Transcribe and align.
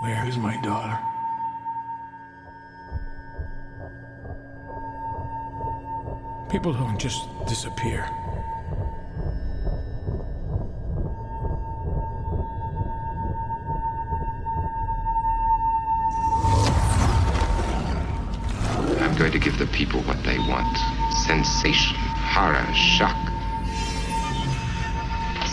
Where 0.00 0.24
is 0.28 0.36
my 0.36 0.56
daughter? 0.58 0.96
People 6.48 6.72
don't 6.72 6.98
just 6.98 7.28
disappear. 7.46 8.08
I'm 19.00 19.16
going 19.16 19.32
to 19.32 19.38
give 19.40 19.58
the 19.58 19.66
people 19.72 20.00
what 20.02 20.22
they 20.22 20.38
want 20.38 20.78
sensation, 21.26 21.96
horror, 21.98 22.64
shock. 22.72 23.16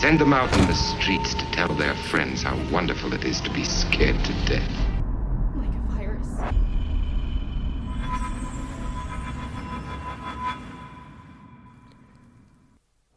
Send 0.06 0.20
them 0.20 0.32
out 0.32 0.58
in 0.58 0.66
the 0.66 0.74
streets 0.74 1.34
to 1.34 1.44
tell 1.52 1.74
their 1.74 1.94
friends 1.94 2.42
how 2.42 2.56
wonderful 2.72 3.12
it 3.14 3.24
is 3.24 3.40
to 3.40 3.50
be 3.50 3.64
scared 3.64 4.24
to 4.24 4.32
death. 4.32 4.70
Like 5.56 5.76
a 5.76 5.98
virus. 5.98 6.26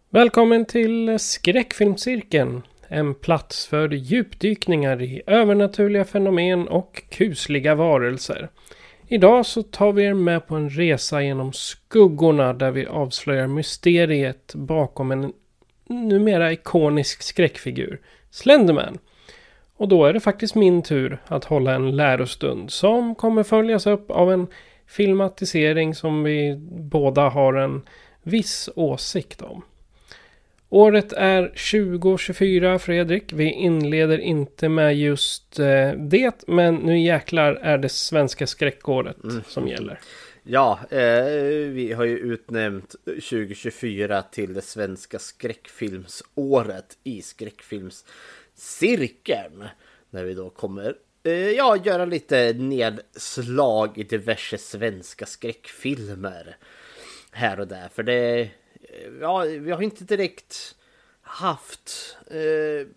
Välkommen 0.09 0.65
till 0.65 1.19
Skräckfilmscirkeln. 1.19 2.61
En 2.87 3.15
plats 3.15 3.67
för 3.67 3.89
djupdykningar 3.89 5.01
i 5.01 5.21
övernaturliga 5.27 6.05
fenomen 6.05 6.67
och 6.67 7.03
kusliga 7.09 7.75
varelser. 7.75 8.49
Idag 9.07 9.45
så 9.45 9.63
tar 9.63 9.93
vi 9.93 10.03
er 10.03 10.13
med 10.13 10.47
på 10.47 10.55
en 10.55 10.69
resa 10.69 11.21
genom 11.21 11.53
skuggorna 11.53 12.53
där 12.53 12.71
vi 12.71 12.85
avslöjar 12.85 13.47
mysteriet 13.47 14.55
bakom 14.55 15.11
en 15.11 15.33
numera 15.89 16.51
ikonisk 16.51 17.23
skräckfigur, 17.23 17.99
Slenderman. 18.31 18.97
Och 19.77 19.87
då 19.87 20.05
är 20.05 20.13
det 20.13 20.19
faktiskt 20.19 20.55
min 20.55 20.81
tur 20.81 21.21
att 21.25 21.45
hålla 21.45 21.75
en 21.75 21.95
lärostund 21.95 22.71
som 22.71 23.15
kommer 23.15 23.43
följas 23.43 23.87
upp 23.87 24.11
av 24.11 24.31
en 24.33 24.47
filmatisering 24.87 25.95
som 25.95 26.23
vi 26.23 26.55
båda 26.71 27.29
har 27.29 27.53
en 27.53 27.81
viss 28.23 28.69
åsikt 28.75 29.41
om. 29.41 29.61
Året 30.69 31.13
är 31.13 31.47
2024 31.47 32.79
Fredrik. 32.79 33.33
Vi 33.33 33.51
inleder 33.51 34.17
inte 34.17 34.69
med 34.69 34.97
just 34.97 35.59
eh, 35.59 35.91
det. 35.91 36.43
Men 36.47 36.75
nu 36.75 36.99
jäklar 36.99 37.53
är 37.53 37.77
det 37.77 37.89
svenska 37.89 38.47
skräckåret 38.47 39.17
som 39.47 39.67
gäller. 39.67 39.99
Ja, 40.51 40.79
eh, 40.89 41.25
vi 41.69 41.93
har 41.93 42.05
ju 42.05 42.17
utnämnt 42.17 42.95
2024 43.05 44.21
till 44.21 44.53
det 44.53 44.61
svenska 44.61 45.19
skräckfilmsåret 45.19 46.97
i 47.03 47.21
skräckfilmscirkeln. 47.21 49.67
När 50.09 50.23
vi 50.23 50.33
då 50.33 50.49
kommer 50.49 50.95
eh, 51.23 51.49
ja, 51.49 51.77
göra 51.77 52.05
lite 52.05 52.53
nedslag 52.53 53.97
i 53.97 54.03
diverse 54.03 54.57
svenska 54.57 55.25
skräckfilmer. 55.25 56.57
Här 57.31 57.59
och 57.59 57.67
där. 57.67 57.89
För 57.89 58.03
det, 58.03 58.41
eh, 58.41 58.49
ja, 59.21 59.39
vi 59.39 59.71
har 59.71 59.81
inte 59.81 60.03
direkt 60.03 60.75
haft, 61.21 62.17
eh, 62.27 62.87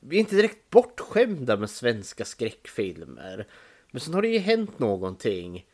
vi 0.00 0.16
är 0.16 0.20
inte 0.20 0.36
direkt 0.36 0.70
bortskämda 0.70 1.56
med 1.56 1.70
svenska 1.70 2.24
skräckfilmer. 2.24 3.46
Men 3.90 4.00
sen 4.00 4.14
har 4.14 4.22
det 4.22 4.28
ju 4.28 4.38
hänt 4.38 4.78
någonting 4.78 5.64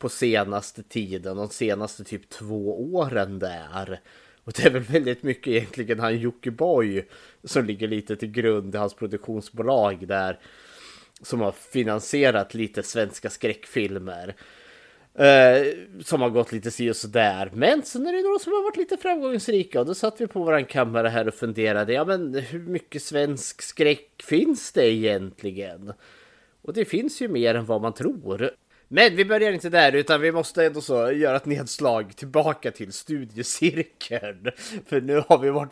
på 0.00 0.08
senaste 0.08 0.82
tiden, 0.82 1.36
de 1.36 1.48
senaste 1.48 2.04
typ 2.04 2.28
två 2.28 2.94
åren 2.94 3.38
där. 3.38 4.00
Och 4.44 4.52
det 4.56 4.64
är 4.64 4.70
väl 4.70 4.82
väldigt 4.82 5.22
mycket 5.22 5.46
egentligen 5.46 6.00
han 6.00 6.18
Jockiboi 6.18 7.04
som 7.44 7.64
ligger 7.64 7.88
lite 7.88 8.16
till 8.16 8.30
grund 8.30 8.74
i 8.74 8.78
hans 8.78 8.94
produktionsbolag 8.94 10.08
där. 10.08 10.38
Som 11.22 11.40
har 11.40 11.52
finansierat 11.52 12.54
lite 12.54 12.82
svenska 12.82 13.30
skräckfilmer. 13.30 14.34
Eh, 15.14 15.66
som 16.04 16.20
har 16.20 16.30
gått 16.30 16.52
lite 16.52 16.70
si 16.70 16.90
och 16.90 16.96
sådär. 16.96 17.50
Men 17.54 17.82
sen 17.82 18.06
är 18.06 18.12
det 18.12 18.22
några 18.22 18.38
som 18.38 18.52
har 18.52 18.62
varit 18.62 18.76
lite 18.76 18.96
framgångsrika. 18.96 19.80
Och 19.80 19.86
då 19.86 19.94
satt 19.94 20.20
vi 20.20 20.26
på 20.26 20.44
våran 20.44 20.64
kammare 20.64 21.08
här 21.08 21.28
och 21.28 21.34
funderade. 21.34 21.92
Ja 21.92 22.04
men 22.04 22.34
hur 22.34 22.60
mycket 22.60 23.02
svensk 23.02 23.62
skräck 23.62 24.22
finns 24.22 24.72
det 24.72 24.92
egentligen? 24.92 25.92
Och 26.62 26.72
det 26.72 26.84
finns 26.84 27.22
ju 27.22 27.28
mer 27.28 27.54
än 27.54 27.64
vad 27.64 27.82
man 27.82 27.94
tror. 27.94 28.50
Men 28.92 29.16
vi 29.16 29.24
börjar 29.24 29.52
inte 29.52 29.68
där 29.68 29.92
utan 29.94 30.20
vi 30.20 30.32
måste 30.32 30.64
ändå 30.66 30.80
så 30.80 31.12
göra 31.12 31.36
ett 31.36 31.46
nedslag 31.46 32.16
tillbaka 32.16 32.70
till 32.70 32.92
studiecirkeln. 32.92 34.50
För 34.86 35.00
nu 35.00 35.22
har 35.28 35.38
vi 35.38 35.50
varit, 35.50 35.70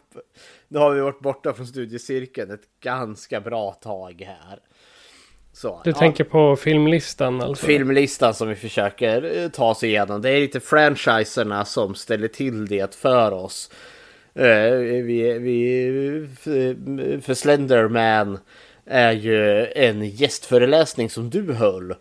nu 0.68 0.78
har 0.78 0.90
vi 0.94 1.00
varit 1.00 1.20
borta 1.20 1.52
från 1.54 1.66
studiecirkeln 1.66 2.50
ett 2.50 2.60
ganska 2.80 3.40
bra 3.40 3.72
tag 3.72 4.22
här. 4.26 4.58
Så, 5.52 5.80
Du 5.84 5.90
ja. 5.90 5.96
tänker 5.96 6.24
på 6.24 6.56
filmlistan 6.56 7.40
alltså? 7.40 7.66
Filmlistan 7.66 8.34
som 8.34 8.48
vi 8.48 8.54
försöker 8.54 9.36
eh, 9.42 9.48
ta 9.48 9.70
oss 9.70 9.84
igenom. 9.84 10.22
Det 10.22 10.30
är 10.30 10.40
lite 10.40 10.60
franchiserna 10.60 11.64
som 11.64 11.94
ställer 11.94 12.28
till 12.28 12.66
det 12.66 12.94
för 12.94 13.32
oss. 13.32 13.70
Eh, 14.34 14.70
Vi, 14.72 15.38
vi, 15.38 16.28
för- 16.40 17.20
för 17.20 17.34
Slenderman 17.34 18.38
är 18.86 19.12
ju 19.12 19.66
en 19.66 20.04
gästföreläsning 20.10 21.10
som 21.10 21.30
du 21.30 21.52
höll. 21.52 21.94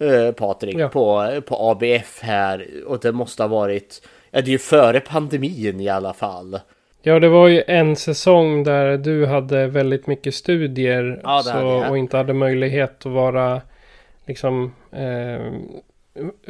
Eh, 0.00 0.32
Patrik 0.32 0.76
Ja. 0.76 0.88
på, 0.88 1.40
på 1.46 1.56
ABF 1.70 2.20
här. 2.22 2.66
Och 2.86 3.00
det 3.00 3.12
måste 3.12 3.42
ha 3.42 3.48
varit, 3.48 4.08
ja 4.30 4.40
det 4.40 4.48
är 4.48 4.52
ju 4.52 4.58
före 4.58 5.00
pandemin 5.00 5.80
i 5.80 5.88
alla 5.88 6.12
fall. 6.12 6.60
Ja, 7.02 7.18
det 7.20 7.28
var 7.28 7.48
ju 7.48 7.62
en 7.66 7.96
säsong 7.96 8.64
där 8.64 8.96
du 8.98 9.26
hade 9.26 9.66
väldigt 9.66 10.06
mycket 10.06 10.34
studier. 10.34 11.20
Ja, 11.22 11.42
så, 11.42 11.88
och 11.88 11.98
inte 11.98 12.16
hade 12.16 12.32
möjlighet 12.32 13.06
att 13.06 13.12
vara 13.12 13.60
liksom 14.26 14.74
eh, 14.92 15.52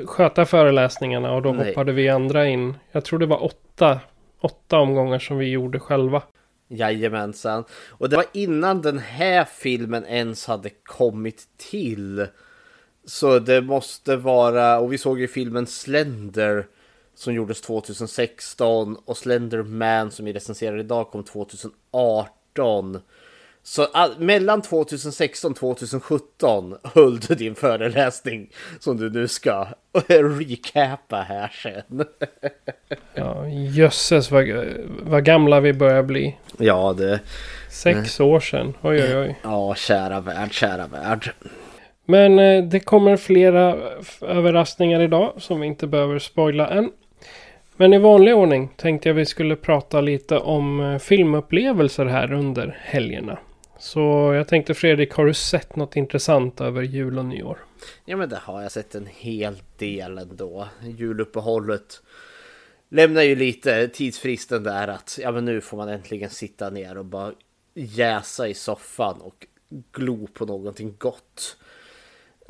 sköta 0.06 0.44
föreläsningarna. 0.44 1.32
Och 1.34 1.42
då 1.42 1.52
Nej. 1.52 1.66
hoppade 1.68 1.92
vi 1.92 2.08
andra 2.08 2.46
in. 2.46 2.74
Jag 2.92 3.04
tror 3.04 3.18
det 3.18 3.26
var 3.26 3.44
åtta, 3.44 4.00
åtta 4.40 4.78
omgångar 4.78 5.18
som 5.18 5.38
vi 5.38 5.48
gjorde 5.48 5.78
själva. 5.80 6.22
Jajamensan. 6.68 7.64
Och 7.90 8.08
det 8.08 8.16
var 8.16 8.24
innan 8.32 8.82
den 8.82 8.98
här 8.98 9.44
filmen 9.44 10.04
ens 10.06 10.46
hade 10.46 10.70
kommit 10.84 11.42
till. 11.70 12.26
Så 13.10 13.38
det 13.38 13.62
måste 13.62 14.16
vara, 14.16 14.78
och 14.78 14.92
vi 14.92 14.98
såg 14.98 15.20
ju 15.20 15.28
filmen 15.28 15.66
Slender 15.66 16.66
som 17.14 17.34
gjordes 17.34 17.60
2016 17.60 18.96
och 19.04 19.16
Slenderman 19.16 20.10
som 20.10 20.24
vi 20.24 20.32
recenserar 20.32 20.78
idag 20.78 21.10
kom 21.10 21.24
2018. 21.24 23.00
Så 23.62 23.84
all, 23.84 24.18
mellan 24.18 24.62
2016 24.62 25.50
och 25.50 25.58
2017 25.58 26.76
höll 26.82 27.20
du 27.20 27.34
din 27.34 27.54
föreläsning 27.54 28.50
som 28.78 28.96
du 28.96 29.10
nu 29.10 29.28
ska 29.28 29.66
recapa 30.08 31.16
här 31.16 31.48
sen. 31.62 32.04
Ja, 33.14 33.48
jösses 33.48 34.30
vad, 34.30 34.48
vad 35.02 35.24
gamla 35.24 35.60
vi 35.60 35.72
börjar 35.72 36.02
bli. 36.02 36.36
Ja, 36.58 36.94
det... 36.98 37.20
Sex 37.70 38.20
år 38.20 38.40
sedan. 38.40 38.74
Oj, 38.82 39.02
oj, 39.02 39.16
oj. 39.16 39.38
Ja, 39.42 39.74
kära 39.74 40.20
värld, 40.20 40.52
kära 40.52 40.86
värld. 40.86 41.32
Men 42.10 42.38
eh, 42.38 42.64
det 42.64 42.80
kommer 42.80 43.16
flera 43.16 43.76
överraskningar 44.20 45.00
idag 45.00 45.32
som 45.36 45.60
vi 45.60 45.66
inte 45.66 45.86
behöver 45.86 46.18
spoila 46.18 46.68
än. 46.68 46.92
Men 47.76 47.92
i 47.92 47.98
vanlig 47.98 48.34
ordning 48.34 48.68
tänkte 48.76 49.08
jag 49.08 49.14
vi 49.14 49.26
skulle 49.26 49.56
prata 49.56 50.00
lite 50.00 50.38
om 50.38 50.80
eh, 50.80 50.98
filmupplevelser 50.98 52.06
här 52.06 52.32
under 52.32 52.78
helgerna. 52.82 53.38
Så 53.78 54.00
jag 54.34 54.48
tänkte 54.48 54.74
Fredrik, 54.74 55.12
har 55.12 55.26
du 55.26 55.34
sett 55.34 55.76
något 55.76 55.96
intressant 55.96 56.60
över 56.60 56.82
jul 56.82 57.18
och 57.18 57.24
nyår? 57.24 57.58
Ja 58.04 58.16
men 58.16 58.28
det 58.28 58.38
har 58.42 58.62
jag 58.62 58.72
sett 58.72 58.94
en 58.94 59.06
hel 59.06 59.54
del 59.78 60.18
ändå. 60.18 60.68
Juluppehållet 60.82 62.02
lämnar 62.88 63.22
ju 63.22 63.36
lite 63.36 63.88
tidsfristen 63.88 64.62
där 64.62 64.88
att 64.88 65.18
ja 65.22 65.32
men 65.32 65.44
nu 65.44 65.60
får 65.60 65.76
man 65.76 65.88
äntligen 65.88 66.30
sitta 66.30 66.70
ner 66.70 66.98
och 66.98 67.04
bara 67.04 67.32
jäsa 67.74 68.48
i 68.48 68.54
soffan 68.54 69.20
och 69.20 69.46
glo 69.92 70.26
på 70.26 70.46
någonting 70.46 70.94
gott 70.98 71.56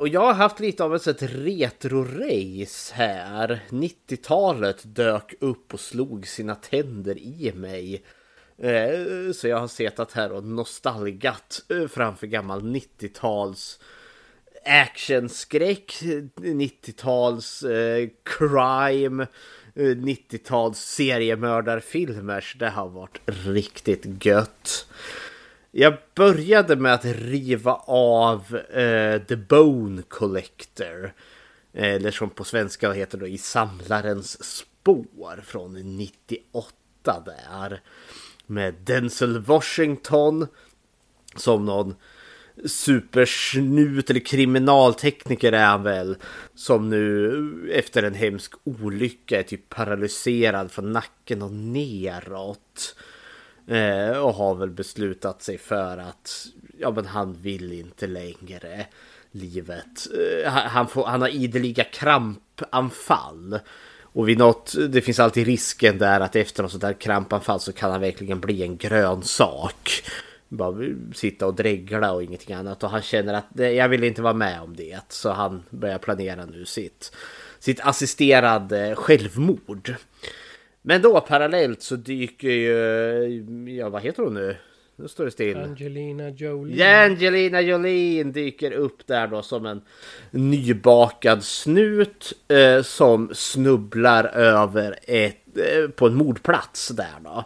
och 0.01 0.09
jag 0.09 0.21
har 0.21 0.35
haft 0.35 0.61
lite 0.61 0.85
av 0.85 0.95
ett 0.95 1.23
retro-race 1.23 2.95
här. 2.95 3.61
90-talet 3.69 4.81
dök 4.85 5.35
upp 5.41 5.75
och 5.75 5.81
slog 5.81 6.27
sina 6.27 6.55
tänder 6.55 7.19
i 7.19 7.53
mig. 7.55 8.03
Eh, 8.59 9.33
så 9.33 9.49
jag 9.49 9.59
har 9.59 9.69
suttit 9.69 10.13
här 10.13 10.33
och 10.33 10.45
nostalgat 10.45 11.63
eh, 11.69 11.89
framför 11.89 12.27
gammal 12.27 12.63
90-tals 12.63 13.81
actionskräck, 14.65 15.93
90-tals 16.37 17.63
eh, 17.63 18.09
crime, 18.23 19.27
eh, 19.75 19.83
90-tals 19.83 20.79
seriemördarfilmer. 20.79 22.41
Så 22.41 22.59
det 22.59 22.71
har 22.71 22.89
varit 22.89 23.21
riktigt 23.27 24.25
gött. 24.25 24.87
Jag 25.73 25.97
började 26.15 26.77
med 26.77 26.95
att 26.95 27.05
riva 27.05 27.75
av 27.87 28.55
uh, 28.55 29.23
The 29.23 29.37
Bone 29.37 30.03
Collector. 30.03 31.13
Eh, 31.73 31.95
eller 31.95 32.11
som 32.11 32.31
på 32.31 32.45
svenska 32.45 32.93
heter 32.93 33.19
då 33.19 33.27
I 33.27 33.39
Samlarens 33.39 34.45
spår 34.45 35.43
från 35.45 35.97
98 35.97 36.75
där. 37.25 37.81
Med 38.47 38.75
Denzel 38.75 39.39
Washington 39.39 40.47
som 41.37 41.65
någon 41.65 41.95
supersnut 42.65 44.11
eller 44.11 44.21
kriminaltekniker 44.21 45.53
är 45.53 45.67
han 45.67 45.83
väl. 45.83 46.17
Som 46.55 46.91
nu 46.91 47.73
efter 47.73 48.03
en 48.03 48.15
hemsk 48.15 48.55
olycka 48.65 49.39
är 49.39 49.43
typ 49.43 49.69
paralyserad 49.69 50.71
från 50.71 50.93
nacken 50.93 51.43
och 51.43 51.53
neråt. 51.53 52.97
Eh, 53.71 54.19
och 54.19 54.35
har 54.35 54.55
väl 54.55 54.71
beslutat 54.71 55.43
sig 55.43 55.59
för 55.59 55.99
att 55.99 56.47
ja, 56.79 56.91
men 56.91 57.07
han 57.07 57.33
vill 57.33 57.73
inte 57.73 58.07
längre 58.07 58.87
livet. 59.31 60.07
Eh, 60.45 60.53
han, 60.53 60.89
får, 60.89 61.07
han 61.07 61.21
har 61.21 61.29
ideliga 61.29 61.85
krampanfall. 61.85 63.59
Och 64.13 64.29
vid 64.29 64.39
något, 64.39 64.75
det 64.89 65.01
finns 65.01 65.21
alltid 65.21 65.47
risken 65.47 65.99
där 65.99 66.21
att 66.21 66.37
efter 66.37 66.63
något 66.63 66.73
sånt 66.73 66.83
där 66.83 66.93
krampanfall 66.93 67.61
så 67.61 67.73
kan 67.73 67.91
han 67.91 68.01
verkligen 68.01 68.41
bli 68.41 68.63
en 68.63 68.77
grönsak. 68.77 70.03
Bara 70.49 70.85
sitta 71.15 71.47
och 71.47 71.55
dregla 71.55 72.13
och 72.13 72.23
ingenting 72.23 72.55
annat. 72.55 72.83
Och 72.83 72.91
han 72.91 73.03
känner 73.03 73.35
att 73.35 73.47
jag 73.55 73.89
vill 73.89 74.05
inte 74.05 74.23
vara 74.23 74.35
med 74.35 74.61
om 74.61 74.77
det. 74.77 75.01
Så 75.09 75.31
han 75.31 75.63
börjar 75.71 75.99
planera 75.99 76.45
nu 76.45 76.65
sitt, 76.65 77.13
sitt 77.59 77.81
assisterade 77.81 78.95
självmord. 78.97 79.95
Men 80.83 81.03
då 81.03 81.21
parallellt 81.21 81.83
så 81.83 81.97
dyker 81.97 82.49
ju, 82.49 83.75
ja 83.79 83.89
vad 83.89 84.03
heter 84.03 84.23
hon 84.23 84.35
nu? 84.35 84.57
Nu 84.97 85.09
står 85.09 85.25
det 85.25 85.31
still. 85.31 85.57
Angelina 85.57 86.29
Jolie. 86.29 86.77
Ja, 86.77 87.05
Angelina 87.05 87.61
Jolie 87.61 88.25
dyker 88.25 88.73
upp 88.73 89.07
där 89.07 89.27
då 89.27 89.43
som 89.43 89.67
en 89.67 89.83
nybakad 90.31 91.45
snut 91.45 92.33
eh, 92.49 92.83
som 92.83 93.31
snubblar 93.33 94.25
över 94.25 94.99
ett, 95.03 95.37
eh, 95.57 95.91
på 95.91 96.07
en 96.07 96.15
mordplats 96.15 96.89
där 96.89 97.21
då. 97.25 97.45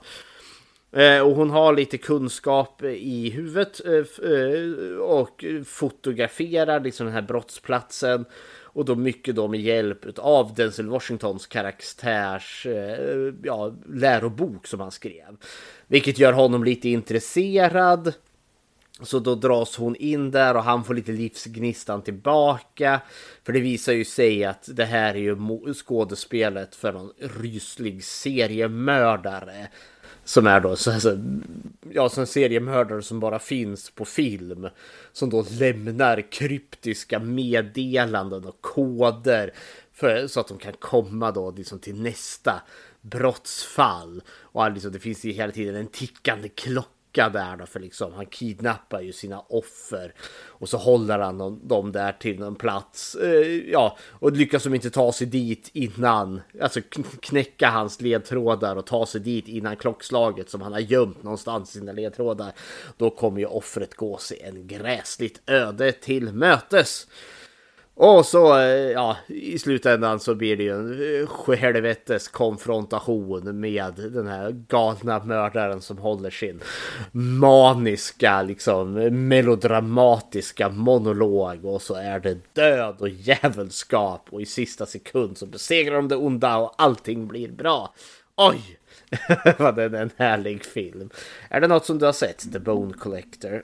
Eh, 1.00 1.20
och 1.20 1.36
hon 1.36 1.50
har 1.50 1.74
lite 1.74 1.98
kunskap 1.98 2.82
i 2.82 3.30
huvudet 3.30 3.80
eh, 3.86 4.30
eh, 4.30 4.96
och 4.98 5.44
fotograferar 5.66 6.80
liksom 6.80 7.06
den 7.06 7.14
här 7.14 7.22
brottsplatsen. 7.22 8.24
Och 8.74 8.84
då 8.84 8.94
mycket 8.94 9.36
då 9.36 9.48
med 9.48 9.60
hjälp 9.60 10.18
av 10.18 10.54
Denzel 10.54 10.88
Washingtons 10.88 11.46
karaktärs 11.46 12.66
eh, 12.66 13.34
ja, 13.42 13.74
lärobok 13.86 14.66
som 14.66 14.80
han 14.80 14.90
skrev. 14.90 15.36
Vilket 15.86 16.18
gör 16.18 16.32
honom 16.32 16.64
lite 16.64 16.88
intresserad. 16.88 18.12
Så 19.02 19.18
då 19.18 19.34
dras 19.34 19.76
hon 19.76 19.96
in 19.96 20.30
där 20.30 20.56
och 20.56 20.62
han 20.62 20.84
får 20.84 20.94
lite 20.94 21.12
livsgnistan 21.12 22.02
tillbaka. 22.02 23.00
För 23.44 23.52
det 23.52 23.60
visar 23.60 23.92
ju 23.92 24.04
sig 24.04 24.44
att 24.44 24.68
det 24.72 24.84
här 24.84 25.14
är 25.14 25.18
ju 25.18 25.74
skådespelet 25.74 26.74
för 26.74 26.92
någon 26.92 27.12
ryslig 27.18 28.04
seriemördare 28.04 29.68
som 30.24 30.46
är 30.46 30.60
då 30.60 30.76
så, 30.76 30.92
alltså, 30.92 31.18
ja, 31.90 32.08
som 32.08 32.20
en 32.20 32.26
seriemördare 32.26 33.02
som 33.02 33.20
bara 33.20 33.38
finns 33.38 33.90
på 33.90 34.04
film. 34.04 34.68
Som 35.12 35.30
då 35.30 35.46
lämnar 35.50 36.32
kryptiska 36.32 37.18
meddelanden 37.18 38.44
och 38.44 38.60
koder. 38.60 39.54
För, 39.92 40.26
så 40.26 40.40
att 40.40 40.48
de 40.48 40.58
kan 40.58 40.72
komma 40.72 41.30
då 41.30 41.50
liksom 41.50 41.78
till 41.78 42.00
nästa 42.00 42.62
brottsfall. 43.00 44.22
Och 44.28 44.72
liksom, 44.72 44.92
det 44.92 44.98
finns 44.98 45.24
ju 45.24 45.32
hela 45.32 45.52
tiden 45.52 45.74
en 45.74 45.86
tickande 45.86 46.48
klocka 46.48 46.93
lucka 47.14 47.28
där 47.28 47.56
då 47.56 47.66
för 47.66 47.80
liksom 47.80 48.12
han 48.14 48.26
kidnappar 48.26 49.00
ju 49.00 49.12
sina 49.12 49.40
offer 49.40 50.14
och 50.46 50.68
så 50.68 50.76
håller 50.76 51.18
han 51.18 51.68
dem 51.68 51.92
där 51.92 52.12
till 52.12 52.38
någon 52.38 52.56
plats. 52.56 53.14
Eh, 53.14 53.70
ja, 53.70 53.96
och 54.20 54.32
lyckas 54.32 54.64
de 54.64 54.74
inte 54.74 54.90
ta 54.90 55.12
sig 55.12 55.26
dit 55.26 55.70
innan, 55.72 56.40
alltså 56.62 56.80
knäcka 57.20 57.70
hans 57.70 58.00
ledtrådar 58.00 58.76
och 58.76 58.86
ta 58.86 59.06
sig 59.06 59.20
dit 59.20 59.48
innan 59.48 59.76
klockslaget 59.76 60.50
som 60.50 60.62
han 60.62 60.72
har 60.72 60.80
gömt 60.80 61.22
någonstans 61.22 61.70
sina 61.70 61.92
ledtrådar. 61.92 62.52
Då 62.96 63.10
kommer 63.10 63.40
ju 63.40 63.46
offret 63.46 63.94
gå 63.94 64.18
sig 64.18 64.40
en 64.40 64.66
gräsligt 64.66 65.40
öde 65.46 65.92
till 65.92 66.32
mötes. 66.32 67.06
Och 67.96 68.26
så, 68.26 68.58
eh, 68.58 68.90
ja, 68.90 69.16
i 69.26 69.58
slutändan 69.58 70.20
så 70.20 70.34
blir 70.34 70.56
det 70.56 70.62
ju 70.62 70.74
en 70.74 70.92
eh, 70.92 70.98
helvetes 70.98 71.28
sjuhelvetes 71.28 72.28
konfrontation 72.28 73.60
med 73.60 73.94
den 73.94 74.26
här 74.26 74.50
galna 74.68 75.24
mördaren 75.24 75.80
som 75.80 75.98
håller 75.98 76.30
sin 76.30 76.60
maniska, 77.12 78.42
liksom 78.42 78.92
melodramatiska 79.28 80.68
monolog. 80.68 81.64
Och 81.64 81.82
så 81.82 81.94
är 81.94 82.20
det 82.20 82.38
död 82.52 82.96
och 82.98 83.08
djävulskap 83.08 84.26
och 84.30 84.42
i 84.42 84.46
sista 84.46 84.86
sekund 84.86 85.38
så 85.38 85.46
besegrar 85.46 85.96
de 85.96 86.08
det 86.08 86.16
onda 86.16 86.56
och 86.56 86.74
allting 86.78 87.26
blir 87.26 87.48
bra. 87.48 87.94
Oj! 88.36 88.78
Vad 89.58 89.76
det 89.76 89.82
är 89.82 89.94
en 89.94 90.10
härlig 90.16 90.64
film. 90.64 91.10
Är 91.48 91.60
det 91.60 91.68
något 91.68 91.86
som 91.86 91.98
du 91.98 92.06
har 92.06 92.12
sett, 92.12 92.52
The 92.52 92.58
Bone 92.58 92.92
Collector? 92.92 93.62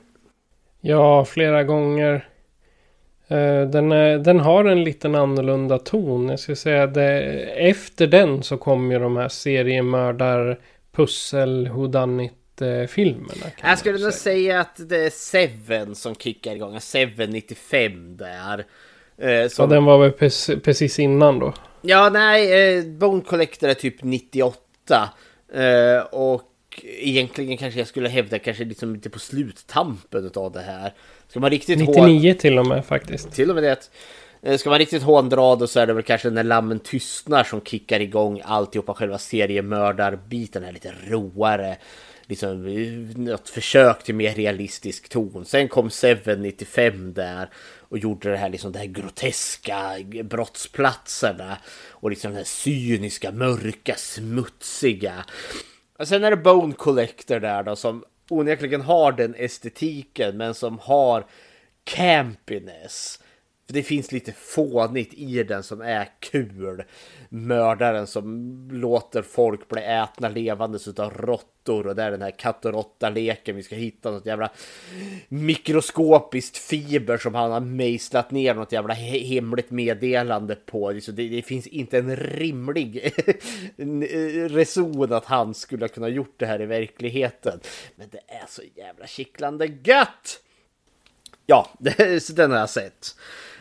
Ja, 0.80 1.24
flera 1.24 1.64
gånger. 1.64 2.29
Eh, 3.30 3.68
den, 3.68 3.92
är, 3.92 4.18
den 4.18 4.40
har 4.40 4.64
en 4.64 4.84
liten 4.84 5.14
annorlunda 5.14 5.78
ton. 5.78 6.28
Jag 6.28 6.40
skulle 6.40 6.56
säga 6.56 6.86
det, 6.86 7.22
efter 7.68 8.06
den 8.06 8.42
så 8.42 8.56
kommer 8.56 8.94
ju 8.94 9.00
de 9.00 9.16
här 9.16 9.28
seriemördar 9.28 10.60
pussel 10.92 11.68
whodunit 11.68 12.32
filmerna. 12.88 13.46
Jag 13.62 13.78
skulle 13.78 13.98
nog 13.98 14.12
säga 14.12 14.60
att 14.60 14.88
det 14.88 14.96
är 14.96 15.10
Seven 15.10 15.94
som 15.94 16.14
kickar 16.14 16.56
igång. 16.56 16.80
Seven 16.80 17.30
95 17.30 18.16
där. 18.16 18.64
Eh, 19.18 19.48
som... 19.48 19.62
Ja, 19.62 19.74
den 19.74 19.84
var 19.84 19.98
väl 19.98 20.12
precis 20.60 20.98
innan 20.98 21.38
då? 21.38 21.54
Ja, 21.82 22.10
nej, 22.10 22.78
eh, 22.78 22.84
Bone 22.84 23.22
Collector 23.22 23.68
är 23.68 23.74
typ 23.74 24.02
98. 24.02 25.10
och 26.10 26.46
egentligen 26.82 27.56
kanske 27.56 27.80
jag 27.80 27.88
skulle 27.88 28.08
hävda 28.08 28.38
kanske 28.38 28.64
liksom 28.64 28.94
lite 28.94 29.10
på 29.10 29.18
sluttampen 29.18 30.30
av 30.34 30.52
det 30.52 30.60
här. 30.60 30.92
Ska 31.30 31.40
man 31.40 31.50
riktigt 31.50 31.78
99 31.78 32.34
till 32.34 32.58
och 32.58 32.66
med 32.66 32.84
faktiskt. 32.84 33.32
Till 33.32 33.50
och 33.50 33.54
med 33.54 33.64
det. 33.64 33.90
Eh, 34.42 34.58
ska 34.58 34.70
man 34.70 34.78
riktigt 34.78 35.02
håndra 35.02 35.56
då 35.56 35.66
så 35.66 35.80
är 35.80 35.86
det 35.86 35.92
väl 35.92 36.02
kanske 36.02 36.30
när 36.30 36.44
lammen 36.44 36.78
tystnar 36.78 37.44
som 37.44 37.60
kickar 37.60 38.00
igång 38.00 38.40
alltihopa 38.44 38.94
själva 38.94 39.18
seriemördarbiten 39.18 40.64
är 40.64 40.72
lite 40.72 40.92
roare. 41.06 41.76
Liksom 42.26 42.64
något 43.16 43.48
försök 43.48 44.02
till 44.02 44.14
mer 44.14 44.34
realistisk 44.34 45.08
ton. 45.08 45.44
Sen 45.44 45.68
kom 45.68 45.90
Seven 45.90 46.42
95 46.42 47.12
där 47.14 47.50
och 47.78 47.98
gjorde 47.98 48.30
det 48.30 48.36
här 48.36 48.48
liksom 48.48 48.72
det 48.72 48.78
här 48.78 48.86
groteska 48.86 49.96
brottsplatserna 50.24 51.58
och 51.90 52.10
liksom 52.10 52.30
det 52.30 52.36
här 52.36 52.44
cyniska, 52.44 53.32
mörka, 53.32 53.94
smutsiga. 53.96 55.24
Och 55.98 56.08
sen 56.08 56.24
är 56.24 56.30
det 56.30 56.36
Bone 56.36 56.74
Collector 56.74 57.40
där 57.40 57.62
då 57.62 57.76
som 57.76 58.04
onekligen 58.32 58.80
har 58.80 59.12
den 59.12 59.34
estetiken 59.34 60.36
men 60.36 60.54
som 60.54 60.78
har 60.78 61.26
campiness. 61.84 63.20
För 63.66 63.74
det 63.74 63.82
finns 63.82 64.12
lite 64.12 64.32
fånigt 64.32 65.14
i 65.14 65.42
den 65.42 65.62
som 65.62 65.80
är 65.80 66.08
kul. 66.20 66.82
Mördaren 67.32 68.06
som 68.06 68.68
låter 68.72 69.22
folk 69.22 69.68
bli 69.68 69.82
ätna 69.82 70.28
levandes 70.28 70.88
utav 70.88 71.10
råttor 71.10 71.86
och 71.86 71.96
det 71.96 72.02
är 72.02 72.10
den 72.10 72.22
här 72.22 72.30
katt 72.30 72.64
och 72.64 72.72
råtta-leken. 72.72 73.56
Vi 73.56 73.62
ska 73.62 73.76
hitta 73.76 74.10
något 74.10 74.26
jävla 74.26 74.50
mikroskopiskt 75.28 76.56
fiber 76.56 77.18
som 77.18 77.34
han 77.34 77.50
har 77.50 77.60
mejslat 77.60 78.30
ner 78.30 78.54
något 78.54 78.72
jävla 78.72 78.94
hemligt 78.94 79.70
meddelande 79.70 80.54
på. 80.54 80.90
Liksom, 80.90 81.14
det, 81.14 81.28
det 81.28 81.42
finns 81.42 81.66
inte 81.66 81.98
en 81.98 82.16
rimlig 82.16 83.12
reson 84.50 85.12
att 85.12 85.24
han 85.24 85.54
skulle 85.54 85.84
ha 85.84 85.88
kunnat 85.88 86.12
gjort 86.12 86.34
det 86.36 86.46
här 86.46 86.62
i 86.62 86.66
verkligheten. 86.66 87.60
Men 87.96 88.08
det 88.10 88.20
är 88.26 88.46
så 88.48 88.62
jävla 88.74 89.06
kittlande 89.06 89.66
gött! 89.66 90.40
Ja, 91.46 91.70
den 92.34 92.50
har 92.50 92.58
jag 92.58 92.70
sett. 92.70 93.16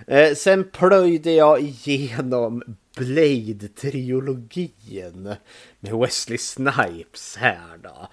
Eh, 0.07 0.33
sen 0.33 0.63
plöjde 0.63 1.31
jag 1.31 1.61
igenom 1.61 2.63
Blade-trilogin 2.99 5.35
med 5.79 5.93
Wesley 5.93 6.37
Snipes 6.37 7.37
här 7.37 7.77
då. 7.83 8.07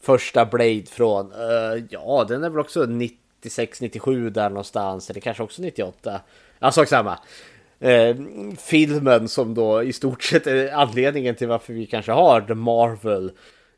Första 0.00 0.46
Blade 0.46 0.86
från, 0.86 1.32
uh, 1.32 1.84
ja 1.90 2.24
den 2.28 2.44
är 2.44 2.50
väl 2.50 2.58
också 2.58 2.86
96, 2.86 3.80
97 3.80 4.30
där 4.30 4.48
någonstans. 4.48 5.10
Eller 5.10 5.20
kanske 5.20 5.42
också 5.42 5.62
98. 5.62 6.20
Ja, 6.58 6.70
sak 6.70 6.88
samma. 6.88 7.18
Eh, 7.80 8.16
filmen 8.58 9.28
som 9.28 9.54
då 9.54 9.82
i 9.82 9.92
stort 9.92 10.22
sett 10.22 10.46
är 10.46 10.72
anledningen 10.72 11.34
till 11.34 11.48
varför 11.48 11.72
vi 11.72 11.86
kanske 11.86 12.12
har 12.12 12.40
The 12.40 12.54
Marvel 12.54 13.32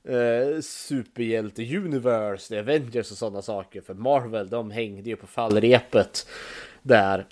eh, 0.09 0.61
superhjälte 0.61 1.76
Universe, 1.76 2.49
The 2.49 2.59
Avengers 2.59 3.11
och 3.11 3.19
sådana 3.19 3.43
saker. 3.43 3.81
För 3.81 3.95
Marvel, 3.95 4.49
de 4.49 4.71
hängde 4.71 5.11
ju 5.11 5.17
på 5.17 5.26
fallrepet 5.26 6.26
där 6.83 7.26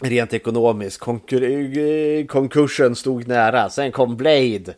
rent 0.00 0.34
ekonomiskt. 0.34 0.98
Konkur 0.98 1.42
eh, 1.78 2.26
konkursen 2.26 2.96
stod 2.96 3.28
nära. 3.28 3.70
Sen 3.70 3.92
kom 3.92 4.16
Blade 4.16 4.74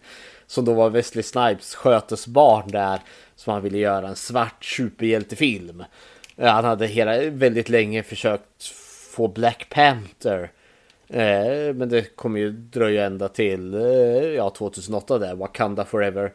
som 0.46 0.64
då 0.64 0.74
var 0.74 0.90
Wesley 0.90 1.22
Snipes 1.22 1.74
skötesbarn 1.74 2.70
där 2.70 3.00
som 3.36 3.52
han 3.52 3.62
ville 3.62 3.78
göra 3.78 4.08
en 4.08 4.16
svart 4.16 4.64
superhjältefilm. 4.64 5.84
Eh, 6.36 6.52
han 6.52 6.64
hade 6.64 6.86
hela, 6.86 7.30
väldigt 7.30 7.68
länge 7.68 8.02
försökt 8.02 8.64
få 9.10 9.28
Black 9.28 9.66
Panther. 9.68 10.50
Eh, 11.08 11.74
men 11.74 11.88
det 11.88 12.16
kommer 12.16 12.40
ju 12.40 12.50
dröja 12.50 13.06
ända 13.06 13.28
till 13.28 13.74
eh, 13.74 13.80
ja, 14.36 14.50
2008 14.50 15.18
där, 15.18 15.34
Wakanda 15.34 15.84
Forever. 15.84 16.32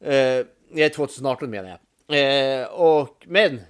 Eh, 0.00 0.88
2018 0.88 1.50
menar 1.50 1.68
jag. 1.68 1.78
Eh, 2.08 2.66
och, 2.66 3.24
men 3.26 3.60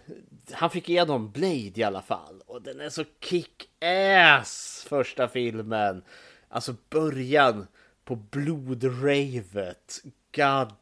han 0.53 0.71
fick 0.71 0.89
igenom 0.89 1.31
Blade 1.31 1.73
i 1.75 1.83
alla 1.83 2.03
fall. 2.03 2.43
Och 2.47 2.63
den 2.63 2.81
är 2.81 2.89
så 2.89 3.05
kick-ass 3.21 4.87
första 4.89 5.29
filmen. 5.29 6.03
Alltså 6.49 6.75
början 6.91 7.67
på 8.05 8.17
blodravet. 8.17 10.03
God 10.37 10.73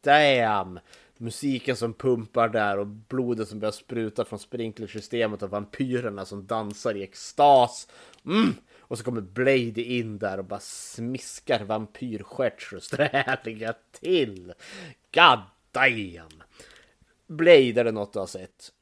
damn! 0.00 0.80
Musiken 1.18 1.76
som 1.76 1.94
pumpar 1.94 2.48
där 2.48 2.78
och 2.78 2.86
blodet 2.86 3.48
som 3.48 3.60
börjar 3.60 3.72
spruta 3.72 4.24
från 4.24 4.38
sprinklersystemet 4.38 5.42
och 5.42 5.50
vampyrerna 5.50 6.24
som 6.24 6.46
dansar 6.46 6.94
i 6.94 7.02
extas. 7.02 7.88
Mm. 8.26 8.54
Och 8.80 8.98
så 8.98 9.04
kommer 9.04 9.20
Blade 9.20 9.82
in 9.82 10.18
där 10.18 10.38
och 10.38 10.44
bara 10.44 10.60
smiskar 10.60 11.64
vampyrstjärtsrösträliga 11.64 13.74
till. 14.00 14.52
God 15.14 15.40
damn! 15.72 16.42
Blade 17.26 17.80
är 17.80 17.84
det 17.84 17.92
något 17.92 18.12
du 18.12 18.18
har 18.18 18.26
sett? 18.26 18.72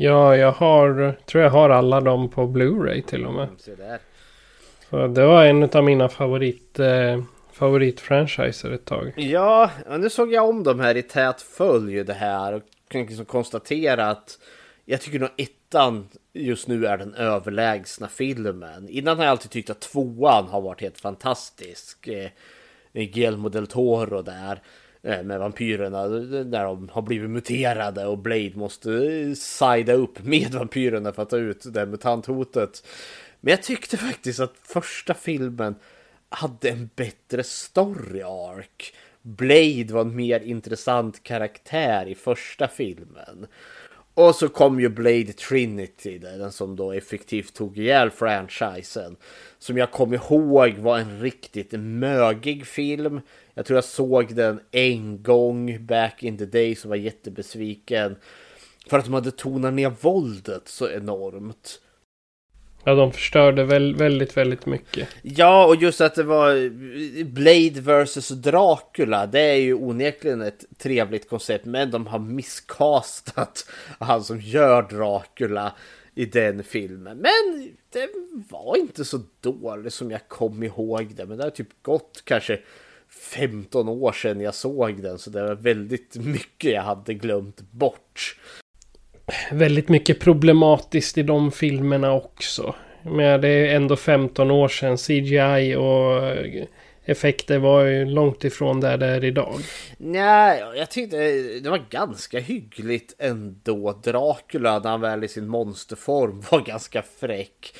Ja, 0.00 0.36
jag 0.36 0.52
har, 0.52 1.16
tror 1.26 1.44
jag 1.44 1.50
har 1.50 1.70
alla 1.70 2.00
dem 2.00 2.28
på 2.28 2.46
Blu-ray 2.46 3.02
till 3.02 3.26
och 3.26 3.34
med. 3.34 3.48
Mm. 3.48 3.98
Så 4.90 5.06
det 5.06 5.26
var 5.26 5.44
en 5.44 5.62
av 5.62 5.84
mina 5.84 6.08
favorit, 6.08 6.78
eh, 6.78 7.22
favoritfranchiser 7.52 8.70
ett 8.70 8.84
tag. 8.84 9.12
Ja, 9.16 9.70
nu 9.98 10.10
såg 10.10 10.32
jag 10.32 10.48
om 10.48 10.62
dem 10.62 10.80
här 10.80 10.96
i 10.96 11.02
tät 11.02 11.42
följd 11.42 12.06
det 12.06 12.14
här 12.14 12.52
och 12.52 12.62
kan 12.88 13.00
liksom 13.00 13.24
konstatera 13.24 14.10
att 14.10 14.38
jag 14.84 15.00
tycker 15.00 15.18
nog 15.18 15.30
ettan 15.36 16.08
just 16.32 16.68
nu 16.68 16.86
är 16.86 16.98
den 16.98 17.14
överlägsna 17.14 18.08
filmen. 18.08 18.88
Innan 18.88 19.16
har 19.16 19.24
jag 19.24 19.30
alltid 19.30 19.50
tyckt 19.50 19.70
att 19.70 19.80
tvåan 19.80 20.48
har 20.48 20.60
varit 20.60 20.80
helt 20.80 21.00
fantastisk. 21.00 22.08
Eh, 22.08 22.30
Guillermo 22.92 23.48
del 23.48 23.66
Toro 23.66 24.22
där 24.22 24.60
Eh, 25.02 25.22
med 25.22 25.38
vampyrerna 25.38 26.04
eh, 26.04 26.46
när 26.46 26.64
de 26.64 26.88
har 26.92 27.02
blivit 27.02 27.30
muterade 27.30 28.06
och 28.06 28.18
Blade 28.18 28.52
måste 28.54 28.92
eh, 28.92 29.34
sida 29.34 29.92
upp 29.92 30.24
med 30.24 30.54
vampyrerna 30.54 31.12
för 31.12 31.22
att 31.22 31.30
ta 31.30 31.36
ut 31.36 31.74
det 31.74 31.86
mutanthotet. 31.86 32.86
Men 33.40 33.50
jag 33.50 33.62
tyckte 33.62 33.96
faktiskt 33.96 34.40
att 34.40 34.54
första 34.62 35.14
filmen 35.14 35.74
hade 36.28 36.68
en 36.68 36.90
bättre 36.96 37.44
story 37.44 38.22
arc. 38.22 38.92
Blade 39.22 39.86
var 39.90 40.00
en 40.00 40.16
mer 40.16 40.40
intressant 40.40 41.22
karaktär 41.22 42.08
i 42.08 42.14
första 42.14 42.68
filmen. 42.68 43.46
Och 44.14 44.34
så 44.34 44.48
kom 44.48 44.80
ju 44.80 44.88
Blade 44.88 45.32
Trinity, 45.32 46.18
den 46.18 46.52
som 46.52 46.76
då 46.76 46.92
effektivt 46.92 47.54
tog 47.54 47.78
ihjäl 47.78 48.10
franchisen. 48.10 49.16
Som 49.58 49.76
jag 49.76 49.90
kom 49.90 50.14
ihåg 50.14 50.74
var 50.74 50.98
en 50.98 51.20
riktigt 51.20 51.72
mögig 51.72 52.66
film. 52.66 53.20
Jag 53.58 53.66
tror 53.66 53.76
jag 53.76 53.84
såg 53.84 54.34
den 54.34 54.60
en 54.70 55.22
gång 55.22 55.86
back 55.86 56.22
in 56.22 56.38
the 56.38 56.44
day 56.44 56.74
så 56.74 56.88
var 56.88 56.96
jättebesviken. 56.96 58.16
För 58.86 58.98
att 58.98 59.04
de 59.04 59.14
hade 59.14 59.30
tonat 59.30 59.74
ner 59.74 59.92
våldet 60.00 60.68
så 60.68 60.88
enormt. 60.88 61.80
Ja, 62.84 62.94
de 62.94 63.12
förstörde 63.12 63.64
väl, 63.64 63.94
väldigt, 63.94 64.36
väldigt 64.36 64.66
mycket. 64.66 65.08
Ja, 65.22 65.66
och 65.66 65.76
just 65.76 66.00
att 66.00 66.14
det 66.14 66.22
var 66.22 66.68
Blade 67.24 68.04
vs 68.04 68.28
Dracula. 68.28 69.26
Det 69.26 69.40
är 69.40 69.56
ju 69.56 69.74
onekligen 69.74 70.42
ett 70.42 70.64
trevligt 70.78 71.28
koncept, 71.28 71.64
men 71.64 71.90
de 71.90 72.06
har 72.06 72.18
misskastat 72.18 73.70
han 73.98 74.24
som 74.24 74.40
gör 74.40 74.82
Dracula 74.82 75.72
i 76.14 76.26
den 76.26 76.64
filmen. 76.64 77.18
Men 77.18 77.70
det 77.90 78.08
var 78.50 78.76
inte 78.76 79.04
så 79.04 79.20
dåligt 79.40 79.94
som 79.94 80.10
jag 80.10 80.28
kom 80.28 80.62
ihåg 80.62 81.14
det. 81.14 81.26
Men 81.26 81.38
det 81.38 81.44
har 81.44 81.50
typ 81.50 81.82
gått 81.82 82.22
kanske 82.24 82.60
15 83.10 83.88
år 83.88 84.12
sedan 84.12 84.40
jag 84.40 84.54
såg 84.54 85.02
den, 85.02 85.18
så 85.18 85.30
det 85.30 85.42
var 85.42 85.54
väldigt 85.54 86.16
mycket 86.16 86.72
jag 86.72 86.82
hade 86.82 87.14
glömt 87.14 87.60
bort 87.60 88.36
väldigt 89.50 89.88
mycket 89.88 90.20
problematiskt 90.20 91.18
i 91.18 91.22
de 91.22 91.52
filmerna 91.52 92.12
också. 92.12 92.74
Men 93.02 93.40
det 93.40 93.48
är 93.48 93.76
ändå 93.76 93.96
15 93.96 94.50
år 94.50 94.68
sedan 94.68 94.96
CGI 94.96 95.76
och 95.76 96.22
effekter 97.04 97.58
var 97.58 97.84
ju 97.84 98.04
långt 98.04 98.44
ifrån 98.44 98.80
där 98.80 98.98
det 98.98 99.06
är 99.06 99.24
idag. 99.24 99.54
Nej, 99.98 100.62
jag 100.76 100.90
tyckte 100.90 101.16
det 101.62 101.70
var 101.70 101.84
ganska 101.90 102.38
hyggligt 102.38 103.14
ändå. 103.18 103.92
Dracula 103.92 104.78
när 104.78 104.90
han 104.90 105.00
väl 105.00 105.24
i 105.24 105.28
sin 105.28 105.48
monsterform 105.48 106.42
var 106.50 106.60
ganska 106.60 107.02
fräck. 107.20 107.74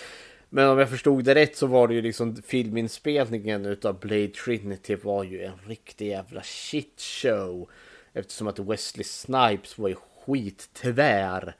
Men 0.50 0.68
om 0.68 0.78
jag 0.78 0.90
förstod 0.90 1.24
det 1.24 1.34
rätt 1.34 1.56
så 1.56 1.66
var 1.66 1.88
det 1.88 1.94
ju 1.94 2.02
liksom 2.02 2.36
filminspelningen 2.36 3.66
utav 3.66 4.00
Blade 4.00 4.28
Trinity 4.28 4.94
var 4.94 5.24
ju 5.24 5.44
en 5.44 5.58
riktig 5.66 6.08
jävla 6.08 6.42
shit 6.42 7.00
show. 7.00 7.68
Eftersom 8.12 8.46
att 8.46 8.58
Wesley 8.58 9.04
Snipes 9.04 9.78
var 9.78 9.88
ju 9.88 9.96
skittvär 10.26 11.54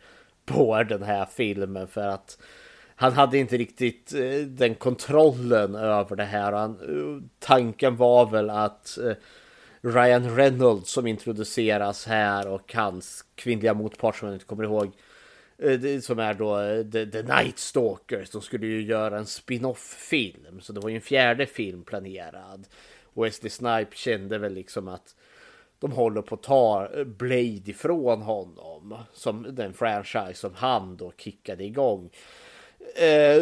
på 0.45 0.83
den 0.83 1.02
här 1.02 1.26
filmen 1.26 1.88
för 1.88 2.09
att 2.09 2.38
han 2.97 3.12
hade 3.12 3.38
inte 3.38 3.57
riktigt 3.57 4.14
eh, 4.14 4.47
den 4.47 4.75
kontrollen 4.75 5.75
över 5.75 6.16
det 6.16 6.25
här. 6.25 6.52
Han, 6.52 6.71
eh, 6.71 7.28
tanken 7.38 7.97
var 7.97 8.30
väl 8.30 8.50
att 8.50 8.99
eh, 8.99 9.12
Ryan 9.80 10.37
Reynolds 10.37 10.90
som 10.90 11.07
introduceras 11.07 12.07
här 12.07 12.49
och 12.49 12.75
hans 12.75 13.25
kvinnliga 13.35 13.75
motpart 13.75 14.16
som 14.16 14.28
jag 14.28 14.35
inte 14.35 14.45
kommer 14.45 14.64
ihåg 14.64 14.92
Eh, 15.62 16.00
som 16.00 16.19
är 16.19 16.35
då 16.35 16.61
eh, 16.61 16.85
The, 16.85 17.07
The 17.07 17.23
Night 17.23 17.59
Stalkers. 17.59 18.31
De 18.31 18.43
skulle 18.43 18.67
ju 18.67 18.83
göra 18.83 19.19
en 19.19 19.27
spin-off 19.27 19.97
film 19.99 20.61
så 20.61 20.73
det 20.73 20.81
var 20.81 20.88
ju 20.88 20.95
en 20.95 21.00
fjärde 21.00 21.47
film 21.47 21.85
planerad. 21.85 22.67
Och 23.03 23.25
Wesley 23.25 23.50
Snipe 23.50 23.97
kände 23.97 24.38
väl 24.38 24.55
liksom 24.55 24.88
att 24.88 25.15
de 25.79 25.93
håller 25.93 26.23
på 26.23 26.35
att 26.35 26.43
ta 26.43 26.88
eh, 26.95 27.05
Blade 27.05 27.71
ifrån 27.71 28.23
honom. 28.23 28.97
Som 29.12 29.47
den 29.55 29.73
franchise 29.73 30.35
som 30.35 30.55
han 30.55 30.97
då 30.97 31.12
kickade 31.17 31.65
igång. 31.65 32.11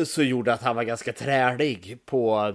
Så 0.04 0.22
gjorde 0.22 0.52
att 0.52 0.62
han 0.62 0.76
var 0.76 0.82
ganska 0.84 1.12
trälig 1.12 1.98
på 2.04 2.54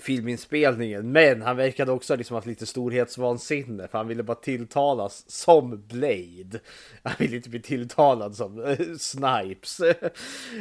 filminspelningen. 0.00 1.12
Men 1.12 1.42
han 1.42 1.56
verkade 1.56 1.92
också 1.92 2.16
liksom 2.16 2.34
haft 2.34 2.46
lite 2.46 2.66
storhetsvansinne 2.66 3.88
för 3.88 3.98
han 3.98 4.08
ville 4.08 4.22
bara 4.22 4.34
tilltalas 4.34 5.24
som 5.30 5.86
Blade. 5.86 6.60
Han 7.02 7.12
ville 7.18 7.36
inte 7.36 7.48
bli 7.48 7.60
tilltalad 7.60 8.36
som 8.36 8.64
eh, 8.64 8.78
Snipes. 8.98 9.80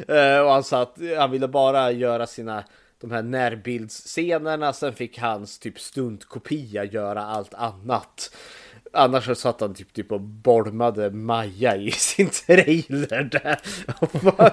Eh, 0.08 0.40
och 0.40 0.52
han 0.52 0.64
sa 0.64 0.82
att 0.82 0.98
han 1.18 1.32
ville 1.32 1.48
bara 1.48 1.92
göra 1.92 2.28
sina 2.28 2.64
de 3.02 3.12
här 3.12 3.24
närbildsscenerna. 3.24 4.74
Sen 4.74 4.94
fick 4.94 5.20
hans 5.20 5.60
typ 5.60 5.80
stuntkopia 5.80 6.84
göra 6.84 7.24
allt 7.24 7.54
annat. 7.54 8.36
Annars 8.96 9.26
så 9.26 9.36
satt 9.36 9.62
han 9.62 9.74
typ, 9.74 9.94
typ 9.94 10.12
och 10.12 10.22
bolmade 10.22 11.12
Maja 11.12 11.76
i 11.76 11.92
sin 11.92 12.30
trailer 12.30 13.24
där. 13.24 13.58
Och 14.00 14.24
var, 14.24 14.52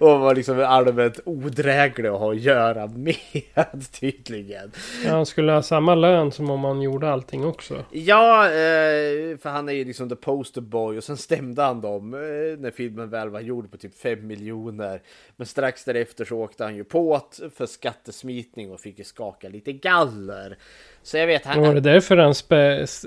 och 0.00 0.20
var 0.20 0.34
liksom 0.34 0.60
allmänt 0.60 1.20
odräglig 1.24 2.08
att 2.08 2.18
ha 2.18 2.32
att 2.32 2.40
göra 2.40 2.86
med 2.86 3.16
tydligen. 4.00 4.72
Ja, 5.04 5.10
han 5.10 5.26
skulle 5.26 5.52
ha 5.52 5.62
samma 5.62 5.94
lön 5.94 6.32
som 6.32 6.50
om 6.50 6.64
han 6.64 6.82
gjorde 6.82 7.10
allting 7.10 7.44
också. 7.44 7.84
Ja, 7.90 8.44
eh, 8.44 9.38
för 9.38 9.48
han 9.48 9.68
är 9.68 9.72
ju 9.72 9.84
liksom 9.84 10.08
the 10.08 10.16
poster 10.16 10.60
boy 10.60 10.98
och 10.98 11.04
sen 11.04 11.16
stämde 11.16 11.62
han 11.62 11.80
dem 11.80 12.14
eh, 12.14 12.20
när 12.58 12.70
filmen 12.70 13.10
väl 13.10 13.28
var 13.28 13.40
gjord 13.40 13.70
på 13.70 13.76
typ 13.76 13.98
5 13.98 14.26
miljoner. 14.26 15.02
Men 15.36 15.46
strax 15.46 15.84
därefter 15.84 16.24
så 16.24 16.38
åkte 16.38 16.64
han 16.64 16.76
ju 16.76 16.84
på 16.84 17.20
för 17.54 17.66
skattesmitning 17.66 18.72
och 18.72 18.80
fick 18.80 18.98
ju 18.98 19.04
skaka 19.04 19.48
lite 19.48 19.72
galler. 19.72 20.58
Så 21.04 21.16
jag 21.16 21.26
vet... 21.26 21.44
Han, 21.44 21.62
var 21.62 21.74
det 21.74 21.80
därför 21.80 22.16
han 22.16 22.34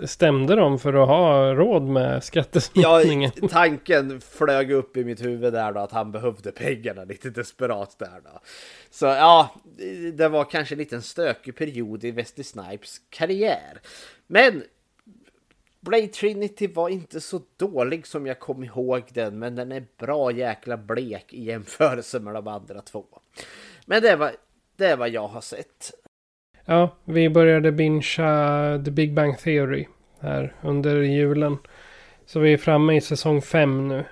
stämde 0.07 0.55
dem 0.55 0.79
för 0.79 0.93
att 0.93 1.07
ha 1.07 1.53
råd 1.53 1.83
med 1.83 2.23
skattesmitningen? 2.23 3.31
Ja, 3.41 3.47
tanken 3.47 4.21
flög 4.21 4.71
upp 4.71 4.97
i 4.97 5.03
mitt 5.03 5.23
huvud 5.23 5.53
där 5.53 5.73
då 5.73 5.79
att 5.79 5.91
han 5.91 6.11
behövde 6.11 6.51
pengarna 6.51 7.03
lite 7.03 7.29
desperat 7.29 7.99
där 7.99 8.21
då. 8.23 8.39
Så 8.89 9.05
ja, 9.05 9.49
det 10.13 10.27
var 10.27 10.43
kanske 10.43 10.75
en 10.75 10.79
liten 10.79 11.01
stökig 11.01 11.55
period 11.55 12.03
i 12.03 12.11
Wesley 12.11 12.43
Snipes 12.43 13.01
karriär. 13.09 13.81
Men 14.27 14.63
Blade 15.79 16.07
Trinity 16.07 16.67
var 16.67 16.89
inte 16.89 17.21
så 17.21 17.41
dålig 17.57 18.07
som 18.07 18.27
jag 18.27 18.39
kom 18.39 18.63
ihåg 18.63 19.03
den, 19.13 19.39
men 19.39 19.55
den 19.55 19.71
är 19.71 19.85
bra 19.97 20.31
jäkla 20.31 20.77
blek 20.77 21.33
i 21.33 21.43
jämförelse 21.43 22.19
med 22.19 22.33
de 22.33 22.47
andra 22.47 22.81
två. 22.81 23.05
Men 23.85 24.01
det 24.01 24.15
var, 24.15 24.31
det 24.75 24.85
är 24.85 24.97
vad 24.97 25.09
jag 25.09 25.27
har 25.27 25.41
sett. 25.41 25.91
Ja, 26.69 26.89
vi 27.05 27.29
började 27.29 27.71
bingea 27.71 28.81
The 28.85 28.91
Big 28.91 29.13
Bang 29.13 29.39
Theory 29.39 29.85
här 30.19 30.53
under 30.61 31.01
julen. 31.01 31.57
Så 32.25 32.39
vi 32.39 32.53
är 32.53 32.57
framme 32.57 32.95
i 32.95 33.01
säsong 33.01 33.41
fem 33.41 33.87
nu. 33.87 34.03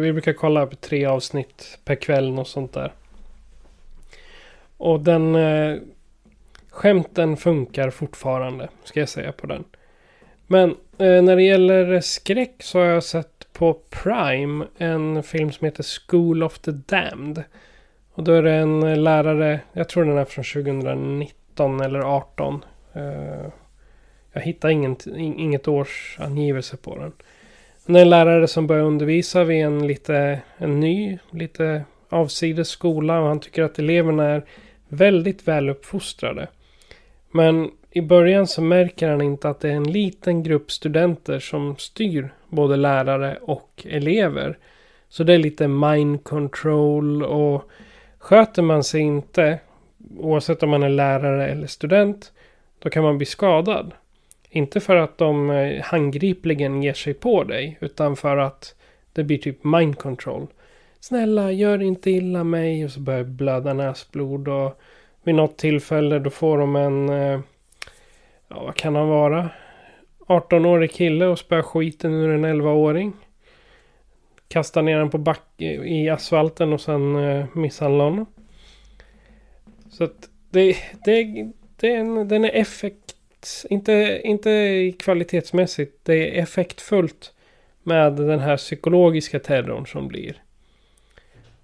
Vi 0.00 0.12
brukar 0.12 0.32
kolla 0.32 0.66
på 0.66 0.76
tre 0.76 1.04
avsnitt 1.04 1.78
per 1.84 1.94
kväll 1.94 2.38
och 2.38 2.46
sånt 2.46 2.72
där. 2.72 2.92
Och 4.76 5.00
den... 5.00 5.34
Eh, 5.34 5.76
skämten 6.70 7.36
funkar 7.36 7.90
fortfarande, 7.90 8.68
ska 8.84 9.00
jag 9.00 9.08
säga 9.08 9.32
på 9.32 9.46
den. 9.46 9.64
Men 10.46 10.70
eh, 10.98 11.22
när 11.22 11.36
det 11.36 11.42
gäller 11.42 12.00
skräck 12.00 12.54
så 12.58 12.78
har 12.78 12.86
jag 12.86 13.04
sett 13.04 13.52
på 13.52 13.80
Prime 13.90 14.66
en 14.78 15.22
film 15.22 15.52
som 15.52 15.64
heter 15.64 15.84
School 16.08 16.42
of 16.42 16.58
the 16.58 16.70
Damned. 16.70 17.44
Och 18.12 18.24
då 18.24 18.32
är 18.32 18.42
det 18.42 18.52
en 18.52 18.82
eh, 18.82 18.96
lärare, 18.96 19.60
jag 19.72 19.88
tror 19.88 20.04
den 20.04 20.18
är 20.18 20.24
från 20.24 20.44
2019 20.44 21.37
eller 21.60 22.00
18. 22.00 22.64
Eh, 22.92 23.50
jag 24.32 24.40
hittar 24.40 24.68
inget, 24.68 25.06
inget 25.16 25.68
års 25.68 26.16
angivelse 26.20 26.76
på 26.76 26.96
den. 26.96 27.12
Det 27.86 27.98
är 27.98 28.02
en 28.02 28.10
lärare 28.10 28.48
som 28.48 28.66
börjar 28.66 28.84
undervisa 28.84 29.44
vid 29.44 29.64
en 29.64 29.86
lite 29.86 30.40
en 30.58 30.80
ny, 30.80 31.18
lite 31.30 31.84
avsides 32.08 32.68
skola 32.68 33.20
och 33.20 33.28
han 33.28 33.40
tycker 33.40 33.62
att 33.62 33.78
eleverna 33.78 34.24
är 34.24 34.44
väldigt 34.88 35.48
väl 35.48 35.68
uppfostrade. 35.68 36.48
Men 37.30 37.70
i 37.90 38.00
början 38.00 38.46
så 38.46 38.62
märker 38.62 39.08
han 39.08 39.22
inte 39.22 39.48
att 39.48 39.60
det 39.60 39.68
är 39.68 39.74
en 39.74 39.92
liten 39.92 40.42
grupp 40.42 40.70
studenter 40.70 41.38
som 41.38 41.76
styr 41.76 42.34
både 42.48 42.76
lärare 42.76 43.38
och 43.42 43.86
elever. 43.88 44.58
Så 45.08 45.24
det 45.24 45.34
är 45.34 45.38
lite 45.38 45.68
mind 45.68 46.24
control 46.24 47.22
och 47.22 47.70
sköter 48.18 48.62
man 48.62 48.84
sig 48.84 49.00
inte, 49.00 49.58
oavsett 50.16 50.62
om 50.62 50.70
man 50.70 50.82
är 50.82 50.88
lärare 50.88 51.48
eller 51.48 51.66
student, 51.66 52.32
då 52.78 52.90
kan 52.90 53.02
man 53.02 53.18
bli 53.18 53.26
skadad. 53.26 53.92
Inte 54.50 54.80
för 54.80 54.96
att 54.96 55.18
de 55.18 55.50
eh, 55.50 55.82
handgripligen 55.82 56.82
ger 56.82 56.94
sig 56.94 57.14
på 57.14 57.44
dig, 57.44 57.78
utan 57.80 58.16
för 58.16 58.36
att 58.36 58.74
det 59.12 59.24
blir 59.24 59.38
typ 59.38 59.64
mind 59.64 59.98
control. 59.98 60.46
Snälla, 61.00 61.52
gör 61.52 61.82
inte 61.82 62.10
illa 62.10 62.44
mig. 62.44 62.84
Och 62.84 62.90
så 62.90 63.00
börjar 63.00 63.24
blöda 63.24 63.72
näsblod. 63.72 64.48
Och 64.48 64.80
vid 65.22 65.34
något 65.34 65.58
tillfälle 65.58 66.18
då 66.18 66.30
får 66.30 66.58
de 66.58 66.76
en... 66.76 67.08
Eh, 67.08 67.40
ja, 68.48 68.62
vad 68.64 68.74
kan 68.74 68.96
han 68.96 69.08
vara? 69.08 69.50
18-årig 70.26 70.92
kille 70.92 71.26
och 71.26 71.38
spöar 71.38 71.62
skiten 71.62 72.12
ur 72.12 72.30
en 72.30 72.46
11-åring. 72.46 73.12
Kastar 74.48 74.82
ner 74.82 74.98
den 74.98 75.10
på 75.10 75.18
back 75.18 75.60
i 75.84 76.08
asfalten 76.08 76.72
och 76.72 76.80
sen 76.80 77.16
eh, 77.16 77.46
misshandlar 77.52 78.04
honom. 78.04 78.26
Så 79.98 80.04
att 80.04 80.28
det, 80.50 80.76
det, 81.04 81.24
det 81.76 81.94
är 81.94 81.98
en, 81.98 82.28
den 82.28 82.44
är 82.44 82.50
effekt 82.50 83.14
inte, 83.70 84.20
inte 84.24 84.92
kvalitetsmässigt. 84.98 85.98
Det 86.02 86.38
är 86.38 86.42
effektfullt 86.42 87.32
med 87.82 88.12
den 88.12 88.40
här 88.40 88.56
psykologiska 88.56 89.38
terrorn 89.38 89.86
som 89.86 90.08
blir. 90.08 90.42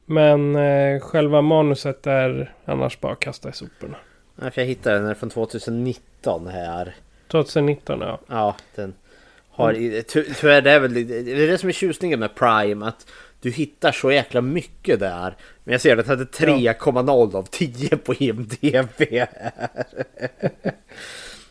Men 0.06 0.56
eh, 0.56 1.00
själva 1.00 1.42
manuset 1.42 2.06
är 2.06 2.54
annars 2.64 3.00
bara 3.00 3.12
att 3.12 3.20
kasta 3.20 3.48
i 3.48 3.52
soporna. 3.52 3.96
Ja, 4.40 4.50
jag 4.54 4.64
hittade 4.64 4.98
den 4.98 5.14
från 5.14 5.30
2019 5.30 6.46
här. 6.46 6.94
2019 7.30 8.00
ja. 8.00 8.20
Ja, 8.28 8.56
den 8.74 8.94
har... 9.50 9.72
Tyvärr 10.40 10.62
det 10.62 10.70
är 10.70 10.80
väl 10.80 10.94
det 10.94 11.16
är 11.16 11.46
det 11.46 11.58
som 11.58 11.68
är 11.68 11.72
tjusningen 11.72 12.20
med 12.20 12.34
Prime. 12.34 12.86
Att 12.86 13.06
du 13.44 13.50
hittar 13.50 13.92
så 13.92 14.12
jäkla 14.12 14.40
mycket 14.40 15.00
där. 15.00 15.36
Men 15.64 15.72
jag 15.72 15.80
ser 15.80 15.96
att 15.96 16.06
den 16.06 16.18
hade 16.18 16.30
3,0 16.30 17.36
av 17.36 17.42
10 17.42 17.96
på 17.96 18.14
IMDB. 18.14 19.02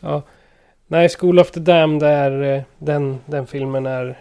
Ja. 0.00 0.22
Nej, 0.86 1.08
School 1.08 1.38
of 1.38 1.50
the 1.50 1.60
Damned 1.60 2.02
är 2.02 2.42
eh, 2.42 2.62
den, 2.78 3.18
den 3.26 3.46
filmen 3.46 3.86
är 3.86 4.18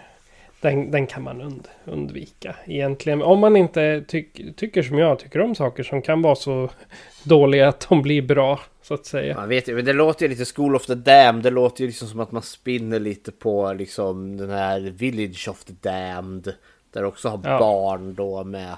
den, 0.61 0.91
den 0.91 1.07
kan 1.07 1.23
man 1.23 1.41
und, 1.41 1.67
undvika 1.85 2.55
egentligen. 2.65 3.21
Om 3.21 3.39
man 3.39 3.55
inte 3.55 4.03
tyck, 4.07 4.55
tycker 4.55 4.83
som 4.83 4.97
jag, 4.97 5.19
tycker 5.19 5.41
om 5.41 5.55
saker 5.55 5.83
som 5.83 6.01
kan 6.01 6.21
vara 6.21 6.35
så 6.35 6.69
dåliga 7.23 7.67
att 7.67 7.89
de 7.89 8.01
blir 8.01 8.21
bra. 8.21 8.59
Så 8.81 8.93
att 8.93 9.05
säga. 9.05 9.35
Man 9.35 9.49
vet 9.49 9.67
ju, 9.67 9.75
men 9.75 9.85
det 9.85 9.93
låter 9.93 10.25
ju 10.25 10.29
lite 10.29 10.45
School 10.55 10.75
of 10.75 10.85
the 10.85 10.95
Damned. 10.95 11.43
Det 11.43 11.49
låter 11.49 11.81
ju 11.81 11.87
liksom 11.87 12.07
som 12.07 12.19
att 12.19 12.31
man 12.31 12.41
spinner 12.41 12.99
lite 12.99 13.31
på 13.31 13.73
liksom 13.73 14.37
den 14.37 14.49
här 14.49 14.79
Village 14.79 15.47
of 15.49 15.63
the 15.63 15.73
Damned. 15.81 16.53
Där 16.93 17.03
också 17.03 17.29
har 17.29 17.39
ja. 17.43 17.59
barn 17.59 18.15
då 18.15 18.43
med 18.43 18.77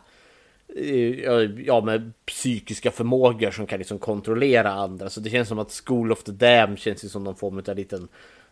ja, 1.65 1.81
med 1.81 2.11
psykiska 2.25 2.91
förmågor 2.91 3.51
som 3.51 3.67
kan 3.67 3.79
liksom 3.79 3.99
kontrollera 3.99 4.71
andra. 4.71 5.09
Så 5.09 5.19
det 5.19 5.29
känns 5.29 5.47
som 5.47 5.59
att 5.59 5.81
School 5.85 6.11
of 6.11 6.23
the 6.23 6.31
Damned 6.31 6.79
känns 6.79 7.11
som 7.11 7.23
någon 7.23 7.35
form 7.35 7.63
av 7.67 7.75
liten 7.75 8.07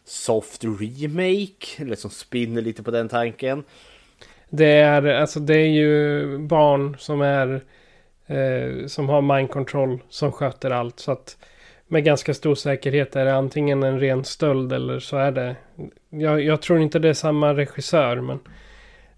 soft 0.06 0.64
remake. 0.64 1.68
Eller 1.78 1.96
som 1.96 2.10
spinner 2.10 2.62
lite 2.62 2.84
på 2.84 2.92
den 2.92 3.10
tanken. 3.10 3.64
Det 4.50 4.72
är, 4.72 5.06
alltså 5.06 5.40
det 5.40 5.58
är 5.58 5.68
ju 5.68 6.38
barn 6.38 6.96
som 7.00 7.22
är 7.22 7.62
eh, 8.28 8.88
som 8.88 9.10
har 9.10 9.22
mind 9.22 9.50
control 9.50 10.00
som 10.10 10.32
sköter 10.32 10.72
allt. 10.72 11.00
Så 11.00 11.12
att 11.12 11.38
med 11.88 12.04
ganska 12.04 12.34
stor 12.34 12.56
säkerhet 12.56 13.16
är 13.16 13.26
det 13.26 13.36
antingen 13.36 13.84
en 13.84 14.00
ren 14.00 14.24
stöld 14.24 14.74
eller 14.74 15.00
så 15.00 15.18
är 15.18 15.32
det. 15.32 15.56
Jag, 16.10 16.42
jag 16.42 16.62
tror 16.62 16.80
inte 16.80 17.00
det 17.00 17.10
är 17.10 17.14
samma 17.14 17.54
regissör 17.54 18.22
men 18.22 18.40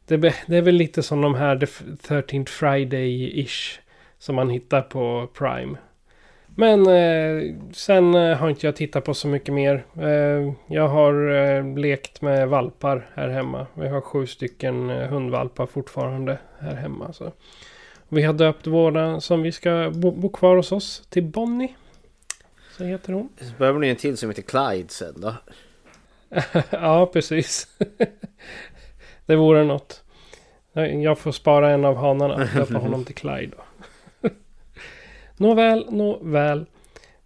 det, 0.05 0.17
det 0.47 0.57
är 0.57 0.61
väl 0.61 0.75
lite 0.75 1.03
som 1.03 1.21
de 1.21 1.35
här 1.35 1.57
The 1.57 1.65
13th 1.65 2.49
Friday-ish. 2.49 3.79
Som 4.17 4.35
man 4.35 4.49
hittar 4.49 4.81
på 4.81 5.29
Prime. 5.33 5.77
Men 6.57 6.87
eh, 6.87 7.55
sen 7.73 8.15
eh, 8.15 8.37
har 8.37 8.49
inte 8.49 8.65
jag 8.67 8.75
tittat 8.75 9.03
på 9.03 9.13
så 9.13 9.27
mycket 9.27 9.53
mer. 9.53 9.85
Eh, 9.97 10.53
jag 10.67 10.87
har 10.87 11.29
eh, 11.35 11.77
lekt 11.77 12.21
med 12.21 12.49
valpar 12.49 13.09
här 13.13 13.29
hemma. 13.29 13.67
Vi 13.73 13.87
har 13.87 14.01
sju 14.01 14.27
stycken 14.27 14.89
eh, 14.89 15.07
hundvalpar 15.07 15.65
fortfarande 15.65 16.37
här 16.59 16.75
hemma. 16.75 17.13
Så. 17.13 17.31
Vi 18.09 18.23
har 18.23 18.33
döpt 18.33 18.67
våra 18.67 19.21
som 19.21 19.41
vi 19.41 19.51
ska 19.51 19.91
bo, 19.93 20.11
bo 20.11 20.29
kvar 20.29 20.55
hos 20.55 20.71
oss 20.71 21.07
till 21.09 21.23
Bonnie. 21.23 21.75
Så 22.77 22.83
heter 22.83 23.13
hon. 23.13 23.29
Så 23.39 23.53
behöver 23.57 23.79
ni 23.79 23.89
en 23.89 23.95
till 23.95 24.17
som 24.17 24.29
heter 24.29 24.41
Clyde 24.41 24.89
sen 24.89 25.21
då? 25.21 25.35
ja, 26.69 27.05
precis. 27.13 27.67
Det 29.25 29.35
vore 29.35 29.63
något. 29.63 30.03
Jag 31.03 31.19
får 31.19 31.31
spara 31.31 31.71
en 31.71 31.85
av 31.85 31.95
hanarna. 31.95 32.37
Döpa 32.55 32.77
honom 32.77 33.05
till 33.05 33.15
Clyde 33.15 33.57
nåväl, 35.37 35.85
nåväl. 35.89 36.65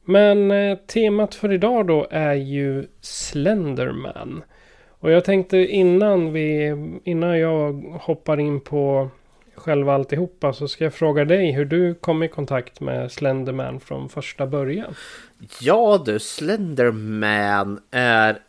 Men 0.05 0.51
eh, 0.51 0.77
temat 0.77 1.35
för 1.35 1.51
idag 1.51 1.87
då 1.87 2.07
är 2.11 2.33
ju 2.33 2.87
Slenderman. 3.01 4.43
Och 4.89 5.11
jag 5.11 5.25
tänkte 5.25 5.57
innan 5.57 6.33
vi, 6.33 6.75
innan 7.03 7.39
jag 7.39 7.73
hoppar 8.01 8.39
in 8.39 8.61
på 8.61 9.09
själva 9.55 9.93
alltihopa 9.93 10.53
så 10.53 10.67
ska 10.67 10.83
jag 10.83 10.93
fråga 10.93 11.25
dig 11.25 11.51
hur 11.51 11.65
du 11.65 11.95
kom 11.95 12.23
i 12.23 12.27
kontakt 12.27 12.79
med 12.79 13.11
Slenderman 13.11 13.79
från 13.79 14.09
första 14.09 14.47
början. 14.47 14.95
Ja 15.61 16.03
du, 16.05 16.19
Slenderman 16.19 17.79
är 17.91 18.39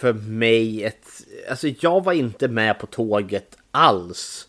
för 0.00 0.12
mig 0.12 0.84
ett... 0.84 1.07
Alltså 1.50 1.68
jag 1.80 2.04
var 2.04 2.12
inte 2.12 2.48
med 2.48 2.78
på 2.78 2.86
tåget 2.86 3.58
alls. 3.70 4.48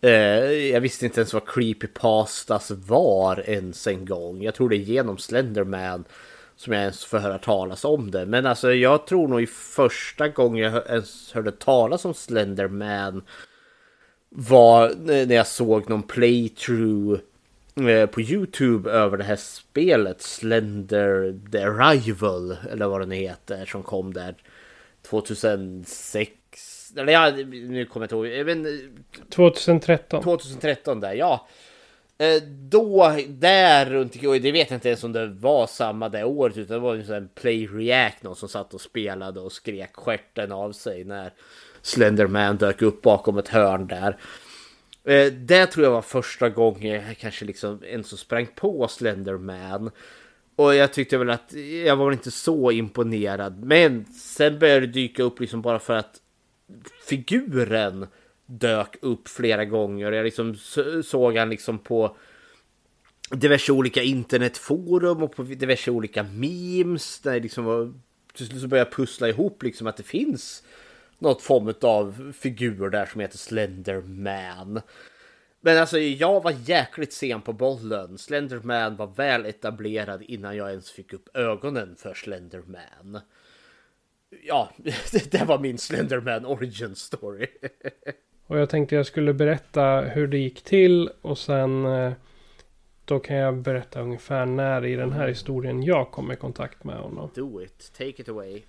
Eh, 0.00 0.10
jag 0.52 0.80
visste 0.80 1.04
inte 1.04 1.20
ens 1.20 1.34
vad 1.34 1.48
creepypastas 1.48 2.70
var 2.70 3.50
ens 3.50 3.86
en 3.86 4.04
gång. 4.04 4.42
Jag 4.42 4.54
tror 4.54 4.68
det 4.68 4.76
är 4.76 4.78
genom 4.78 5.18
Slenderman 5.18 6.04
som 6.56 6.72
jag 6.72 6.82
ens 6.82 7.04
får 7.04 7.18
höra 7.18 7.38
talas 7.38 7.84
om 7.84 8.10
det. 8.10 8.26
Men 8.26 8.46
alltså 8.46 8.72
jag 8.72 9.06
tror 9.06 9.28
nog 9.28 9.42
i 9.42 9.46
första 9.46 10.28
gången 10.28 10.72
jag 10.72 10.86
ens 10.86 11.32
hörde 11.32 11.52
talas 11.52 12.04
om 12.04 12.14
Slenderman 12.14 13.22
var 14.28 14.94
när 15.04 15.34
jag 15.34 15.46
såg 15.46 15.90
någon 15.90 16.02
playthrough 16.02 17.20
eh, 17.88 18.06
på 18.06 18.20
Youtube 18.20 18.90
över 18.90 19.18
det 19.18 19.24
här 19.24 19.36
spelet 19.36 20.22
Slender 20.22 21.38
The 21.52 21.58
Arrival 21.58 22.56
eller 22.70 22.86
vad 22.86 23.00
den 23.00 23.10
heter 23.10 23.64
som 23.64 23.82
kom 23.82 24.12
där 24.12 24.34
2006 25.02 26.32
eller 26.96 27.12
ja, 27.12 27.30
nu 27.30 27.84
kommer 27.84 28.08
jag 28.10 28.22
inte 28.22 28.38
ihåg. 28.38 28.46
Men, 28.46 28.90
2013. 29.30 30.22
2013 30.22 31.00
där, 31.00 31.12
ja. 31.12 31.48
Eh, 32.18 32.42
då, 32.42 33.16
där 33.28 33.86
runt, 33.86 34.12
det 34.12 34.52
vet 34.52 34.70
jag 34.70 34.76
inte 34.76 34.88
ens 34.88 35.04
om 35.04 35.12
det 35.12 35.26
var 35.26 35.66
samma 35.66 36.08
det 36.08 36.24
året, 36.24 36.56
utan 36.56 36.74
det 36.74 36.80
var 36.80 36.94
en 36.94 37.06
sån 37.06 37.28
Play 37.34 37.66
React 37.66 38.22
någon 38.22 38.36
som 38.36 38.48
satt 38.48 38.74
och 38.74 38.80
spelade 38.80 39.40
och 39.40 39.52
skrek 39.52 39.96
skärten 39.96 40.52
av 40.52 40.72
sig 40.72 41.04
när 41.04 41.32
Slenderman 41.82 42.56
dök 42.56 42.82
upp 42.82 43.02
bakom 43.02 43.38
ett 43.38 43.48
hörn 43.48 43.86
där. 43.86 44.16
Eh, 45.04 45.32
det 45.32 45.66
tror 45.66 45.84
jag 45.84 45.92
var 45.92 46.02
första 46.02 46.48
gången 46.48 47.02
jag 47.06 47.18
kanske 47.18 47.44
liksom 47.44 47.84
ens 47.84 48.20
sprang 48.20 48.46
på 48.54 48.88
Slenderman. 48.88 49.90
Och 50.56 50.74
jag 50.74 50.92
tyckte 50.92 51.18
väl 51.18 51.30
att 51.30 51.52
jag 51.86 51.96
var 51.96 52.12
inte 52.12 52.30
så 52.30 52.70
imponerad. 52.70 53.64
Men 53.64 54.04
sen 54.04 54.58
började 54.58 54.80
det 54.80 54.92
dyka 54.92 55.22
upp 55.22 55.40
liksom 55.40 55.62
bara 55.62 55.78
för 55.78 55.96
att 55.96 56.20
figuren 57.08 58.06
dök 58.46 58.96
upp 59.00 59.28
flera 59.28 59.64
gånger. 59.64 60.12
Jag 60.12 60.24
liksom 60.24 60.56
såg 61.04 61.36
han 61.36 61.50
liksom 61.50 61.78
på 61.78 62.16
diverse 63.30 63.72
olika 63.72 64.02
internetforum 64.02 65.22
och 65.22 65.36
på 65.36 65.42
diverse 65.42 65.90
olika 65.90 66.22
memes. 66.22 67.20
Där 67.20 67.40
liksom 67.40 67.64
var, 67.64 67.92
till 68.34 68.46
slut 68.46 68.60
så 68.60 68.68
började 68.68 68.90
jag 68.90 68.96
pussla 68.96 69.28
ihop 69.28 69.62
liksom 69.62 69.86
att 69.86 69.96
det 69.96 70.02
finns 70.02 70.62
något 71.18 71.42
form 71.42 71.74
av 71.80 72.32
figur 72.38 72.90
där 72.90 73.06
som 73.06 73.20
heter 73.20 73.38
Slenderman. 73.38 74.80
Men 75.64 75.78
alltså 75.78 75.98
jag 75.98 76.42
var 76.42 76.54
jäkligt 76.64 77.12
sen 77.12 77.42
på 77.42 77.52
bollen. 77.52 78.18
Slenderman 78.18 78.96
var 78.96 79.06
väl 79.06 79.46
etablerad 79.46 80.22
innan 80.22 80.56
jag 80.56 80.70
ens 80.70 80.90
fick 80.90 81.12
upp 81.12 81.36
ögonen 81.36 81.96
för 81.96 82.14
Slenderman. 82.14 83.20
Ja, 84.44 84.70
det 85.30 85.44
var 85.44 85.58
min 85.58 85.78
Slenderman 85.78 86.46
origin 86.46 86.94
story. 86.94 87.46
Och 88.46 88.58
jag 88.58 88.70
tänkte 88.70 88.94
jag 88.94 89.06
skulle 89.06 89.32
berätta 89.32 90.00
hur 90.00 90.26
det 90.26 90.38
gick 90.38 90.62
till 90.62 91.10
och 91.22 91.38
sen 91.38 91.84
eh, 91.86 92.12
då 93.04 93.18
kan 93.18 93.36
jag 93.36 93.56
berätta 93.56 94.00
ungefär 94.00 94.46
när 94.46 94.84
i 94.84 94.96
den 94.96 95.12
här 95.12 95.28
historien 95.28 95.82
jag 95.82 96.10
kom 96.10 96.32
i 96.32 96.36
kontakt 96.36 96.84
med 96.84 96.96
honom. 96.96 97.30
Do 97.34 97.62
it, 97.62 97.92
take 97.98 98.22
it 98.22 98.28
away. 98.28 98.62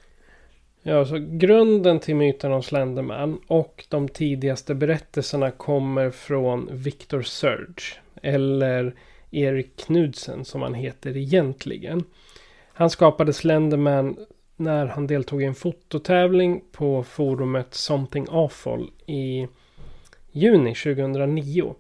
Ja, 0.85 1.05
så 1.05 1.17
grunden 1.19 1.99
till 1.99 2.15
myten 2.15 2.51
om 2.51 2.63
Slenderman 2.63 3.39
och 3.47 3.85
de 3.89 4.07
tidigaste 4.07 4.75
berättelserna 4.75 5.51
kommer 5.51 6.11
från 6.11 6.69
Victor 6.71 7.21
Surge. 7.21 7.97
Eller 8.21 8.95
Erik 9.31 9.77
Knudsen 9.77 10.45
som 10.45 10.61
han 10.61 10.73
heter 10.73 11.17
egentligen. 11.17 12.03
Han 12.73 12.89
skapade 12.89 13.33
Slenderman 13.33 14.17
när 14.55 14.85
han 14.85 15.07
deltog 15.07 15.41
i 15.41 15.45
en 15.45 15.55
fototävling 15.55 16.61
på 16.71 17.03
forumet 17.03 17.73
Something 17.73 18.27
Awful 18.29 18.91
i 19.05 19.47
juni 20.31 20.75
2009. 20.75 21.75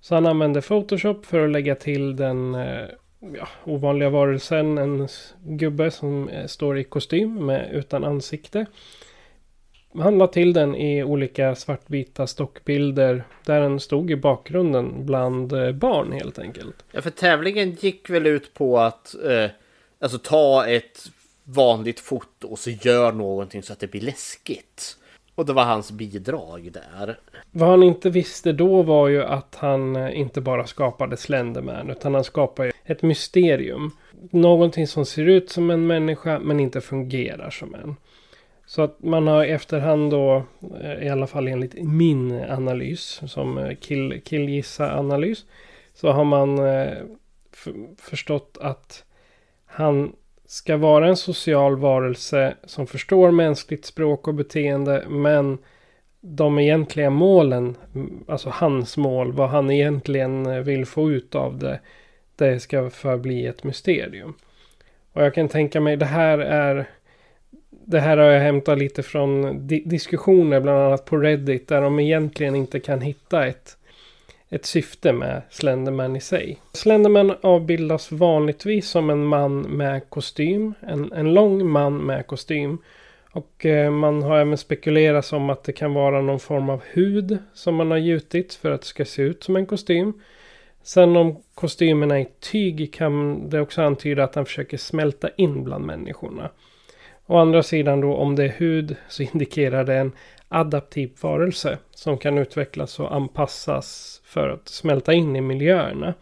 Så 0.00 0.14
han 0.14 0.26
använde 0.26 0.62
Photoshop 0.62 1.26
för 1.26 1.44
att 1.44 1.50
lägga 1.50 1.74
till 1.74 2.16
den 2.16 2.54
eh, 2.54 2.88
ja, 3.32 3.48
ovanliga 3.64 4.10
varelsen. 4.10 4.78
En 4.78 5.08
gubbe 5.44 5.90
som 5.90 6.28
eh, 6.28 6.46
står 6.46 6.78
i 6.78 6.84
kostym 6.84 7.46
med, 7.46 7.70
utan 7.72 8.04
ansikte. 8.04 8.66
Han 9.98 10.18
la 10.18 10.26
till 10.26 10.52
den 10.52 10.74
i 10.74 11.04
olika 11.04 11.54
svartvita 11.54 12.26
stockbilder 12.26 13.24
där 13.44 13.60
den 13.60 13.80
stod 13.80 14.10
i 14.10 14.16
bakgrunden 14.16 15.06
bland 15.06 15.52
eh, 15.52 15.72
barn 15.72 16.12
helt 16.12 16.38
enkelt. 16.38 16.84
Ja, 16.92 17.02
för 17.02 17.10
tävlingen 17.10 17.70
gick 17.70 18.10
väl 18.10 18.26
ut 18.26 18.54
på 18.54 18.78
att 18.78 19.14
eh, 19.24 19.50
alltså 19.98 20.18
ta 20.18 20.66
ett 20.66 21.04
vanligt 21.44 22.00
foto 22.00 22.48
och 22.48 22.58
så 22.58 22.70
gör 22.70 23.12
någonting 23.12 23.62
så 23.62 23.72
att 23.72 23.80
det 23.80 23.86
blir 23.86 24.00
läskigt. 24.00 24.96
Och 25.34 25.46
det 25.46 25.52
var 25.52 25.64
hans 25.64 25.92
bidrag 25.92 26.72
där. 26.72 27.18
Vad 27.50 27.68
han 27.68 27.82
inte 27.82 28.10
visste 28.10 28.52
då 28.52 28.82
var 28.82 29.08
ju 29.08 29.22
att 29.22 29.54
han 29.54 29.96
eh, 29.96 30.18
inte 30.18 30.40
bara 30.40 30.66
skapade 30.66 31.16
Slenderman 31.16 31.90
utan 31.90 32.14
han 32.14 32.24
skapade 32.24 32.72
ett 32.84 33.02
mysterium. 33.02 33.90
Någonting 34.30 34.86
som 34.86 35.06
ser 35.06 35.28
ut 35.28 35.50
som 35.50 35.70
en 35.70 35.86
människa 35.86 36.38
men 36.38 36.60
inte 36.60 36.80
fungerar 36.80 37.50
som 37.50 37.74
en. 37.74 37.96
Så 38.66 38.82
att 38.82 39.02
man 39.02 39.26
har 39.26 39.44
efterhand 39.44 40.10
då, 40.10 40.42
eh, 40.80 41.06
i 41.06 41.08
alla 41.08 41.26
fall 41.26 41.48
enligt 41.48 41.74
min 41.82 42.44
analys, 42.44 43.20
som 43.26 43.58
eh, 43.58 43.76
kill, 43.76 44.20
killgissa-analys, 44.24 45.44
så 45.94 46.08
har 46.08 46.24
man 46.24 46.58
förstått 47.98 48.58
att 48.60 49.04
han 49.66 50.12
ska 50.54 50.76
vara 50.76 51.08
en 51.08 51.16
social 51.16 51.76
varelse 51.76 52.54
som 52.64 52.86
förstår 52.86 53.30
mänskligt 53.30 53.84
språk 53.84 54.28
och 54.28 54.34
beteende 54.34 55.04
men 55.08 55.58
de 56.20 56.58
egentliga 56.58 57.10
målen, 57.10 57.76
alltså 58.28 58.48
hans 58.48 58.96
mål, 58.96 59.32
vad 59.32 59.48
han 59.48 59.70
egentligen 59.70 60.46
eh, 60.46 60.58
vill 60.58 60.86
få 60.86 61.10
ut 61.10 61.34
av 61.34 61.58
det, 61.58 61.80
det 62.36 62.60
ska 62.60 62.90
förbli 62.90 63.46
ett 63.46 63.64
mysterium. 63.64 64.34
Och 65.12 65.22
jag 65.22 65.34
kan 65.34 65.48
tänka 65.48 65.80
mig, 65.80 65.96
det 65.96 66.04
här 66.04 66.38
är 66.38 66.88
det 67.70 68.00
här 68.00 68.16
har 68.16 68.26
jag 68.26 68.40
hämtat 68.40 68.78
lite 68.78 69.02
från 69.02 69.66
di 69.66 69.82
diskussioner 69.86 70.60
bland 70.60 70.78
annat 70.78 71.04
på 71.04 71.16
Reddit 71.16 71.68
där 71.68 71.80
de 71.80 72.00
egentligen 72.00 72.56
inte 72.56 72.80
kan 72.80 73.00
hitta 73.00 73.46
ett 73.46 73.76
ett 74.54 74.66
syfte 74.66 75.12
med 75.12 75.42
Slenderman 75.50 76.16
i 76.16 76.20
sig. 76.20 76.60
Slenderman 76.72 77.34
avbildas 77.40 78.12
vanligtvis 78.12 78.88
som 78.88 79.10
en 79.10 79.24
man 79.24 79.60
med 79.60 80.10
kostym. 80.10 80.74
En, 80.80 81.12
en 81.12 81.34
lång 81.34 81.70
man 81.70 81.96
med 81.96 82.26
kostym. 82.26 82.78
Och 83.30 83.66
eh, 83.66 83.90
man 83.90 84.22
har 84.22 84.38
även 84.38 84.58
spekulerat 84.58 85.32
om 85.32 85.50
att 85.50 85.64
det 85.64 85.72
kan 85.72 85.94
vara 85.94 86.20
någon 86.20 86.40
form 86.40 86.70
av 86.70 86.82
hud 86.92 87.38
som 87.54 87.74
man 87.74 87.90
har 87.90 87.98
gjutit 87.98 88.54
för 88.54 88.70
att 88.70 88.80
det 88.80 88.86
ska 88.86 89.04
se 89.04 89.22
ut 89.22 89.44
som 89.44 89.56
en 89.56 89.66
kostym. 89.66 90.12
Sen 90.82 91.16
om 91.16 91.36
kostymen 91.54 92.10
är 92.10 92.18
i 92.18 92.28
tyg 92.40 92.94
kan 92.94 93.48
det 93.50 93.60
också 93.60 93.82
antyda 93.82 94.24
att 94.24 94.34
han 94.34 94.46
försöker 94.46 94.76
smälta 94.76 95.28
in 95.36 95.64
bland 95.64 95.84
människorna. 95.84 96.50
Å 97.26 97.36
andra 97.36 97.62
sidan 97.62 98.00
då 98.00 98.14
om 98.14 98.36
det 98.36 98.44
är 98.44 98.48
hud 98.48 98.96
så 99.08 99.22
indikerar 99.22 99.84
det 99.84 99.94
en 99.94 100.12
adaptiv 100.48 101.10
varelse 101.20 101.78
som 101.90 102.18
kan 102.18 102.38
utvecklas 102.38 103.00
och 103.00 103.14
anpassas 103.14 104.20
för 104.24 104.48
att 104.48 104.68
smälta 104.68 105.12
in 105.12 105.36
i 105.36 105.40
miljöerna. 105.40 106.14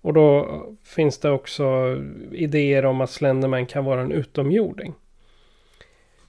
Och 0.00 0.12
då 0.12 0.48
finns 0.84 1.18
det 1.18 1.30
också 1.30 1.96
idéer 2.32 2.84
om 2.84 3.00
att 3.00 3.10
Slenderman 3.10 3.66
kan 3.66 3.84
vara 3.84 4.00
en 4.00 4.12
utomjording. 4.12 4.94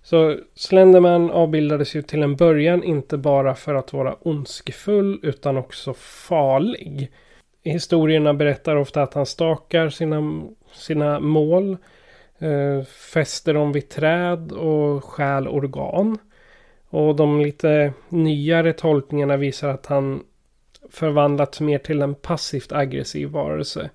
Så 0.01 0.37
Slenderman 0.55 1.31
avbildades 1.31 1.95
ju 1.95 2.01
till 2.01 2.23
en 2.23 2.35
början 2.35 2.83
inte 2.83 3.17
bara 3.17 3.55
för 3.55 3.75
att 3.75 3.93
vara 3.93 4.15
ondskefull 4.21 5.19
utan 5.23 5.57
också 5.57 5.93
farlig. 5.93 7.11
Historierna 7.63 8.33
berättar 8.33 8.75
ofta 8.75 9.03
att 9.03 9.13
han 9.13 9.25
stakar 9.25 9.89
sina, 9.89 10.43
sina 10.71 11.19
mål, 11.19 11.77
eh, 12.39 12.83
fäster 12.83 13.53
dem 13.53 13.71
vid 13.71 13.89
träd 13.89 14.51
och 14.51 15.03
stjäl 15.03 15.47
organ. 15.47 16.17
Och 16.89 17.15
de 17.15 17.41
lite 17.41 17.93
nyare 18.09 18.73
tolkningarna 18.73 19.37
visar 19.37 19.69
att 19.69 19.85
han 19.85 20.23
förvandlats 20.89 21.61
mer 21.61 21.77
till 21.77 22.01
en 22.01 22.15
passivt 22.15 22.71
aggressiv 22.71 23.29
varelse. 23.29 23.89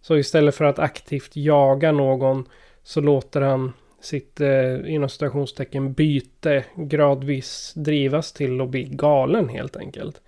Så 0.00 0.16
istället 0.16 0.54
för 0.54 0.64
att 0.64 0.78
aktivt 0.78 1.36
jaga 1.36 1.92
någon 1.92 2.44
så 2.82 3.00
låter 3.00 3.40
han 3.40 3.72
sitt 4.00 4.40
eh, 4.40 4.94
inom 4.94 5.08
citationstecken 5.08 5.92
byte 5.92 6.64
gradvis 6.74 7.72
drivas 7.76 8.32
till 8.32 8.60
att 8.60 8.68
bli 8.68 8.84
galen 8.84 9.48
helt 9.48 9.76
enkelt. 9.76 10.20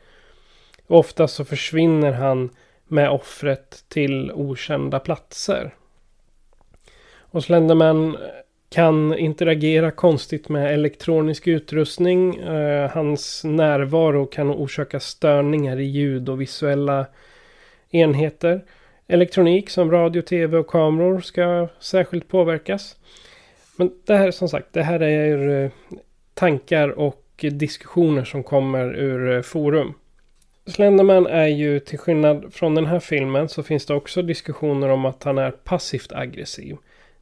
Ofta 0.86 1.28
så 1.28 1.44
försvinner 1.44 2.12
han 2.12 2.50
med 2.88 3.10
offret 3.10 3.84
till 3.88 4.32
okända 4.32 4.98
platser. 5.00 5.74
Och 7.30 7.44
Slenderman 7.44 8.16
kan 8.70 9.18
interagera 9.18 9.90
konstigt 9.90 10.48
med 10.48 10.74
elektronisk 10.74 11.48
utrustning. 11.48 12.36
Eh, 12.36 12.90
hans 12.90 13.44
närvaro 13.44 14.26
kan 14.26 14.50
orsaka 14.50 15.00
störningar 15.00 15.80
i 15.80 15.84
ljud 15.84 16.28
och 16.28 16.40
visuella 16.40 17.06
enheter. 17.90 18.64
Elektronik 19.06 19.70
som 19.70 19.90
radio, 19.90 20.22
tv 20.22 20.58
och 20.58 20.66
kameror 20.66 21.20
ska 21.20 21.68
särskilt 21.80 22.28
påverkas. 22.28 22.96
Men 23.76 23.90
det 24.04 24.16
här 24.16 24.30
som 24.30 24.48
sagt, 24.48 24.72
det 24.72 24.82
här 24.82 25.02
är 25.02 25.64
eh, 25.64 25.70
tankar 26.34 26.88
och 26.88 27.24
diskussioner 27.36 28.24
som 28.24 28.42
kommer 28.42 28.94
ur 28.94 29.36
eh, 29.36 29.42
forum. 29.42 29.94
Slenderman 30.66 31.26
är 31.26 31.46
ju 31.46 31.80
till 31.80 31.98
skillnad 31.98 32.54
från 32.54 32.74
den 32.74 32.86
här 32.86 33.00
filmen 33.00 33.48
så 33.48 33.62
finns 33.62 33.86
det 33.86 33.94
också 33.94 34.22
diskussioner 34.22 34.88
om 34.88 35.04
att 35.04 35.22
han 35.22 35.38
är 35.38 35.50
passivt 35.50 36.12
aggressiv. 36.12 36.76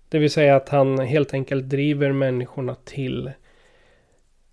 Det 0.08 0.18
vill 0.18 0.30
säga 0.30 0.56
att 0.56 0.68
han 0.68 0.98
helt 0.98 1.34
enkelt 1.34 1.68
driver 1.68 2.12
människorna 2.12 2.74
till 2.74 3.30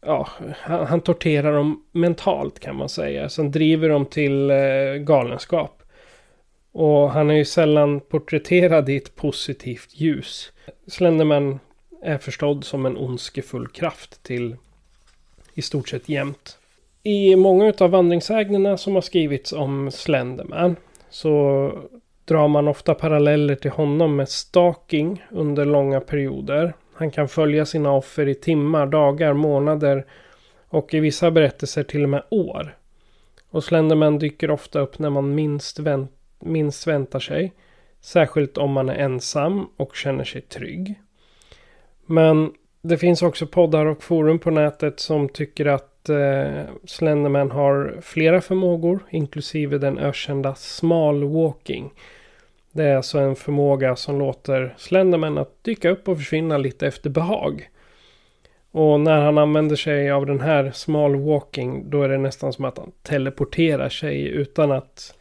Ja, 0.06 0.28
han, 0.58 0.86
han 0.86 1.02
torterar 1.02 1.54
dem 1.54 1.84
mentalt 1.91 2.60
kan 2.60 2.76
man 2.76 2.89
säga. 2.89 3.30
Sen 3.30 3.52
driver 3.52 3.89
dem 3.89 4.06
till 4.06 4.50
eh, 4.50 4.94
galenskap. 5.00 5.84
Och 6.72 7.12
han 7.12 7.30
är 7.30 7.34
ju 7.34 7.46
sällan 7.46 8.00
porträtterad 8.00 8.89
i 8.89 8.98
ett 8.98 9.15
positivt 9.15 9.89
ljus. 9.91 10.52
Slenderman 10.88 11.60
är 12.02 12.18
förstådd 12.18 12.63
som 12.63 12.86
en 12.86 12.98
ondskefull 12.98 13.68
kraft 13.68 14.24
till 14.24 14.56
i 15.54 15.62
stort 15.62 15.89
sett 15.89 16.10
jämt. 16.10 16.58
I 17.04 17.36
många 17.36 17.74
av 17.80 17.89
vandringssägnerna 17.89 18.78
som 18.78 18.96
har 18.96 19.02
skrivits 19.02 19.54
om 19.54 19.91
Slenderman 19.91 20.76
så 21.10 21.72
drar 22.25 22.47
man 22.47 22.67
ofta 22.67 22.93
paralleller 22.93 23.55
till 23.55 23.71
honom 23.71 24.15
med 24.15 24.29
stalking 24.29 25.25
under 25.31 25.65
långa 25.65 25.99
perioder. 25.99 26.73
Han 26.93 27.11
kan 27.11 27.27
följa 27.27 27.65
sina 27.65 27.91
offer 27.91 28.27
i 28.27 28.35
timmar, 28.35 28.85
dagar, 28.85 29.33
månader 29.33 30.05
och 30.69 30.93
i 30.93 30.99
vissa 30.99 31.31
berättelser 31.31 31.83
till 31.83 32.03
och 32.03 32.09
med 32.09 32.23
år. 32.29 32.77
Och 33.49 33.63
Slenderman 33.63 34.19
dyker 34.19 34.51
ofta 34.51 34.79
upp 34.79 34.99
när 34.99 35.09
man 35.09 35.35
minst, 35.35 35.79
vänt, 35.79 36.11
minst 36.39 36.88
väntar 36.88 37.19
sig. 37.19 37.53
Särskilt 38.01 38.57
om 38.57 38.71
man 38.71 38.89
är 38.89 38.95
ensam 38.95 39.67
och 39.77 39.95
känner 39.95 40.23
sig 40.23 40.41
trygg. 40.41 40.95
Men 42.05 42.51
det 42.81 42.97
finns 42.97 43.21
också 43.21 43.47
poddar 43.47 43.85
och 43.85 44.03
forum 44.03 44.39
på 44.39 44.51
nätet 44.51 44.99
som 44.99 45.29
tycker 45.29 45.65
att 45.65 46.09
eh, 46.09 46.63
Slenderman 46.85 47.51
har 47.51 47.97
flera 48.01 48.41
förmågor, 48.41 48.99
inklusive 49.09 49.77
den 49.77 49.97
ökända 49.97 50.55
small 50.55 51.23
walking. 51.23 51.93
Det 52.75 52.83
är 52.83 52.95
alltså 52.95 53.19
en 53.19 53.35
förmåga 53.35 53.95
som 53.95 54.19
låter 54.19 54.75
Slenderman 54.77 55.38
att 55.38 55.63
dyka 55.63 55.89
upp 55.89 56.07
och 56.07 56.17
försvinna 56.17 56.57
lite 56.57 56.88
efter 56.88 57.09
behag. 57.09 57.69
Och 58.71 58.99
när 58.99 59.21
han 59.21 59.38
använder 59.38 59.75
sig 59.75 60.11
av 60.11 60.25
den 60.25 60.41
här 60.41 60.71
small 60.71 61.15
walking 61.15 61.89
då 61.89 62.03
är 62.03 62.09
det 62.09 62.17
nästan 62.17 62.53
som 62.53 62.65
att 62.65 62.77
han 62.77 62.91
teleporterar 63.01 63.89
sig 63.89 64.27
utan 64.27 64.71
att 64.71 65.15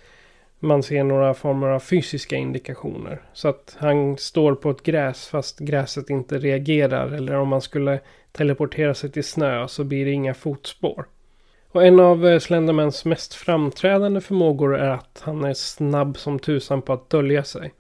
man 0.59 0.83
ser 0.83 1.05
några 1.05 1.35
former 1.35 1.69
av 1.69 1.81
fysiska 1.81 2.37
indikationer. 2.37 3.23
Så 3.33 3.49
att 3.49 3.77
han 3.79 4.17
står 4.17 4.55
på 4.55 4.71
ett 4.71 4.83
gräs 4.83 5.27
fast 5.27 5.59
gräset 5.59 6.11
inte 6.11 6.39
reagerar. 6.39 7.13
Eller 7.13 7.35
om 7.35 7.49
man 7.49 7.61
skulle 7.61 8.01
teleportera 8.33 8.95
sig 8.95 9.11
till 9.13 9.25
snö 9.25 9.69
så 9.69 9.85
blir 9.85 10.05
det 10.05 10.11
inga 10.11 10.35
fotspår. 10.35 11.05
Och 11.75 11.87
en 11.87 12.01
av 12.01 12.27
eh, 12.27 12.39
Slendermans 12.39 13.05
mest 13.05 13.35
framträdande 13.35 14.21
förmågor 14.21 14.77
är 14.77 14.91
att 14.91 15.23
han 15.25 15.45
är 15.45 15.55
snabb 15.55 16.19
som 16.19 16.39
tusan 16.39 16.83
på 16.83 16.93
att 16.93 17.11
dölja 17.11 17.45
sig. 17.45 17.73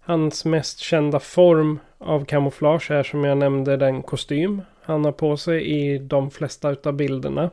Hans 0.00 0.44
mest 0.44 0.78
kända 0.78 1.20
form 1.20 1.78
av 1.98 2.24
kamouflage 2.24 2.90
är 2.90 3.02
som 3.02 3.24
jag 3.24 3.38
nämnde 3.38 3.76
den 3.76 4.02
kostym 4.02 4.62
han 4.82 5.04
har 5.04 5.12
på 5.12 5.36
sig 5.36 5.66
i 5.66 5.98
de 5.98 6.30
flesta 6.30 6.70
utav 6.70 6.92
bilderna. 6.92 7.50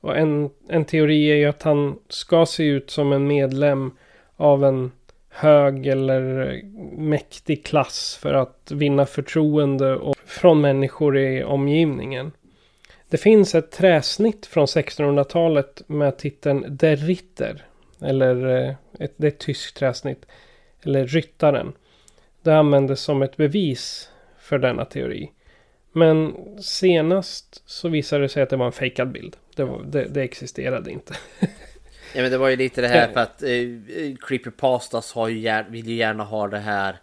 Och 0.00 0.18
en, 0.18 0.50
en 0.68 0.84
teori 0.84 1.30
är 1.30 1.36
ju 1.36 1.46
att 1.46 1.62
han 1.62 1.98
ska 2.08 2.46
se 2.46 2.64
ut 2.64 2.90
som 2.90 3.12
en 3.12 3.26
medlem 3.26 3.90
av 4.36 4.64
en 4.64 4.92
hög 5.28 5.86
eller 5.86 6.52
eh, 6.52 6.64
mäktig 6.98 7.64
klass 7.64 8.18
för 8.22 8.34
att 8.34 8.72
vinna 8.74 9.06
förtroende 9.06 9.96
och 9.96 10.16
från 10.24 10.60
människor 10.60 11.18
i 11.18 11.44
omgivningen. 11.44 12.32
Det 13.10 13.18
finns 13.18 13.54
ett 13.54 13.70
träsnitt 13.70 14.46
från 14.46 14.66
1600-talet 14.66 15.82
med 15.86 16.18
titeln 16.18 16.76
Der 16.76 16.96
Ritter. 16.96 17.64
Eller 18.02 18.46
eh, 18.46 18.74
ett, 18.98 19.14
det 19.16 19.26
är 19.26 19.30
ett 19.30 19.38
tyskt 19.38 19.76
träsnitt. 19.76 20.26
Eller 20.82 21.06
Ryttaren. 21.06 21.72
Det 22.42 22.56
användes 22.56 23.00
som 23.00 23.22
ett 23.22 23.36
bevis 23.36 24.10
för 24.38 24.58
denna 24.58 24.84
teori. 24.84 25.30
Men 25.92 26.34
senast 26.62 27.62
så 27.66 27.88
visade 27.88 28.22
det 28.22 28.28
sig 28.28 28.42
att 28.42 28.50
det 28.50 28.56
var 28.56 28.66
en 28.66 28.72
fejkad 28.72 29.12
bild. 29.12 29.36
Det, 29.56 29.64
var, 29.64 29.82
det, 29.82 30.04
det 30.04 30.22
existerade 30.22 30.90
inte. 30.90 31.14
ja 32.14 32.22
men 32.22 32.30
det 32.30 32.38
var 32.38 32.48
ju 32.48 32.56
lite 32.56 32.80
det 32.80 32.88
här 32.88 33.08
för 33.12 33.20
att 33.20 33.42
eh, 33.42 33.48
Creepypastas 34.20 35.12
har 35.12 35.28
ju, 35.28 35.62
vill 35.68 35.88
ju 35.88 35.94
gärna 35.94 36.24
ha 36.24 36.48
det 36.48 36.58
här. 36.58 36.96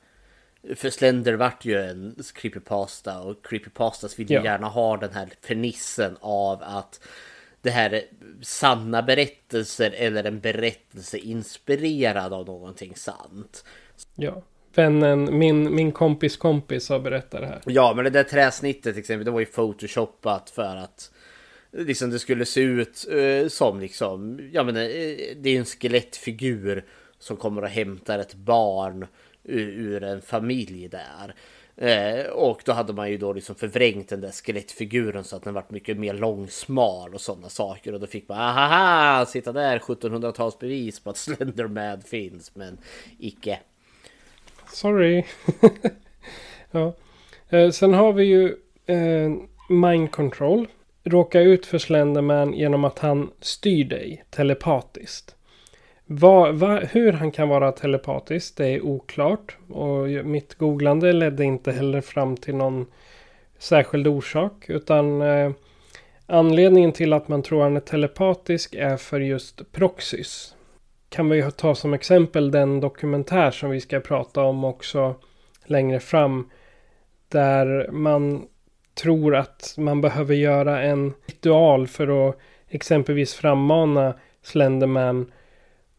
För 0.76 0.90
Slender 0.90 1.34
vart 1.34 1.66
ju 1.66 1.82
en 1.82 2.16
creepypasta 2.34 3.22
och 3.22 3.46
creepypastas 3.46 4.20
vill 4.20 4.30
ju 4.32 4.36
ja. 4.36 4.44
gärna 4.44 4.68
ha 4.68 4.98
den 4.98 5.14
här 5.14 5.30
fernissen 5.42 6.18
av 6.22 6.64
att 6.64 7.00
det 7.62 7.70
här 7.70 7.94
är 7.94 8.04
sanna 8.42 9.02
berättelser 9.02 9.92
eller 9.98 10.24
en 10.24 10.40
berättelse 10.40 11.18
inspirerad 11.18 12.34
av 12.34 12.46
någonting 12.46 12.96
sant. 12.96 13.66
Ja, 14.16 14.42
vännen, 14.76 15.38
min, 15.38 15.76
min 15.76 15.92
kompis 15.92 16.38
kompis 16.38 16.90
har 16.90 17.00
berättat 17.00 17.42
det 17.42 17.48
här. 17.48 17.62
Ja, 17.66 17.94
men 17.96 18.04
det 18.04 18.10
där 18.10 18.24
träsnittet 18.24 18.94
till 18.94 19.00
exempel, 19.00 19.26
det 19.26 19.32
var 19.32 19.40
ju 19.40 19.46
photoshoppat 19.46 20.50
för 20.50 20.76
att 20.76 21.12
liksom 21.72 22.10
det 22.10 22.20
skulle 22.20 22.46
se 22.46 22.62
ut 22.62 23.06
uh, 23.12 23.48
som 23.48 23.80
liksom, 23.80 24.40
ja 24.54 24.64
men 24.64 24.76
uh, 24.76 24.82
det 25.36 25.50
är 25.50 25.60
en 25.60 25.66
skelettfigur 25.66 26.86
som 27.20 27.38
kommer 27.38 27.62
och 27.62 27.70
hämtar 27.70 28.20
ett 28.20 28.34
barn 28.34 29.08
ur, 29.48 30.04
en 30.04 30.22
familj 30.22 30.88
där. 30.88 31.36
Eh, 31.78 32.26
och 32.26 32.62
då 32.66 32.72
hade 32.72 32.94
man 32.94 33.12
ju 33.12 33.18
då 33.18 33.34
liksom 33.34 33.56
förvrängt 33.56 34.10
den 34.10 34.22
där 34.22 34.32
skelettfiguren 34.32 35.24
så 35.24 35.36
att 35.36 35.44
den 35.44 35.54
vart 35.54 35.72
mycket 35.72 35.98
mer 35.98 36.14
långsmal 36.14 37.14
och 37.14 37.22
sådana 37.22 37.50
saker. 37.50 37.94
Och 37.94 38.00
då 38.00 38.08
fick 38.08 38.30
man 38.30 38.38
ahaha, 38.38 39.26
sitta 39.26 39.52
där 39.52 39.80
1700-talsbevis 39.80 41.04
på 41.04 41.10
att 41.10 41.18
Slenderman 41.18 42.02
finns, 42.02 42.56
men 42.56 42.78
icke. 43.20 43.60
Sorry. 44.74 45.24
ja. 46.72 46.94
Eh, 47.50 47.70
sen 47.70 47.94
har 47.94 48.14
vi 48.14 48.24
ju 48.24 48.56
eh, 48.86 49.32
Mind 49.70 50.12
Control. 50.12 50.68
Råka 51.04 51.42
ut 51.42 51.66
för 51.66 51.78
Slenderman 51.78 52.54
genom 52.54 52.84
att 52.84 53.00
han 53.00 53.32
styr 53.42 53.86
dig 53.86 54.26
telepatiskt. 54.30 55.37
Va, 56.08 56.52
va, 56.52 56.80
hur 56.80 57.14
han 57.14 57.32
kan 57.32 57.50
vara 57.50 57.72
telepatisk 57.72 58.58
det 58.58 58.68
är 58.68 58.82
oklart. 58.82 59.58
Och 59.70 60.08
mitt 60.26 60.56
googlande 60.56 61.14
ledde 61.14 61.44
inte 61.44 61.72
heller 61.72 62.02
fram 62.02 62.38
till 62.38 62.56
någon 62.56 62.86
särskild 63.58 64.08
orsak. 64.08 64.70
Utan 64.70 65.22
eh, 65.22 65.52
anledningen 66.26 66.92
till 66.92 67.14
att 67.14 67.28
man 67.28 67.44
tror 67.44 67.64
han 67.64 67.76
är 67.76 67.80
telepatisk 67.80 68.76
är 68.76 68.98
för 68.98 69.20
just 69.20 69.72
proxys 69.72 70.54
kan 71.10 71.30
vi 71.30 71.52
ta 71.52 71.76
som 71.76 71.94
exempel 71.94 72.52
den 72.52 72.80
dokumentär 72.80 73.52
som 73.52 73.70
vi 73.70 73.82
ska 73.82 74.00
prata 74.00 74.42
om 74.42 74.64
också 74.64 75.16
längre 75.66 76.00
fram. 76.00 76.50
Där 77.30 77.90
man 77.92 78.48
tror 78.94 79.36
att 79.36 79.76
man 79.78 80.02
behöver 80.02 80.36
göra 80.36 80.82
en 80.82 81.14
ritual 81.26 81.88
för 81.88 82.30
att 82.30 82.38
exempelvis 82.70 83.34
frammana 83.34 84.14
Slenderman. 84.42 85.32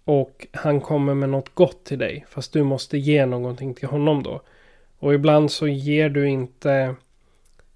Och 0.09 0.47
han 0.53 0.81
kommer 0.81 1.15
med 1.15 1.29
något 1.29 1.55
gott 1.55 1.85
till 1.85 1.99
dig. 1.99 2.27
Fast 2.29 2.53
du 2.53 2.63
måste 2.63 2.99
ge 2.99 3.27
någonting 3.27 3.75
till 3.75 3.89
honom 3.89 4.23
då. 4.23 4.41
Och 4.99 5.15
ibland 5.15 5.51
så 5.51 5.69
ger 5.69 6.09
du 6.09 6.29
inte... 6.29 6.95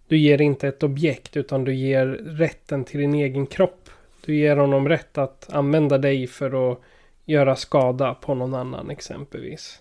Du 0.09 0.19
ger 0.19 0.41
inte 0.41 0.69
ett 0.69 0.83
objekt 0.83 1.37
utan 1.37 1.65
du 1.65 1.75
ger 1.75 2.07
rätten 2.07 2.85
till 2.85 3.01
din 3.01 3.15
egen 3.15 3.47
kropp. 3.47 3.91
Du 4.25 4.35
ger 4.37 4.57
honom 4.57 4.89
rätt 4.89 5.19
att 5.19 5.53
använda 5.53 5.99
dig 5.99 6.27
för 6.27 6.73
att 6.73 6.81
göra 7.25 7.57
skada 7.57 8.15
på 8.15 8.35
någon 8.35 8.55
annan 8.55 8.91
exempelvis. 8.91 9.81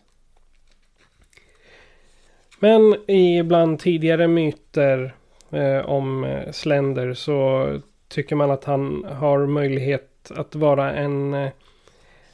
Men 2.59 3.09
ibland 3.09 3.79
tidigare 3.79 4.27
myter 4.27 5.13
eh, 5.49 5.89
om 5.89 6.23
eh, 6.23 6.51
Slender 6.51 7.13
så 7.13 7.67
tycker 8.07 8.35
man 8.35 8.51
att 8.51 8.63
han 8.63 9.03
har 9.03 9.45
möjlighet 9.45 10.31
att 10.35 10.55
vara 10.55 10.93
en 10.93 11.33
eh, 11.33 11.49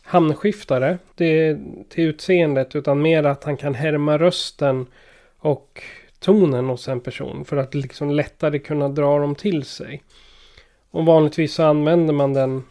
hamnskiftare. 0.07 0.97
Det 1.15 1.57
till 1.89 2.03
utseendet 2.03 2.75
utan 2.75 3.01
mer 3.01 3.23
att 3.23 3.43
han 3.43 3.57
kan 3.57 3.75
härma 3.75 4.17
rösten 4.17 4.85
och 5.39 5.81
tonen 6.19 6.65
hos 6.65 6.87
en 6.87 6.99
person 6.99 7.45
för 7.45 7.57
att 7.57 7.75
liksom 7.75 8.11
lättare 8.11 8.59
kunna 8.59 8.89
dra 8.89 9.19
dem 9.19 9.35
till 9.35 9.63
sig. 9.63 10.03
Och 10.91 11.05
vanligtvis 11.05 11.53
så 11.53 11.63
använder 11.63 12.13
man 12.13 12.33
den. 12.33 12.63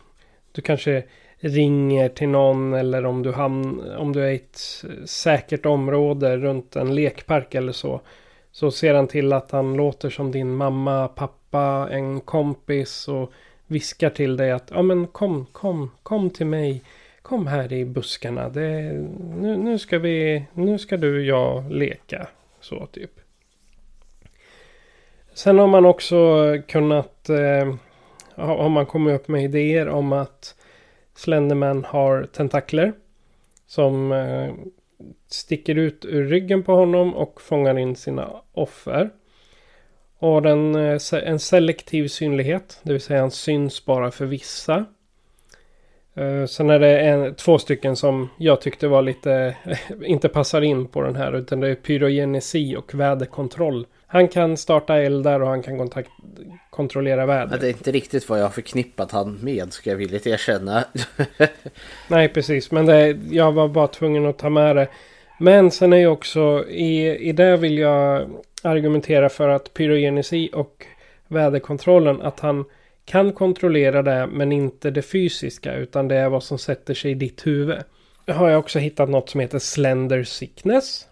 Du 0.52 0.62
kanske 0.62 1.02
ringer 1.38 2.08
till 2.08 2.28
någon 2.28 2.74
eller 2.74 3.06
om 3.06 3.22
du, 3.22 3.32
hamn, 3.32 3.80
om 3.98 4.12
du 4.12 4.24
är 4.24 4.30
i 4.30 4.34
ett 4.34 4.84
säkert 5.04 5.66
område 5.66 6.36
runt 6.36 6.76
en 6.76 6.94
lekpark 6.94 7.54
eller 7.54 7.72
så. 7.72 8.00
Så 8.52 8.70
ser 8.70 8.94
han 8.94 9.06
till 9.06 9.32
att 9.32 9.50
han 9.50 9.74
låter 9.74 10.10
som 10.10 10.30
din 10.30 10.54
mamma, 10.56 11.08
pappa, 11.08 11.88
en 11.90 12.20
kompis 12.20 13.08
och 13.08 13.32
viskar 13.66 14.10
till 14.10 14.36
dig 14.36 14.50
att 14.50 14.70
ja 14.74 14.82
men 14.82 15.06
kom, 15.06 15.46
kom, 15.52 15.90
kom 16.02 16.30
till 16.30 16.46
mig. 16.46 16.82
Kom 17.26 17.46
här 17.46 17.72
i 17.72 17.84
buskarna. 17.84 18.48
Det, 18.48 18.92
nu, 19.36 19.56
nu 19.56 19.78
ska 19.78 19.98
vi, 19.98 20.44
nu 20.54 20.78
ska 20.78 20.96
du 20.96 21.16
och 21.16 21.24
jag 21.24 21.72
leka. 21.72 22.28
Så 22.60 22.86
typ. 22.86 23.10
Sen 25.34 25.58
har 25.58 25.66
man 25.66 25.86
också 25.86 26.16
kunnat, 26.68 27.28
eh, 27.28 27.74
har 28.34 28.68
man 28.68 28.86
kommit 28.86 29.20
upp 29.20 29.28
med 29.28 29.44
idéer 29.44 29.88
om 29.88 30.12
att 30.12 30.54
Slenderman 31.14 31.84
har 31.84 32.24
tentakler. 32.24 32.92
Som 33.66 34.12
eh, 34.12 34.54
sticker 35.28 35.74
ut 35.74 36.04
ur 36.04 36.24
ryggen 36.24 36.62
på 36.62 36.74
honom 36.74 37.14
och 37.14 37.40
fångar 37.40 37.78
in 37.78 37.96
sina 37.96 38.42
offer. 38.52 39.10
Och 40.18 40.42
den, 40.42 40.74
eh, 40.74 41.00
en 41.12 41.38
selektiv 41.38 42.08
synlighet. 42.08 42.80
Det 42.82 42.92
vill 42.92 43.02
säga 43.02 43.20
han 43.20 43.30
syns 43.30 43.84
bara 43.84 44.10
för 44.10 44.26
vissa. 44.26 44.84
Eh, 46.16 46.46
sen 46.46 46.70
är 46.70 46.78
det 46.78 47.00
en, 47.00 47.34
två 47.34 47.58
stycken 47.58 47.96
som 47.96 48.28
jag 48.36 48.60
tyckte 48.60 48.88
var 48.88 49.02
lite, 49.02 49.56
inte 50.04 50.28
passar 50.28 50.62
in 50.62 50.86
på 50.86 51.02
den 51.02 51.16
här. 51.16 51.36
Utan 51.36 51.60
det 51.60 51.68
är 51.68 51.74
pyrogenesi 51.74 52.76
och 52.76 52.94
väderkontroll. 52.94 53.86
Han 54.06 54.28
kan 54.28 54.56
starta 54.56 54.96
eldar 54.96 55.40
och 55.40 55.48
han 55.48 55.62
kan 55.62 55.78
kontakt, 55.78 56.10
kontrollera 56.70 57.26
vädret. 57.26 57.60
Det 57.60 57.66
är 57.66 57.70
inte 57.70 57.92
riktigt 57.92 58.28
vad 58.28 58.38
jag 58.38 58.44
har 58.44 58.50
förknippat 58.50 59.12
han 59.12 59.38
med, 59.42 59.72
ska 59.72 59.90
jag 59.90 59.96
villigt 59.96 60.26
erkänna. 60.26 60.84
Nej, 62.08 62.28
precis. 62.28 62.70
Men 62.70 62.86
det, 62.86 63.18
jag 63.30 63.52
var 63.52 63.68
bara 63.68 63.86
tvungen 63.86 64.26
att 64.26 64.38
ta 64.38 64.50
med 64.50 64.76
det. 64.76 64.88
Men 65.38 65.70
sen 65.70 65.92
är 65.92 65.96
ju 65.96 66.06
också, 66.06 66.64
i, 66.68 67.16
i 67.16 67.32
det 67.32 67.56
vill 67.56 67.78
jag 67.78 68.30
argumentera 68.62 69.28
för 69.28 69.48
att 69.48 69.74
pyrogenesi 69.74 70.50
och 70.52 70.86
väderkontrollen, 71.28 72.22
att 72.22 72.40
han 72.40 72.64
kan 73.06 73.32
kontrollera 73.32 74.02
det 74.02 74.26
men 74.26 74.52
inte 74.52 74.90
det 74.90 75.02
fysiska 75.02 75.74
utan 75.74 76.08
det 76.08 76.16
är 76.16 76.28
vad 76.28 76.42
som 76.42 76.58
sätter 76.58 76.94
sig 76.94 77.10
i 77.10 77.14
ditt 77.14 77.46
huvud. 77.46 77.78
har 78.26 78.48
jag 78.48 78.58
också 78.58 78.78
hittat 78.78 79.08
något 79.08 79.30
som 79.30 79.40
heter 79.40 79.58
Slender 79.58 80.24
Sickness. 80.24 81.06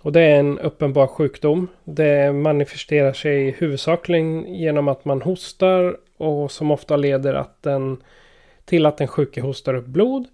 Och 0.00 0.12
det 0.12 0.20
är 0.20 0.40
en 0.40 0.58
uppenbar 0.58 1.06
sjukdom. 1.06 1.68
Det 1.84 2.32
manifesterar 2.32 3.12
sig 3.12 3.50
huvudsakligen 3.50 4.54
genom 4.54 4.88
att 4.88 5.04
man 5.04 5.22
hostar 5.22 5.96
och 6.16 6.50
som 6.50 6.70
ofta 6.70 6.96
leder 6.96 7.34
att 7.34 7.62
den, 7.62 7.96
till 8.64 8.86
att 8.86 8.96
den 8.96 9.08
sjuke 9.08 9.40
hostar 9.40 9.74
upp 9.74 9.86
blod. 9.86 10.26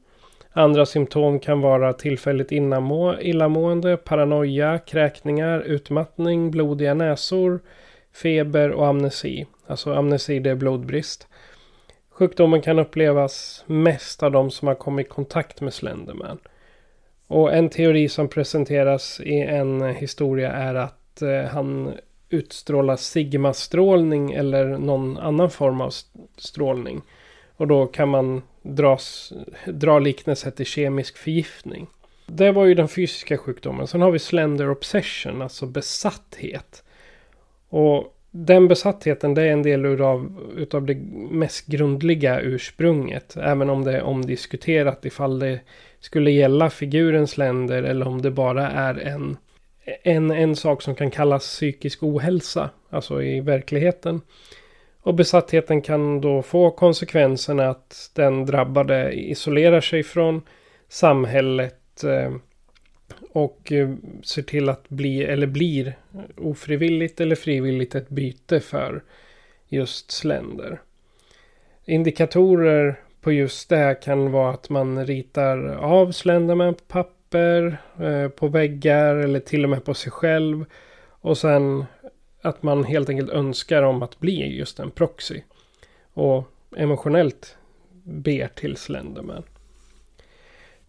Andra 0.53 0.87
symptom 0.87 1.41
kan 1.41 1.61
vara 1.61 1.93
tillfälligt 1.93 2.53
illamående, 2.53 3.97
paranoia, 3.97 4.79
kräkningar, 4.79 5.61
utmattning, 5.61 6.51
blodiga 6.51 6.95
näsor, 6.95 7.61
feber 8.13 8.71
och 8.71 8.87
amnesi. 8.87 9.47
Alltså 9.67 9.93
amnesi 9.93 10.39
det 10.39 10.51
är 10.51 10.55
blodbrist. 10.55 11.29
Sjukdomen 12.11 12.63
kan 12.63 12.79
upplevas 12.79 13.65
mest 13.67 14.23
av 14.23 14.33
de 14.33 14.51
som 14.51 14.69
har 14.69 14.75
kommit 14.75 15.07
i 15.07 15.09
kontakt 15.09 15.61
med 15.61 15.75
Slenderman. 15.75 16.39
Och 17.27 17.55
en 17.55 17.69
teori 17.69 18.09
som 18.09 18.29
presenteras 18.29 19.21
i 19.21 19.41
en 19.41 19.83
historia 19.83 20.53
är 20.53 20.75
att 20.75 21.23
eh, 21.23 21.43
han 21.43 21.93
utstrålar 22.29 22.97
sigmastrålning 22.97 24.33
eller 24.33 24.65
någon 24.65 25.19
annan 25.19 25.51
form 25.51 25.81
av 25.81 25.91
strålning. 26.37 27.03
Och 27.57 27.67
då 27.67 27.87
kan 27.87 28.09
man 28.09 28.43
dras, 28.63 29.33
dra 29.67 29.99
liknelser 29.99 30.51
till 30.51 30.67
kemisk 30.67 31.17
förgiftning. 31.17 31.87
Det 32.27 32.53
var 32.53 32.65
ju 32.65 32.75
den 32.75 32.89
fysiska 32.89 33.39
sjukdomen. 33.39 33.87
Sen 33.87 34.01
har 34.01 34.11
vi 34.11 34.19
slender 34.19 34.71
obsession, 34.71 35.43
alltså 35.43 35.67
besatthet. 35.67 36.85
Och 37.71 38.17
den 38.31 38.69
besattheten 38.69 39.35
det 39.35 39.43
är 39.43 39.53
en 39.53 39.63
del 39.63 39.87
utav, 39.87 40.49
utav 40.57 40.87
det 40.87 40.95
mest 41.31 41.67
grundliga 41.67 42.41
ursprunget. 42.41 43.37
Även 43.37 43.71
om 43.71 43.85
det 43.85 43.97
är 43.97 44.03
omdiskuterat 44.03 45.05
ifall 45.05 45.39
det 45.39 45.61
skulle 46.01 46.31
gälla 46.31 46.71
figurens 46.71 47.39
länder 47.39 47.83
eller 47.83 48.09
om 48.09 48.23
det 48.23 48.31
bara 48.31 48.71
är 48.71 48.95
en, 48.95 49.37
en, 50.03 50.31
en 50.31 50.57
sak 50.57 50.83
som 50.83 50.95
kan 50.95 51.11
kallas 51.11 51.43
psykisk 51.43 52.03
ohälsa. 52.03 52.71
Alltså 52.91 53.23
i 53.23 53.41
verkligheten. 53.41 54.21
Och 55.03 55.15
besattheten 55.15 55.83
kan 55.83 56.21
då 56.21 56.43
få 56.43 56.71
konsekvensen 56.71 57.61
att 57.61 58.11
den 58.15 58.47
drabbade 58.47 59.13
isolerar 59.13 59.81
sig 59.81 60.03
från 60.03 60.43
samhället. 60.89 62.05
Eh, 62.05 62.33
och 63.33 63.73
eh, 63.73 63.95
ser 64.23 64.43
till 64.43 64.69
att 64.69 64.89
bli 64.89 65.25
eller 65.25 65.47
blir 65.47 65.99
ofrivilligt 66.37 67.21
eller 67.21 67.37
frivilligt 67.37 67.95
ett 67.95 68.09
byte 68.09 68.61
för 68.61 69.03
just 69.69 70.11
sländer. 70.11 70.81
Indikatorer 71.85 73.01
på 73.21 73.33
just 73.33 73.69
det 73.69 74.01
kan 74.03 74.33
vara 74.33 74.55
att 74.55 74.71
man 74.71 75.07
ritar 75.07 75.59
av 75.69 76.13
Slenderman 76.13 76.75
på 76.75 76.85
papper, 76.89 77.83
eh, 78.01 78.29
på 78.29 78.49
väggar 78.49 79.17
eller 79.17 79.41
till 79.41 79.65
och 79.65 79.71
med 79.71 79.85
på 79.85 79.95
sig 79.95 80.13
själv. 80.13 80.65
Och 81.09 81.39
sen 81.39 81.85
att 82.43 82.63
man 82.63 82.85
helt 82.85 83.09
enkelt 83.09 83.31
önskar 83.31 83.83
om 83.83 84.03
att 84.03 84.21
bli 84.21 84.57
just 84.57 84.79
en 84.79 84.91
proxy. 84.91 85.41
Och 86.13 86.45
emotionellt 86.77 87.57
ber 88.03 88.49
till 88.49 88.77
Slenderman. 88.77 89.43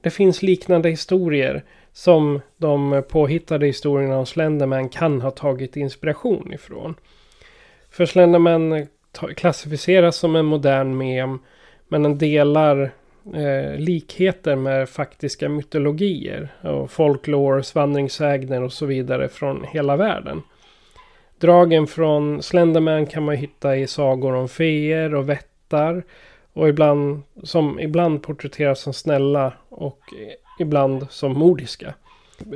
Det 0.02 0.10
finns 0.10 0.42
liknande 0.42 0.90
historier 0.90 1.64
som 1.94 2.42
de 2.58 3.04
påhittade 3.10 3.66
historierna 3.66 4.18
om 4.18 4.26
Slenderman 4.26 4.90
kan 4.90 5.22
ha 5.22 5.32
tagit 5.32 5.78
inspiration 5.78 6.54
ifrån. 6.54 6.96
För 7.90 8.06
Slenderman 8.06 8.74
eh, 8.74 8.86
klassificeras 9.36 10.16
som 10.16 10.36
en 10.36 10.46
modern 10.46 10.98
mem 10.98 11.40
men 11.88 12.04
den 12.04 12.18
delar 12.18 12.92
eh, 13.34 13.80
likheter 13.80 14.56
med 14.56 14.90
faktiska 14.90 15.50
mytologier 15.50 16.54
och 16.62 16.92
folklore, 16.92 17.64
vandringssägner 17.76 18.64
och 18.64 18.74
så 18.74 18.86
vidare 18.86 19.30
från 19.30 19.64
hela 19.64 19.96
världen. 19.96 20.42
Dragen 21.40 21.88
från 21.88 22.42
Slenderman 22.42 23.06
kan 23.06 23.24
man 23.24 23.36
hitta 23.36 23.78
i 23.78 23.88
sagor 23.88 24.36
om 24.36 24.48
feer 24.48 25.16
och 25.16 25.30
vättar 25.30 26.04
och 26.54 26.70
ibland 26.70 27.22
som 27.44 27.80
ibland 27.80 28.24
porträtteras 28.24 28.80
som 28.80 28.94
snälla 28.94 29.54
och 29.70 30.00
eh, 30.22 30.34
ibland 30.62 31.08
som 31.10 31.40
mordiska. 31.40 31.94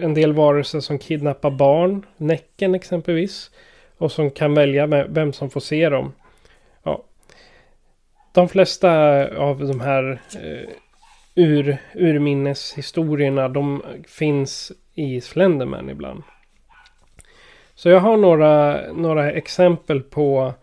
En 0.01 0.13
del 0.13 0.33
varelser 0.33 0.79
som 0.79 0.99
kidnappar 0.99 1.51
barn, 1.51 2.05
Näcken 2.17 2.75
exempelvis. 2.75 3.51
Och 3.97 4.11
som 4.11 4.31
kan 4.31 4.53
välja 4.53 4.87
vem 5.07 5.33
som 5.33 5.49
får 5.49 5.59
se 5.59 5.89
dem. 5.89 6.13
Ja. 6.83 7.03
De 8.33 8.49
flesta 8.49 8.91
av 9.37 9.67
de 9.67 9.79
här 9.79 10.21
eh, 10.35 10.69
ur, 11.35 11.77
urminneshistorierna 11.93 13.49
de 13.49 13.83
finns 14.07 14.71
i 14.93 15.21
Slenderman 15.21 15.89
ibland. 15.89 16.23
Så 17.75 17.89
jag 17.89 17.99
har 17.99 18.17
några, 18.17 18.81
några 18.93 19.31
exempel 19.31 20.01
på 20.01 20.53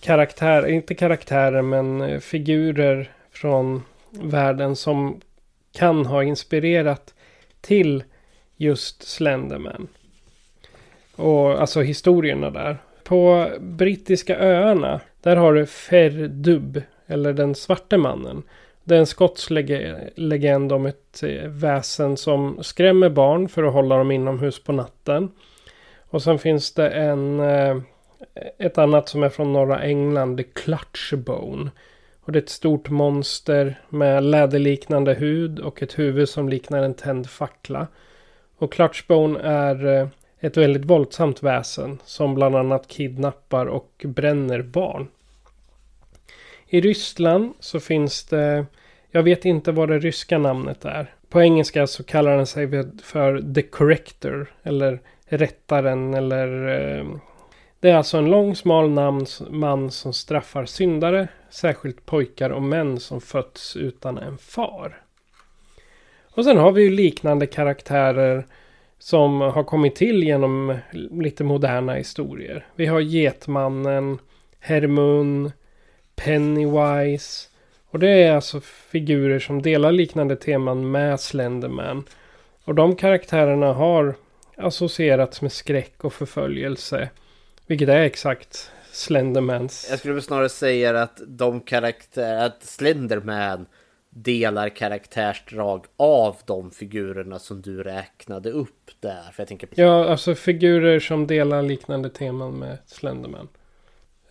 karaktärer, 0.00 0.68
inte 0.68 0.94
karaktärer 0.94 1.62
men 1.62 2.02
eh, 2.02 2.20
figurer 2.20 3.10
från 3.30 3.82
världen 4.10 4.76
som 4.76 5.20
kan 5.72 6.06
ha 6.06 6.22
inspirerat 6.22 7.14
till 7.60 8.04
just 8.56 9.02
Slenderman. 9.02 9.88
Och 11.16 11.60
alltså 11.60 11.80
historierna 11.80 12.50
där. 12.50 12.78
På 13.04 13.50
brittiska 13.60 14.38
öarna, 14.38 15.00
där 15.20 15.36
har 15.36 15.54
du 15.54 15.66
Ferdub, 15.66 16.82
eller 17.06 17.32
den 17.32 17.54
svarte 17.54 17.96
mannen. 17.96 18.42
Det 18.84 18.94
är 18.94 18.98
en 18.98 19.06
skotsk 19.06 19.50
legend 20.14 20.72
om 20.72 20.86
ett 20.86 21.22
eh, 21.22 21.48
väsen 21.48 22.16
som 22.16 22.58
skrämmer 22.62 23.08
barn 23.08 23.48
för 23.48 23.62
att 23.62 23.72
hålla 23.72 23.96
dem 23.96 24.10
inomhus 24.10 24.64
på 24.64 24.72
natten. 24.72 25.30
Och 26.10 26.22
sen 26.22 26.38
finns 26.38 26.72
det 26.72 26.90
en, 26.90 27.40
eh, 27.40 27.76
ett 28.58 28.78
annat 28.78 29.08
som 29.08 29.22
är 29.22 29.28
från 29.28 29.52
norra 29.52 29.82
England, 29.82 30.36
The 30.36 30.42
Clutchbone. 30.42 31.70
Och 32.24 32.32
det 32.32 32.38
är 32.38 32.42
ett 32.42 32.48
stort 32.48 32.90
monster 32.90 33.80
med 33.88 34.24
läderliknande 34.24 35.14
hud 35.14 35.58
och 35.58 35.82
ett 35.82 35.98
huvud 35.98 36.28
som 36.28 36.48
liknar 36.48 36.82
en 36.82 36.94
tänd 36.94 37.30
fackla. 37.30 37.86
Och 38.58 38.72
Clutchbone 38.72 39.40
är 39.40 39.86
eh, 39.86 40.08
ett 40.40 40.56
väldigt 40.56 40.84
våldsamt 40.84 41.42
väsen 41.42 41.98
som 42.04 42.34
bland 42.34 42.56
annat 42.56 42.88
kidnappar 42.88 43.66
och 43.66 44.04
bränner 44.06 44.62
barn. 44.62 45.08
I 46.66 46.80
Ryssland 46.80 47.52
så 47.60 47.80
finns 47.80 48.24
det, 48.24 48.66
jag 49.10 49.22
vet 49.22 49.44
inte 49.44 49.72
vad 49.72 49.88
det 49.88 49.98
ryska 49.98 50.38
namnet 50.38 50.84
är. 50.84 51.14
På 51.28 51.42
engelska 51.42 51.86
så 51.86 52.04
kallar 52.04 52.36
den 52.36 52.46
sig 52.46 52.68
för 53.02 53.54
The 53.54 53.62
Corrector 53.62 54.54
eller 54.62 55.00
Rättaren 55.26 56.14
eller 56.14 56.68
eh, 56.68 57.06
det 57.82 57.90
är 57.90 57.94
alltså 57.94 58.18
en 58.18 58.30
lång 58.30 58.56
smal 58.56 58.90
namn, 58.90 59.26
man 59.50 59.90
som 59.90 60.12
straffar 60.12 60.64
syndare, 60.64 61.28
särskilt 61.50 62.06
pojkar 62.06 62.50
och 62.50 62.62
män 62.62 63.00
som 63.00 63.20
fötts 63.20 63.76
utan 63.76 64.18
en 64.18 64.38
far. 64.38 65.02
Och 66.34 66.44
sen 66.44 66.58
har 66.58 66.72
vi 66.72 66.82
ju 66.82 66.90
liknande 66.90 67.46
karaktärer 67.46 68.46
som 68.98 69.40
har 69.40 69.64
kommit 69.64 69.94
till 69.94 70.22
genom 70.22 70.78
lite 71.10 71.44
moderna 71.44 71.94
historier. 71.94 72.66
Vi 72.74 72.86
har 72.86 73.00
Getmannen, 73.00 74.18
Hermun, 74.60 75.52
Pennywise. 76.16 77.48
Och 77.90 77.98
det 77.98 78.10
är 78.10 78.32
alltså 78.32 78.60
figurer 78.60 79.38
som 79.38 79.62
delar 79.62 79.92
liknande 79.92 80.36
teman 80.36 80.90
med 80.90 81.20
Slenderman. 81.20 82.04
Och 82.64 82.74
de 82.74 82.96
karaktärerna 82.96 83.72
har 83.72 84.14
associerats 84.56 85.42
med 85.42 85.52
skräck 85.52 86.04
och 86.04 86.12
förföljelse. 86.12 87.08
Vilket 87.66 87.88
är 87.88 88.00
exakt 88.00 88.70
Slendermans. 88.92 89.86
Jag 89.90 89.98
skulle 89.98 90.22
snarare 90.22 90.48
säga 90.48 91.02
att 91.02 91.20
de 91.26 91.60
karaktär, 91.60 92.46
att 92.46 92.62
Slenderman 92.62 93.66
delar 94.10 94.68
karaktärsdrag 94.68 95.84
av 95.96 96.36
de 96.46 96.70
figurerna 96.70 97.38
som 97.38 97.62
du 97.62 97.82
räknade 97.82 98.50
upp 98.50 98.90
där. 99.00 99.22
För 99.32 99.40
jag 99.42 99.48
tänker 99.48 99.68
Ja, 99.74 100.10
alltså 100.10 100.34
figurer 100.34 101.00
som 101.00 101.26
delar 101.26 101.62
liknande 101.62 102.10
teman 102.10 102.58
med 102.58 102.78
Slenderman. 102.86 103.48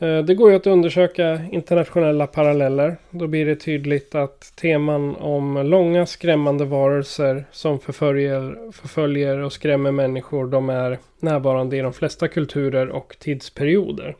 Eh, 0.01 0.23
det 0.23 0.35
går 0.35 0.49
ju 0.49 0.55
att 0.55 0.67
undersöka 0.67 1.41
internationella 1.51 2.27
paralleller. 2.27 2.97
Då 3.09 3.27
blir 3.27 3.45
det 3.45 3.55
tydligt 3.55 4.15
att 4.15 4.55
teman 4.55 5.15
om 5.15 5.57
långa 5.57 6.05
skrämmande 6.05 6.65
varelser 6.65 7.45
som 7.51 7.79
förföljer, 7.79 8.71
förföljer 8.71 9.37
och 9.37 9.53
skrämmer 9.53 9.91
människor. 9.91 10.47
De 10.47 10.69
är 10.69 10.99
närvarande 11.19 11.77
i 11.77 11.81
de 11.81 11.93
flesta 11.93 12.27
kulturer 12.27 12.89
och 12.89 13.15
tidsperioder. 13.19 14.15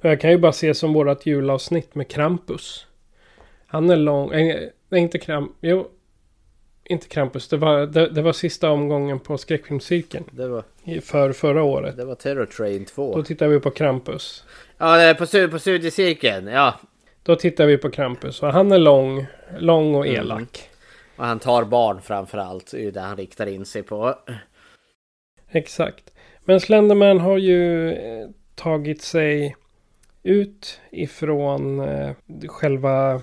Jag 0.00 0.20
kan 0.20 0.30
ju 0.30 0.38
bara 0.38 0.52
se 0.52 0.74
som 0.74 0.92
vårat 0.92 1.26
julavsnitt 1.26 1.94
med 1.94 2.08
Krampus. 2.08 2.86
Han 3.66 3.90
är 3.90 3.96
lång, 3.96 4.32
eh, 4.32 4.56
Nej, 4.88 5.00
inte 5.00 5.18
Kramp, 5.18 5.52
jo. 5.60 5.88
Inte 6.88 7.08
Krampus, 7.08 7.48
det 7.48 7.56
var, 7.56 7.86
det, 7.86 8.08
det, 8.08 8.22
var 8.22 8.32
sista 8.32 8.70
omgången 8.70 9.20
på 9.20 9.38
skräckfilmscirkeln. 9.38 10.24
Det 10.30 10.48
var... 10.48 10.64
För 11.00 11.32
förra 11.32 11.62
året. 11.62 11.96
Det 11.96 12.04
var 12.04 12.14
Terror 12.14 12.46
Train 12.46 12.84
2. 12.84 13.16
Då 13.16 13.22
tittar 13.22 13.48
vi 13.48 13.60
på 13.60 13.70
Krampus. 13.70 14.44
Ja, 14.78 15.14
på, 15.18 15.48
på 15.50 15.58
studiecirkeln, 15.58 16.46
ja. 16.46 16.74
Då 17.22 17.36
tittar 17.36 17.66
vi 17.66 17.78
på 17.78 17.90
Krampus 17.90 18.42
och 18.42 18.52
han 18.52 18.72
är 18.72 18.78
lång, 18.78 19.26
lång 19.58 19.94
och 19.94 20.06
mm. 20.06 20.20
elak. 20.20 20.68
Och 21.16 21.24
han 21.24 21.38
tar 21.38 21.64
barn 21.64 22.02
framför 22.02 22.38
allt. 22.38 22.70
Det 22.70 22.76
är 22.76 22.82
ju 22.82 22.90
det 22.90 23.00
han 23.00 23.16
riktar 23.16 23.46
in 23.46 23.64
sig 23.64 23.82
på. 23.82 24.14
Exakt. 25.50 26.12
Men 26.44 26.60
Slenderman 26.60 27.20
har 27.20 27.38
ju 27.38 27.90
eh, 27.92 28.28
tagit 28.54 29.02
sig 29.02 29.56
ut 30.22 30.80
ifrån 30.90 31.80
eh, 31.80 32.12
själva 32.48 33.20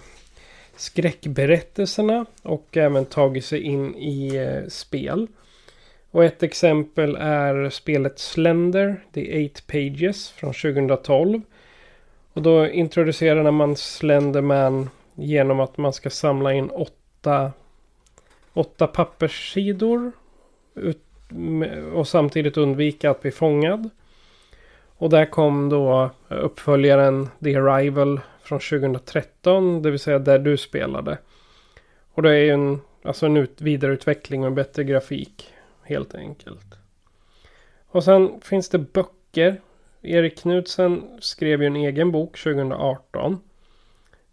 skräckberättelserna 0.76 2.26
och 2.42 2.78
även 2.78 3.06
tagit 3.06 3.46
sig 3.46 3.62
in 3.62 3.96
i 3.96 4.36
eh, 4.36 4.68
spel. 4.68 5.28
Och 6.12 6.24
ett 6.24 6.44
exempel 6.44 7.16
är 7.16 7.70
spelet 7.70 8.20
Slender, 8.20 9.04
The 9.14 9.38
Eight 9.38 9.68
Pages 9.68 10.30
från 10.30 10.54
2012. 10.54 11.42
Och 12.34 12.42
då 12.42 12.68
introducerar 12.68 13.52
man 13.52 13.76
Slenderman 13.76 14.90
genom 15.16 15.60
att 15.60 15.78
man 15.78 15.94
ska 15.94 16.10
samla 16.10 16.54
in 16.54 16.70
åtta, 16.70 17.52
åtta 18.54 18.88
papperssidor. 18.88 20.12
Ut, 20.76 21.02
och 21.94 22.08
samtidigt 22.08 22.58
undvika 22.58 23.12
att 23.12 23.22
bli 23.22 23.32
fångad. 23.32 23.90
Och 24.98 25.10
där 25.10 25.26
kom 25.26 25.70
då 25.70 26.10
uppföljaren 26.28 27.30
The 27.44 27.56
Arrival 27.56 28.20
från 28.44 28.60
2013. 28.60 29.82
Det 29.82 29.92
vill 29.92 30.00
säga 30.00 30.20
där 30.20 30.40
du 30.40 30.58
spelade. 30.58 31.18
Och 32.14 32.22
det 32.22 32.30
är 32.30 32.40
ju 32.40 32.50
en, 32.50 32.82
alltså 33.04 33.26
en 33.26 33.38
ut, 33.38 33.62
vidareutveckling 33.62 34.46
och 34.46 34.52
bättre 34.52 34.84
grafik. 34.84 35.54
Helt 35.84 36.16
enkelt. 36.16 36.76
Och 37.88 38.04
sen 38.04 38.42
finns 38.42 38.70
det 38.70 38.80
böcker. 38.80 39.62
Erik 40.02 40.38
Knudsen 40.38 41.04
skrev 41.20 41.62
ju 41.62 41.68
en 41.68 41.76
egen 41.76 42.12
bok 42.12 42.38
2018. 42.38 43.40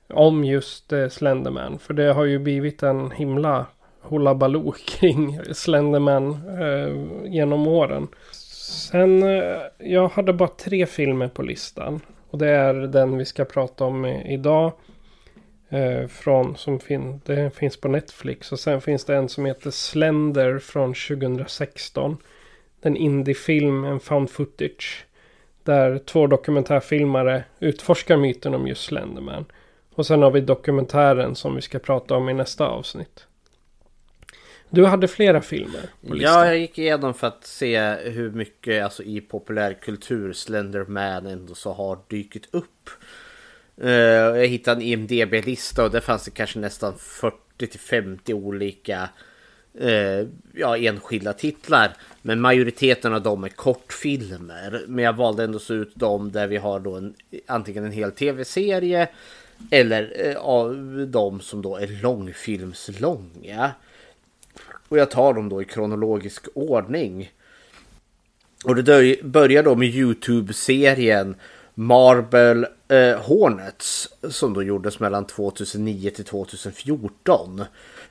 Om 0.08 0.44
just 0.44 0.92
eh, 0.92 1.08
Slenderman. 1.08 1.78
För 1.78 1.94
det 1.94 2.12
har 2.12 2.24
ju 2.24 2.38
blivit 2.38 2.82
en 2.82 3.10
himla 3.10 3.66
hullabaloo 4.00 4.72
kring 4.86 5.40
Slenderman 5.52 6.30
eh, 6.60 6.94
genom 7.32 7.66
åren. 7.66 8.08
Sen, 8.90 9.22
eh, 9.22 9.58
jag 9.78 10.08
hade 10.08 10.32
bara 10.32 10.48
tre 10.48 10.86
filmer 10.86 11.28
på 11.28 11.42
listan. 11.42 12.00
Och 12.30 12.38
det 12.38 12.48
är 12.48 12.74
den 12.74 13.18
vi 13.18 13.24
ska 13.24 13.44
prata 13.44 13.84
om 13.84 14.06
idag. 14.06 14.72
Eh, 15.72 16.06
från, 16.06 16.56
som 16.56 16.80
fin 16.80 17.20
det 17.24 17.50
finns 17.54 17.76
på 17.76 17.88
Netflix. 17.88 18.52
Och 18.52 18.60
sen 18.60 18.80
finns 18.80 19.04
det 19.04 19.16
en 19.16 19.28
som 19.28 19.44
heter 19.44 19.70
Slender 19.70 20.58
från 20.58 20.94
2016. 20.94 22.16
En 22.82 22.96
indiefilm, 22.96 23.84
en 23.84 24.00
found 24.00 24.30
footage. 24.30 25.06
Där 25.62 25.98
två 25.98 26.26
dokumentärfilmare 26.26 27.44
utforskar 27.60 28.16
myten 28.16 28.54
om 28.54 28.66
just 28.66 28.84
Slenderman. 28.84 29.44
Och 29.94 30.06
sen 30.06 30.22
har 30.22 30.30
vi 30.30 30.40
dokumentären 30.40 31.34
som 31.34 31.54
vi 31.54 31.62
ska 31.62 31.78
prata 31.78 32.16
om 32.16 32.28
i 32.28 32.34
nästa 32.34 32.66
avsnitt. 32.66 33.26
Du 34.70 34.84
hade 34.84 35.08
flera 35.08 35.40
filmer 35.40 35.90
på 36.08 36.14
listan. 36.14 36.32
Ja, 36.32 36.46
jag 36.46 36.58
gick 36.58 36.78
igenom 36.78 37.14
för 37.14 37.26
att 37.26 37.46
se 37.46 37.94
hur 37.94 38.30
mycket 38.30 38.84
alltså, 38.84 39.02
i 39.02 39.20
populärkultur 39.20 40.32
Slenderman 40.32 41.26
ändå 41.26 41.54
så 41.54 41.72
har 41.72 41.98
dykt 42.08 42.54
upp. 42.54 42.90
Uh, 43.84 43.90
jag 43.90 44.46
hittade 44.46 44.80
en 44.80 44.86
IMDB-lista 44.86 45.84
och 45.84 45.90
där 45.90 46.00
fanns 46.00 46.24
det 46.24 46.30
kanske 46.30 46.58
nästan 46.58 46.94
40 46.98 47.78
50 47.78 48.34
olika 48.34 49.08
uh, 49.82 50.28
ja, 50.54 50.76
enskilda 50.76 51.32
titlar. 51.32 51.96
Men 52.22 52.40
majoriteten 52.40 53.14
av 53.14 53.22
dem 53.22 53.44
är 53.44 53.48
kortfilmer. 53.48 54.84
Men 54.86 55.04
jag 55.04 55.12
valde 55.12 55.44
ändå 55.44 55.58
så 55.58 55.74
ut 55.74 55.96
dem 55.96 56.32
där 56.32 56.46
vi 56.46 56.56
har 56.56 56.80
då 56.80 56.94
en, 56.96 57.14
antingen 57.46 57.84
en 57.84 57.92
hel 57.92 58.12
tv-serie 58.12 59.08
eller 59.70 60.28
uh, 60.28 60.36
av 60.36 60.76
de 61.08 61.40
som 61.40 61.62
då 61.62 61.76
är 61.76 62.02
långfilmslånga. 62.02 63.70
Och 64.90 64.98
jag 64.98 65.10
tar 65.10 65.34
dem 65.34 65.48
då 65.48 65.62
i 65.62 65.64
kronologisk 65.64 66.46
ordning. 66.54 67.32
Och 68.64 68.84
det 68.84 69.22
börjar 69.22 69.62
då 69.62 69.74
med 69.74 69.88
Youtube-serien 69.88 71.34
Marble 71.74 72.68
eh, 72.88 73.20
Hornets 73.20 74.08
som 74.30 74.54
då 74.54 74.62
gjordes 74.62 75.00
mellan 75.00 75.26
2009 75.26 76.10
till 76.10 76.24
2014 76.24 77.64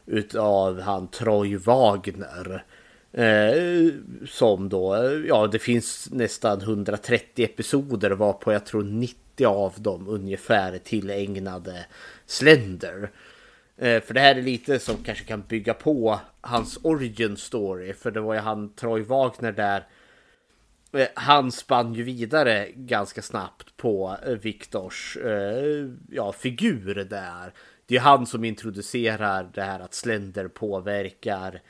utav 0.05 0.81
han 0.81 1.07
Troy 1.07 1.57
Wagner. 1.57 2.63
Eh, 3.11 3.91
som 4.27 4.69
då, 4.69 4.95
ja 5.27 5.47
det 5.47 5.59
finns 5.59 6.09
nästan 6.11 6.61
130 6.61 7.45
episoder 7.45 8.11
varpå 8.11 8.53
jag 8.53 8.65
tror 8.65 8.83
90 8.83 9.45
av 9.45 9.73
dem 9.77 10.07
ungefär 10.07 10.77
tillägnade 10.77 11.85
Slender. 12.25 13.09
Eh, 13.81 14.01
för 14.01 14.13
det 14.13 14.19
här 14.19 14.35
är 14.35 14.41
lite 14.41 14.79
som 14.79 15.03
kanske 15.03 15.25
kan 15.25 15.43
bygga 15.47 15.73
på 15.73 16.19
hans 16.41 16.79
origin 16.83 17.37
story. 17.37 17.93
För 17.93 18.11
det 18.11 18.19
var 18.19 18.33
ju 18.33 18.39
han 18.39 18.73
Troy 18.75 19.01
Wagner 19.01 19.51
där. 19.51 19.87
Eh, 20.91 21.07
han 21.15 21.51
spann 21.51 21.93
ju 21.93 22.03
vidare 22.03 22.67
ganska 22.75 23.21
snabbt 23.21 23.77
på 23.77 24.17
eh, 24.25 24.33
Viktors 24.33 25.17
eh, 25.17 25.89
ja, 26.11 26.31
figur 26.31 26.95
där. 26.95 27.53
Det 27.85 27.95
är 27.95 27.99
han 27.99 28.25
som 28.25 28.43
introducerar 28.43 29.49
det 29.53 29.61
här 29.61 29.79
att 29.79 29.93
Slender 29.93 30.47
påverkar 30.47 31.61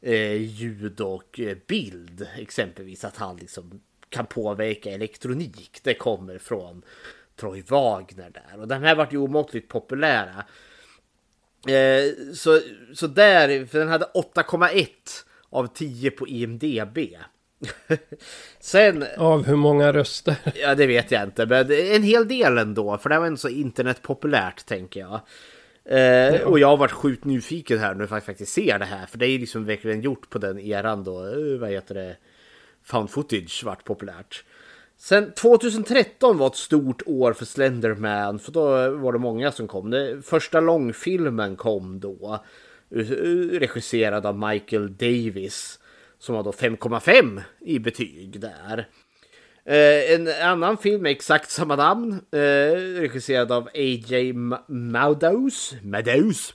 eh, 0.00 0.36
ljud 0.36 1.00
och 1.00 1.40
eh, 1.40 1.56
bild. 1.66 2.26
Exempelvis 2.36 3.04
att 3.04 3.16
han 3.16 3.36
liksom 3.36 3.80
kan 4.08 4.26
påverka 4.26 4.90
elektronik. 4.90 5.80
Det 5.82 5.94
kommer 5.94 6.38
från 6.38 6.82
Troy 7.36 7.62
Wagner 7.62 8.30
där. 8.30 8.60
Och 8.60 8.68
den 8.68 8.82
här 8.82 8.94
vart 8.94 9.12
ju 9.12 9.18
omåttligt 9.18 9.68
populära. 9.68 10.44
Eh, 11.68 12.34
så, 12.34 12.60
så 12.94 13.06
där, 13.06 13.66
för 13.66 13.78
den 13.78 13.88
hade 13.88 14.04
8,1 14.04 14.86
av 15.50 15.66
10 15.66 16.10
på 16.10 16.28
IMDB. 16.28 16.98
Sen... 18.60 19.04
Av 19.18 19.46
hur 19.46 19.56
många 19.56 19.92
röster? 19.92 20.36
Ja, 20.54 20.74
det 20.74 20.86
vet 20.86 21.10
jag 21.10 21.22
inte. 21.22 21.46
Men 21.46 21.70
en 21.70 22.02
hel 22.02 22.28
del 22.28 22.58
ändå. 22.58 22.98
För 22.98 23.10
det 23.10 23.18
var 23.18 23.26
inte 23.26 23.40
så 23.40 23.48
internetpopulärt, 23.48 24.66
tänker 24.66 25.00
jag. 25.00 25.20
Eh, 25.84 26.00
ja. 26.00 26.46
Och 26.46 26.58
jag 26.58 26.68
har 26.68 26.76
varit 26.76 26.92
sjukt 26.92 27.24
nyfiken 27.24 27.78
här 27.78 27.94
nu 27.94 28.06
för 28.06 28.16
att 28.16 28.24
faktiskt 28.24 28.52
se 28.52 28.78
det 28.78 28.84
här. 28.84 29.06
För 29.06 29.18
det 29.18 29.26
är 29.26 29.38
liksom 29.38 29.64
verkligen 29.64 30.00
gjort 30.00 30.30
på 30.30 30.38
den 30.38 30.58
eran 30.58 31.04
då. 31.04 31.26
Eh, 31.26 31.58
vad 31.58 31.70
heter 31.70 31.94
det? 31.94 32.16
Found 32.84 33.10
footage 33.10 33.64
vart 33.64 33.84
populärt. 33.84 34.44
Sen 35.02 35.32
2013 35.32 36.38
var 36.38 36.46
ett 36.46 36.56
stort 36.56 37.02
år 37.06 37.32
för 37.32 37.44
Slenderman 37.44 38.38
för 38.38 38.52
då 38.52 38.90
var 38.90 39.12
det 39.12 39.18
många 39.18 39.52
som 39.52 39.68
kom. 39.68 39.90
Det, 39.90 40.22
första 40.22 40.60
långfilmen 40.60 41.56
kom 41.56 42.00
då. 42.00 42.44
Eh, 42.90 42.98
regisserad 43.58 44.26
av 44.26 44.38
Michael 44.38 44.96
Davis. 44.96 45.78
Som 46.18 46.34
var 46.34 46.42
då 46.42 46.50
5,5 46.50 47.40
i 47.60 47.78
betyg 47.78 48.40
där. 48.40 48.88
Eh, 49.64 50.12
en 50.14 50.28
annan 50.42 50.78
film 50.78 51.02
med 51.02 51.12
exakt 51.12 51.50
samma 51.50 51.76
namn. 51.76 52.12
Eh, 52.30 53.00
regisserad 53.00 53.52
av 53.52 53.66
A.J. 53.66 54.32
Madows. 54.68 55.74
Madows. 55.82 56.54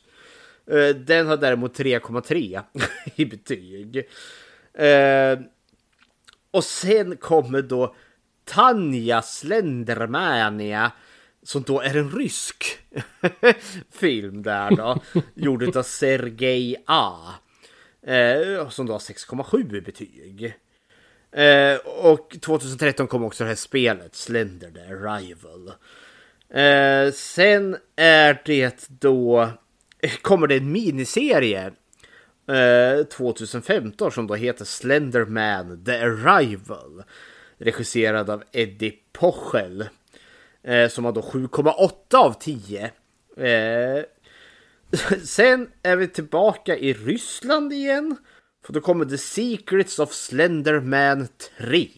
Eh, 0.71 0.95
den 0.95 1.27
har 1.27 1.37
däremot 1.37 1.79
3,3 1.79 2.61
i 3.15 3.25
betyg. 3.25 3.97
Eh, 4.73 5.39
och 6.51 6.63
sen 6.63 7.17
kommer 7.17 7.61
då 7.61 7.95
Tanja 8.47 9.21
Slendermania 9.21 10.91
som 11.43 11.61
då 11.61 11.81
är 11.81 11.97
en 11.97 12.11
rysk 12.11 12.79
film 13.91 14.43
där 14.43 14.75
då. 14.75 15.01
gjord 15.35 15.77
av 15.77 15.83
Sergej 15.83 16.83
A. 16.85 17.33
Eh, 18.07 18.69
som 18.69 18.85
då 18.85 18.93
har 18.93 18.99
6,7 18.99 19.75
i 19.75 19.81
betyg. 19.81 20.57
Eh, 21.31 21.77
och 21.85 22.37
2013 22.41 23.07
kom 23.07 23.23
också 23.23 23.43
det 23.43 23.47
här 23.47 23.55
spelet 23.55 24.15
Slender 24.15 24.71
the 24.71 24.79
Arrival. 24.79 25.71
Eh, 26.49 27.13
sen 27.13 27.77
är 27.95 28.41
det 28.45 28.87
då 28.87 29.49
kommer 30.21 30.47
det 30.47 30.55
en 30.55 30.71
miniserie 30.71 31.71
2015 33.17 34.11
som 34.11 34.27
då 34.27 34.35
heter 34.35 34.65
Slenderman 34.65 35.85
the 35.85 35.97
Arrival 35.97 37.03
regisserad 37.57 38.29
av 38.29 38.43
Eddie 38.51 38.93
Pochel. 39.13 39.89
Eh, 40.63 40.89
som 40.89 41.05
har 41.05 41.11
då 41.11 41.21
7,8 41.21 42.15
av 42.15 42.33
10. 42.33 42.91
Eh, 43.37 44.03
sen 45.23 45.69
är 45.83 45.95
vi 45.95 46.07
tillbaka 46.07 46.77
i 46.77 46.93
Ryssland 46.93 47.73
igen. 47.73 48.15
För 48.65 48.73
då 48.73 48.81
kommer 48.81 49.05
The 49.05 49.17
Secrets 49.17 49.99
of 49.99 50.13
Slenderman 50.13 51.27
3. 51.57 51.89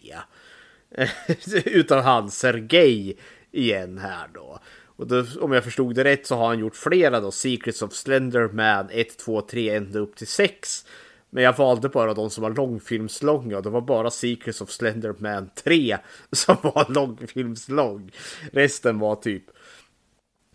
utav 1.64 2.02
han 2.02 2.30
Sergej 2.30 3.18
igen 3.52 3.98
här 3.98 4.28
då. 4.34 4.60
Och 4.96 5.06
då, 5.06 5.24
om 5.40 5.52
jag 5.52 5.64
förstod 5.64 5.94
det 5.94 6.04
rätt 6.04 6.26
så 6.26 6.36
har 6.36 6.46
han 6.46 6.58
gjort 6.58 6.76
flera 6.76 7.20
då. 7.20 7.30
Secrets 7.30 7.82
of 7.82 7.92
Slenderman 7.92 8.88
1, 8.90 9.18
2, 9.18 9.40
3, 9.40 9.70
ända 9.70 9.98
upp 9.98 10.16
till 10.16 10.26
6. 10.26 10.84
Men 11.30 11.44
jag 11.44 11.56
valde 11.56 11.88
bara 11.88 12.14
de 12.14 12.30
som 12.30 12.42
var 12.42 12.50
långfilmslånga. 12.50 13.56
och 13.56 13.62
Det 13.62 13.70
var 13.70 13.80
bara 13.80 14.10
Secrets 14.10 14.60
of 14.60 14.70
Slenderman 14.70 15.50
3 15.54 15.98
som 16.32 16.56
var 16.62 16.92
långfilmslång. 16.92 18.10
Resten 18.52 18.98
var 18.98 19.16
typ 19.16 19.44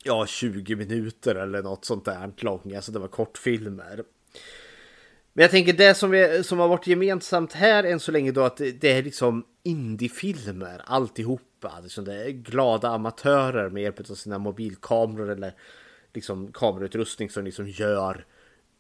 ja, 0.03 0.25
20 0.25 0.75
minuter 0.75 1.35
eller 1.35 1.63
något 1.63 1.85
sånt 1.85 2.05
där 2.05 2.31
långa. 2.37 2.81
Så 2.81 2.91
det 2.91 2.99
var 2.99 3.07
kortfilmer. 3.07 4.03
Men 5.33 5.41
jag 5.41 5.51
tänker 5.51 5.73
det 5.73 5.93
som, 5.93 6.11
vi, 6.11 6.43
som 6.43 6.59
har 6.59 6.67
varit 6.67 6.87
gemensamt 6.87 7.53
här 7.53 7.83
än 7.83 7.99
så 7.99 8.11
länge 8.11 8.31
då 8.31 8.43
att 8.43 8.57
det, 8.57 8.71
det 8.71 8.91
är 8.91 9.03
liksom 9.03 9.45
indiefilmer 9.63 10.81
alltihopa. 10.85 11.79
Liksom 11.83 12.05
det 12.05 12.23
är 12.23 12.29
glada 12.29 12.89
amatörer 12.89 13.69
med 13.69 13.83
hjälp 13.83 13.99
av 13.99 14.15
sina 14.15 14.37
mobilkameror 14.37 15.29
eller 15.29 15.53
liksom 16.13 16.51
kamerautrustning 16.51 17.29
som 17.29 17.45
liksom 17.45 17.67
gör 17.67 18.15
eh, 18.15 18.34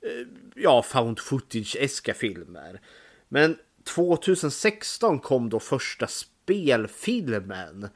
Eh, 0.05 0.27
ja, 0.55 0.81
found 0.81 1.19
footage-eska 1.19 2.13
filmer. 2.13 2.81
Men 3.29 3.57
2016 3.83 5.19
kom 5.19 5.49
då 5.49 5.59
första 5.59 6.07
spelfilmen. 6.07 7.89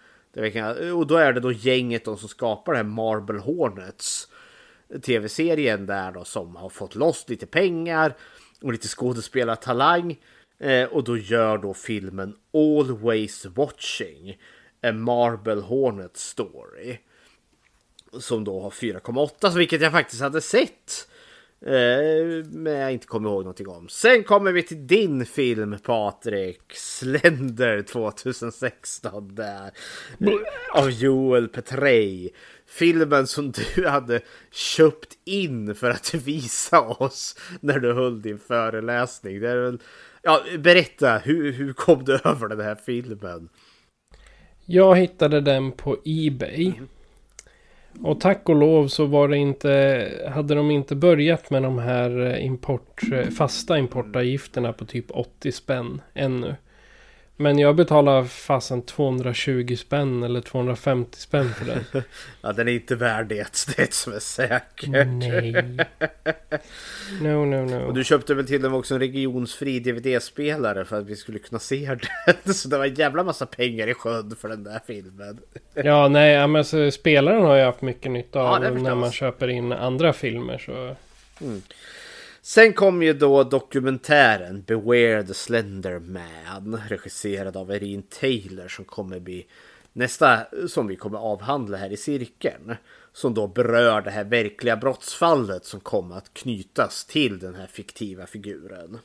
Och 0.95 1.07
då 1.07 1.15
är 1.15 1.33
det 1.33 1.39
då 1.39 1.51
gänget 1.51 2.05
de 2.05 2.17
som 2.17 2.29
skapar 2.29 2.71
det 2.71 2.77
här 2.77 2.83
Marble 2.83 3.39
Hornets 3.39 4.27
tv-serien 5.01 5.85
där 5.85 6.11
då 6.11 6.25
som 6.25 6.55
har 6.55 6.69
fått 6.69 6.95
loss 6.95 7.25
lite 7.29 7.45
pengar 7.45 8.15
och 8.61 8.71
lite 8.71 8.87
skådespelartalang. 8.87 10.19
Eh, 10.59 10.83
och 10.83 11.03
då 11.03 11.17
gör 11.17 11.57
då 11.57 11.73
filmen 11.73 12.35
Always 12.53 13.45
Watching. 13.45 14.37
A 14.83 14.91
Marble 14.91 15.61
Hornet 15.61 16.17
Story. 16.17 16.97
Som 18.19 18.43
då 18.43 18.61
har 18.61 18.69
4,8 18.69 19.57
vilket 19.57 19.81
jag 19.81 19.91
faktiskt 19.91 20.21
hade 20.21 20.41
sett. 20.41 21.07
Eh, 21.65 22.45
men 22.45 22.73
jag 22.73 22.91
inte 22.93 23.07
kommer 23.07 23.29
ihåg 23.29 23.43
någonting 23.43 23.67
om. 23.67 23.87
Sen 23.89 24.23
kommer 24.23 24.51
vi 24.51 24.63
till 24.63 24.87
din 24.87 25.25
film 25.25 25.77
Patrik. 25.83 26.61
Slender 26.73 27.81
2016 27.81 29.35
där. 29.35 29.71
Av 30.73 30.89
Joel 30.91 31.47
Petrey. 31.47 32.29
Filmen 32.67 33.27
som 33.27 33.51
du 33.51 33.87
hade 33.87 34.21
köpt 34.51 35.17
in 35.25 35.75
för 35.75 35.89
att 35.89 36.13
visa 36.13 36.81
oss 36.81 37.35
när 37.59 37.79
du 37.79 37.93
höll 37.93 38.21
din 38.21 38.39
föreläsning. 38.39 39.39
Det 39.39 39.49
är 39.49 39.57
väl... 39.57 39.79
ja, 40.21 40.43
berätta, 40.59 41.17
hur, 41.17 41.51
hur 41.51 41.73
kom 41.73 42.03
du 42.03 42.13
över 42.23 42.47
den 42.47 42.61
här 42.61 42.75
filmen? 42.75 43.49
Jag 44.65 44.95
hittade 44.95 45.41
den 45.41 45.71
på 45.71 45.97
Ebay. 46.05 46.65
Mm. 46.65 46.87
Och 48.03 48.19
tack 48.19 48.49
och 48.49 48.55
lov 48.55 48.87
så 48.87 49.05
var 49.05 49.27
det 49.27 49.37
inte, 49.37 50.07
hade 50.33 50.55
de 50.55 50.71
inte 50.71 50.95
börjat 50.95 51.49
med 51.49 51.63
de 51.63 51.77
här 51.77 52.37
import, 52.39 53.01
fasta 53.37 53.77
importavgifterna 53.77 54.73
på 54.73 54.85
typ 54.85 55.11
80 55.11 55.51
spänn 55.51 56.01
ännu. 56.13 56.55
Men 57.41 57.59
jag 57.59 57.75
betalar 57.75 58.23
fasen 58.23 58.81
220 58.81 59.75
spänn 59.75 60.23
eller 60.23 60.41
250 60.41 61.17
spänn 61.19 61.53
för 61.53 61.65
den. 61.65 62.03
ja, 62.41 62.53
den 62.53 62.67
är 62.67 62.71
inte 62.71 62.95
värd 62.95 63.27
det. 63.27 63.65
Det 63.75 63.81
är 63.81 63.87
som 63.91 64.13
är 64.13 64.19
säkert. 64.19 64.89
Nej. 64.89 65.53
No, 67.21 67.45
no, 67.45 67.65
no. 67.65 67.87
Och 67.87 67.93
du 67.93 68.03
köpte 68.03 68.33
väl 68.33 68.47
till 68.47 68.61
dem 68.61 68.73
också 68.73 68.93
en 68.93 68.99
regionsfri 68.99 69.79
DVD-spelare 69.79 70.85
för 70.85 70.99
att 70.99 71.05
vi 71.05 71.15
skulle 71.15 71.39
kunna 71.39 71.59
se 71.59 71.97
den. 72.25 72.53
Så 72.53 72.69
det 72.69 72.77
var 72.77 72.85
en 72.85 72.93
jävla 72.93 73.23
massa 73.23 73.45
pengar 73.45 73.87
i 73.87 73.93
sjön 73.93 74.35
för 74.41 74.49
den 74.49 74.63
där 74.63 74.79
filmen. 74.87 75.39
ja, 75.73 76.07
nej, 76.07 76.47
men 76.47 76.65
så, 76.65 76.91
spelaren 76.91 77.43
har 77.43 77.55
jag 77.55 77.65
haft 77.65 77.81
mycket 77.81 78.11
nytta 78.11 78.39
av 78.41 78.63
ja, 78.63 78.69
när 78.69 78.95
man 78.95 79.11
köper 79.11 79.47
in 79.47 79.71
andra 79.71 80.13
filmer. 80.13 80.57
Så... 80.57 80.95
Mm. 81.45 81.61
Sen 82.41 82.73
kom 82.73 83.03
ju 83.03 83.13
då 83.13 83.43
dokumentären 83.43 84.63
Beware 84.67 85.23
the 85.23 85.33
Slender 85.33 85.99
Man 85.99 86.81
regisserad 86.87 87.57
av 87.57 87.71
Erin 87.71 88.03
Taylor 88.03 88.67
som 88.67 88.85
kommer 88.85 89.19
bli 89.19 89.47
nästa 89.93 90.45
som 90.67 90.87
vi 90.87 90.95
kommer 90.95 91.19
avhandla 91.19 91.77
här 91.77 91.91
i 91.91 91.97
cirkeln. 91.97 92.75
Som 93.13 93.33
då 93.33 93.47
berör 93.47 94.01
det 94.01 94.11
här 94.11 94.23
verkliga 94.23 94.77
brottsfallet 94.77 95.65
som 95.65 95.79
kommer 95.79 96.15
att 96.15 96.33
knytas 96.33 97.05
till 97.05 97.39
den 97.39 97.55
här 97.55 97.67
fiktiva 97.67 98.25
figuren. 98.25 98.99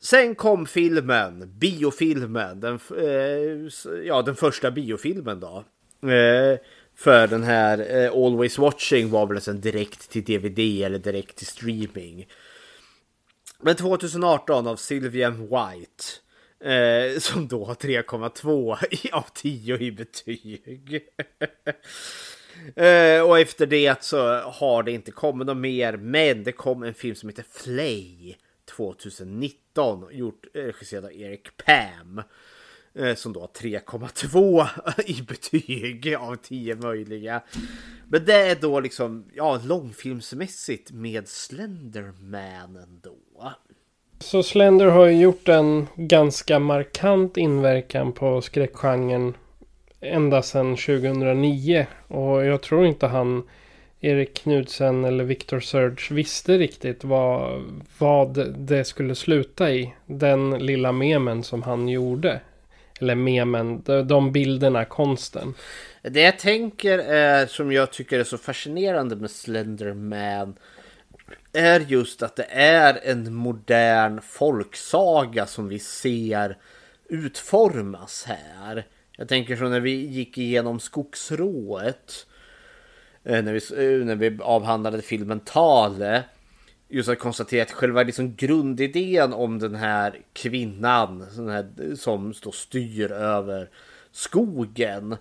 Sen 0.00 0.34
kom 0.34 0.66
filmen, 0.66 1.52
biofilmen, 1.58 2.60
den, 2.60 2.78
eh, 2.98 3.96
ja, 4.04 4.22
den 4.22 4.36
första 4.36 4.70
biofilmen 4.70 5.40
då. 5.40 5.64
Eh, 6.08 6.58
för 6.98 7.26
den 7.26 7.42
här 7.42 7.96
eh, 7.96 8.12
Always 8.12 8.58
Watching 8.58 9.10
var 9.10 9.26
väl 9.26 9.40
en 9.48 9.60
direkt 9.60 10.10
till 10.10 10.24
DVD 10.24 10.58
eller 10.58 10.98
direkt 10.98 11.36
till 11.36 11.46
streaming. 11.46 12.26
Men 13.62 13.76
2018 13.76 14.66
av 14.66 14.76
Sylvia 14.76 15.30
White. 15.30 16.04
Eh, 16.60 17.18
som 17.18 17.48
då 17.48 17.64
har 17.64 17.74
3,2 17.74 19.12
av 19.12 19.24
10 19.34 19.78
i 19.78 19.92
betyg. 19.92 20.94
eh, 22.76 23.22
och 23.22 23.38
efter 23.38 23.66
det 23.66 24.04
så 24.04 24.40
har 24.40 24.82
det 24.82 24.92
inte 24.92 25.10
kommit 25.10 25.46
något 25.46 25.56
mer. 25.56 25.96
Men 25.96 26.44
det 26.44 26.52
kom 26.52 26.82
en 26.82 26.94
film 26.94 27.14
som 27.14 27.28
heter 27.28 27.44
Flay 27.50 28.36
2019. 28.76 30.08
Gjort 30.10 30.46
eh, 30.54 30.62
regisserad 30.62 31.04
av 31.04 31.12
Eric 31.12 31.56
Pam. 31.66 32.22
Eh, 32.98 33.14
som 33.14 33.32
då 33.32 33.40
har 33.40 33.48
3,2 33.48 34.66
i 35.06 35.22
betyg 35.22 36.14
av 36.14 36.36
10 36.36 36.74
möjliga. 36.74 37.42
Men 38.08 38.24
det 38.24 38.34
är 38.34 38.56
då 38.60 38.80
liksom, 38.80 39.24
ja, 39.34 39.60
långfilmsmässigt 39.64 40.92
med 40.92 41.28
Slenderman 41.28 42.76
ändå. 42.76 43.52
Så 44.18 44.42
Slender 44.42 44.86
har 44.86 45.06
ju 45.06 45.20
gjort 45.20 45.48
en 45.48 45.86
ganska 45.96 46.58
markant 46.58 47.36
inverkan 47.36 48.12
på 48.12 48.40
skräckgenren 48.40 49.34
ända 50.00 50.42
sedan 50.42 50.76
2009. 50.76 51.86
Och 52.08 52.44
jag 52.44 52.62
tror 52.62 52.86
inte 52.86 53.06
han, 53.06 53.42
Erik 54.00 54.34
Knudsen 54.34 55.04
eller 55.04 55.24
Victor 55.24 55.60
Surge 55.60 56.14
visste 56.14 56.58
riktigt 56.58 57.04
vad, 57.04 57.62
vad 57.98 58.54
det 58.58 58.84
skulle 58.84 59.14
sluta 59.14 59.70
i. 59.70 59.94
Den 60.06 60.50
lilla 60.50 60.92
memen 60.92 61.42
som 61.42 61.62
han 61.62 61.88
gjorde. 61.88 62.40
Eller 62.98 63.14
memen, 63.14 63.82
de 64.06 64.32
bilderna, 64.32 64.84
konsten. 64.84 65.54
Det 66.02 66.20
jag 66.20 66.38
tänker 66.38 66.98
är, 66.98 67.46
som 67.46 67.72
jag 67.72 67.92
tycker 67.92 68.20
är 68.20 68.24
så 68.24 68.38
fascinerande 68.38 69.16
med 69.16 69.30
Slenderman 69.30 70.54
är 71.52 71.80
just 71.80 72.22
att 72.22 72.36
det 72.36 72.46
är 72.50 73.00
en 73.02 73.34
modern 73.34 74.20
folksaga 74.20 75.46
som 75.46 75.68
vi 75.68 75.78
ser 75.78 76.56
utformas 77.08 78.24
här. 78.24 78.86
Jag 79.16 79.28
tänker 79.28 79.56
så 79.56 79.64
när 79.64 79.80
vi 79.80 80.06
gick 80.06 80.38
igenom 80.38 80.80
Skogsrået. 80.80 82.26
Eh, 83.24 83.44
när 83.44 83.52
vi, 83.52 83.58
eh, 83.58 84.06
när 84.06 84.16
vi 84.16 84.38
avhandlade 84.42 85.02
filmen 85.02 85.40
Tale 85.40 86.24
just 86.88 87.08
att 87.08 87.18
konstatera 87.18 87.62
att 87.62 87.72
själva 87.72 88.02
liksom 88.02 88.34
grundidén 88.34 89.32
om 89.32 89.58
den 89.58 89.74
här 89.74 90.20
kvinnan 90.32 91.26
den 91.36 91.48
här, 91.48 91.94
som 91.94 92.34
står 92.34 92.52
styr 92.52 93.12
över 93.12 93.70
skogen. 94.12 95.16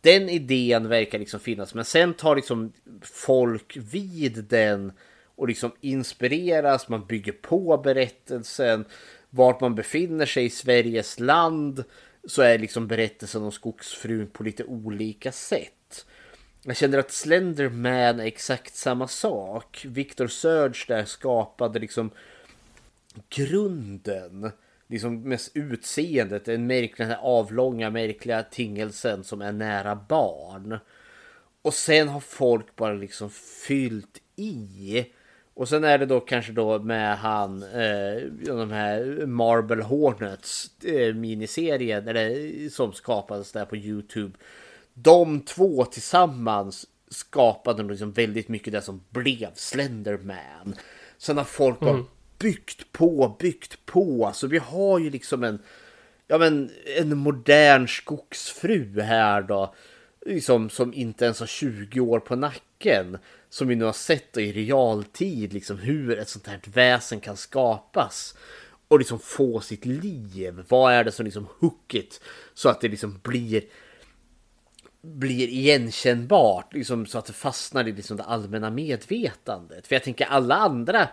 Den 0.00 0.28
idén 0.28 0.88
verkar 0.88 1.18
liksom 1.18 1.40
finnas 1.40 1.74
men 1.74 1.84
sen 1.84 2.14
tar 2.14 2.36
liksom 2.36 2.72
folk 3.02 3.76
vid 3.76 4.44
den 4.44 4.92
och 5.36 5.48
liksom 5.48 5.72
inspireras, 5.80 6.88
man 6.88 7.06
bygger 7.06 7.32
på 7.32 7.80
berättelsen. 7.84 8.84
Vart 9.30 9.60
man 9.60 9.74
befinner 9.74 10.26
sig 10.26 10.44
i 10.44 10.50
Sveriges 10.50 11.20
land 11.20 11.84
så 12.24 12.42
är 12.42 12.58
liksom 12.58 12.88
berättelsen 12.88 13.42
om 13.42 13.52
skogsfrun 13.52 14.26
på 14.26 14.42
lite 14.42 14.64
olika 14.64 15.32
sätt. 15.32 15.79
Jag 16.62 16.76
känner 16.76 16.98
att 16.98 17.10
Slenderman 17.10 18.20
är 18.20 18.24
exakt 18.24 18.74
samma 18.74 19.08
sak. 19.08 19.84
Victor 19.88 20.26
Surge 20.26 20.84
där 20.88 21.04
skapade 21.04 21.78
liksom 21.78 22.10
grunden. 23.28 24.52
Liksom 24.86 25.28
med 25.28 25.40
utseendet, 25.54 26.44
den 26.44 26.66
märkliga 26.66 27.18
avlånga 27.18 27.90
märkliga 27.90 28.42
tingelsen 28.42 29.24
som 29.24 29.42
är 29.42 29.52
nära 29.52 29.94
barn. 30.08 30.78
Och 31.62 31.74
sen 31.74 32.08
har 32.08 32.20
folk 32.20 32.76
bara 32.76 32.94
liksom 32.94 33.30
fyllt 33.66 34.20
i. 34.36 35.06
Och 35.54 35.68
sen 35.68 35.84
är 35.84 35.98
det 35.98 36.06
då 36.06 36.20
kanske 36.20 36.52
då 36.52 36.78
med 36.78 37.18
han, 37.18 37.62
eh, 37.62 38.22
de 38.46 38.70
här 38.70 39.26
Marble 39.26 39.82
Hornets 39.82 40.70
eh, 40.84 41.14
miniserien 41.14 42.08
eller, 42.08 42.68
som 42.68 42.92
skapades 42.92 43.52
där 43.52 43.64
på 43.64 43.76
Youtube 43.76 44.38
de 44.94 45.40
två 45.40 45.84
tillsammans 45.84 46.86
skapade 47.10 47.82
liksom 47.82 48.12
väldigt 48.12 48.48
mycket 48.48 48.72
det 48.72 48.82
som 48.82 49.04
blev 49.10 49.48
Slenderman. 49.54 50.74
Sen 51.18 51.36
har 51.36 51.44
folk 51.44 51.82
mm. 51.82 52.04
byggt 52.38 52.92
på, 52.92 53.36
byggt 53.38 53.86
på. 53.86 54.30
Så 54.34 54.46
vi 54.46 54.58
har 54.58 54.98
ju 54.98 55.10
liksom 55.10 55.44
en, 55.44 55.58
ja 56.26 56.38
men 56.38 56.70
en 56.96 57.18
modern 57.18 57.88
skogsfru 57.88 59.00
här 59.00 59.42
då. 59.42 59.74
Liksom, 60.26 60.70
som 60.70 60.94
inte 60.94 61.24
ens 61.24 61.40
har 61.40 61.46
20 61.46 62.00
år 62.00 62.20
på 62.20 62.36
nacken. 62.36 63.18
Som 63.48 63.68
vi 63.68 63.74
nu 63.74 63.84
har 63.84 63.92
sett 63.92 64.36
i 64.36 64.52
realtid, 64.52 65.52
liksom 65.52 65.78
hur 65.78 66.18
ett 66.18 66.28
sånt 66.28 66.46
här 66.46 66.60
väsen 66.64 67.20
kan 67.20 67.36
skapas. 67.36 68.34
Och 68.88 68.98
liksom 68.98 69.18
få 69.18 69.60
sitt 69.60 69.84
liv. 69.84 70.64
Vad 70.68 70.92
är 70.92 71.04
det 71.04 71.12
som 71.12 71.24
liksom 71.24 71.46
hookit? 71.58 72.20
Så 72.54 72.68
att 72.68 72.80
det 72.80 72.88
liksom 72.88 73.20
blir 73.22 73.62
blir 75.02 75.48
igenkännbart, 75.48 76.74
liksom, 76.74 77.06
så 77.06 77.18
att 77.18 77.26
det 77.26 77.32
fastnar 77.32 77.88
i 77.88 77.92
liksom, 77.92 78.16
det 78.16 78.22
allmänna 78.22 78.70
medvetandet. 78.70 79.86
För 79.86 79.94
jag 79.94 80.04
tänker 80.04 80.24
alla 80.24 80.56
andra 80.56 81.08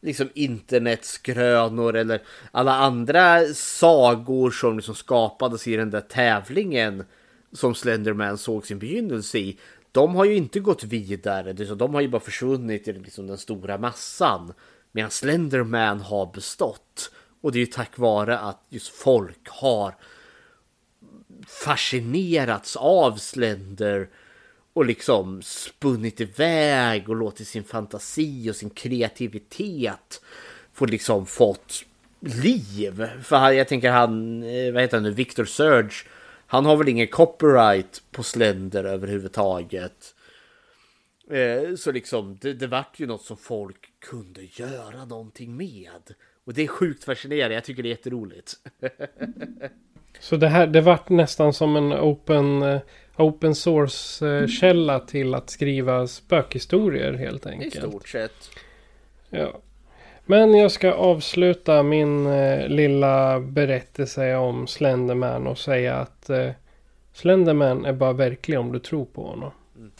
liksom 0.00 0.28
internetskrönor 0.34 1.96
eller 1.96 2.22
alla 2.50 2.74
andra 2.74 3.44
sagor 3.54 4.50
som 4.50 4.76
liksom 4.76 4.94
skapades 4.94 5.68
i 5.68 5.76
den 5.76 5.90
där 5.90 6.00
tävlingen 6.00 7.04
som 7.52 7.74
Slenderman 7.74 8.38
såg 8.38 8.66
sin 8.66 8.78
begynnelse 8.78 9.38
i. 9.38 9.58
De 9.92 10.14
har 10.14 10.24
ju 10.24 10.34
inte 10.34 10.60
gått 10.60 10.84
vidare, 10.84 11.52
de 11.52 11.94
har 11.94 12.00
ju 12.00 12.08
bara 12.08 12.20
försvunnit 12.20 12.88
i 12.88 12.92
liksom 12.92 13.26
den 13.26 13.38
stora 13.38 13.78
massan. 13.78 14.52
Medan 14.92 15.10
Slenderman 15.10 16.00
har 16.00 16.32
bestått. 16.34 17.10
Och 17.40 17.52
det 17.52 17.58
är 17.58 17.60
ju 17.60 17.66
tack 17.66 17.98
vare 17.98 18.38
att 18.38 18.66
just 18.68 18.88
folk 18.88 19.48
har 19.48 19.94
fascinerats 21.46 22.76
av 22.76 23.16
Slender 23.16 24.08
och 24.72 24.86
liksom 24.86 25.42
spunnit 25.42 26.20
iväg 26.20 27.08
och 27.08 27.16
låtit 27.16 27.48
sin 27.48 27.64
fantasi 27.64 28.50
och 28.50 28.56
sin 28.56 28.70
kreativitet 28.70 30.22
få 30.72 30.86
liksom 30.86 31.26
fått 31.26 31.84
liv. 32.20 33.06
För 33.22 33.50
jag 33.50 33.68
tänker 33.68 33.90
han, 33.90 34.42
eh, 34.42 34.72
vad 34.72 34.82
heter 34.82 34.96
han 34.96 35.04
nu, 35.04 35.10
Victor 35.10 35.44
Surge. 35.44 36.08
Han 36.46 36.66
har 36.66 36.76
väl 36.76 36.88
ingen 36.88 37.08
copyright 37.08 38.02
på 38.10 38.22
Slender 38.22 38.84
överhuvudtaget. 38.84 40.14
Eh, 41.30 41.74
så 41.76 41.92
liksom 41.92 42.38
det, 42.40 42.52
det 42.52 42.66
vart 42.66 43.00
ju 43.00 43.06
något 43.06 43.24
som 43.24 43.36
folk 43.36 43.92
kunde 43.98 44.42
göra 44.42 45.04
någonting 45.04 45.56
med. 45.56 46.14
Och 46.44 46.54
det 46.54 46.62
är 46.62 46.68
sjukt 46.68 47.04
fascinerande. 47.04 47.54
Jag 47.54 47.64
tycker 47.64 47.82
det 47.82 47.88
är 47.88 47.90
jätteroligt. 47.90 48.54
Så 50.20 50.36
det 50.36 50.48
här, 50.48 50.66
det 50.66 50.80
vart 50.80 51.08
nästan 51.08 51.52
som 51.52 51.76
en 51.76 51.92
open, 51.92 52.62
uh, 52.62 52.80
open 53.16 53.54
source-källa 53.54 54.98
uh, 54.98 55.06
till 55.06 55.34
att 55.34 55.50
skriva 55.50 56.06
spökhistorier 56.06 57.12
helt 57.12 57.46
enkelt. 57.46 57.74
I 57.74 57.78
stort 57.78 58.08
sett. 58.08 58.50
Ja. 59.30 59.52
Men 60.26 60.54
jag 60.54 60.72
ska 60.72 60.92
avsluta 60.92 61.82
min 61.82 62.26
uh, 62.26 62.68
lilla 62.68 63.40
berättelse 63.40 64.36
om 64.36 64.66
Slenderman 64.66 65.46
och 65.46 65.58
säga 65.58 65.94
att 65.94 66.30
Slenderman 67.12 67.84
är 67.84 67.92
bara 67.92 68.12
verklig 68.12 68.58
om 68.58 68.72
du 68.72 68.78
tror 68.78 69.04
på 69.04 69.26
honom. 69.26 69.50
Mm. 69.76 69.90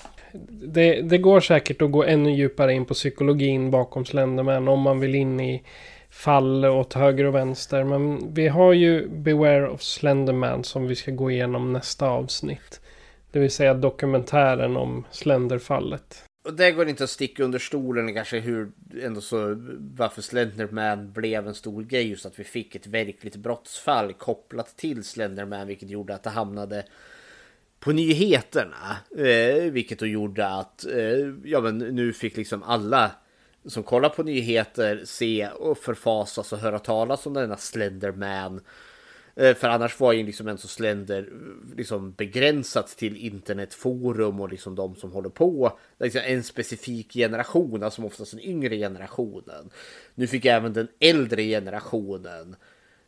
Det, 0.51 1.01
det, 1.03 1.19
går 1.19 1.41
säkert 1.41 1.83
att 1.83 1.91
gå 1.91 2.05
ännu 2.05 2.31
djupare 2.31 2.73
in 2.73 2.85
på 2.85 2.95
psykologin 2.95 3.71
bakom 3.71 4.05
Slenderman 4.05 4.69
om 4.69 4.81
man 4.81 5.01
vill 5.01 5.15
in 5.15 5.41
i 5.41 5.63
fall 6.17 6.65
åt 6.65 6.93
höger 6.95 7.25
och 7.25 7.35
vänster. 7.35 7.85
Men 7.85 8.35
vi 8.35 8.49
har 8.49 8.73
ju 8.73 9.09
Beware 9.09 9.69
of 9.69 9.83
Slenderman 9.83 10.65
som 10.65 10.87
vi 10.87 10.97
ska 10.97 11.11
gå 11.11 11.31
igenom 11.31 11.73
nästa 11.73 12.07
avsnitt. 12.07 12.81
Det 13.31 13.39
vill 13.39 13.51
säga 13.51 13.75
dokumentären 13.75 14.77
om 14.77 15.05
Slenderfallet. 15.11 16.23
Och 16.45 16.55
det 16.55 16.73
går 16.73 16.89
inte 16.89 17.05
att 17.05 17.11
sticka 17.11 17.45
under 17.45 17.59
stolen 17.59 18.15
kanske 18.15 18.39
hur 18.39 18.71
ändå 19.03 19.21
så 19.21 19.57
varför 19.97 20.23
Slenderman 20.23 21.13
blev 21.13 21.49
en 21.49 21.55
stor 21.55 21.83
grej. 21.83 22.09
Just 22.09 22.27
att 22.27 22.39
vi 22.39 22.45
fick 22.45 22.75
ett 22.75 22.87
verkligt 22.87 23.37
brottsfall 23.37 24.13
kopplat 24.13 24.77
till 24.77 25.05
Slenderman. 25.05 25.67
Vilket 25.67 25.91
gjorde 25.91 26.15
att 26.15 26.23
det 26.23 26.31
hamnade 26.31 26.85
på 27.81 27.93
nyheterna. 27.93 28.97
Eh, 29.19 29.71
vilket 29.71 29.99
då 29.99 30.07
gjorde 30.07 30.49
att 30.49 30.87
eh, 30.87 31.35
ja, 31.45 31.61
men 31.61 31.79
nu 31.79 32.13
fick 32.13 32.37
liksom 32.37 32.63
alla 32.63 33.11
som 33.67 33.83
kollar 33.83 34.09
på 34.09 34.23
nyheter 34.23 35.03
se 35.05 35.49
och 35.49 35.79
förfasas 35.79 36.53
och 36.53 36.59
höra 36.59 36.79
talas 36.79 37.27
om 37.27 37.35
denna 37.35 37.57
Slenderman. 37.57 38.61
Eh, 39.37 39.55
för 39.55 39.69
annars 39.69 40.01
var 40.01 40.13
ju 40.13 40.23
liksom 40.23 40.49
en 40.49 40.59
så 40.59 40.69
Slender 40.69 41.29
liksom 41.77 42.13
begränsat 42.13 42.89
till 42.89 43.17
internetforum 43.17 44.41
och 44.41 44.49
liksom 44.49 44.75
de 44.75 44.97
som 44.97 45.13
håller 45.13 45.29
på. 45.29 45.79
Liksom 45.99 46.21
en 46.25 46.43
specifik 46.43 47.13
generation, 47.13 47.83
alltså 47.83 48.03
oftast 48.03 48.31
den 48.31 48.41
yngre 48.41 48.77
generationen. 48.77 49.71
Nu 50.15 50.27
fick 50.27 50.45
även 50.45 50.73
den 50.73 50.89
äldre 51.01 51.43
generationen 51.43 52.57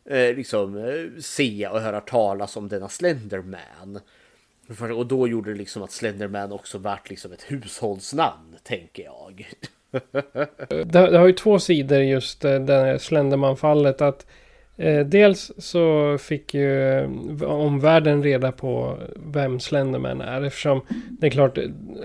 eh, 0.05 0.35
liksom 0.35 0.77
eh, 0.77 1.21
se 1.21 1.67
och 1.67 1.81
höra 1.81 2.01
talas 2.01 2.57
om 2.57 2.67
denna 2.67 2.89
Slenderman. 2.89 3.99
Och 4.95 5.07
då 5.07 5.27
gjorde 5.27 5.51
det 5.51 5.57
liksom 5.57 5.83
att 5.83 5.91
Slenderman 5.91 6.51
också 6.51 6.77
vart 6.77 7.09
liksom 7.09 7.31
ett 7.31 7.51
hushållsnamn, 7.51 8.55
tänker 8.63 9.03
jag 9.03 9.49
det, 10.69 10.83
det, 10.83 11.17
har 11.17 11.27
ju 11.27 11.33
två 11.33 11.59
sidor 11.59 11.99
just 11.99 12.45
eh, 12.45 12.59
det 12.59 12.73
här 12.73 12.97
Slenderman-fallet. 12.97 14.01
Att 14.01 14.25
eh, 14.77 14.99
dels 14.99 15.51
så 15.57 16.17
fick 16.17 16.53
ju 16.53 16.99
eh, 16.99 17.43
omvärlden 17.43 18.23
reda 18.23 18.51
på 18.51 18.97
vem 19.15 19.59
Slenderman 19.59 20.21
är. 20.21 20.41
Eftersom 20.41 20.81
det 21.09 21.27
är 21.27 21.31
klart 21.31 21.57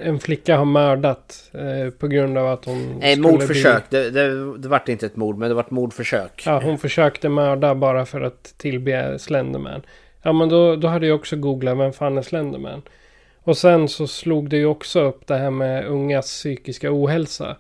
en 0.02 0.18
flicka 0.18 0.56
har 0.56 0.64
mördat 0.64 1.50
eh, 1.52 1.90
på 1.90 2.08
grund 2.08 2.38
av 2.38 2.48
att 2.48 2.64
hon... 2.64 2.98
Nej, 3.00 3.18
mordförsök. 3.20 3.90
Bli... 3.90 3.98
Det, 3.98 4.10
det, 4.10 4.58
det 4.58 4.68
vart 4.68 4.88
inte 4.88 5.06
ett 5.06 5.16
mord, 5.16 5.38
men 5.38 5.48
det 5.48 5.54
vart 5.54 5.70
mordförsök. 5.70 6.42
Ja, 6.46 6.60
hon 6.64 6.78
försökte 6.78 7.28
mörda 7.28 7.74
bara 7.74 8.06
för 8.06 8.20
att 8.20 8.54
tillbe 8.56 9.18
Slenderman. 9.18 9.82
Ja, 10.22 10.32
men 10.32 10.48
då, 10.48 10.76
då 10.76 10.88
hade 10.88 11.06
jag 11.06 11.14
också 11.14 11.36
googlat 11.36 11.78
vem 11.78 11.92
fan 11.92 12.18
är 12.18 12.22
Slenderman. 12.22 12.82
Och 13.44 13.56
sen 13.56 13.88
så 13.88 14.06
slog 14.06 14.48
det 14.50 14.56
ju 14.56 14.66
också 14.66 15.00
upp 15.00 15.26
det 15.26 15.36
här 15.36 15.50
med 15.50 15.86
ungas 15.86 16.26
psykiska 16.26 16.88
ohälsa. 16.92 17.56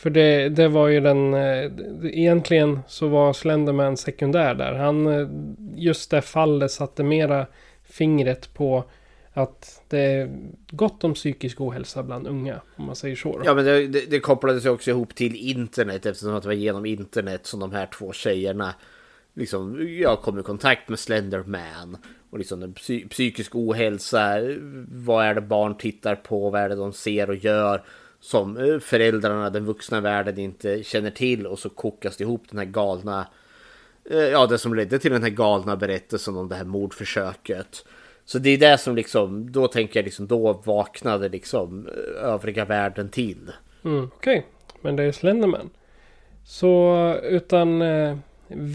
För 0.00 0.10
det, 0.10 0.48
det 0.48 0.68
var 0.68 0.88
ju 0.88 1.00
den... 1.00 1.34
Eh, 1.34 1.70
egentligen 2.02 2.80
så 2.88 3.08
var 3.08 3.32
Slenderman 3.32 3.96
sekundär 3.96 4.54
där. 4.54 4.72
Han... 4.72 5.06
Eh, 5.06 5.28
just 5.76 6.10
det 6.10 6.22
fallet 6.22 6.70
satte 6.70 7.02
mera 7.02 7.46
fingret 7.82 8.54
på 8.54 8.84
att 9.32 9.82
det 9.88 9.98
är 9.98 10.30
gott 10.70 11.04
om 11.04 11.14
psykisk 11.14 11.60
ohälsa 11.60 12.02
bland 12.02 12.26
unga. 12.26 12.60
Om 12.76 12.84
man 12.86 12.96
säger 12.96 13.16
så. 13.16 13.38
Då. 13.38 13.42
Ja 13.44 13.54
men 13.54 13.64
det, 13.64 13.86
det, 13.86 14.10
det 14.10 14.20
kopplades 14.20 14.66
ju 14.66 14.70
också 14.70 14.90
ihop 14.90 15.14
till 15.14 15.36
internet 15.36 16.06
eftersom 16.06 16.34
att 16.34 16.42
det 16.42 16.48
var 16.48 16.54
genom 16.54 16.86
internet 16.86 17.46
som 17.46 17.60
de 17.60 17.72
här 17.72 17.86
två 17.86 18.12
tjejerna 18.12 18.74
liksom, 19.34 19.88
jag 20.00 20.22
kom 20.22 20.38
i 20.38 20.42
kontakt 20.42 20.88
med 20.88 20.98
Slenderman. 20.98 21.96
Och 22.30 22.38
liksom 22.38 22.60
den 22.60 22.72
psy 22.72 23.08
psykisk 23.08 23.54
ohälsa, 23.54 24.36
vad 24.88 25.24
är 25.24 25.34
det 25.34 25.40
barn 25.40 25.76
tittar 25.76 26.14
på, 26.16 26.50
vad 26.50 26.60
är 26.60 26.68
det 26.68 26.74
de 26.74 26.92
ser 26.92 27.30
och 27.30 27.36
gör 27.36 27.82
som 28.20 28.56
eh, 28.56 28.78
föräldrarna, 28.78 29.50
den 29.50 29.64
vuxna 29.64 30.00
världen 30.00 30.38
inte 30.38 30.82
känner 30.82 31.10
till 31.10 31.46
och 31.46 31.58
så 31.58 31.68
kokas 31.68 32.16
det 32.16 32.24
ihop 32.24 32.42
den 32.50 32.58
här 32.58 32.66
galna, 32.66 33.26
eh, 34.10 34.18
ja 34.18 34.46
det 34.46 34.58
som 34.58 34.74
ledde 34.74 34.98
till 34.98 35.12
den 35.12 35.22
här 35.22 35.30
galna 35.30 35.76
berättelsen 35.76 36.36
om 36.36 36.48
det 36.48 36.54
här 36.54 36.64
mordförsöket. 36.64 37.84
Så 38.24 38.38
det 38.38 38.50
är 38.50 38.58
det 38.58 38.78
som 38.78 38.96
liksom, 38.96 39.52
då 39.52 39.68
tänker 39.68 40.00
jag 40.00 40.04
liksom, 40.04 40.26
då 40.26 40.52
vaknade 40.52 41.28
liksom 41.28 41.86
eh, 41.86 42.24
övriga 42.24 42.64
världen 42.64 43.08
till. 43.08 43.52
Mm, 43.84 44.10
Okej, 44.16 44.38
okay. 44.38 44.42
men 44.80 44.96
det 44.96 45.02
är 45.02 45.12
Slenderman. 45.12 45.70
Så 46.44 47.14
utan 47.22 47.82
eh, 47.82 48.16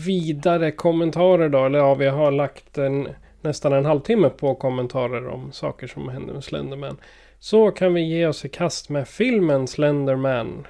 vidare 0.05 0.71
kommentarer 0.71 1.49
då, 1.49 1.65
eller 1.65 1.79
ja, 1.79 1.93
vi 1.95 2.07
har 2.07 2.31
lagt 2.31 2.77
en, 2.77 3.07
nästan 3.41 3.73
en 3.73 3.85
halvtimme 3.85 4.29
på 4.29 4.55
kommentarer 4.55 5.27
om 5.27 5.51
saker 5.51 5.87
som 5.87 6.09
händer 6.09 6.33
med 6.33 6.43
Slenderman. 6.43 6.97
Så 7.39 7.71
kan 7.71 7.93
vi 7.93 8.01
ge 8.01 8.27
oss 8.27 8.45
i 8.45 8.49
kast 8.49 8.89
med 8.89 9.07
filmen 9.07 9.67
Slenderman. 9.67 10.67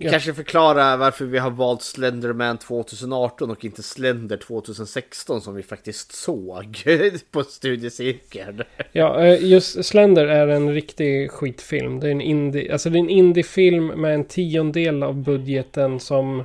Ja. 0.00 0.10
Kanske 0.10 0.34
förklara 0.34 0.96
varför 0.96 1.24
vi 1.24 1.38
har 1.38 1.50
valt 1.50 1.82
Slenderman 1.82 2.58
2018 2.58 3.50
och 3.50 3.64
inte 3.64 3.82
Slender 3.82 4.36
2016 4.36 5.40
som 5.40 5.54
vi 5.54 5.62
faktiskt 5.62 6.12
såg 6.12 6.84
på 7.30 7.42
studiecirkeln. 7.42 8.62
Ja, 8.92 9.24
eh, 9.24 9.44
just 9.44 9.84
Slender 9.84 10.26
är 10.26 10.48
en 10.48 10.74
riktig 10.74 11.30
skitfilm. 11.30 12.00
Det 12.00 12.06
är 12.06 12.10
en 12.10 12.20
indie, 12.20 12.72
alltså 12.72 12.90
det 12.90 12.98
är 12.98 13.00
en 13.00 13.10
indiefilm 13.10 13.86
med 13.86 14.14
en 14.14 14.24
tiondel 14.24 15.02
av 15.02 15.14
budgeten 15.14 16.00
som 16.00 16.44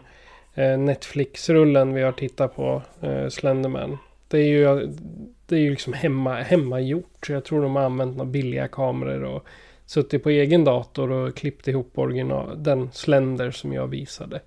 eh, 0.53 0.77
Netflix-rullen 0.77 1.93
vi 1.93 2.01
har 2.01 2.11
tittat 2.11 2.55
på, 2.55 2.81
eh, 3.01 3.29
Slenderman. 3.29 3.97
Det 4.27 4.37
är 4.37 4.47
ju 4.47 4.93
det 5.45 5.55
är 5.55 5.59
ju 5.59 5.69
liksom 5.69 5.93
hemma, 5.93 6.35
hemmagjort. 6.35 7.29
Jag 7.29 7.45
tror 7.45 7.61
de 7.61 7.75
har 7.75 7.83
använt 7.83 8.17
några 8.17 8.31
billiga 8.31 8.67
kameror 8.67 9.23
och 9.23 9.47
suttit 9.85 10.23
på 10.23 10.29
egen 10.29 10.63
dator 10.63 11.11
och 11.11 11.35
klippt 11.35 11.67
ihop 11.67 11.97
original, 11.97 12.63
den 12.63 12.91
Slender 12.91 13.51
som 13.51 13.73
jag 13.73 13.87
visade. 13.87 14.41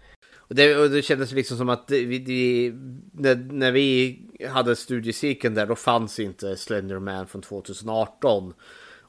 Och 0.48 0.54
det, 0.54 0.76
och 0.76 0.90
det 0.90 1.02
kändes 1.02 1.32
liksom 1.32 1.56
som 1.56 1.68
att 1.68 1.84
vi, 1.90 2.18
vi, 2.18 2.72
när, 3.12 3.34
när 3.34 3.72
vi 3.72 4.18
hade 4.48 4.76
studiecirkeln 4.76 5.54
där, 5.54 5.66
då 5.66 5.74
fanns 5.74 6.20
inte 6.20 6.56
Slenderman 6.56 7.26
från 7.26 7.42
2018. 7.42 8.54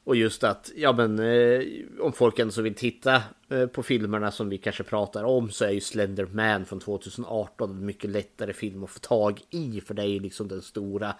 Och 0.07 0.15
just 0.15 0.43
att, 0.43 0.71
ja 0.75 0.93
men 0.93 1.19
eh, 1.19 1.61
om 1.99 2.13
folk 2.13 2.39
ändå 2.39 2.51
så 2.51 2.61
vill 2.61 2.75
titta 2.75 3.21
eh, 3.49 3.65
på 3.65 3.83
filmerna 3.83 4.31
som 4.31 4.49
vi 4.49 4.57
kanske 4.57 4.83
pratar 4.83 5.23
om 5.23 5.49
så 5.49 5.65
är 5.65 5.71
ju 5.71 5.81
Slenderman 5.81 6.65
från 6.65 6.79
2018 6.79 7.69
en 7.71 7.85
mycket 7.85 8.09
lättare 8.09 8.53
film 8.53 8.83
att 8.83 8.89
få 8.89 8.99
tag 8.99 9.41
i. 9.49 9.81
För 9.81 9.93
det 9.93 10.01
är 10.01 10.07
ju 10.07 10.19
liksom 10.19 10.47
den 10.47 10.61
stora 10.61 11.15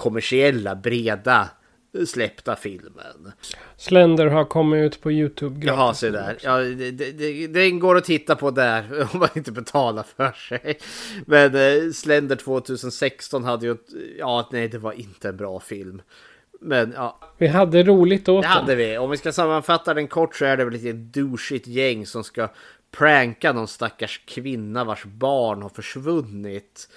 kommersiella, 0.00 0.74
breda 0.74 1.48
släppta 2.06 2.56
filmen. 2.56 3.32
Slender 3.76 4.26
har 4.26 4.44
kommit 4.44 4.78
ut 4.78 5.00
på 5.00 5.12
YouTube. 5.12 5.66
Jaha, 5.66 5.94
se 5.94 6.10
där. 6.10 6.38
Ja, 6.42 6.58
det, 6.58 6.90
det, 6.90 7.46
den 7.46 7.78
går 7.78 7.96
att 7.96 8.04
titta 8.04 8.36
på 8.36 8.50
där 8.50 9.08
om 9.12 9.20
man 9.20 9.28
inte 9.34 9.52
betalar 9.52 10.02
för 10.16 10.32
sig. 10.32 10.78
Men 11.26 11.54
eh, 11.54 11.92
Slender 11.92 12.36
2016 12.36 13.44
hade 13.44 13.66
ju... 13.66 13.76
Ja, 14.18 14.48
nej, 14.52 14.68
det 14.68 14.78
var 14.78 14.92
inte 14.92 15.28
en 15.28 15.36
bra 15.36 15.60
film. 15.60 16.02
Men 16.60 16.92
ja. 16.96 17.18
Vi 17.38 17.46
hade 17.46 17.82
roligt 17.82 18.28
åt 18.28 18.42
Det 18.42 18.48
hade 18.48 18.74
vi. 18.74 18.98
Om 18.98 19.10
vi 19.10 19.16
ska 19.16 19.32
sammanfatta 19.32 19.94
den 19.94 20.08
kort 20.08 20.36
så 20.36 20.44
är 20.44 20.56
det 20.56 20.64
väl 20.64 20.74
ett 20.74 20.96
douchigt 20.96 21.66
gäng 21.66 22.06
som 22.06 22.24
ska 22.24 22.48
pranka 22.90 23.52
någon 23.52 23.68
stackars 23.68 24.20
kvinna 24.24 24.84
vars 24.84 25.04
barn 25.04 25.62
har 25.62 25.68
försvunnit. 25.68 26.88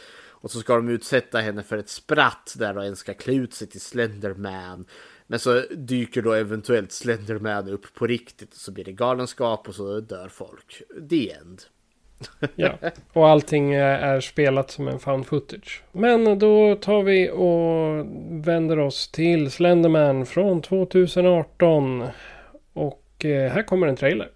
Och 0.44 0.52
så 0.52 0.60
ska 0.60 0.76
de 0.76 0.89
utsätta 0.89 1.39
henne 1.39 1.64
för 1.64 1.78
ett 1.78 1.89
spratt 1.89 2.56
där 2.58 2.80
en 2.80 2.96
ska 2.96 3.14
klä 3.14 3.34
ut 3.34 3.54
sig 3.54 3.68
till 3.68 3.82
Slenderman. 3.82 4.86
Men 5.28 5.39
så 5.39 5.64
dyker 5.72 6.22
då 6.22 6.34
eventuellt 6.34 6.91
Slenderman 6.91 7.70
upp 7.70 7.94
på 7.94 8.08
riktigt 8.08 8.54
och 8.54 8.60
så 8.60 8.72
blir 8.72 8.86
det 8.86 8.91
galenskap 8.91 9.68
och 9.68 9.76
så 9.76 10.00
dör 10.00 10.28
folk. 10.28 10.82
The 11.10 11.32
end. 11.32 11.62
ja, 12.56 12.78
och 13.14 13.30
allting 13.30 13.74
är 13.74 14.20
spelat 14.20 14.72
som 14.72 14.88
en 14.88 15.00
found 15.00 15.28
footage. 15.28 15.84
Men 15.91 16.39
då 16.39 16.76
tar 16.76 17.04
vi 17.04 17.30
och 17.30 18.06
vänder 18.48 18.80
oss 18.80 19.12
till 19.12 19.52
Slenderman 19.52 20.26
från 20.26 20.62
2018. 20.62 22.08
Och 22.74 23.26
eh, 23.26 23.52
här 23.52 23.64
kommer 23.64 23.88
en 23.88 23.96
trailer. 23.96 24.30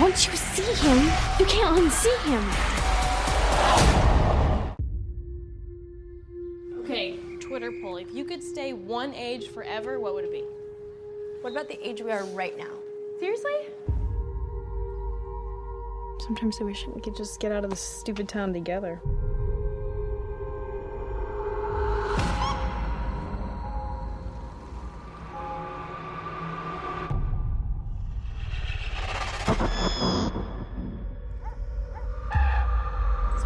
Once 0.00 0.30
you 0.30 0.36
see 0.36 0.88
him, 0.88 0.98
you 1.40 1.48
can't 1.48 1.78
unsee 1.78 2.30
him. 2.30 2.77
Could 8.28 8.44
stay 8.44 8.74
one 8.74 9.14
age 9.14 9.48
forever, 9.48 9.98
what 9.98 10.12
would 10.12 10.24
it 10.26 10.30
be? 10.30 10.44
What 11.40 11.52
about 11.52 11.66
the 11.66 11.88
age 11.88 12.02
we 12.02 12.10
are 12.10 12.24
right 12.26 12.56
now? 12.58 12.68
Seriously? 13.18 13.50
Sometimes 16.20 16.58
I 16.60 16.64
wish 16.64 16.86
we 16.86 17.00
could 17.00 17.16
just 17.16 17.40
get 17.40 17.52
out 17.52 17.64
of 17.64 17.70
this 17.70 17.80
stupid 17.80 18.28
town 18.28 18.52
together. 18.52 19.00
So 19.02 19.08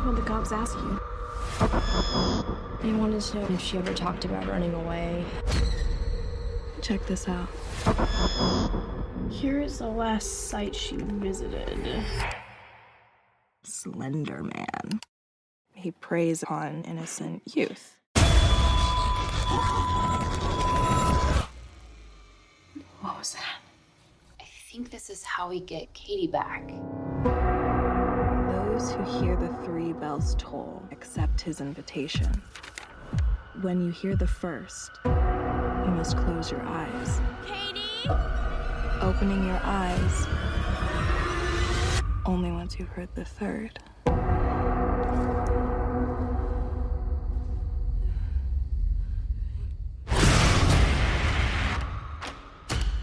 what 0.02 0.16
the 0.16 0.22
cops 0.22 0.50
ask 0.50 0.76
you? 0.76 0.98
They 2.82 2.92
wanted 2.92 3.20
to 3.20 3.38
know 3.38 3.46
if 3.54 3.60
she 3.60 3.78
ever 3.78 3.94
talked 3.94 4.24
about 4.24 4.48
running 4.48 4.74
away. 4.74 5.24
Check 6.80 7.06
this 7.06 7.28
out. 7.28 7.48
Here 9.30 9.60
is 9.60 9.78
the 9.78 9.86
last 9.86 10.48
site 10.48 10.74
she 10.74 10.96
visited. 10.96 12.04
Slender 13.62 14.42
Man. 14.42 15.00
He 15.74 15.92
preys 15.92 16.42
on 16.42 16.82
innocent 16.82 17.42
youth. 17.54 17.98
What 23.00 23.16
was 23.16 23.34
that? 23.34 23.60
I 24.40 24.44
think 24.72 24.90
this 24.90 25.08
is 25.08 25.22
how 25.22 25.48
we 25.48 25.60
get 25.60 25.92
Katie 25.94 26.26
back. 26.26 26.68
Those 28.82 28.94
who 28.94 29.20
hear 29.20 29.36
the 29.36 29.46
three 29.64 29.92
bells 29.92 30.34
toll 30.40 30.82
accept 30.90 31.40
his 31.40 31.60
invitation. 31.60 32.42
When 33.60 33.80
you 33.80 33.92
hear 33.92 34.16
the 34.16 34.26
first, 34.26 34.90
you 35.04 35.92
must 35.92 36.16
close 36.16 36.50
your 36.50 36.62
eyes. 36.62 37.20
Katie! 37.46 38.10
Opening 39.00 39.46
your 39.46 39.60
eyes 39.62 40.26
only 42.26 42.50
once 42.50 42.76
you've 42.76 42.88
heard 42.88 43.08
the 43.14 43.24
third. 43.24 43.78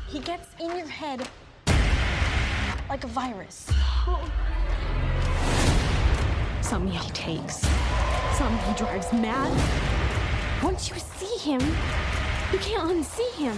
He 0.09 0.19
gets 0.19 0.49
in 0.59 0.77
your 0.77 0.87
head 0.87 1.25
like 2.89 3.05
a 3.05 3.07
virus. 3.07 3.71
Oh. 4.05 4.48
Some 6.69 6.85
he 6.85 7.09
takes, 7.09 7.67
some 8.37 8.55
he 8.59 8.73
drives 8.75 9.11
mad. 9.11 9.49
Once 10.63 10.87
you 10.87 10.99
see 10.99 11.35
him, 11.39 11.59
you 12.53 12.59
can't 12.59 12.91
unsee 12.91 13.33
him. 13.33 13.57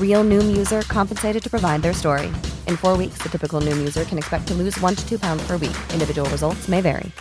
Real 0.00 0.24
Noom 0.24 0.56
user 0.56 0.82
compensated 0.82 1.42
to 1.42 1.50
provide 1.50 1.82
their 1.82 1.94
story. 1.94 2.28
In 2.66 2.76
four 2.76 2.96
weeks, 2.96 3.22
the 3.22 3.28
typical 3.28 3.60
Noom 3.60 3.78
user 3.78 4.04
can 4.04 4.18
expect 4.18 4.48
to 4.48 4.54
lose 4.54 4.80
one 4.80 4.94
to 4.94 5.06
two 5.08 5.18
pounds 5.18 5.46
per 5.46 5.58
week. 5.58 5.76
Individual 5.92 6.30
results 6.30 6.68
may 6.68 6.80
vary. 6.80 7.12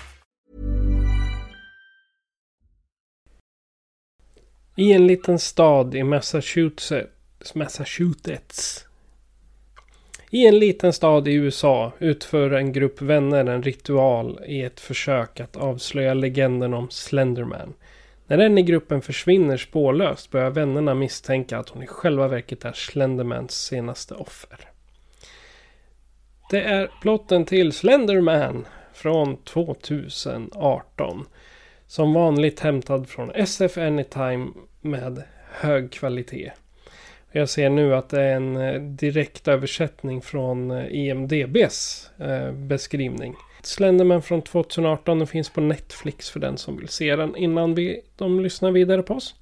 I 4.77 4.93
en 4.93 5.07
liten 5.07 5.39
stad 5.39 5.95
i 5.95 6.03
Massachusetts, 6.03 7.55
Massachusetts. 7.55 8.85
I 10.29 10.47
en 10.47 10.59
liten 10.59 10.93
stad 10.93 11.27
i 11.27 11.33
USA 11.33 11.91
utför 11.99 12.51
en 12.51 12.73
grupp 12.73 13.01
vänner 13.01 13.45
en 13.45 13.63
ritual 13.63 14.39
i 14.47 14.61
ett 14.61 14.79
försök 14.79 15.39
att 15.39 15.57
avslöja 15.57 16.13
legenden 16.13 16.73
om 16.73 16.89
Slenderman. 16.89 17.73
När 18.27 18.37
en 18.37 18.57
i 18.57 18.61
gruppen 18.61 19.01
försvinner 19.01 19.57
spårlöst 19.57 20.31
börjar 20.31 20.49
vännerna 20.49 20.93
misstänka 20.93 21.57
att 21.57 21.69
hon 21.69 21.83
i 21.83 21.87
själva 21.87 22.27
verket 22.27 22.65
är 22.65 22.73
Slendermans 22.73 23.51
senaste 23.51 24.13
offer. 24.13 24.59
Det 26.49 26.61
är 26.61 26.91
plotten 27.01 27.45
till 27.45 27.71
Slenderman 27.71 28.65
från 28.93 29.37
2018. 29.37 31.25
Som 31.87 32.13
vanligt 32.13 32.59
hämtad 32.59 33.09
från 33.09 33.31
SF 33.31 33.77
Anytime 33.77 34.47
med 34.81 35.23
hög 35.51 35.91
kvalitet. 35.91 36.51
Jag 37.31 37.49
ser 37.49 37.69
nu 37.69 37.95
att 37.95 38.09
det 38.09 38.21
är 38.21 38.35
en 38.35 38.57
eh, 38.57 38.81
direktöversättning 38.81 40.21
från 40.21 40.71
eh, 40.71 40.85
IMDBs 40.91 42.09
eh, 42.19 42.51
beskrivning. 42.51 43.35
Slenderman 43.67 44.21
från 44.21 44.41
2018 44.41 45.17
den 45.17 45.27
finns 45.27 45.49
på 45.49 45.61
Netflix 45.61 46.29
för 46.29 46.39
den 46.39 46.57
som 46.57 46.77
vill 46.77 46.87
se 46.87 47.15
den 47.15 47.35
innan 47.35 47.75
vi, 47.75 48.01
de 48.15 48.39
lyssnar 48.39 48.71
vidare 48.71 49.03
på 49.03 49.13
oss. 49.13 49.35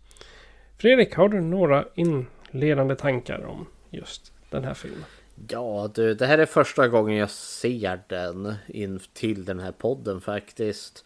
Fredrik, 0.78 1.15
har 1.15 1.30
du 1.30 1.41
några 1.41 1.86
inledande 1.95 2.95
tankar 2.95 3.45
om 3.45 3.65
just 3.89 4.32
den 4.49 4.63
här 4.63 4.74
filmen? 4.74 5.05
Ja 5.49 5.91
du, 5.95 6.13
det 6.13 6.26
här 6.26 6.38
är 6.38 6.45
första 6.45 6.88
gången 6.88 7.17
jag 7.17 7.30
ser 7.30 7.99
den 8.07 8.55
in 8.67 8.99
till 9.13 9.45
den 9.45 9.59
här 9.59 9.71
podden 9.71 10.21
faktiskt. 10.21 11.03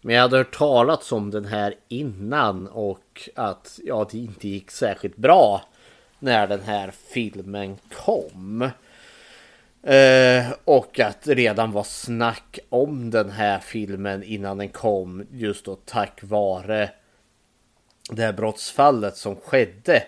Men 0.00 0.14
jag 0.14 0.22
hade 0.22 0.36
hört 0.36 0.56
talats 0.58 1.12
om 1.12 1.30
den 1.30 1.44
här 1.44 1.74
innan 1.88 2.66
och 2.68 3.30
att 3.34 3.80
ja, 3.84 4.08
det 4.12 4.18
inte 4.18 4.48
gick 4.48 4.70
särskilt 4.70 5.16
bra. 5.16 5.62
när 6.18 6.46
den 6.46 6.60
här 6.60 6.90
filmen 6.90 7.76
kom. 8.04 8.70
Eh, 9.82 10.52
och 10.64 11.00
att 11.00 11.26
redan 11.28 11.72
var 11.72 11.84
snack 11.84 12.58
om 12.68 13.10
den 13.10 13.30
här 13.30 13.58
filmen 13.58 14.22
innan 14.22 14.58
den 14.58 14.68
kom 14.68 15.26
just 15.30 15.64
då 15.64 15.74
tack 15.74 16.20
vare 16.22 16.90
det 18.10 18.22
här 18.22 18.32
brottsfallet 18.32 19.16
som 19.16 19.36
skedde. 19.36 20.02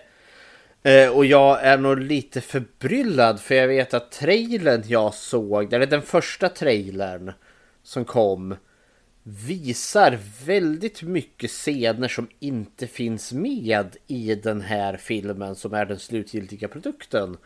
Eh, 0.83 1.09
och 1.09 1.25
jag 1.25 1.63
är 1.63 1.77
nog 1.77 1.99
lite 1.99 2.41
förbryllad 2.41 3.39
för 3.39 3.55
jag 3.55 3.67
vet 3.67 3.93
att 3.93 4.11
trailern 4.11 4.83
jag 4.87 5.13
såg, 5.13 5.73
eller 5.73 5.85
den 5.85 6.01
första 6.01 6.49
trailern 6.49 7.33
som 7.83 8.05
kom 8.05 8.55
visar 9.23 10.19
väldigt 10.45 11.01
mycket 11.01 11.49
scener 11.51 12.07
som 12.07 12.27
inte 12.39 12.87
finns 12.87 13.33
med 13.33 13.95
i 14.07 14.35
den 14.35 14.61
här 14.61 14.97
filmen 14.97 15.55
som 15.55 15.73
är 15.73 15.85
den 15.85 15.99
slutgiltiga 15.99 16.67
produkten. 16.67 17.37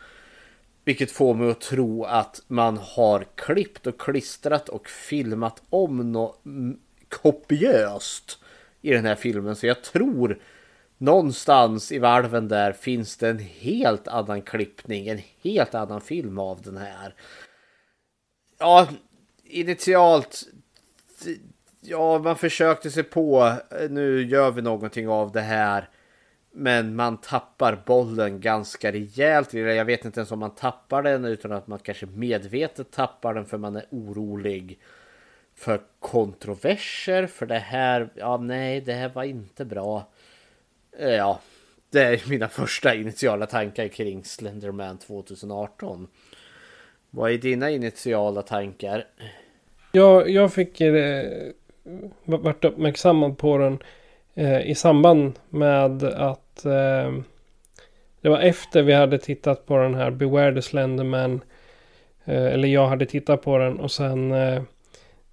Vilket 0.88 1.10
får 1.10 1.34
mig 1.34 1.50
att 1.50 1.60
tro 1.60 2.04
att 2.04 2.42
man 2.46 2.76
har 2.76 3.26
klippt 3.34 3.86
och 3.86 4.00
klistrat 4.00 4.68
och 4.68 4.88
filmat 4.88 5.62
om 5.70 6.12
något 6.12 6.42
kopiöst 7.08 8.38
i 8.80 8.90
den 8.90 9.04
här 9.04 9.14
filmen. 9.14 9.56
Så 9.56 9.66
jag 9.66 9.82
tror 9.82 10.38
någonstans 10.98 11.92
i 11.92 11.98
valven 11.98 12.48
där 12.48 12.72
finns 12.72 13.16
det 13.16 13.28
en 13.28 13.38
helt 13.38 14.08
annan 14.08 14.42
klippning, 14.42 15.08
en 15.08 15.20
helt 15.42 15.74
annan 15.74 16.00
film 16.00 16.38
av 16.38 16.62
den 16.62 16.76
här. 16.76 17.14
Ja, 18.58 18.88
initialt 19.44 20.44
ja, 21.80 22.18
man 22.18 22.36
försökte 22.36 22.90
sig 22.90 23.02
på, 23.02 23.52
eh, 23.80 23.90
nu 23.90 24.22
gör 24.22 24.50
vi 24.50 24.62
någonting 24.62 25.08
av 25.08 25.32
det 25.32 25.40
här. 25.40 25.88
Men 26.60 26.96
man 26.96 27.16
tappar 27.16 27.82
bollen 27.86 28.40
ganska 28.40 28.92
rejält. 28.92 29.54
Jag 29.54 29.84
vet 29.84 30.04
inte 30.04 30.20
ens 30.20 30.32
om 30.32 30.38
man 30.38 30.54
tappar 30.54 31.02
den 31.02 31.24
utan 31.24 31.52
att 31.52 31.66
man 31.66 31.78
kanske 31.78 32.06
medvetet 32.06 32.90
tappar 32.90 33.34
den 33.34 33.46
för 33.46 33.58
man 33.58 33.76
är 33.76 33.84
orolig 33.90 34.78
för 35.54 35.80
kontroverser. 36.00 37.26
För 37.26 37.46
det 37.46 37.58
här, 37.58 38.08
ja 38.14 38.36
nej, 38.36 38.80
det 38.80 38.92
här 38.92 39.08
var 39.08 39.24
inte 39.24 39.64
bra. 39.64 40.08
Eh, 40.98 41.08
ja, 41.08 41.40
det 41.90 42.02
är 42.02 42.28
mina 42.28 42.48
första 42.48 42.94
initiala 42.94 43.46
tankar 43.46 43.88
kring 43.88 44.24
Slenderman 44.24 44.98
2018. 44.98 46.08
Vad 47.10 47.30
är 47.30 47.38
dina 47.38 47.70
initiala 47.70 48.42
tankar? 48.42 49.06
Ja, 49.92 50.26
jag 50.26 50.52
fick 50.52 50.80
eh, 50.80 51.50
varit 52.24 52.64
uppmärksammad 52.64 53.38
på 53.38 53.58
den 53.58 53.72
eh, 53.72 53.78
Eh, 54.38 54.70
i 54.70 54.74
samband 54.74 55.32
med 55.48 56.04
att 56.04 56.64
eh, 56.64 57.12
det 58.20 58.28
var 58.28 58.38
efter 58.38 58.82
vi 58.82 58.92
hade 58.92 59.18
tittat 59.18 59.66
på 59.66 59.76
den 59.78 59.94
här 59.94 60.10
Beware 60.10 60.54
the 60.54 60.62
Slenderman. 60.62 61.40
Eh, 62.24 62.46
eller 62.46 62.68
jag 62.68 62.86
hade 62.86 63.06
tittat 63.06 63.42
på 63.42 63.58
den 63.58 63.80
och 63.80 63.90
sen 63.90 64.32
eh, 64.32 64.62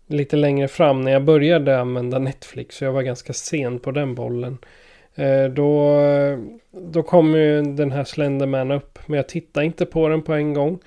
lite 0.08 0.36
längre 0.36 0.68
fram 0.68 1.02
när 1.02 1.12
jag 1.12 1.24
började 1.24 1.80
använda 1.80 2.20
Netflix. 2.20 2.76
Så 2.76 2.86
jag 2.86 2.92
var 2.92 3.02
ganska 3.02 3.34
sen 3.34 3.80
på 3.80 3.92
den 3.92 4.16
bollen. 4.16 4.58
Eh, 5.16 5.46
då, 5.46 6.00
då 6.72 7.04
kom 7.04 7.36
ju 7.36 7.62
den 7.62 7.92
här 7.92 8.04
Slenderman 8.04 8.72
upp. 8.72 9.00
Men 9.06 9.18
jag 9.18 9.30
tittade 9.30 9.66
inte 9.66 9.86
på 9.86 10.08
den 10.08 10.22
på 10.22 10.34
en 10.34 10.54
gång. 10.54 10.80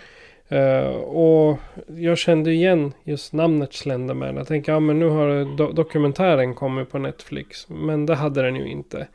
Uh, 0.53 0.97
och 0.97 1.59
jag 1.87 2.19
kände 2.19 2.53
igen 2.53 2.93
just 3.05 3.33
namnet 3.33 3.73
Slenderman. 3.73 4.37
Jag 4.37 4.47
tänker, 4.47 4.73
ja 4.73 4.81
men 4.81 4.99
nu 4.99 5.09
har 5.09 5.57
do 5.57 5.73
dokumentären 5.73 6.55
kommit 6.55 6.91
på 6.91 6.99
Netflix. 6.99 7.69
Men 7.69 8.07
det 8.07 8.15
hade 8.15 8.43
den 8.43 8.57
ju 8.57 8.69
inte. 8.69 9.09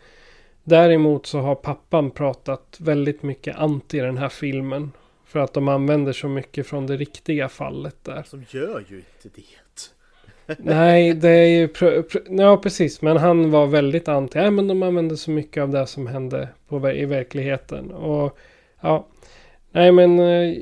Däremot 0.63 1.25
så 1.25 1.39
har 1.39 1.55
pappan 1.55 2.11
pratat 2.11 2.77
väldigt 2.79 3.23
mycket 3.23 3.55
anti 3.55 3.99
den 3.99 4.17
här 4.17 4.29
filmen. 4.29 4.91
För 5.25 5.39
att 5.39 5.53
de 5.53 5.67
använder 5.67 6.13
så 6.13 6.27
mycket 6.27 6.67
från 6.67 6.87
det 6.87 6.97
riktiga 6.97 7.49
fallet 7.49 7.95
där. 8.03 8.23
Som 8.23 8.45
gör 8.49 8.83
ju 8.89 8.95
inte 8.95 9.29
det. 9.35 10.55
Nej, 10.57 11.13
det 11.13 11.29
är 11.29 11.47
ju... 11.47 11.69
Ja, 12.29 12.57
precis. 12.57 13.01
Men 13.01 13.17
han 13.17 13.51
var 13.51 13.67
väldigt 13.67 14.07
anti. 14.07 14.39
Ja, 14.39 14.51
men 14.51 14.67
de 14.67 14.83
använder 14.83 15.15
så 15.15 15.31
mycket 15.31 15.63
av 15.63 15.69
det 15.69 15.87
som 15.87 16.07
hände 16.07 16.49
på, 16.67 16.91
i 16.91 17.05
verkligheten. 17.05 17.91
Och 17.91 18.37
ja... 18.81 19.07
Nej, 19.75 19.91
men 19.91 20.19
eh, 20.19 20.57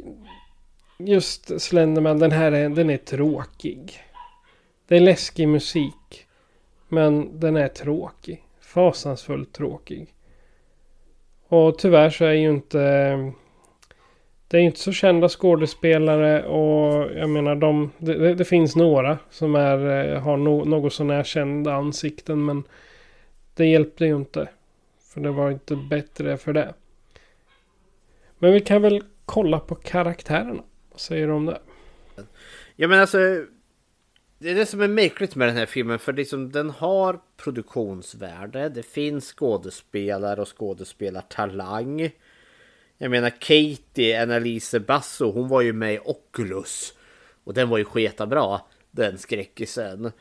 just 1.08 1.62
Slenderman, 1.62 2.20
den 2.20 2.32
här 2.32 2.52
är, 2.52 2.70
den 2.70 2.90
är 2.90 2.98
tråkig. 2.98 4.00
Det 4.88 4.96
är 4.96 5.00
läskig 5.00 5.48
musik. 5.48 6.28
Men 6.88 7.40
den 7.40 7.58
är 7.58 7.68
tråkig. 7.68 8.44
Fasansfullt 8.62 9.54
tråkig. 9.54 10.14
Och 11.48 11.78
tyvärr 11.78 12.10
så 12.10 12.26
är 12.26 12.34
ju 12.34 12.50
inte... 12.50 12.78
Det 14.48 14.58
är 14.58 14.62
inte 14.62 14.80
så 14.80 14.92
kända 14.92 15.30
skådespelare 15.30 16.44
och 16.46 17.12
jag 17.18 17.30
menar 17.30 17.56
de... 17.56 17.92
Det, 17.98 18.34
det 18.34 18.46
finns 18.46 18.76
några 18.76 19.18
som 19.30 19.56
är, 19.56 20.06
eh, 20.14 20.22
har 20.22 20.38
no, 20.38 20.66
något 20.66 20.94
sånär 20.94 21.24
kända 21.24 21.74
ansikten 21.74 22.46
men... 22.46 22.64
Det 23.54 23.66
hjälpte 23.66 24.06
ju 24.06 24.16
inte. 24.16 24.50
För 25.14 25.22
det 25.22 25.32
var 25.32 25.52
inte 25.52 25.76
bättre 25.76 26.38
för 26.38 26.54
det. 26.54 26.74
Men 28.40 28.54
vi 28.54 28.60
kan 28.60 28.82
väl 28.82 29.04
kolla 29.26 29.60
på 29.60 29.76
karaktärerna. 29.76 30.64
Vad 30.92 31.00
säger 31.00 31.28
du 31.28 31.34
om 31.34 31.46
det? 31.46 31.62
Ja 32.76 32.88
men 32.88 33.00
alltså 33.00 33.18
Det 34.40 34.50
är 34.50 34.56
det 34.56 34.66
som 34.66 34.82
är 34.82 34.88
märkligt 34.88 35.36
med 35.36 35.48
den 35.48 35.58
här 35.58 35.66
filmen 35.66 36.00
för 36.00 36.14
liksom 36.14 36.52
den 36.52 36.70
har 36.70 37.20
produktionsvärde. 37.38 38.70
Det 38.70 38.84
finns 38.84 39.34
skådespelare 39.34 40.42
och 40.42 40.58
skådespelartalang. 40.58 42.12
Jag 42.98 43.12
menar 43.12 43.30
Katie, 43.30 44.24
Annalise 44.24 44.80
Basso, 44.80 45.32
hon 45.32 45.48
var 45.48 45.62
ju 45.62 45.74
med 45.74 45.94
i 45.94 46.00
Oculus. 46.00 46.94
Och 47.44 47.54
den 47.54 47.70
var 47.70 47.78
ju 47.78 47.86
sketa 47.86 48.28
bra 48.28 48.70
den 48.92 49.18
skräckisen. 49.18 50.12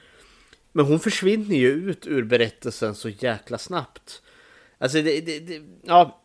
Men 0.72 0.84
hon 0.84 1.00
försvinner 1.00 1.56
ju 1.56 1.68
ut 1.68 2.06
ur 2.06 2.22
berättelsen 2.22 2.94
så 2.94 3.08
jäkla 3.08 3.58
snabbt. 3.58 4.22
Alltså 4.78 5.02
det, 5.02 5.20
det, 5.20 5.38
det 5.38 5.62
ja, 5.82 6.19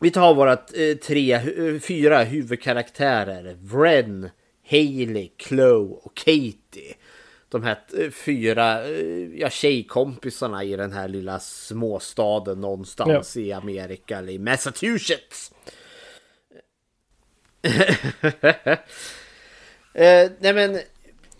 vi 0.00 0.10
tar 0.10 0.34
våra 0.34 0.52
eh, 0.52 0.96
tre, 1.02 1.32
eh, 1.32 1.80
fyra 1.80 2.22
huvudkaraktärer. 2.22 3.56
Vren, 3.60 4.30
Hailey, 4.70 5.30
Chloe 5.38 5.98
och 6.02 6.16
Katie. 6.16 6.94
De 7.48 7.62
här 7.62 7.78
eh, 7.98 8.10
fyra 8.10 8.88
ja, 9.34 9.50
tjejkompisarna 9.50 10.64
i 10.64 10.76
den 10.76 10.92
här 10.92 11.08
lilla 11.08 11.38
småstaden 11.38 12.60
någonstans 12.60 13.36
ja. 13.36 13.42
i 13.42 13.52
Amerika 13.52 14.18
eller 14.18 14.32
i 14.32 14.38
Massachusetts. 14.38 15.52
eh, 19.94 20.30
nej 20.38 20.54
men 20.54 20.80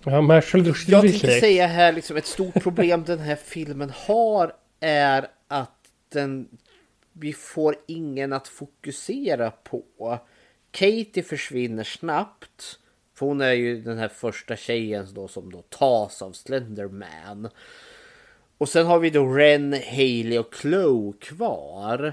Ja, 0.04 0.42
jag 0.86 1.02
tänkte 1.02 1.40
säga 1.40 1.66
här 1.66 1.92
liksom 1.92 2.16
ett 2.16 2.26
stort 2.26 2.62
problem 2.62 3.04
den 3.04 3.18
här 3.18 3.36
filmen 3.36 3.92
har 4.06 4.52
är 4.80 5.26
att 5.48 5.78
den 6.12 6.48
vi 7.20 7.32
får 7.32 7.76
ingen 7.86 8.32
att 8.32 8.48
fokusera 8.48 9.50
på. 9.50 10.18
Katie 10.70 11.22
försvinner 11.22 11.84
snabbt. 11.84 12.78
För 13.14 13.26
hon 13.26 13.40
är 13.40 13.52
ju 13.52 13.82
den 13.82 13.98
här 13.98 14.08
första 14.08 14.56
tjejen 14.56 15.06
då 15.14 15.28
som 15.28 15.52
då 15.52 15.62
tas 15.62 16.22
av 16.22 16.32
Slenderman. 16.32 17.48
Och 18.58 18.68
sen 18.68 18.86
har 18.86 18.98
vi 18.98 19.10
då 19.10 19.32
Ren, 19.32 19.72
Haley 19.72 20.38
och 20.38 20.54
Chloe 20.54 21.12
kvar. 21.20 22.12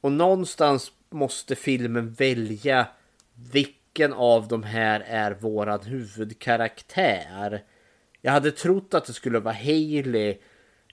Och 0.00 0.12
någonstans 0.12 0.92
måste 1.10 1.54
filmen 1.54 2.12
välja 2.12 2.86
vilken 3.52 4.12
av 4.12 4.48
de 4.48 4.62
här 4.62 5.00
är 5.00 5.30
våran 5.30 5.82
huvudkaraktär. 5.82 7.62
Jag 8.20 8.32
hade 8.32 8.50
trott 8.50 8.94
att 8.94 9.04
det 9.04 9.12
skulle 9.12 9.38
vara 9.38 9.54
Haley 9.54 10.36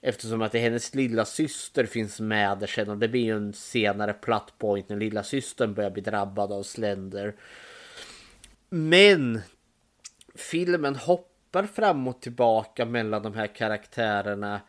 Eftersom 0.02 0.42
att 0.42 0.54
hennes 0.54 0.96
lilla 0.96 1.26
syster 1.26 1.86
finns 1.86 2.20
med 2.20 2.58
där 2.58 2.68
sen 2.68 2.90
och 2.90 2.98
det 2.98 3.08
blir 3.08 3.24
ju 3.24 3.38
en 3.38 3.54
senare 3.54 4.14
plattpoint 4.14 4.90
när 4.90 4.98
lilla 4.98 5.24
systern 5.24 5.74
börjar 5.74 5.92
bli 5.92 6.02
drabbad 6.02 6.52
av 6.52 6.64
Slender. 6.64 7.36
Men 8.70 9.42
filmen 10.36 10.96
hoppar 10.96 11.64
fram 11.64 12.08
och 12.08 12.22
tillbaka 12.22 12.86
mellan 12.86 13.24
de 13.24 13.34
här 13.34 13.48
karaktärerna 13.48 14.62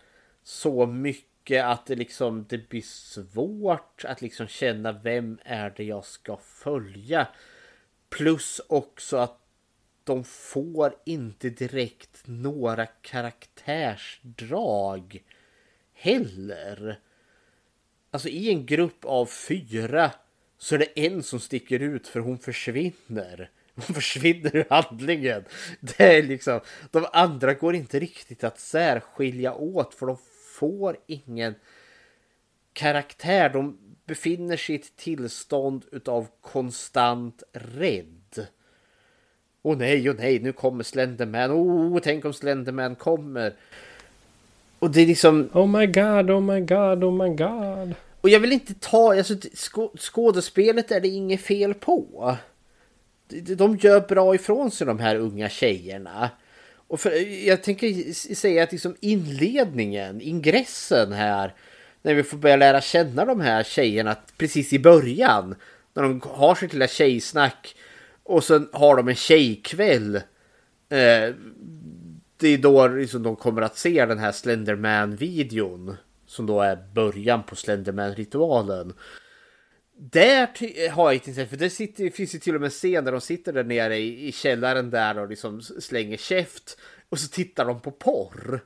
så 0.42 0.86
mycket 0.86 1.64
att 1.64 1.86
det 1.86 1.94
liksom 1.94 2.46
det 2.48 2.68
blir 2.68 2.82
svårt 2.82 4.04
att 4.04 4.22
liksom 4.22 4.46
känna 4.46 4.92
vem 4.92 5.38
är 5.44 5.74
det 5.76 5.84
jag 5.84 6.04
ska 6.04 6.36
följa. 6.36 7.28
Plus 8.08 8.60
också 8.68 9.16
att 9.16 9.41
de 10.04 10.24
får 10.24 10.94
inte 11.04 11.50
direkt 11.50 12.22
några 12.24 12.86
karaktärsdrag 12.86 15.22
heller. 15.92 17.00
Alltså 18.10 18.28
i 18.28 18.50
en 18.50 18.66
grupp 18.66 19.04
av 19.04 19.26
fyra 19.26 20.10
så 20.58 20.74
är 20.74 20.78
det 20.78 21.06
en 21.06 21.22
som 21.22 21.40
sticker 21.40 21.80
ut 21.80 22.08
för 22.08 22.20
hon 22.20 22.38
försvinner. 22.38 23.50
Hon 23.74 23.94
försvinner 23.94 24.56
ur 24.56 24.66
handlingen. 24.70 25.44
Det 25.80 26.18
är 26.18 26.22
liksom, 26.22 26.60
de 26.90 27.06
andra 27.12 27.54
går 27.54 27.74
inte 27.74 27.98
riktigt 27.98 28.44
att 28.44 28.60
särskilja 28.60 29.54
åt 29.54 29.94
för 29.94 30.06
de 30.06 30.16
får 30.58 30.96
ingen 31.06 31.54
karaktär. 32.72 33.48
De 33.48 33.78
befinner 34.06 34.56
sig 34.56 34.74
i 34.74 34.78
ett 34.78 34.96
tillstånd 34.96 35.84
utav 35.92 36.26
konstant 36.40 37.42
rädd. 37.52 38.21
Åh 39.62 39.78
nej, 39.78 40.10
åh 40.10 40.16
nej, 40.18 40.38
nu 40.38 40.52
kommer 40.52 40.84
Slenderman. 40.84 41.50
Oh, 41.50 41.98
tänk 42.02 42.24
om 42.24 42.32
Slenderman 42.32 42.94
kommer. 42.94 43.54
Och 44.78 44.90
det 44.90 45.00
är 45.00 45.06
liksom... 45.06 45.48
Oh 45.52 45.66
my 45.66 45.86
god, 45.86 46.30
oh 46.30 46.40
my 46.40 46.60
god, 46.60 47.04
oh 47.04 47.24
my 47.24 47.28
god. 47.28 47.94
Och 48.20 48.28
jag 48.28 48.40
vill 48.40 48.52
inte 48.52 48.74
ta... 48.74 49.16
Alltså, 49.16 49.34
skå, 49.54 49.92
skådespelet 49.98 50.90
är 50.90 51.00
det 51.00 51.08
inget 51.08 51.40
fel 51.40 51.74
på. 51.74 52.36
De, 53.28 53.54
de 53.54 53.76
gör 53.76 54.00
bra 54.00 54.34
ifrån 54.34 54.70
sig 54.70 54.86
de 54.86 54.98
här 54.98 55.16
unga 55.16 55.48
tjejerna. 55.48 56.30
Och 56.88 57.00
för, 57.00 57.10
jag 57.46 57.62
tänker 57.62 58.12
säga 58.34 58.62
att 58.62 58.72
liksom 58.72 58.96
inledningen, 59.00 60.20
ingressen 60.20 61.12
här. 61.12 61.54
När 62.02 62.14
vi 62.14 62.22
får 62.22 62.36
börja 62.36 62.56
lära 62.56 62.80
känna 62.80 63.24
de 63.24 63.40
här 63.40 63.62
tjejerna 63.62 64.16
precis 64.36 64.72
i 64.72 64.78
början. 64.78 65.54
När 65.94 66.02
de 66.02 66.20
har 66.24 66.54
sitt 66.54 66.72
lilla 66.72 66.88
tjejsnack. 66.88 67.74
Och 68.24 68.44
sen 68.44 68.68
har 68.72 68.96
de 68.96 69.08
en 69.08 69.14
tjejkväll. 69.14 70.16
Eh, 70.88 71.34
det 72.36 72.48
är 72.48 72.58
då 72.58 72.88
liksom 72.88 73.22
de 73.22 73.36
kommer 73.36 73.62
att 73.62 73.76
se 73.76 74.06
den 74.06 74.18
här 74.18 74.32
Slenderman-videon. 74.32 75.96
Som 76.26 76.46
då 76.46 76.60
är 76.60 76.76
början 76.94 77.42
på 77.42 77.54
Slenderman-ritualen. 77.54 78.92
Där 79.96 80.48
har 80.88 81.10
jag 81.10 81.16
ett 81.16 81.28
intresse 81.28 81.50
för 81.50 81.56
det 81.56 81.70
sitter, 81.70 82.10
finns 82.10 82.34
ju 82.34 82.38
till 82.38 82.54
och 82.54 82.60
med 82.60 82.66
en 82.66 82.70
scen 82.70 83.04
där 83.04 83.12
de 83.12 83.20
sitter 83.20 83.52
där 83.52 83.64
nere 83.64 83.96
i, 83.96 84.28
i 84.28 84.32
källaren 84.32 84.90
där 84.90 85.18
och 85.18 85.28
liksom 85.28 85.62
slänger 85.62 86.16
käft. 86.16 86.78
Och 87.08 87.18
så 87.18 87.28
tittar 87.28 87.64
de 87.64 87.80
på 87.80 87.90
porr. 87.90 88.60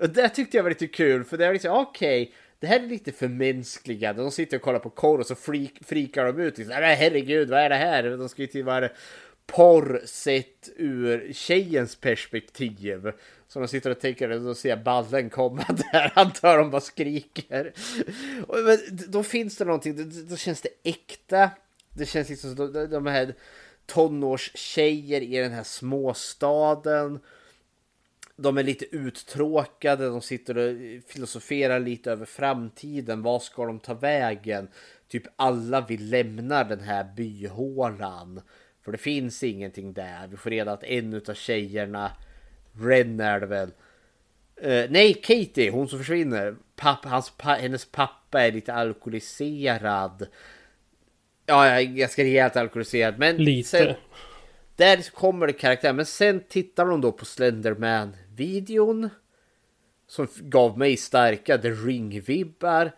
Och 0.00 0.08
det 0.08 0.28
tyckte 0.28 0.56
jag 0.56 0.64
var 0.64 0.70
lite 0.70 0.86
kul 0.86 1.24
för 1.24 1.38
det 1.38 1.46
är 1.46 1.52
liksom 1.52 1.70
okej. 1.70 2.22
Okay, 2.22 2.34
det 2.60 2.66
här 2.66 2.80
är 2.80 2.86
lite 2.86 3.12
för 3.12 3.28
mänskliga. 3.28 4.12
De 4.12 4.30
sitter 4.30 4.56
och 4.56 4.62
kollar 4.62 4.78
på 4.78 4.90
korv 4.90 5.20
och 5.20 5.26
så 5.26 5.34
freak, 5.34 5.72
freakar 5.84 6.24
de 6.24 6.40
ut. 6.40 6.58
Liksom, 6.58 6.74
herregud, 6.74 7.50
vad 7.50 7.60
är 7.60 7.68
det 7.68 7.76
här? 7.76 8.02
De 8.02 8.28
ska 8.28 8.42
ju 8.42 8.48
till 8.48 8.64
vara 8.64 8.88
porr 9.46 10.02
sett 10.04 10.70
ur 10.76 11.32
tjejens 11.32 11.96
perspektiv. 11.96 13.12
Så 13.48 13.58
de 13.58 13.68
sitter 13.68 13.90
och 13.90 14.00
tänker 14.00 14.46
och 14.46 14.56
ser 14.56 14.76
ballen 14.76 15.30
komma 15.30 15.64
där. 15.92 16.12
Antar 16.14 16.58
de 16.58 16.70
bara 16.70 16.80
skriker. 16.80 17.72
Men 18.64 18.78
då 19.08 19.22
finns 19.22 19.56
det 19.56 19.64
någonting, 19.64 20.26
då, 20.28 20.36
känns 20.36 20.60
det 20.60 20.70
äkta. 20.82 21.50
Det 21.96 22.06
känns 22.06 22.28
liksom 22.28 22.56
som 22.56 22.88
de 22.90 23.06
här 23.06 23.34
tonårstjejer 23.86 25.20
i 25.20 25.36
den 25.36 25.52
här 25.52 25.62
småstaden. 25.62 27.20
De 28.42 28.58
är 28.58 28.62
lite 28.62 28.96
uttråkade, 28.96 30.06
de 30.06 30.20
sitter 30.20 30.58
och 30.58 30.76
filosoferar 31.08 31.80
lite 31.80 32.12
över 32.12 32.26
framtiden. 32.26 33.22
Vad 33.22 33.42
ska 33.42 33.66
de 33.66 33.80
ta 33.80 33.94
vägen? 33.94 34.68
Typ 35.08 35.22
alla 35.36 35.80
vill 35.80 36.10
lämna 36.10 36.64
den 36.64 36.80
här 36.80 37.04
byhålan. 37.16 38.40
För 38.84 38.92
det 38.92 38.98
finns 38.98 39.42
ingenting 39.42 39.92
där. 39.92 40.26
Vi 40.26 40.36
får 40.36 40.50
reda 40.50 40.72
att 40.72 40.84
en 40.84 41.22
av 41.28 41.34
tjejerna, 41.34 42.12
Ren 42.72 43.20
är 43.20 43.40
det 43.40 43.46
väl. 43.46 43.70
Uh, 44.64 44.90
nej, 44.90 45.14
Katie, 45.14 45.70
hon 45.70 45.88
som 45.88 45.98
försvinner. 45.98 46.56
Papp, 46.76 47.04
hans, 47.04 47.30
pa, 47.30 47.54
hennes 47.54 47.84
pappa 47.84 48.42
är 48.42 48.52
lite 48.52 48.74
alkoholiserad. 48.74 50.26
Ja, 51.46 51.66
jag 51.66 51.78
är 51.78 51.82
ganska 51.82 52.22
rejält 52.22 52.56
alkoholiserad. 52.56 53.18
Men 53.18 53.36
lite. 53.36 53.68
Sen, 53.68 53.94
där 54.76 55.10
kommer 55.10 55.46
det 55.46 55.52
karaktär. 55.52 55.92
Men 55.92 56.06
sen 56.06 56.42
tittar 56.48 56.86
de 56.86 57.00
då 57.00 57.12
på 57.12 57.24
videon 58.40 59.10
Som 60.06 60.28
gav 60.40 60.78
mig 60.78 60.96
starka 60.96 61.58
The 61.58 61.70
Ring-vibbar. 61.70 62.92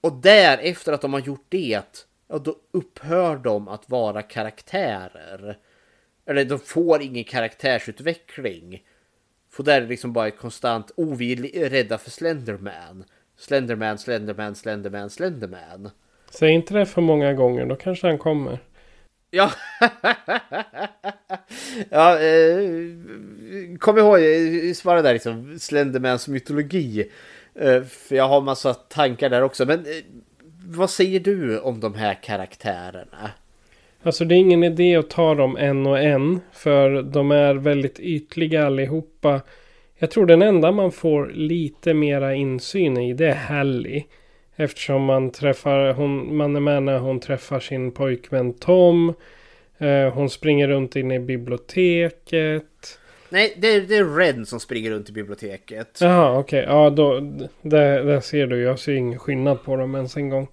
Och 0.00 0.12
där, 0.12 0.58
efter 0.58 0.92
att 0.92 1.00
de 1.00 1.12
har 1.12 1.20
gjort 1.20 1.46
det 1.48 1.82
ja, 2.28 2.38
då 2.38 2.56
upphör 2.70 3.36
de 3.36 3.68
att 3.68 3.90
vara 3.90 4.22
karaktärer. 4.22 5.58
Eller 6.26 6.44
de 6.44 6.58
får 6.58 7.02
ingen 7.02 7.24
karaktärsutveckling. 7.24 8.82
För 9.50 9.62
där 9.62 9.76
är 9.76 9.80
det 9.80 9.86
liksom 9.86 10.12
bara 10.12 10.28
ett 10.28 10.38
konstant, 10.38 10.90
oh 10.96 11.16
vi 11.16 11.62
är 11.62 11.70
rädda 11.70 11.98
för 11.98 12.10
Slenderman. 12.10 13.04
Slenderman, 13.36 13.98
Slenderman, 13.98 14.54
Slenderman, 14.54 15.10
Slenderman. 15.10 15.90
Säg 16.30 16.50
inte 16.50 16.74
det 16.74 16.86
för 16.86 17.00
många 17.00 17.32
gånger, 17.32 17.66
då 17.66 17.76
kanske 17.76 18.06
han 18.06 18.18
kommer. 18.18 18.58
Ja, 19.34 19.50
ja 21.90 22.18
eh, 22.18 22.58
kom 23.78 23.98
ihåg, 23.98 24.18
eh, 24.18 24.72
svara 24.74 25.02
där 25.02 25.12
liksom, 25.12 25.58
Slendermans 25.58 26.28
mytologi. 26.28 27.10
Eh, 27.54 27.82
för 27.82 28.14
jag 28.16 28.28
har 28.28 28.40
massa 28.40 28.74
tankar 28.74 29.30
där 29.30 29.42
också, 29.42 29.66
men 29.66 29.78
eh, 29.78 30.04
vad 30.66 30.90
säger 30.90 31.20
du 31.20 31.58
om 31.58 31.80
de 31.80 31.94
här 31.94 32.14
karaktärerna? 32.22 33.30
Alltså 34.02 34.24
det 34.24 34.34
är 34.34 34.38
ingen 34.38 34.64
idé 34.64 34.96
att 34.96 35.10
ta 35.10 35.34
dem 35.34 35.56
en 35.56 35.86
och 35.86 35.98
en. 35.98 36.40
För 36.52 37.02
de 37.02 37.30
är 37.30 37.54
väldigt 37.54 38.00
ytliga 38.00 38.66
allihopa. 38.66 39.40
Jag 39.98 40.10
tror 40.10 40.26
den 40.26 40.42
enda 40.42 40.72
man 40.72 40.92
får 40.92 41.30
lite 41.34 41.94
mera 41.94 42.34
insyn 42.34 42.96
i 42.96 43.14
det 43.14 43.26
är 43.26 43.34
Hallie. 43.34 44.04
Eftersom 44.56 45.04
man 45.04 45.30
träffar, 45.30 45.92
hon, 45.92 46.36
man 46.36 46.56
är 46.56 46.60
med 46.60 46.82
när 46.82 46.98
hon 46.98 47.20
träffar 47.20 47.60
sin 47.60 47.92
pojkvän 47.92 48.52
Tom. 48.52 49.14
Eh, 49.78 50.14
hon 50.14 50.30
springer 50.30 50.68
runt 50.68 50.96
inne 50.96 51.14
i 51.14 51.18
biblioteket. 51.18 52.98
Nej, 53.28 53.54
det 53.56 53.74
är, 53.74 53.80
det 53.80 53.96
är 53.96 54.16
Ren 54.16 54.46
som 54.46 54.60
springer 54.60 54.90
runt 54.90 55.08
i 55.08 55.12
biblioteket. 55.12 55.98
Jaha, 56.00 56.38
okej. 56.38 56.62
Okay. 56.62 56.74
Ja, 56.74 56.90
då... 56.90 57.20
Där, 57.62 58.04
där 58.04 58.20
ser 58.20 58.46
du. 58.46 58.62
Jag 58.62 58.78
ser 58.78 58.92
ingen 58.92 59.18
skillnad 59.18 59.64
på 59.64 59.76
dem 59.76 59.94
ens 59.94 60.16
en 60.16 60.28
gång. 60.28 60.48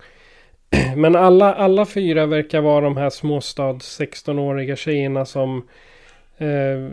Men 0.95 1.15
alla, 1.15 1.53
alla 1.53 1.85
fyra 1.85 2.25
verkar 2.25 2.61
vara 2.61 2.81
de 2.81 2.97
här 2.97 3.09
småstads 3.09 3.99
16-åriga 3.99 4.75
tjejerna 4.75 5.25
som 5.25 5.67
eh, 6.37 6.91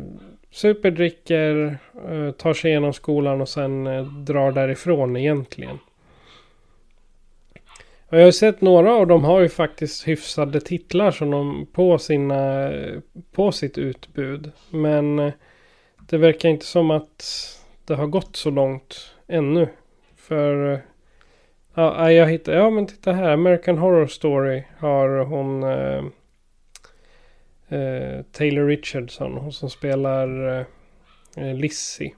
superdricker, 0.51 1.79
eh, 2.11 2.31
tar 2.31 2.55
sig 2.55 2.71
igenom 2.71 2.93
skolan 2.93 3.41
och 3.41 3.49
sen 3.49 3.87
eh, 3.87 4.05
drar 4.05 4.53
därifrån 4.53 5.17
egentligen. 5.17 5.79
Jag 8.09 8.25
har 8.25 8.31
sett 8.31 8.61
några 8.61 8.95
av 8.95 9.07
dem 9.07 9.25
har 9.25 9.41
ju 9.41 9.49
faktiskt 9.49 10.09
hyfsade 10.09 10.61
titlar 10.61 11.11
som 11.11 11.31
de 11.31 11.67
på 11.73 11.99
sina 11.99 12.71
på 13.33 13.53
sitt 13.53 13.79
utbud. 13.79 14.53
Men 14.71 15.19
eh, 15.19 15.33
det 16.09 16.19
verkar 16.19 16.49
inte 16.49 16.67
som 16.67 16.91
att 16.91 17.25
det 17.87 17.95
har 17.95 18.07
gått 18.07 18.37
så 18.37 18.51
långt 18.51 19.15
ännu. 19.29 19.69
För 20.17 20.73
eh, 20.73 20.79
ja, 21.75 22.13
jag 22.13 22.27
hittade, 22.27 22.57
ja 22.57 22.71
men 22.71 22.87
titta 22.87 23.13
här, 23.13 23.33
American 23.33 23.79
Horror 23.79 24.07
Story 24.07 24.65
har 24.79 25.19
hon 25.19 25.63
eh, 25.63 26.05
eh, 27.79 28.23
Taylor 28.33 28.67
Richardson, 28.67 29.33
hon 29.33 29.53
som 29.53 29.71
spelar 29.71 30.59
eh, 31.37 31.55
Lizzie. 31.55 32.15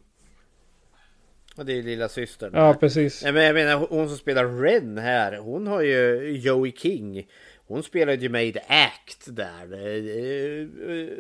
Och 1.59 1.67
det 1.67 1.79
är 1.79 1.83
lilla 1.83 2.09
systern. 2.09 2.51
Ja, 2.55 2.75
precis. 2.75 3.25
Men 3.25 3.37
jag 3.37 3.55
menar 3.55 3.87
hon 3.91 4.09
som 4.09 4.19
spelar 4.19 4.45
Ren 4.63 4.99
här, 4.99 5.37
hon 5.37 5.67
har 5.67 5.83
ju 5.83 6.33
Joey 6.45 6.73
King. 6.73 7.27
Hon 7.67 7.83
spelade 7.83 8.23
ju 8.23 8.29
med 8.29 8.47
i 8.47 8.53
The 8.53 8.61
Act 8.69 9.27
där. 9.27 9.67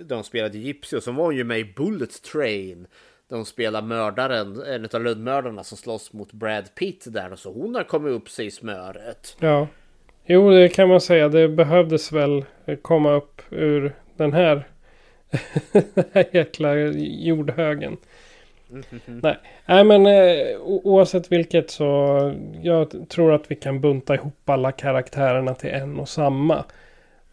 De 0.05 0.24
spelade 0.24 0.59
Gypsy 0.59 0.97
och 0.97 1.03
så 1.03 1.12
var 1.12 1.24
hon 1.24 1.36
ju 1.36 1.45
med 1.45 1.59
i 1.59 1.72
Bullet 1.76 2.22
Train. 2.22 2.86
De 3.28 3.45
spelar 3.45 3.82
mördaren, 3.82 4.62
en 4.62 4.89
av 4.93 5.05
lönnmördarna 5.05 5.64
som 5.64 5.78
slåss 5.78 6.12
mot 6.12 6.32
Brad 6.32 6.74
Pitt 6.74 7.05
där. 7.07 7.32
Och 7.32 7.39
så 7.39 7.53
hon 7.53 7.74
har 7.74 7.84
kommit 7.84 8.12
upp 8.12 8.30
sig 8.30 8.47
i 8.47 8.51
smöret. 8.51 9.36
Ja. 9.41 9.68
Jo, 10.26 10.51
det 10.51 10.68
kan 10.68 10.89
man 10.89 11.01
säga. 11.01 11.28
Det 11.28 11.49
behövdes 11.49 12.12
väl 12.12 12.45
komma 12.82 13.12
upp 13.12 13.43
ur 13.51 13.95
den 14.16 14.32
här, 14.32 14.68
den 15.72 16.05
här 16.12 16.24
jäkla 16.32 16.76
jordhögen. 16.97 17.97
Nej. 19.07 19.39
Nej, 19.66 19.85
men 19.85 20.07
eh, 20.07 20.61
oavsett 20.62 21.33
vilket 21.33 21.71
så 21.71 22.35
jag 22.62 23.09
tror 23.09 23.33
att 23.33 23.51
vi 23.51 23.55
kan 23.55 23.81
bunta 23.81 24.14
ihop 24.14 24.49
alla 24.49 24.73
karaktärerna 24.73 25.55
till 25.55 25.71
en 25.71 26.01
och 26.01 26.09
samma. 26.09 26.64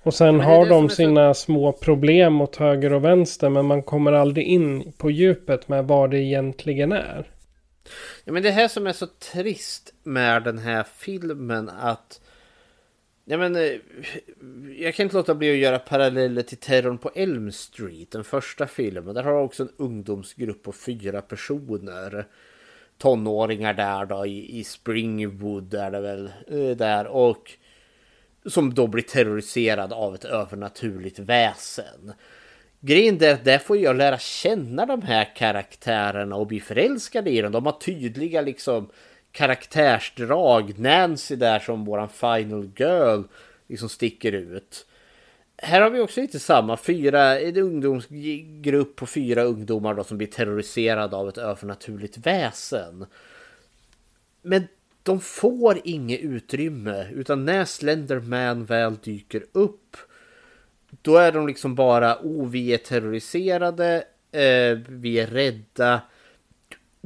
Och 0.04 0.14
sen 0.14 0.40
har 0.40 0.66
de 0.66 0.90
sina 0.90 1.34
så... 1.34 1.42
små 1.42 1.72
problem 1.72 2.42
åt 2.42 2.56
höger 2.56 2.94
och 2.94 3.04
vänster 3.04 3.50
men 3.50 3.66
man 3.66 3.84
kommer 3.84 4.14
aldrig 4.14 4.48
in 4.48 4.92
på 4.98 5.12
djupet 5.12 5.68
med 5.68 5.88
vad 5.88 6.12
det 6.12 6.20
egentligen 6.20 6.92
är. 6.92 7.26
Ja, 8.24 8.34
men 8.34 8.44
det 8.44 8.52
här 8.52 8.68
som 8.68 8.88
är 8.88 8.94
så 8.94 9.08
trist 9.34 9.94
med 10.04 10.44
den 10.44 10.58
här 10.58 10.86
filmen 10.98 11.70
att 11.70 12.22
Ja, 13.28 13.38
men, 13.38 13.56
eh, 13.56 13.72
jag 14.78 14.96
kan 14.96 15.04
inte 15.04 15.16
låta 15.16 15.36
bli 15.36 15.52
att 15.52 15.58
göra 15.58 15.80
paralleller 15.80 16.42
till 16.42 16.58
Terrorn 16.58 16.98
på 16.98 17.12
Elm 17.16 17.52
Street, 17.52 18.12
den 18.12 18.24
första 18.24 18.68
filmen. 18.68 19.16
Där 19.16 19.24
har 19.24 19.34
också 19.34 19.64
en 19.64 19.72
ungdomsgrupp 19.78 20.64
på 20.64 20.72
fyra 20.72 21.22
personer. 21.22 22.28
Tonåringar 22.98 23.74
där 23.74 24.06
då 24.06 24.26
i, 24.26 24.60
i 24.60 24.64
Springwood 24.64 25.74
är 25.74 25.92
det 25.92 26.02
väl 26.02 26.32
eh, 26.48 26.78
där 26.78 27.08
och 27.08 27.52
som 28.46 28.74
då 28.74 28.88
blir 28.88 29.04
terroriserad 29.04 29.94
av 29.94 30.16
ett 30.16 30.26
övernaturligt 30.26 31.20
väsen. 31.20 32.14
Grejen 32.80 33.24
är 33.24 33.34
att 33.34 33.46
där 33.46 33.60
får 33.60 33.78
jag 33.78 33.96
lära 33.96 34.18
känna 34.18 34.86
de 34.86 35.02
här 35.02 35.36
karaktärerna 35.36 36.36
och 36.36 36.48
bli 36.48 36.60
förälskad 36.60 37.28
i 37.28 37.42
dem. 37.42 37.52
De 37.52 37.66
har 37.66 37.80
tydliga 37.80 38.42
liksom 38.42 38.90
karaktärsdrag. 39.36 40.80
Nancy 40.80 41.36
där 41.36 41.60
som 41.60 41.86
våran 41.86 42.10
final 42.10 42.70
girl 42.76 43.24
liksom 43.68 43.90
sticker 43.90 44.32
ut. 44.32 44.86
Här 45.58 45.82
har 45.82 45.90
vi 45.90 46.00
också 46.00 46.22
lite 46.22 46.40
samma, 46.40 46.78
fyra, 46.78 47.40
en 47.40 47.58
ungdomsgrupp 47.58 48.96
på 48.96 49.06
fyra 49.06 49.44
ungdomar 49.44 49.94
då 49.94 50.04
som 50.04 50.18
blir 50.18 50.28
terroriserade 50.28 51.16
av 51.16 51.30
ett 51.30 51.38
övernaturligt 51.38 52.18
väsen. 52.18 53.06
Men 54.42 54.68
de 55.04 55.20
får 55.20 55.80
inget 55.84 56.20
utrymme 56.20 57.08
utan 57.12 57.46
när 57.46 57.66
Slenderman 57.66 58.66
väl 58.66 58.96
dyker 58.96 59.46
upp 59.52 59.98
då 61.02 61.18
är 61.18 61.32
de 61.32 61.48
liksom 61.48 61.76
bara, 61.76 62.18
oh 62.24 62.50
vi 62.50 62.74
är 62.74 62.78
terroriserade, 62.78 64.04
eh, 64.32 64.80
vi 64.88 65.20
är 65.20 65.28
rädda. 65.28 66.02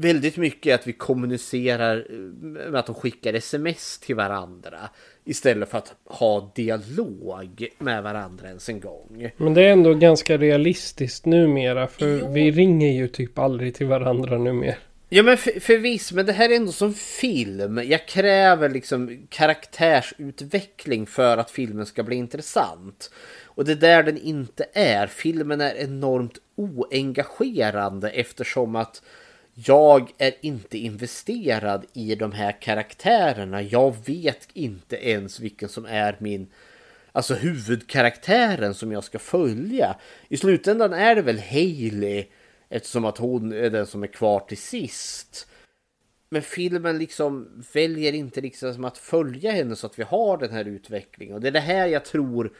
Väldigt 0.02 0.38
mycket 0.38 0.76
att 0.76 0.88
vi 0.88 0.94
kommunicerar 0.94 2.08
med 2.42 2.76
att 2.76 2.86
de 2.86 2.96
skickar 2.96 3.34
sms 3.34 4.00
till 4.00 4.16
varandra. 4.16 4.78
Istället 5.26 5.70
för 5.70 5.78
att 5.78 5.96
ha 6.06 6.52
dialog 6.56 7.68
med 7.78 8.04
varandra 8.04 8.48
ens 8.48 8.70
en 8.70 8.80
gång. 8.80 9.32
Men 9.38 9.54
det 9.54 9.62
är 9.62 9.72
ändå 9.72 9.94
ganska 9.94 10.38
realistiskt 10.38 11.26
numera. 11.26 11.88
För 11.88 12.20
jo. 12.20 12.32
vi 12.32 12.52
ringer 12.52 12.92
ju 12.92 13.08
typ 13.08 13.40
aldrig 13.40 13.76
till 13.76 13.88
varandra 13.88 14.38
numera. 14.38 14.76
Ja 15.10 15.24
men 15.24 15.38
för, 15.38 15.60
för 15.60 15.78
visst, 15.78 16.12
men 16.12 16.26
det 16.26 16.34
här 16.34 16.50
är 16.50 16.56
ändå 16.56 16.72
som 16.72 16.94
film. 16.94 17.82
Jag 17.86 18.08
kräver 18.08 18.70
liksom 18.70 19.28
karaktärsutveckling 19.30 21.06
för 21.06 21.38
att 21.38 21.52
filmen 21.52 21.86
ska 21.86 22.04
bli 22.04 22.16
intressant. 22.16 23.12
Och 23.44 23.66
det 23.66 23.72
är 23.72 23.76
där 23.76 24.04
den 24.04 24.18
inte 24.18 24.66
är. 24.74 25.08
Filmen 25.08 25.62
är 25.62 25.76
enormt 25.76 26.38
oengagerande 26.56 28.10
eftersom 28.10 28.76
att 28.76 29.02
jag 29.66 30.12
är 30.18 30.34
inte 30.42 30.78
investerad 30.78 31.86
i 31.94 32.16
de 32.16 32.32
här 32.32 32.62
karaktärerna. 32.62 33.62
Jag 33.62 33.96
vet 34.06 34.48
inte 34.54 35.10
ens 35.10 35.40
vilken 35.40 35.70
som 35.70 35.86
är 35.86 36.18
min 36.20 36.48
alltså 37.12 37.34
huvudkaraktären 37.34 38.74
som 38.74 38.92
jag 38.92 39.04
ska 39.04 39.20
följa. 39.20 39.96
I 40.28 40.38
slutändan 40.38 40.94
är 40.94 41.16
det 41.16 41.22
väl 41.22 41.40
Hailey 41.40 42.26
eftersom 42.70 43.06
att 43.06 43.18
hon 43.18 43.54
är 43.54 43.70
den 43.70 43.88
som 43.88 44.04
är 44.04 44.08
kvar 44.08 44.40
till 44.40 44.58
sist. 44.58 45.48
Men 46.30 46.42
filmen 46.42 46.98
liksom 46.98 47.64
väljer 47.74 48.14
inte 48.14 48.42
liksom 48.42 48.86
att 48.86 48.98
följa 48.98 49.52
henne 49.52 49.76
så 49.76 49.88
att 49.88 50.00
vi 50.00 50.04
har 50.04 50.38
den 50.38 50.52
här 50.52 50.66
utvecklingen. 50.66 51.36
Och 51.36 51.42
det 51.42 51.48
är 51.48 51.52
det 51.52 51.60
här 51.60 51.88
jag 51.88 52.06
tror 52.06 52.54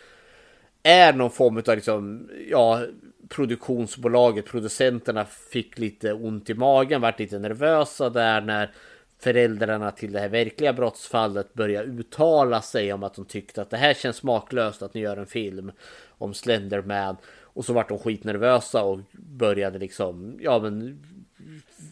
är 0.84 1.14
någon 1.14 1.32
form 1.32 1.58
av 1.58 1.76
liksom, 1.76 2.30
ja, 2.50 2.82
produktionsbolaget, 3.30 4.46
producenterna 4.46 5.26
fick 5.26 5.78
lite 5.78 6.14
ont 6.14 6.50
i 6.50 6.54
magen, 6.54 7.02
vart 7.02 7.20
lite 7.20 7.40
nervösa 7.40 8.10
där 8.10 8.42
när 8.42 8.72
föräldrarna 9.20 9.92
till 9.92 10.12
det 10.12 10.20
här 10.20 10.30
verkliga 10.30 10.74
brottsfallet 10.74 11.54
började 11.54 11.88
uttala 11.88 12.62
sig 12.62 12.94
om 12.94 13.04
att 13.04 13.14
de 13.14 13.26
tyckte 13.26 13.62
att 13.62 13.70
det 13.70 13.78
här 13.78 13.94
känns 13.94 14.16
smaklöst 14.16 14.82
att 14.82 14.94
ni 14.94 15.02
gör 15.02 15.18
en 15.18 15.26
film 15.26 15.72
om 16.08 16.34
Slenderman. 16.34 17.18
Och 17.42 17.66
så 17.66 17.74
vart 17.74 17.90
de 17.90 18.00
skitnervösa 18.00 18.84
och 18.84 19.00
började 19.12 19.80
liksom, 19.80 20.38
ja 20.42 20.60
men 20.60 21.00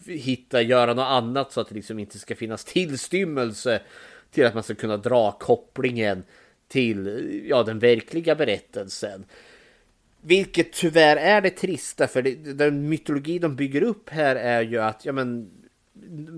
hitta, 0.06 0.62
göra 0.62 0.94
något 0.94 1.06
annat 1.06 1.52
så 1.52 1.60
att 1.60 1.68
det 1.68 1.74
liksom 1.74 1.98
inte 1.98 2.18
ska 2.18 2.36
finnas 2.36 2.64
tillstymmelse 2.64 3.80
till 4.30 4.46
att 4.46 4.54
man 4.54 4.62
ska 4.62 4.74
kunna 4.74 4.96
dra 4.96 5.32
kopplingen 5.32 6.22
till 6.68 7.30
ja, 7.48 7.62
den 7.62 7.78
verkliga 7.78 8.34
berättelsen. 8.34 9.24
Vilket 10.20 10.72
tyvärr 10.72 11.16
är 11.16 11.40
det 11.40 11.50
trista 11.50 12.08
för 12.08 12.22
det, 12.22 12.34
den 12.34 12.88
mytologi 12.88 13.38
de 13.38 13.56
bygger 13.56 13.82
upp 13.82 14.10
här 14.10 14.36
är 14.36 14.62
ju 14.62 14.78
att 14.78 15.04
ja 15.04 15.12
men 15.12 15.50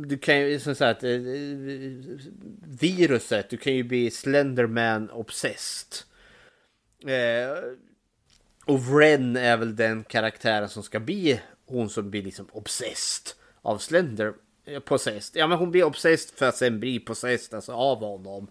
du 0.07 0.19
kan 0.19 0.41
ju 0.41 0.61
som 0.61 0.75
sagt 0.75 1.05
eh, 1.05 1.11
eh, 1.11 1.21
viruset, 2.81 3.51
du 3.51 3.57
kan 3.57 3.75
ju 3.75 3.83
bli 3.83 4.11
Slenderman 4.11 5.11
obsessed. 5.11 5.99
Eh, 7.07 7.59
och 8.65 8.85
Wren 8.85 9.37
är 9.37 9.57
väl 9.57 9.77
den 9.77 10.05
karaktären 10.05 10.69
som 10.69 10.83
ska 10.83 11.01
bli 11.01 11.41
hon 11.67 11.91
som 11.91 12.11
blir 12.11 12.23
liksom 12.23 12.49
obsessed 12.53 13.37
av 13.63 13.79
Slender. 13.79 14.33
Eh, 14.65 14.81
possessed. 14.81 15.41
Ja 15.41 15.47
men 15.47 15.59
hon 15.59 15.71
blir 15.71 15.85
obsessed 15.85 16.35
för 16.35 16.49
att 16.49 16.57
sen 16.57 16.81
bli 16.81 17.01
possessed 17.01 17.55
alltså 17.55 17.73
av 17.73 17.99
honom 17.99 18.49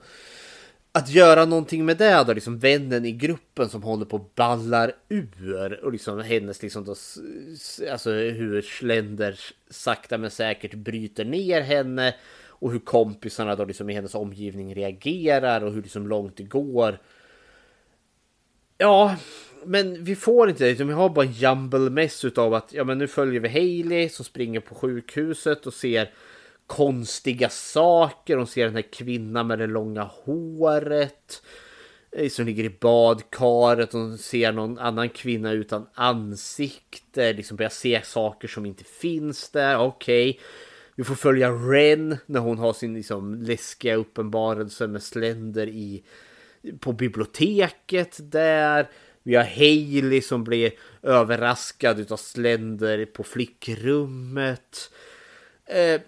att 0.92 1.10
göra 1.10 1.46
någonting 1.46 1.86
med 1.86 1.98
det 1.98 2.24
då, 2.28 2.34
liksom 2.34 2.60
vännen 2.60 3.06
i 3.06 3.12
gruppen 3.12 3.70
som 3.70 3.84
håller 3.84 4.06
på 4.06 4.18
och 4.18 4.32
ballar 4.36 4.92
ur 5.10 5.84
och 5.84 5.92
liksom 5.92 6.20
hennes 6.20 6.62
liksom 6.62 6.86
då, 6.86 6.96
alltså 7.92 8.12
hur 8.12 8.62
Slender 8.62 9.40
sakta 9.70 10.18
men 10.18 10.32
säkert 10.32 10.74
bryter 10.74 11.26
ner 11.26 11.62
henne 11.62 12.16
och 12.48 12.72
hur 12.72 12.80
kompisarna 12.80 13.56
då 13.56 13.66
liksom 13.66 13.90
i 13.90 13.94
hennes 13.94 14.16
omgivning 14.16 14.76
reagerar 14.76 15.64
och 15.64 15.74
hur 15.74 15.82
liksom 15.82 16.08
långt 16.08 16.38
det 16.38 16.44
går. 16.44 17.00
Ja, 18.78 19.16
men 19.66 20.04
vi 20.04 20.16
får 20.16 20.50
inte 20.50 20.74
det, 20.74 20.84
vi 20.84 20.94
har 20.94 21.10
bara 21.10 21.26
en 21.26 21.32
jumble 21.32 21.90
mess 21.90 22.26
utav 22.26 22.54
att 22.54 22.74
ja 22.74 22.84
men 22.84 22.98
nu 22.98 23.08
följer 23.08 23.40
vi 23.40 23.50
Hailey 23.50 24.10
som 24.10 24.26
springer 24.26 24.60
på 24.60 24.76
sjukhuset 24.76 25.66
och 25.66 25.74
ser 25.74 26.10
konstiga 26.70 27.50
saker. 27.50 28.38
Hon 28.38 28.48
ser 28.48 28.66
den 28.66 28.76
här 28.76 28.92
kvinnan 28.92 29.48
med 29.48 29.60
det 29.60 29.68
långa 29.68 30.04
håret 30.04 31.42
eh, 32.12 32.30
som 32.30 32.46
ligger 32.46 32.64
i 32.64 32.78
badkaret. 32.82 33.94
Hon 33.94 34.18
ser 34.18 34.52
någon 34.52 34.80
annan 34.80 35.10
kvinna 35.10 35.52
utan 35.52 35.88
ansikte. 35.94 37.34
Liksom 37.34 37.58
börjar 37.58 37.70
se 37.70 38.02
saker 38.04 38.48
som 38.48 38.66
inte 38.66 38.84
finns 38.84 39.50
där. 39.50 39.78
Okej. 39.78 40.30
Okay. 40.30 40.42
Vi 40.96 41.04
får 41.04 41.16
följa 41.16 41.52
Ren 41.52 42.18
när 42.26 42.40
hon 42.40 42.58
har 42.58 42.74
sin 42.74 42.94
liksom, 42.94 43.36
läskiga 43.36 43.96
uppenbarelse 43.96 44.88
med 44.88 45.04
Slender 45.04 45.68
i, 45.68 46.04
på 46.80 46.94
biblioteket 46.94 48.18
där. 48.22 48.90
Vi 49.24 49.36
har 49.36 49.44
Hailey 49.44 50.22
som 50.22 50.44
blir 50.44 50.72
överraskad 51.02 52.12
av 52.12 52.18
Slender 52.18 53.06
på 53.06 53.24
flickrummet. 53.24 54.92
Eh, 55.66 56.02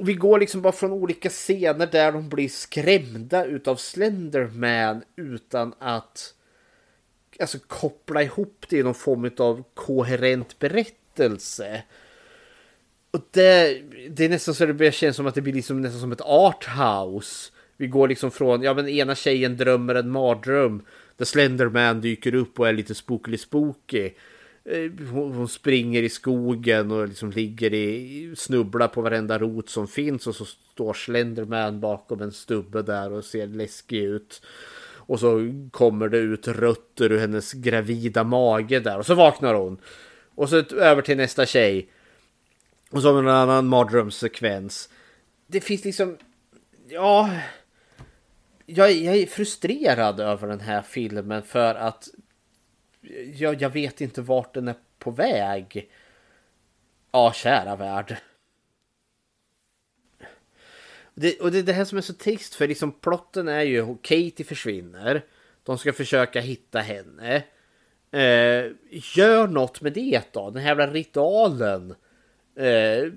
och 0.00 0.08
vi 0.08 0.14
går 0.14 0.40
liksom 0.40 0.62
bara 0.62 0.72
från 0.72 0.92
olika 0.92 1.28
scener 1.28 1.86
där 1.86 2.12
de 2.12 2.28
blir 2.28 2.48
skrämda 2.48 3.44
utav 3.44 3.76
Slenderman 3.76 5.02
utan 5.16 5.74
att 5.78 6.34
alltså, 7.40 7.58
koppla 7.66 8.22
ihop 8.22 8.66
det 8.68 8.76
i 8.76 8.82
någon 8.82 8.94
form 8.94 9.30
av 9.38 9.64
koherent 9.74 10.58
berättelse. 10.58 11.82
Och 13.10 13.20
det, 13.30 13.82
det 14.10 14.24
är 14.24 14.28
nästan 14.28 14.54
så 14.54 14.66
det 14.66 14.74
börjar 14.74 14.92
kännas 14.92 15.16
som 15.16 15.26
att 15.26 15.34
det 15.34 15.40
blir 15.40 15.52
liksom 15.52 15.80
nästan 15.80 16.00
som 16.00 16.12
ett 16.12 16.20
arthouse. 16.20 17.52
Vi 17.76 17.86
går 17.86 18.08
liksom 18.08 18.30
från, 18.30 18.62
ja 18.62 18.74
men 18.74 18.88
ena 18.88 19.14
tjejen 19.14 19.56
drömmer 19.56 19.94
en 19.94 20.10
mardröm 20.10 20.82
där 21.16 21.24
Slenderman 21.24 22.00
dyker 22.00 22.34
upp 22.34 22.60
och 22.60 22.68
är 22.68 22.72
lite 22.72 22.94
spooky 22.94 23.38
spooky. 23.38 24.10
Eh, 24.64 24.90
hon 25.12 25.48
springer 25.48 26.02
i 26.02 26.08
skogen 26.08 26.90
och 26.90 27.08
liksom 27.08 27.30
ligger 27.30 27.74
i, 27.74 28.32
snubblar 28.36 28.88
på 28.88 29.00
varenda 29.02 29.38
rot 29.38 29.68
som 29.68 29.88
finns 29.88 30.26
och 30.26 30.36
så 30.36 30.44
står 30.44 30.94
Slenderman 30.94 31.80
bakom 31.80 32.20
en 32.20 32.32
stubbe 32.32 32.82
där 32.82 33.12
och 33.12 33.24
ser 33.24 33.46
läskig 33.46 33.98
ut. 33.98 34.42
Och 35.10 35.20
så 35.20 35.52
kommer 35.70 36.08
det 36.08 36.18
ut 36.18 36.48
rötter 36.48 37.12
ur 37.12 37.18
hennes 37.18 37.52
gravida 37.52 38.24
mage 38.24 38.80
där 38.80 38.98
och 38.98 39.06
så 39.06 39.14
vaknar 39.14 39.54
hon. 39.54 39.78
Och 40.34 40.48
så 40.48 40.56
över 40.74 41.02
till 41.02 41.16
nästa 41.16 41.46
tjej. 41.46 41.88
Och 42.90 43.02
så 43.02 43.08
har 43.08 43.22
vi 43.22 43.28
en 43.28 43.34
annan 43.34 43.66
mardrömssekvens. 43.66 44.88
Det 45.46 45.60
finns 45.60 45.84
liksom, 45.84 46.16
ja. 46.88 47.30
Jag, 48.66 48.92
jag 48.92 49.16
är 49.16 49.26
frustrerad 49.26 50.20
över 50.20 50.48
den 50.48 50.60
här 50.60 50.82
filmen 50.82 51.42
för 51.42 51.74
att 51.74 52.08
jag, 53.34 53.62
jag 53.62 53.70
vet 53.70 54.00
inte 54.00 54.22
vart 54.22 54.54
den 54.54 54.68
är 54.68 54.74
på 54.98 55.10
väg. 55.10 55.90
Ja, 57.12 57.32
kära 57.32 57.76
värld. 57.76 58.16
Det, 61.14 61.40
och 61.40 61.52
det 61.52 61.58
är 61.58 61.62
det 61.62 61.72
här 61.72 61.84
som 61.84 61.98
är 61.98 62.02
så 62.02 62.14
trist 62.14 62.54
för 62.54 62.68
liksom 62.68 62.92
plotten 62.92 63.48
är 63.48 63.62
ju 63.62 63.96
Katie 64.02 64.46
försvinner. 64.46 65.24
De 65.62 65.78
ska 65.78 65.92
försöka 65.92 66.40
hitta 66.40 66.78
henne. 66.78 67.42
Eh, 68.10 68.72
gör 69.16 69.46
något 69.46 69.80
med 69.80 69.92
det 69.92 70.32
då, 70.32 70.50
den 70.50 70.62
här 70.62 70.68
jävla 70.68 70.86
ritualen. 70.86 71.94
Eh, 72.56 73.12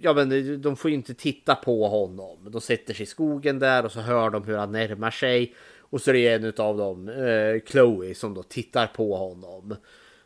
ja 0.00 0.14
men 0.14 0.60
de 0.62 0.76
får 0.76 0.90
ju 0.90 0.96
inte 0.96 1.14
titta 1.14 1.54
på 1.54 1.88
honom. 1.88 2.50
De 2.50 2.60
sätter 2.60 2.94
sig 2.94 3.02
i 3.02 3.06
skogen 3.06 3.58
där 3.58 3.84
och 3.84 3.92
så 3.92 4.00
hör 4.00 4.30
de 4.30 4.44
hur 4.44 4.56
han 4.56 4.72
närmar 4.72 5.10
sig. 5.10 5.54
Och 5.92 6.00
så 6.00 6.10
är 6.10 6.14
det 6.14 6.28
en 6.28 6.52
av 6.56 6.76
dem, 6.76 7.08
eh, 7.08 7.70
Chloe, 7.70 8.14
som 8.14 8.34
då 8.34 8.42
tittar 8.42 8.86
på 8.86 9.16
honom. 9.16 9.76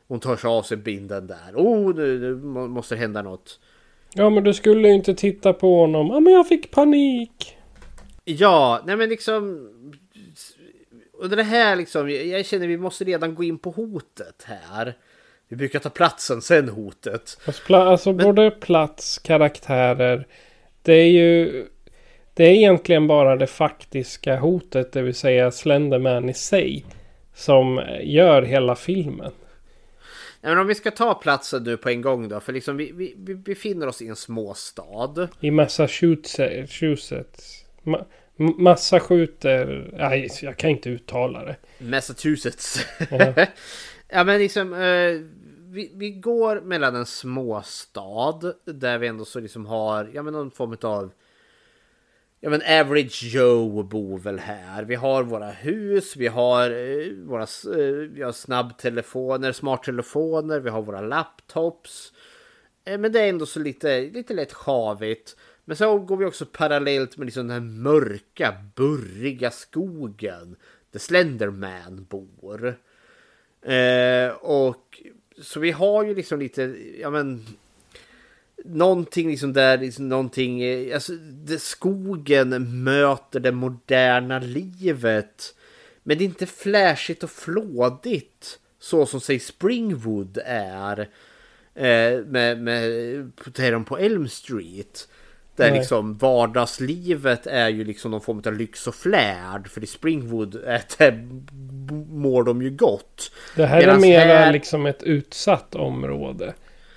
Hon 0.09 0.21
tar 0.21 0.37
sig 0.37 0.49
av 0.49 0.63
sig 0.63 0.77
binden 0.77 1.27
där. 1.27 1.53
Oh, 1.55 1.95
nu, 1.95 2.19
nu 2.19 2.35
måste 2.51 2.97
hända 2.97 3.23
något. 3.23 3.61
Ja, 4.15 4.31
men 4.31 4.45
du 4.45 4.55
skulle 4.55 4.89
inte 4.89 5.15
titta 5.15 5.53
på 5.53 5.81
honom. 5.81 6.07
Ja, 6.07 6.21
men 6.21 6.33
jag 6.33 6.49
fick 6.49 6.71
panik. 6.71 7.57
Ja, 8.25 8.83
nej 8.87 8.97
men 8.97 9.09
liksom... 9.09 9.69
Och 11.13 11.29
det 11.29 11.43
här 11.43 11.77
liksom, 11.77 12.11
jag 12.11 12.47
känner 12.47 12.67
vi 12.67 12.79
måste 12.79 13.05
redan 13.05 13.35
gå 13.35 13.45
in 13.45 13.59
på 13.59 13.71
hotet 13.71 14.43
här. 14.45 14.95
Vi 15.49 15.57
brukar 15.57 15.79
ta 15.79 15.91
platsen, 15.91 16.43
sen 16.43 16.69
hotet. 16.69 17.39
Alltså, 17.47 17.75
alltså 17.75 18.13
men... 18.13 18.25
både 18.25 18.51
plats, 18.51 19.19
karaktärer. 19.19 20.27
Det 20.83 20.93
är 20.93 21.11
ju 21.11 21.67
Det 22.37 22.45
är 22.45 22.53
egentligen 22.53 23.07
bara 23.07 23.37
det 23.37 23.47
faktiska 23.47 24.37
hotet, 24.37 24.93
det 24.93 25.03
vill 25.03 25.15
säga 25.15 25.51
Slenderman 25.51 26.29
i 26.29 26.35
sig, 26.35 26.85
som 27.35 27.83
gör 28.03 28.43
hela 28.43 28.77
filmen. 28.77 29.33
Ja, 30.41 30.49
men 30.49 30.59
om 30.59 30.67
vi 30.67 30.75
ska 30.75 30.91
ta 30.91 31.15
platsen 31.15 31.65
nu 31.65 31.77
på 31.77 31.89
en 31.89 32.03
gång 32.03 32.29
då, 32.29 32.41
för 32.41 32.53
liksom 32.53 32.77
vi, 32.77 32.93
vi, 32.93 33.15
vi 33.19 33.35
befinner 33.35 33.87
oss 33.87 34.03
i 34.03 34.09
en 34.09 34.17
småstad. 34.17 35.29
I 35.41 35.51
Massachusetts. 35.51 37.65
Ma 37.83 38.05
massa 38.59 39.01
skjuter... 39.01 39.91
Nej, 39.93 40.29
jag 40.43 40.57
kan 40.57 40.71
inte 40.71 40.91
uttala 40.91 41.45
det. 41.45 41.57
Massachusetts. 41.79 42.87
Ja. 43.11 43.33
ja 44.09 44.25
men 44.25 44.39
liksom... 44.39 44.73
Eh, 44.73 45.21
vi, 45.69 45.93
vi 45.95 46.11
går 46.11 46.61
mellan 46.61 46.97
en 46.97 47.07
småstad 47.07 48.53
där 48.65 48.99
vi 48.99 49.07
ändå 49.07 49.25
så 49.25 49.41
liksom 49.41 49.67
har 49.67 50.11
ja, 50.15 50.23
men 50.23 50.33
någon 50.33 50.51
form 50.51 50.77
av 50.83 51.11
Ja 52.41 52.51
men 52.51 52.63
average 52.63 53.23
Joe 53.25 53.83
bor 53.83 54.19
väl 54.19 54.39
här. 54.39 54.85
Vi 54.85 54.95
har 54.95 55.23
våra 55.23 55.51
hus, 55.51 56.17
vi 56.17 56.27
har 56.27 56.71
eh, 56.71 57.13
våra 57.13 57.43
eh, 57.43 57.95
vi 58.11 58.23
har 58.23 58.33
snabbtelefoner, 58.33 59.53
smarttelefoner, 59.53 60.61
vi 60.61 60.71
har 60.71 60.83
våra 60.83 61.01
laptops. 61.01 62.13
Eh, 62.85 62.99
men 62.99 63.13
det 63.13 63.21
är 63.21 63.29
ändå 63.29 63.47
så 63.47 63.61
lite, 63.61 64.01
lite 64.01 64.35
lätt 64.35 64.53
havigt. 64.53 65.37
Men 65.65 65.77
så 65.77 65.99
går 65.99 66.17
vi 66.17 66.25
också 66.25 66.47
parallellt 66.47 67.17
med 67.17 67.27
liksom 67.27 67.49
den 67.49 67.63
här 67.63 67.81
mörka, 67.83 68.55
burriga 68.75 69.51
skogen 69.51 70.57
där 70.91 70.99
Slenderman 70.99 72.07
bor. 72.09 72.79
Eh, 73.63 74.29
och 74.41 75.03
så 75.43 75.61
vi 75.61 75.71
har 75.71 76.05
ju 76.05 76.15
liksom 76.15 76.39
lite, 76.39 76.63
ja 77.01 77.11
men 77.11 77.47
någonting 78.65 79.29
liksom 79.31 79.53
där, 79.53 79.79
liksom 79.79 80.09
någonting, 80.09 80.63
eh, 80.63 80.95
alltså 80.95 81.13
det, 81.45 81.59
skogen 81.59 82.83
möter 82.85 83.41
det 83.41 83.53
moderna 83.53 84.39
livet. 84.39 85.55
Men 86.03 86.19
det 86.19 86.25
är 86.25 86.27
inte 86.27 86.47
flashigt 86.47 87.23
och 87.23 87.31
flådigt 87.31 88.59
så 88.79 89.07
som 89.07 89.21
säg 89.21 89.39
Springwood 89.39 90.39
är. 90.47 91.09
Eh, 91.75 92.21
med, 92.27 92.63
med 92.63 93.37
Potato 93.37 93.85
på 93.85 93.99
Elm 93.99 94.29
Street. 94.29 95.09
Där 95.57 95.71
Nej. 95.71 95.79
liksom 95.79 96.17
vardagslivet 96.19 97.47
är 97.47 97.69
ju 97.69 97.85
liksom 97.85 98.11
någon 98.11 98.21
form 98.21 98.43
av 98.47 98.53
lyx 98.55 98.87
och 98.87 98.95
flärd. 98.95 99.69
För 99.69 99.85
i 99.85 99.87
Springwood 99.87 100.53
det, 100.99 101.29
mår 102.09 102.45
de 102.45 102.63
ju 102.63 102.71
gott. 102.71 103.33
Det 103.57 103.67
här 103.67 103.81
Medans 103.81 104.05
är 104.05 104.09
mer 104.09 104.19
här- 104.27 104.53
liksom 104.53 104.87
ett 104.87 105.03
utsatt 105.03 105.75
område. 105.75 106.55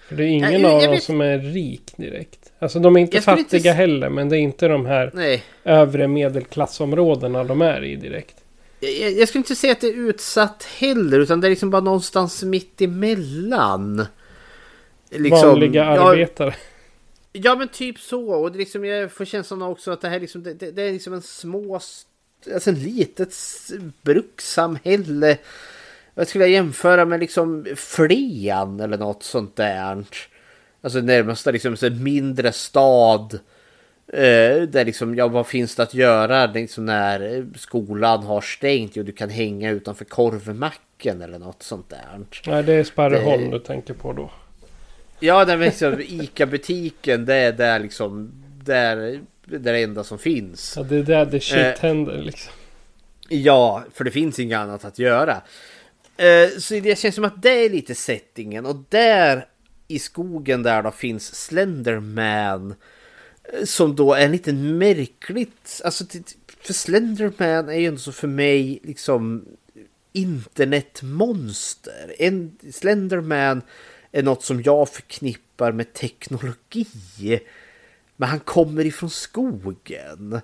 För 0.09 0.15
det 0.15 0.23
är 0.23 0.27
ingen 0.27 0.51
Nej, 0.51 0.61
jag- 0.61 0.71
av 0.71 0.81
jag 0.81 0.89
dem 0.89 0.95
vet- 0.95 1.03
som 1.03 1.21
är 1.21 1.39
rik 1.39 1.91
direkt. 1.97 2.51
Alltså 2.59 2.79
de 2.79 2.95
är 2.95 2.99
inte 2.99 3.17
Jag 3.17 3.37
inte 3.37 3.43
fattiga 3.43 3.71
s- 3.71 3.77
heller. 3.77 4.09
Men 4.09 4.29
det 4.29 4.37
är 4.37 4.39
inte 4.39 4.67
de 4.67 4.85
här 4.85 5.11
Nej. 5.13 5.43
övre 5.63 6.07
medelklassområdena 6.07 7.43
de 7.43 7.61
är 7.61 7.83
i 7.83 7.95
direkt. 7.95 8.35
Jag, 8.79 9.11
jag 9.11 9.27
skulle 9.29 9.39
inte 9.39 9.55
säga 9.55 9.73
att 9.73 9.81
det 9.81 9.87
är 9.87 10.09
utsatt 10.09 10.63
heller, 10.79 11.19
utan 11.19 11.41
det 11.41 11.47
är 11.47 11.49
liksom 11.49 11.69
bara 11.69 11.81
någonstans 11.81 12.43
mitt 12.43 12.81
emellan. 12.81 14.05
Liksom, 15.09 15.47
Vanliga 15.49 15.83
ja, 15.95 16.11
arbetare. 16.11 16.55
Ja 17.31 17.55
men 17.55 17.67
typ 17.67 17.99
så. 17.99 18.29
Och 18.31 18.51
det 18.51 18.55
är 18.55 18.59
liksom, 18.59 18.85
jag 18.85 19.11
får 19.11 19.25
känslan 19.25 19.61
också 19.61 19.91
att 19.91 20.01
det 20.01 20.09
här 20.09 20.19
liksom, 20.19 20.43
det, 20.43 20.53
det, 20.53 20.71
det 20.71 20.81
är 20.81 20.91
liksom 20.91 21.13
en 21.13 21.21
små... 21.21 21.79
Alltså 22.53 22.69
en 22.69 22.79
litet 22.83 23.35
brukssamhälle. 24.01 25.37
Vad 26.19 26.27
skulle 26.27 26.43
jag 26.43 26.51
jämföra 26.51 27.05
med 27.05 27.19
liksom 27.19 27.67
Flen 27.75 28.79
eller 28.79 28.97
något 28.97 29.23
sånt 29.23 29.55
där. 29.55 30.03
Alltså 30.81 30.99
närmast 30.99 31.45
liksom 31.45 31.77
så 31.77 31.85
en 31.85 32.03
mindre 32.03 32.51
stad. 32.51 33.39
Eh, 34.13 34.61
där 34.61 34.85
liksom, 34.85 35.15
ja 35.15 35.27
vad 35.27 35.47
finns 35.47 35.75
det 35.75 35.83
att 35.83 35.93
göra 35.93 36.45
liksom 36.45 36.85
när 36.85 37.35
eh, 37.37 37.43
skolan 37.55 38.23
har 38.23 38.41
stängt? 38.41 38.95
Jo 38.95 39.03
du 39.03 39.11
kan 39.11 39.29
hänga 39.29 39.71
utanför 39.71 40.05
korvmacken 40.05 41.21
eller 41.21 41.39
något 41.39 41.63
sånt 41.63 41.89
där. 41.89 42.25
Nej, 42.47 42.63
det 42.63 42.73
är 42.73 42.83
Sparreholm 42.83 43.43
Det- 43.43 43.57
du 43.57 43.59
tänker 43.63 43.93
på 43.93 44.13
då. 44.13 44.31
Ja, 45.19 45.45
den 45.45 45.59
liksom, 45.59 45.99
ICA-butiken, 45.99 47.25
det 47.25 47.35
är 47.35 47.51
där 47.51 47.79
liksom, 47.79 48.31
där, 48.63 49.19
det 49.45 49.55
är 49.55 49.73
det 49.73 49.83
enda 49.83 50.03
som 50.03 50.19
finns. 50.19 50.73
Ja, 50.77 50.83
det 50.83 50.95
är 50.95 51.03
där 51.03 51.25
det 51.25 51.39
shit 51.39 51.57
Eh, 51.57 51.73
händer 51.81 52.21
liksom. 52.21 52.53
Ja, 53.31 53.83
för 53.93 54.03
det 54.03 54.11
finns 54.11 54.39
inget 54.39 54.57
annat 54.57 54.85
att 54.85 54.99
göra. 54.99 55.41
Eh, 56.19 56.49
Så 56.59 56.73
det 56.79 56.99
känns 56.99 57.15
som 57.15 57.23
att 57.25 57.41
det 57.41 57.65
är 57.65 57.69
lite 57.69 57.95
settingen 57.95 58.65
och 58.65 58.83
där 58.89 59.45
i 59.87 59.99
skogen 59.99 60.63
där 60.63 60.83
då 60.83 60.91
finns 60.91 61.35
Slenderman. 61.35 62.75
eh, 63.53 63.63
Som 63.65 63.95
då 63.95 64.13
är 64.13 64.29
lite 64.29 64.53
märkligt, 64.53 65.81
alltså 65.85 66.05
för 66.61 66.73
Slenderman 66.73 67.69
är 67.69 67.73
ju 67.79 67.85
ändå 67.85 67.99
så 67.99 68.11
för 68.11 68.27
mig 68.27 68.79
liksom 68.83 69.45
internetmonster. 70.13 72.15
En 72.19 72.57
Slenderman 72.73 73.61
är 74.11 74.23
något 74.23 74.43
som 74.43 74.61
jag 74.61 74.89
förknippar 74.89 75.71
med 75.71 75.93
teknologi. 75.93 77.39
Men 78.17 78.29
han 78.29 78.39
kommer 78.39 78.85
ifrån 78.85 79.09
skogen. 79.09 80.41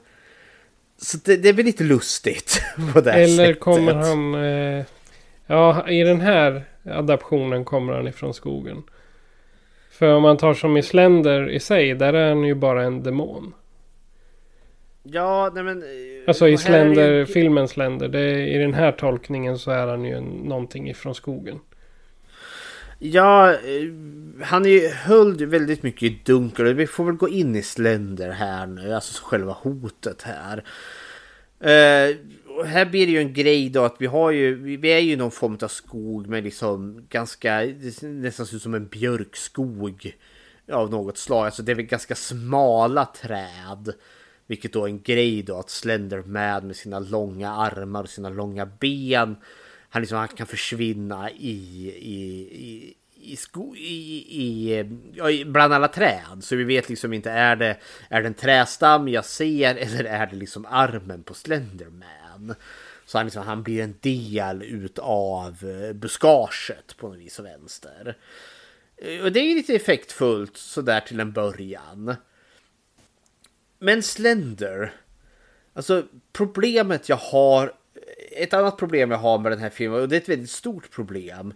Så 0.97 1.18
det, 1.23 1.38
det 1.38 1.49
är 1.49 1.53
väl 1.53 1.65
lite 1.65 1.84
lustigt 1.84 2.61
på 2.93 3.02
det 3.02 3.11
här 3.11 3.19
Eller 3.19 3.45
sättet. 3.47 3.60
kommer 3.60 3.93
han... 3.93 4.35
Eh, 4.35 4.85
ja, 5.47 5.89
i 5.89 6.03
den 6.03 6.22
här 6.22 6.63
adaptionen 6.85 7.65
kommer 7.65 7.93
han 7.93 8.07
ifrån 8.07 8.34
skogen. 8.34 8.84
För 9.91 10.13
om 10.13 10.22
man 10.22 10.38
tar 10.38 10.53
som 10.53 10.77
i 10.77 10.84
Slender 10.84 11.49
i 11.49 11.59
sig, 11.59 11.93
där 11.95 12.13
är 12.13 12.30
han 12.30 12.43
ju 12.43 12.55
bara 12.55 12.84
en 12.84 13.03
demon. 13.03 13.53
Ja, 15.03 15.51
nej 15.53 15.63
men... 15.63 15.84
eh, 15.84 15.88
Alltså 16.27 16.45
i 16.45 16.49
det 16.49 16.51
ju- 16.51 16.57
Slender, 16.57 17.26
filmen 17.26 17.67
Slender, 17.67 18.07
det 18.07 18.19
är, 18.19 18.38
i 18.38 18.57
den 18.57 18.73
här 18.73 18.91
tolkningen 18.91 19.57
så 19.59 19.72
är 19.72 19.88
han 19.88 20.05
ju 20.05 20.22
någonting 20.22 20.89
ifrån 20.89 21.15
skogen. 21.15 21.59
Ja, 22.99 23.51
eh, 23.51 23.57
han 24.43 24.65
är 24.65 24.69
ju, 24.69 24.88
höll 24.89 25.45
väldigt 25.45 25.84
mycket 25.84 26.03
i 26.03 26.19
dunkel. 26.26 26.73
Vi 26.73 26.88
får 26.88 27.05
väl 27.05 27.15
gå 27.15 27.30
in 27.30 27.55
i 27.55 27.61
Slender 27.61 28.30
här 28.31 28.67
nu, 28.67 28.93
alltså 28.93 29.23
själva 29.26 29.53
hotet 29.53 30.22
här. 30.22 30.63
Eh, 31.59 32.15
och 32.57 32.65
här 32.65 32.86
blir 32.86 33.06
det 33.06 33.11
ju 33.11 33.19
en 33.19 33.34
grej 33.34 33.69
då 33.69 33.84
att 33.84 33.95
vi 33.99 34.06
har 34.06 34.32
ju, 34.32 34.77
vi 34.77 34.91
är 34.91 34.99
ju 34.99 35.11
i 35.11 35.15
någon 35.15 35.32
form 35.32 35.57
av 35.61 35.68
skog 35.68 36.27
med 36.27 36.44
liksom 36.44 37.06
ganska, 37.10 37.60
det 37.65 38.02
nästan 38.02 38.45
ser 38.45 38.56
ut 38.56 38.61
som 38.61 38.73
en 38.73 38.88
björkskog 38.88 40.15
av 40.72 40.91
något 40.91 41.18
slag. 41.18 41.45
Alltså 41.45 41.64
det 41.64 41.72
är 41.72 41.76
väl 41.76 41.86
ganska 41.86 42.15
smala 42.15 43.06
träd. 43.06 43.94
Vilket 44.48 44.73
då 44.73 44.84
är 44.84 44.90
en 44.90 45.02
grej 45.02 45.44
då 45.44 45.60
att 45.60 45.69
Slenderman 45.69 46.68
med 46.68 46.76
sina 46.76 46.99
långa 46.99 47.52
armar 47.52 48.03
och 48.03 48.10
sina 48.10 48.30
långa 48.30 48.65
ben. 48.65 49.36
Han, 49.90 50.02
liksom, 50.02 50.18
han 50.18 50.27
kan 50.27 50.48
försvinna 50.48 51.32
i, 51.32 51.91
i, 51.99 52.19
i, 52.52 52.94
i, 53.32 53.36
sko, 53.36 53.76
i, 53.76 54.26
i, 54.30 54.80
i 55.32 55.45
bland 55.45 55.73
alla 55.73 55.88
träd. 55.88 56.38
Så 56.41 56.56
vi 56.56 56.64
vet 56.64 56.90
liksom 56.90 57.14
inte 57.14 57.32
är 57.32 57.56
det, 57.56 57.77
är 58.10 58.22
det 58.22 58.27
en 58.27 58.34
trästam 58.34 59.07
jag 59.07 59.26
ser 59.26 59.76
eller 59.76 60.03
är 60.03 60.27
det 60.27 60.36
liksom 60.36 60.65
armen 60.69 61.23
på 61.23 61.34
Slenderman. 61.34 62.24
Så 63.05 63.17
han, 63.17 63.25
liksom, 63.25 63.43
han 63.43 63.63
blir 63.63 63.83
en 63.83 63.95
del 64.01 64.63
utav 64.63 65.63
eh, 65.63 65.93
buskaget 65.93 66.97
på 66.97 67.07
något 67.07 67.17
vis 67.17 67.39
och 67.39 67.45
vänster. 67.45 68.17
Eh, 68.97 69.23
och 69.23 69.31
det 69.31 69.39
är 69.39 69.43
ju 69.43 69.55
lite 69.55 69.75
effektfullt 69.75 70.57
sådär 70.57 70.99
till 70.99 71.19
en 71.19 71.31
början. 71.31 72.15
Men 73.79 74.03
Slender. 74.03 74.93
Alltså 75.73 76.03
problemet 76.33 77.09
jag 77.09 77.15
har. 77.15 77.73
Ett 78.31 78.53
annat 78.53 78.77
problem 78.77 79.11
jag 79.11 79.17
har 79.17 79.39
med 79.39 79.51
den 79.51 79.59
här 79.59 79.69
filmen 79.69 80.01
och 80.01 80.09
det 80.09 80.15
är 80.15 80.21
ett 80.21 80.29
väldigt 80.29 80.51
stort 80.51 80.91
problem. 80.91 81.53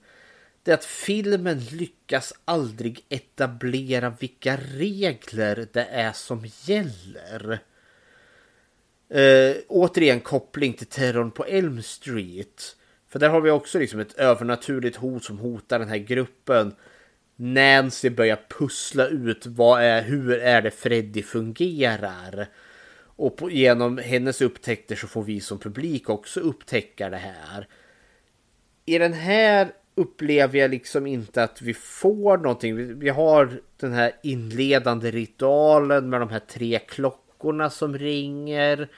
Det 0.64 0.72
är 0.72 0.76
att 0.76 0.86
filmen 0.86 1.60
lyckas 1.60 2.34
aldrig 2.46 3.06
etablera 3.10 4.10
vilka 4.10 4.58
regler 4.58 5.68
det 5.74 5.86
är 5.86 6.12
som 6.12 6.46
gäller. 6.66 7.60
Eh, 9.10 9.56
återigen 9.68 10.20
koppling 10.20 10.74
till 10.74 10.88
terrorn 10.88 11.32
på 11.32 11.46
Elm 11.46 11.82
Street. 11.82 12.76
För 13.08 13.20
där 13.20 13.30
har 13.30 13.42
vi 13.42 13.52
också 13.52 13.80
liksom 13.80 14.00
ett 14.00 14.14
övernaturligt 14.14 14.96
hot 14.96 15.24
som 15.24 15.38
hotar 15.38 15.80
den 15.80 15.90
här 15.90 15.98
gruppen. 15.98 16.76
Nancy 17.36 18.10
börjar 18.10 18.40
pussla 18.60 19.08
ut 19.08 19.46
vad 19.46 19.82
är, 19.82 20.02
hur 20.02 20.32
är 20.32 20.62
det 20.62 20.72
Freddy 20.72 21.24
fungerar. 21.24 22.48
Och 23.16 23.38
på, 23.38 23.52
genom 23.52 23.98
hennes 23.98 24.42
upptäckter 24.42 24.96
så 24.96 25.08
får 25.08 25.24
vi 25.24 25.42
som 25.42 25.60
publik 25.60 26.10
också 26.10 26.40
upptäcka 26.40 27.10
det 27.10 27.18
här. 27.18 27.68
I 28.86 28.98
den 28.98 29.14
här 29.14 29.72
upplever 29.96 30.60
jag 30.60 30.72
liksom 30.72 31.08
inte 31.08 31.44
att 31.44 31.62
vi 31.62 31.74
får 31.74 32.38
någonting. 32.38 32.76
Vi, 32.76 32.84
vi 32.84 33.10
har 33.10 33.62
den 33.80 33.94
här 33.94 34.12
inledande 34.24 35.12
ritualen 35.12 36.10
med 36.10 36.20
de 36.20 36.30
här 36.30 36.40
tre 36.40 36.80
klockorna 36.88 37.29
som 37.70 37.98
ringer. 37.98 38.90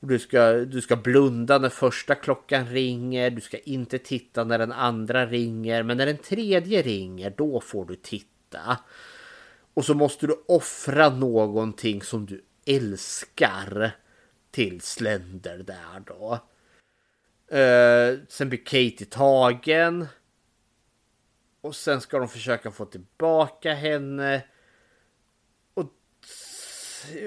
Och 0.00 0.08
du 0.08 0.18
ska, 0.18 0.52
du 0.52 0.80
ska 0.80 0.96
blunda 0.96 1.58
när 1.58 1.68
första 1.68 2.14
klockan 2.14 2.66
ringer. 2.66 3.30
Du 3.30 3.40
ska 3.40 3.58
inte 3.58 3.98
titta 3.98 4.44
när 4.44 4.58
den 4.58 4.72
andra 4.72 5.26
ringer. 5.26 5.82
Men 5.82 5.96
när 5.96 6.06
den 6.06 6.18
tredje 6.18 6.82
ringer, 6.82 7.34
då 7.36 7.60
får 7.60 7.84
du 7.84 7.96
titta. 7.96 8.78
Och 9.74 9.84
så 9.84 9.94
måste 9.94 10.26
du 10.26 10.44
offra 10.48 11.08
någonting 11.08 12.02
som 12.02 12.26
du 12.26 12.44
älskar 12.66 13.90
till 14.50 14.80
Slender 14.80 15.58
där 15.58 16.00
då. 16.06 16.38
Uh, 17.52 18.18
sen 18.28 18.48
blir 18.48 18.64
Katie 18.64 19.06
tagen. 19.06 20.06
Och 21.60 21.76
sen 21.76 22.00
ska 22.00 22.18
de 22.18 22.28
försöka 22.28 22.70
få 22.70 22.84
tillbaka 22.84 23.74
henne. 23.74 24.42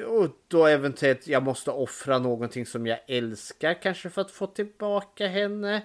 Och, 0.07 0.27
då 0.47 0.65
eventuellt 0.65 1.27
jag 1.27 1.43
måste 1.43 1.71
offra 1.71 2.19
någonting 2.19 2.65
som 2.65 2.87
jag 2.87 2.99
älskar 3.07 3.81
kanske 3.81 4.09
för 4.09 4.21
att 4.21 4.31
få 4.31 4.47
tillbaka 4.47 5.27
henne. 5.27 5.83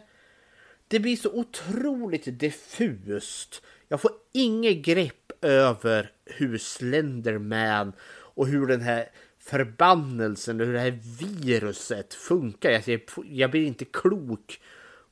Det 0.88 1.00
blir 1.00 1.16
så 1.16 1.30
otroligt 1.30 2.38
diffust. 2.38 3.62
Jag 3.88 4.00
får 4.00 4.10
inget 4.32 4.76
grepp 4.76 5.32
över 5.40 6.12
hur 6.24 6.58
Slenderman 6.58 7.92
och 8.10 8.46
hur 8.46 8.66
den 8.66 8.80
här 8.80 9.08
förbannelsen, 9.38 10.60
och 10.60 10.66
hur 10.66 10.72
det 10.72 10.80
här 10.80 10.98
viruset 11.20 12.14
funkar. 12.14 12.82
Jag, 12.86 13.00
jag 13.24 13.50
blir 13.50 13.66
inte 13.66 13.84
klok 13.84 14.60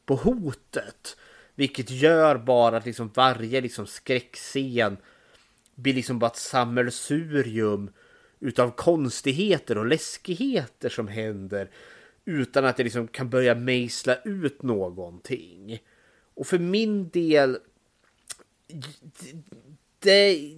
på 0.07 0.15
hotet. 0.15 1.17
Vilket 1.55 1.91
gör 1.91 2.39
bara 2.39 2.77
att 2.77 2.87
liksom 2.87 3.11
varje 3.15 3.61
liksom 3.61 3.87
skräckscen 3.87 4.97
blir 5.75 5.95
liksom 5.95 6.19
bara 6.19 6.31
ett 6.31 6.37
sammelsurium 6.37 7.91
utav 8.43 8.71
konstigheter 8.71 9.79
och 9.79 9.87
läskigheter 9.87 10.89
som 10.89 11.09
händer 11.09 11.71
utan 12.25 12.65
att 12.65 12.79
jag 12.79 12.85
liksom 12.85 13.09
kan 13.09 13.31
börja 13.31 13.55
mejsla 13.55 14.17
ut 14.25 14.63
någonting. 14.63 15.83
Och 16.35 16.47
för 16.47 16.59
min 16.59 17.09
del 17.09 17.59
det... 19.99 20.53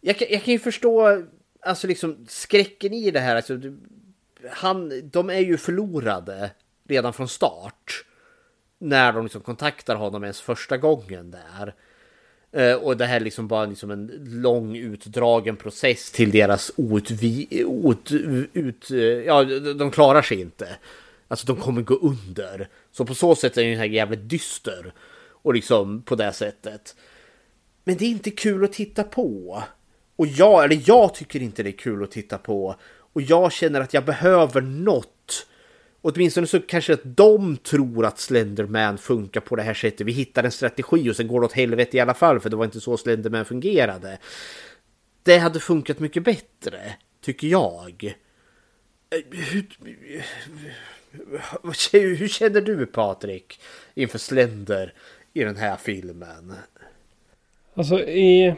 Jag, 0.00 0.22
jag 0.30 0.44
kan 0.44 0.52
ju 0.52 0.58
förstå 0.58 1.24
alltså 1.60 1.86
liksom 1.86 2.26
skräcken 2.28 2.92
i 2.92 3.10
det 3.10 3.20
här. 3.20 3.36
Alltså, 3.36 3.58
han, 4.50 5.10
de 5.10 5.30
är 5.30 5.40
ju 5.40 5.56
förlorade 5.56 6.50
redan 6.88 7.12
från 7.12 7.28
start. 7.28 8.04
När 8.78 9.12
de 9.12 9.24
liksom 9.24 9.40
kontaktar 9.40 9.96
honom 9.96 10.22
ens 10.22 10.40
första 10.40 10.76
gången 10.76 11.30
där. 11.30 11.74
Eh, 12.52 12.74
och 12.74 12.96
det 12.96 13.06
här 13.06 13.16
är 13.16 13.20
liksom 13.20 13.48
bara 13.48 13.64
liksom 13.66 13.90
en 13.90 14.10
lång 14.24 14.76
utdragen 14.76 15.56
process 15.56 16.10
till 16.10 16.30
deras 16.30 16.72
outvi, 16.76 17.64
Out, 17.64 18.12
ut, 18.52 18.90
eh, 18.90 18.98
ja, 18.98 19.44
de 19.74 19.90
klarar 19.90 20.22
sig 20.22 20.40
inte. 20.40 20.68
Alltså 21.28 21.46
de 21.46 21.56
kommer 21.56 21.82
gå 21.82 21.94
under. 21.94 22.68
Så 22.92 23.04
på 23.04 23.14
så 23.14 23.34
sätt 23.34 23.56
är 23.56 23.64
den 23.64 23.78
här 23.78 23.84
jävligt 23.84 24.28
dyster. 24.28 24.92
Och 25.42 25.54
liksom 25.54 26.02
på 26.02 26.14
det 26.14 26.32
sättet. 26.32 26.96
Men 27.84 27.96
det 27.96 28.04
är 28.04 28.10
inte 28.10 28.30
kul 28.30 28.64
att 28.64 28.72
titta 28.72 29.04
på. 29.04 29.62
Och 30.16 30.26
jag, 30.26 30.64
eller 30.64 30.82
jag 30.86 31.14
tycker 31.14 31.42
inte 31.42 31.62
det 31.62 31.70
är 31.70 31.78
kul 31.78 32.04
att 32.04 32.10
titta 32.10 32.38
på. 32.38 32.76
Och 33.12 33.22
jag 33.22 33.52
känner 33.52 33.80
att 33.80 33.94
jag 33.94 34.04
behöver 34.04 34.60
något. 34.60 35.08
Åtminstone 36.02 36.46
så 36.46 36.60
kanske 36.60 36.94
att 36.94 37.00
de 37.04 37.56
tror 37.56 38.06
att 38.06 38.18
Slenderman 38.18 38.98
funkar 38.98 39.40
på 39.40 39.56
det 39.56 39.62
här 39.62 39.74
sättet. 39.74 40.06
Vi 40.06 40.12
hittar 40.12 40.44
en 40.44 40.50
strategi 40.50 41.10
och 41.10 41.16
sen 41.16 41.28
går 41.28 41.40
det 41.40 41.46
åt 41.46 41.52
helvete 41.52 41.96
i 41.96 42.00
alla 42.00 42.14
fall 42.14 42.40
för 42.40 42.50
det 42.50 42.56
var 42.56 42.64
inte 42.64 42.80
så 42.80 42.96
Slenderman 42.96 43.44
fungerade. 43.44 44.18
Det 45.22 45.38
hade 45.38 45.60
funkat 45.60 45.98
mycket 45.98 46.24
bättre, 46.24 46.94
tycker 47.20 47.48
jag. 47.48 48.14
Eh, 49.10 49.20
hur, 51.92 52.16
hur 52.16 52.28
känner 52.28 52.60
du 52.60 52.86
Patrik 52.86 53.60
inför 53.94 54.18
Slender 54.18 54.94
i 55.32 55.44
den 55.44 55.56
här 55.56 55.76
filmen? 55.76 56.54
Alltså 57.74 58.00
i 58.00 58.54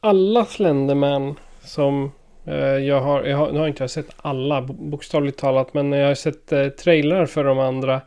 alla 0.00 0.44
Slenderman 0.44 1.38
som 1.64 2.12
Eh, 2.44 2.56
jag 2.78 3.00
har, 3.00 3.24
jag 3.24 3.36
har, 3.36 3.52
nu 3.52 3.58
har 3.58 3.68
inte 3.68 3.82
jag 3.82 3.90
sett 3.90 4.10
alla 4.16 4.62
bokstavligt 4.62 5.38
talat, 5.38 5.74
men 5.74 5.92
jag 5.92 6.08
har 6.08 6.14
sett 6.14 6.52
eh, 6.52 6.68
trailrar 6.68 7.26
för 7.26 7.44
de 7.44 7.58
andra. 7.58 8.00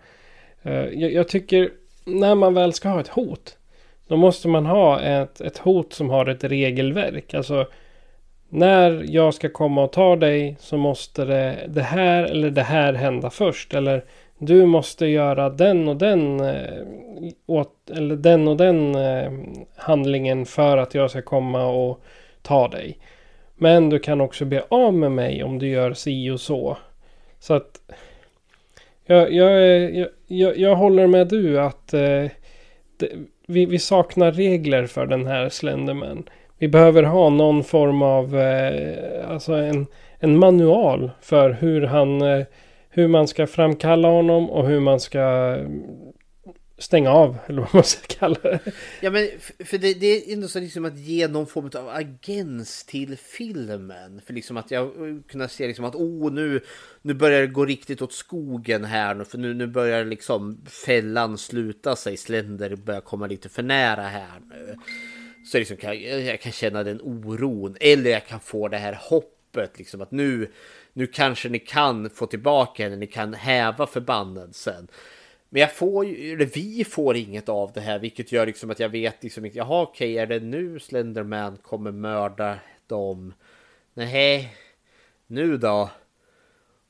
Eh, 0.63 0.85
jag, 0.85 1.13
jag, 1.13 1.27
tycker 1.27 1.69
när 2.05 2.35
man 2.35 2.53
väl 2.53 2.73
ska 2.73 2.89
ha 2.89 2.99
ett 2.99 3.07
hot, 3.07 3.57
då 4.07 4.17
måste 4.17 4.47
man 4.47 4.65
ha 4.65 5.01
ett, 5.01 5.41
ett 5.41 5.57
hot 5.57 5.93
som 5.93 6.09
har 6.09 6.25
ett 6.25 6.43
regelverk. 6.43 7.33
Alltså 7.33 7.67
när 8.49 9.05
jag 9.07 9.33
ska 9.33 9.49
komma 9.49 9.83
och 9.83 9.91
ta 9.91 10.15
dig 10.15 10.55
så 10.59 10.77
måste 10.77 11.25
det, 11.25 11.65
det 11.67 11.81
här 11.81 12.23
eller 12.23 12.49
det 12.49 12.61
här 12.61 12.93
hända 12.93 13.29
först. 13.29 13.73
Eller 13.73 14.05
du 14.37 14.65
måste 14.65 15.05
göra 15.05 15.49
den 15.49 15.87
och 15.87 15.95
den 15.95 16.39
eh, 16.39 16.83
åt, 17.45 17.89
eller 17.89 18.15
den 18.15 18.47
och 18.47 18.57
den 18.57 18.95
eh, 18.95 19.31
handlingen 19.75 20.45
för 20.45 20.77
att 20.77 20.93
jag 20.93 21.09
ska 21.09 21.21
komma 21.21 21.65
och 21.65 22.03
ta 22.41 22.67
dig. 22.67 22.97
Men 23.55 23.89
du 23.89 23.99
kan 23.99 24.21
också 24.21 24.45
be 24.45 24.63
av 24.69 24.93
med 24.93 25.11
mig 25.11 25.43
om 25.43 25.59
du 25.59 25.67
gör 25.67 25.93
si 25.93 26.29
och 26.29 26.39
så. 26.39 26.77
Så 27.39 27.53
att 27.53 27.81
jag, 29.05 29.33
jag, 29.33 29.51
jag, 29.95 30.07
jag, 30.27 30.57
jag 30.57 30.75
håller 30.75 31.07
med 31.07 31.27
du 31.27 31.59
att 31.59 31.93
eh, 31.93 32.25
det, 32.97 33.09
vi, 33.47 33.65
vi 33.65 33.79
saknar 33.79 34.31
regler 34.31 34.85
för 34.85 35.05
den 35.05 35.27
här 35.27 35.49
Slenderman. 35.49 36.29
Vi 36.57 36.67
behöver 36.67 37.03
ha 37.03 37.29
någon 37.29 37.63
form 37.63 38.01
av, 38.01 38.37
eh, 38.37 39.31
alltså 39.31 39.53
en, 39.53 39.87
en 40.19 40.37
manual 40.37 41.11
för 41.21 41.49
hur 41.49 41.81
han 41.81 42.21
eh, 42.21 42.45
hur 42.97 43.07
man 43.07 43.27
ska 43.27 43.47
framkalla 43.47 44.07
honom 44.07 44.49
och 44.49 44.67
hur 44.67 44.79
man 44.79 44.99
ska 44.99 45.57
stänga 46.77 47.09
av, 47.09 47.37
eller 47.47 47.61
vad 47.61 47.73
man 47.73 47.83
ska 47.83 48.07
kalla 48.19 48.39
det. 48.41 48.59
Ja, 49.01 49.11
men 49.11 49.29
för 49.65 49.77
det, 49.77 49.93
det 49.93 50.07
är 50.07 50.33
ändå 50.33 50.47
så 50.47 50.59
liksom 50.59 50.85
att 50.85 50.97
ge 50.97 51.27
någon 51.27 51.47
form 51.47 51.69
av 51.75 51.89
agens 51.89 52.83
till 52.83 53.17
filmen. 53.17 54.21
För 54.25 54.33
liksom 54.33 54.57
att 54.57 54.71
jag 54.71 54.83
eh, 54.85 55.15
kunna 55.27 55.47
se 55.47 55.67
liksom 55.67 55.85
att 55.85 55.95
oh, 55.95 56.31
nu, 56.31 56.61
nu 57.01 57.13
börjar 57.13 57.41
det 57.41 57.47
gå 57.47 57.65
riktigt 57.65 58.01
åt 58.01 58.13
skogen 58.13 58.85
här 58.85 59.15
nu, 59.15 59.25
för 59.25 59.37
nu, 59.37 59.53
nu 59.53 59.67
börjar 59.67 60.05
liksom 60.05 60.61
fällan 60.85 61.37
sluta 61.37 61.95
sig, 61.95 62.17
Slender 62.17 62.75
börjar 62.75 63.01
komma 63.01 63.27
lite 63.27 63.49
för 63.49 63.63
nära 63.63 64.03
här 64.03 64.41
nu. 64.49 64.75
Så 65.45 65.57
liksom 65.57 65.77
kan, 65.77 66.01
jag 66.01 66.41
kan 66.41 66.51
känna 66.51 66.83
den 66.83 67.01
oron, 67.01 67.77
eller 67.79 68.11
jag 68.11 68.27
kan 68.27 68.39
få 68.39 68.67
det 68.67 68.77
här 68.77 68.99
hoppet 69.01 69.77
liksom 69.77 70.01
att 70.01 70.11
nu 70.11 70.51
nu 70.97 71.07
kanske 71.07 71.49
ni 71.49 71.59
kan 71.59 72.09
få 72.09 72.25
tillbaka 72.27 72.83
henne, 72.83 72.95
ni 72.95 73.07
kan 73.07 73.33
häva 73.33 73.87
förbannelsen. 73.87 74.87
Men 75.55 75.61
jag 75.61 75.73
får 75.73 76.05
ju, 76.05 76.33
eller 76.33 76.45
vi 76.45 76.83
får 76.83 77.15
inget 77.15 77.49
av 77.49 77.71
det 77.71 77.81
här, 77.81 77.99
vilket 77.99 78.31
gör 78.31 78.45
liksom 78.45 78.69
att 78.69 78.79
jag 78.79 78.89
vet 78.89 79.23
liksom 79.23 79.45
inte, 79.45 79.57
jaha 79.57 79.81
okej, 79.81 80.17
är 80.17 80.27
det 80.27 80.39
nu 80.39 80.79
Slenderman 80.79 81.57
kommer 81.57 81.91
mörda 81.91 82.59
dem? 82.87 83.33
Nej, 83.93 84.55
nu 85.27 85.57
då? 85.57 85.89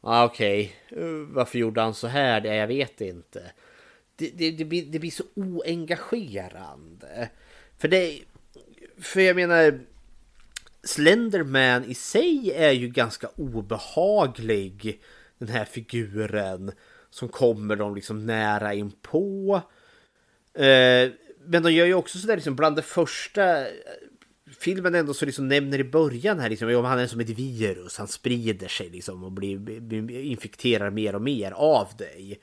Ah, 0.01 0.25
okej, 0.25 0.75
eh, 0.89 1.05
varför 1.29 1.59
gjorde 1.59 1.81
han 1.81 1.93
så 1.93 2.07
här? 2.07 2.41
Det, 2.41 2.55
jag 2.55 2.67
vet 2.67 3.01
inte. 3.01 3.51
Det, 4.15 4.29
det, 4.35 4.51
det, 4.51 4.65
blir, 4.65 4.85
det 4.85 4.99
blir 4.99 5.11
så 5.11 5.23
oengagerande. 5.33 7.29
För 7.77 7.87
det, 7.87 8.19
för 8.97 9.21
jag 9.21 9.35
menar, 9.35 9.79
Slenderman 10.83 11.83
i 11.85 11.93
sig 11.93 12.51
är 12.55 12.71
ju 12.71 12.87
ganska 12.87 13.27
obehaglig. 13.35 15.01
Den 15.37 15.49
här 15.49 15.65
figuren 15.65 16.71
som 17.15 17.29
kommer 17.29 17.75
dem 17.75 17.95
liksom 17.95 18.25
nära 18.25 18.73
in 18.73 18.91
på. 18.91 19.61
Eh, 20.53 21.11
men 21.45 21.63
de 21.63 21.71
gör 21.71 21.85
ju 21.85 21.93
också 21.93 22.17
sådär 22.17 22.35
liksom 22.35 22.55
bland 22.55 22.75
det 22.75 22.81
första 22.81 23.61
eh, 23.61 23.73
filmen 24.59 24.95
ändå 24.95 25.13
så 25.13 25.25
liksom 25.25 25.47
nämner 25.47 25.79
i 25.79 25.83
början 25.83 26.39
här 26.39 26.49
liksom, 26.49 26.75
om 26.75 26.85
han 26.85 26.99
är 26.99 27.07
som 27.07 27.19
ett 27.19 27.29
virus, 27.29 27.97
han 27.97 28.07
sprider 28.07 28.67
sig 28.67 28.89
liksom 28.89 29.23
och 29.23 29.31
blir, 29.31 30.11
infekterar 30.11 30.89
mer 30.89 31.15
och 31.15 31.21
mer 31.21 31.51
av 31.51 31.87
dig. 31.97 32.39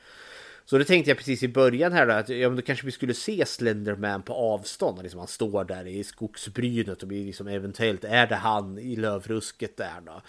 Så 0.65 0.79
då 0.79 0.85
tänkte 0.85 1.11
jag 1.11 1.19
precis 1.19 1.43
i 1.43 1.49
början 1.49 1.93
här 1.93 2.07
då 2.07 2.13
att 2.13 2.29
ja, 2.29 2.49
men 2.49 2.57
då 2.57 2.63
kanske 2.63 2.87
vi 2.87 2.93
skulle 2.93 3.15
se 3.15 3.47
Slenderman 3.47 4.23
på 4.23 4.35
avstånd. 4.35 5.03
Liksom 5.03 5.19
han 5.19 5.29
står 5.29 5.65
där 5.65 5.87
i 5.87 6.05
skogsbrynet 6.05 7.03
och 7.03 7.09
blir 7.09 7.25
liksom 7.25 7.49
eventuellt 7.49 8.05
är 8.05 8.27
det 8.27 8.35
han 8.35 8.79
i 8.79 8.97
lövrusket 8.97 9.77
där 9.77 10.01
då. 10.07 10.23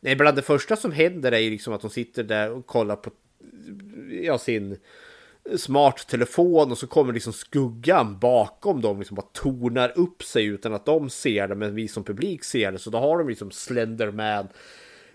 Nej, 0.00 0.16
bland 0.16 0.36
det 0.36 0.42
första 0.42 0.76
som 0.76 0.92
händer 0.92 1.32
är 1.32 1.38
ju 1.38 1.50
liksom 1.50 1.72
att 1.72 1.80
de 1.80 1.90
sitter 1.90 2.22
där 2.22 2.50
och 2.50 2.66
kollar 2.66 2.96
på 2.96 3.10
ja, 4.22 4.38
sin 4.38 4.78
smart 5.56 6.08
telefon 6.08 6.70
och 6.70 6.78
så 6.78 6.86
kommer 6.86 7.12
liksom 7.12 7.32
skuggan 7.32 8.18
bakom 8.18 8.80
dem 8.80 8.98
liksom 8.98 9.14
bara 9.14 9.26
tornar 9.32 9.98
upp 9.98 10.22
sig 10.22 10.44
utan 10.44 10.74
att 10.74 10.86
de 10.86 11.10
ser 11.10 11.48
det 11.48 11.54
men 11.54 11.74
vi 11.74 11.88
som 11.88 12.04
publik 12.04 12.44
ser 12.44 12.72
det 12.72 12.78
så 12.78 12.90
då 12.90 12.98
har 12.98 13.18
de 13.18 13.28
liksom 13.28 13.50
Slenderman 13.50 14.48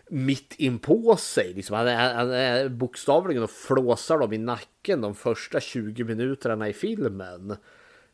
mitt 0.10 0.54
in 0.58 0.80
på 0.80 1.16
sig. 1.16 1.54
Liksom, 1.54 1.76
han, 1.76 1.88
är, 1.88 2.14
han 2.14 2.32
är 2.32 2.70
bokstavligen 2.70 3.44
och 3.44 3.52
flåsar 3.52 4.18
dem 4.18 4.34
i 4.34 4.38
nacken 4.38 5.02
de 5.02 5.16
första 5.16 5.60
20 5.60 6.04
minuterna 6.04 6.70
i 6.70 6.74
filmen. 6.74 7.56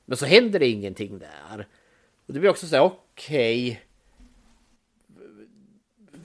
Men 0.05 0.17
så 0.17 0.25
händer 0.25 0.59
det 0.59 0.67
ingenting 0.67 1.19
där. 1.19 1.67
Och 2.27 2.33
det 2.33 2.39
blir 2.39 2.49
också 2.49 2.67
så 2.67 2.75
här, 2.75 2.83
okej. 2.83 3.71
Okay. 3.71 3.81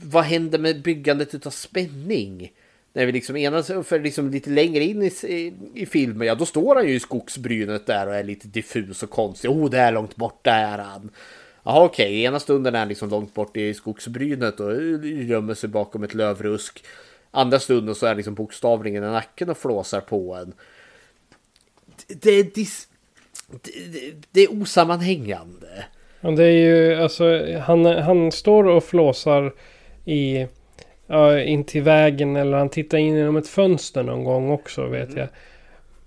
Vad 0.03 0.25
händer 0.25 0.59
med 0.59 0.83
byggandet 0.83 1.47
av 1.47 1.51
spänning? 1.51 2.53
När 2.93 3.07
vi 3.07 3.13
liksom 3.13 3.37
enas 3.37 3.67
för 3.85 4.01
liksom 4.01 4.31
lite 4.31 4.51
längre 4.51 4.85
in 4.85 5.03
i, 5.03 5.07
i, 5.07 5.53
i, 5.75 5.87
filmen, 5.87 6.27
ja 6.27 6.35
då 6.35 6.47
står 6.47 6.75
han 6.75 6.87
ju 6.87 6.95
i 6.95 7.01
skogsbrynet 7.01 7.87
där 7.87 8.07
och 8.07 8.15
är 8.15 8.25
lite 8.25 8.49
diffus 8.49 9.03
och 9.03 9.11
konstig. 9.11 9.51
Oh, 9.51 9.71
det 9.71 9.79
är 9.79 9.93
långt 9.93 10.17
borta 10.17 10.51
är 10.51 10.79
han. 10.79 11.11
Jaha 11.63 11.85
okej, 11.85 12.07
okay. 12.07 12.23
ena 12.23 12.41
stunden 12.41 12.75
är 12.75 12.79
han 12.79 12.89
liksom 12.89 13.11
långt 13.11 13.35
bort 13.35 13.57
i 13.57 13.75
skogsbrynet 13.75 14.61
och 14.61 14.73
eh, 14.73 15.27
gömmer 15.27 15.55
sig 15.55 15.69
bakom 15.69 16.03
ett 16.03 16.15
lövrusk. 16.15 16.85
Andra 17.31 17.59
stunden 17.59 17.95
så 17.95 18.07
är 18.07 18.11
han 18.11 18.17
liksom 18.17 18.35
bokstavligen 18.35 19.05
i 19.05 19.07
nacken 19.07 19.51
och 19.51 19.59
flåsar 19.59 20.01
på 20.01 20.35
en. 20.35 20.53
Det 22.07 22.31
är, 22.31 22.45
dis... 22.45 22.89
det, 23.63 23.73
det 24.31 24.41
är 24.41 24.63
osammanhängande. 24.63 25.85
Ja, 26.21 26.31
det 26.31 26.45
är 26.45 26.51
ju 26.51 26.95
alltså 26.95 27.57
han, 27.59 27.85
han 27.85 28.33
står 28.33 28.65
och 28.65 28.85
flåsar 28.85 29.53
i 30.05 30.47
ja, 31.11 31.41
in 31.41 31.65
till 31.65 31.83
vägen 31.83 32.37
eller 32.37 32.59
han 32.59 32.69
tittar 32.69 32.99
in 32.99 33.17
genom 33.17 33.37
ett 33.37 33.49
fönster 33.49 34.03
någon 34.03 34.25
gång 34.25 34.51
också 34.51 34.87
vet 34.87 35.09
mm. 35.09 35.19
jag. 35.19 35.29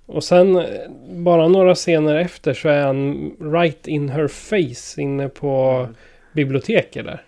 Och 0.05 0.23
sen 0.23 0.65
bara 1.09 1.47
några 1.47 1.75
scener 1.75 2.15
efter 2.15 2.53
så 2.53 2.69
är 2.69 2.85
han 2.85 3.31
right 3.39 3.87
in 3.87 4.09
her 4.09 4.27
face 4.27 5.01
inne 5.01 5.29
på 5.29 5.79
mm. 5.79 5.95
biblioteket 6.33 7.05
där. 7.05 7.25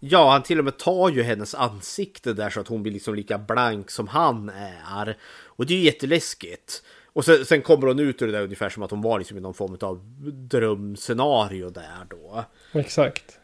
Ja, 0.00 0.30
han 0.30 0.42
till 0.42 0.58
och 0.58 0.64
med 0.64 0.76
tar 0.76 1.10
ju 1.10 1.22
hennes 1.22 1.54
ansikte 1.54 2.32
där 2.32 2.50
så 2.50 2.60
att 2.60 2.68
hon 2.68 2.82
blir 2.82 2.92
liksom 2.92 3.14
lika 3.14 3.38
blank 3.38 3.90
som 3.90 4.08
han 4.08 4.48
är. 4.84 5.16
Och 5.44 5.66
det 5.66 5.74
är 5.74 5.78
ju 5.78 5.84
jätteläskigt. 5.84 6.82
Och 7.12 7.24
sen, 7.24 7.44
sen 7.44 7.62
kommer 7.62 7.86
hon 7.86 7.98
ut 7.98 8.22
ur 8.22 8.26
det 8.26 8.32
där 8.32 8.42
ungefär 8.42 8.68
som 8.68 8.82
att 8.82 8.90
hon 8.90 9.02
var 9.02 9.18
liksom 9.18 9.38
i 9.38 9.40
någon 9.40 9.54
form 9.54 9.78
av 9.80 10.00
drömscenario 10.32 11.70
där 11.70 12.06
då. 12.10 12.44
Exakt. 12.72 13.38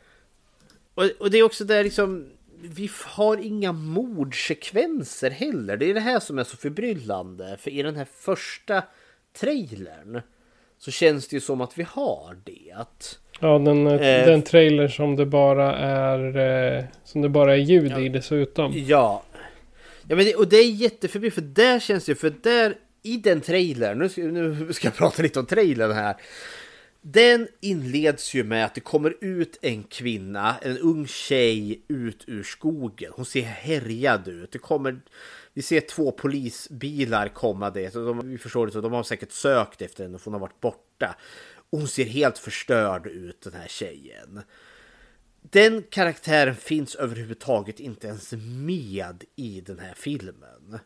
Och, 0.94 1.05
och 1.18 1.31
det 1.31 1.39
är 1.39 1.43
också 1.43 1.64
där 1.64 1.85
liksom 1.85 2.26
vi 2.62 2.90
har 3.05 3.36
inga 3.36 3.72
mordsekvenser 3.72 5.31
heller. 5.31 5.76
Det 5.76 5.90
är 5.90 5.94
det 5.94 6.01
här 6.01 6.20
som 6.20 6.39
är 6.39 6.44
så 6.44 6.56
förbryllande. 6.56 7.56
För 7.60 7.70
i 7.70 7.82
den 7.82 7.97
här 7.97 8.06
första 8.20 8.82
trailern 9.40 10.20
så 10.78 10.90
känns 10.90 11.28
det 11.28 11.36
ju 11.36 11.40
som 11.40 11.60
att 11.60 11.78
vi 11.78 11.82
har 11.82 12.36
det. 12.44 12.74
Ja, 13.40 13.59
den, 13.59 13.86
eh, 13.86 14.26
den 14.26 14.43
trailer 14.43 14.89
som 14.89 15.16
det 15.16 15.26
bara 15.26 15.76
är 15.76 16.36
eh, 16.76 16.85
som 17.05 17.22
det 17.22 17.28
bara 17.28 17.52
är 17.52 17.60
ljud 17.60 17.93
ja, 17.93 18.01
i 18.01 18.09
dessutom. 18.09 18.72
Ja. 18.76 19.22
Ja, 20.09 20.16
men 20.16 20.24
det, 20.24 20.35
och 20.35 20.48
det 20.48 20.56
är 20.56 20.70
jätteförbryllande 20.70 21.35
för 21.35 21.62
där 21.62 21.81
känns 21.81 22.05
det 22.05 22.14
för 22.14 22.35
där 22.43 22.74
i 23.02 23.16
den 23.16 23.40
trailern, 23.40 23.98
nu 23.98 24.09
ska, 24.09 24.22
nu 24.22 24.72
ska 24.72 24.86
jag 24.86 24.97
prata 24.97 25.22
lite 25.22 25.39
om 25.40 25.47
trailern 25.47 25.93
här. 25.93 26.16
Den 27.06 27.48
inleds 27.60 28.35
ju 28.35 28.44
med 28.44 28.64
att 28.64 28.74
det 28.74 28.81
kommer 28.81 29.16
ut 29.20 29.59
en 29.62 29.82
kvinna, 29.82 30.56
en 30.62 30.78
ung 30.78 31.06
tjej 31.06 31.85
ut 31.89 32.24
ur 32.26 32.43
skogen. 32.43 33.12
Hon 33.16 33.24
ser 33.24 33.43
härjad 33.43 34.28
ut. 34.28 34.52
Det 34.52 34.59
kommer, 34.59 35.01
vi 35.55 35.62
ser 35.62 35.81
två 35.81 36.12
polisbilar 36.12 37.28
komma 37.28 37.70
dit. 37.70 37.93
De, 37.93 38.31
vi 38.31 38.39
förstår 38.39 38.66
det 38.66 38.72
så, 38.72 38.81
de 38.81 38.93
har 38.93 39.02
säkert 39.02 39.32
sökt 39.32 39.82
efter 39.82 40.05
henne 40.05 40.18
för 40.18 40.24
hon 40.24 40.32
har 40.32 40.40
varit 40.40 40.60
borta. 40.60 41.16
Och 41.70 41.78
hon 41.78 41.89
ser 41.89 42.05
helt 42.05 42.39
förstörd 42.39 43.06
ut 43.06 43.40
den 43.40 43.52
här 43.52 43.68
tjejen. 43.68 44.40
Den 45.40 45.82
karaktären 45.82 46.56
finns 46.56 46.94
överhuvudtaget 46.94 47.81
inte 47.81 48.06
ens 48.06 48.32
med 48.66 49.24
i 49.36 49.60
den 49.60 49.78
här 49.78 49.94
filmen. 49.97 50.78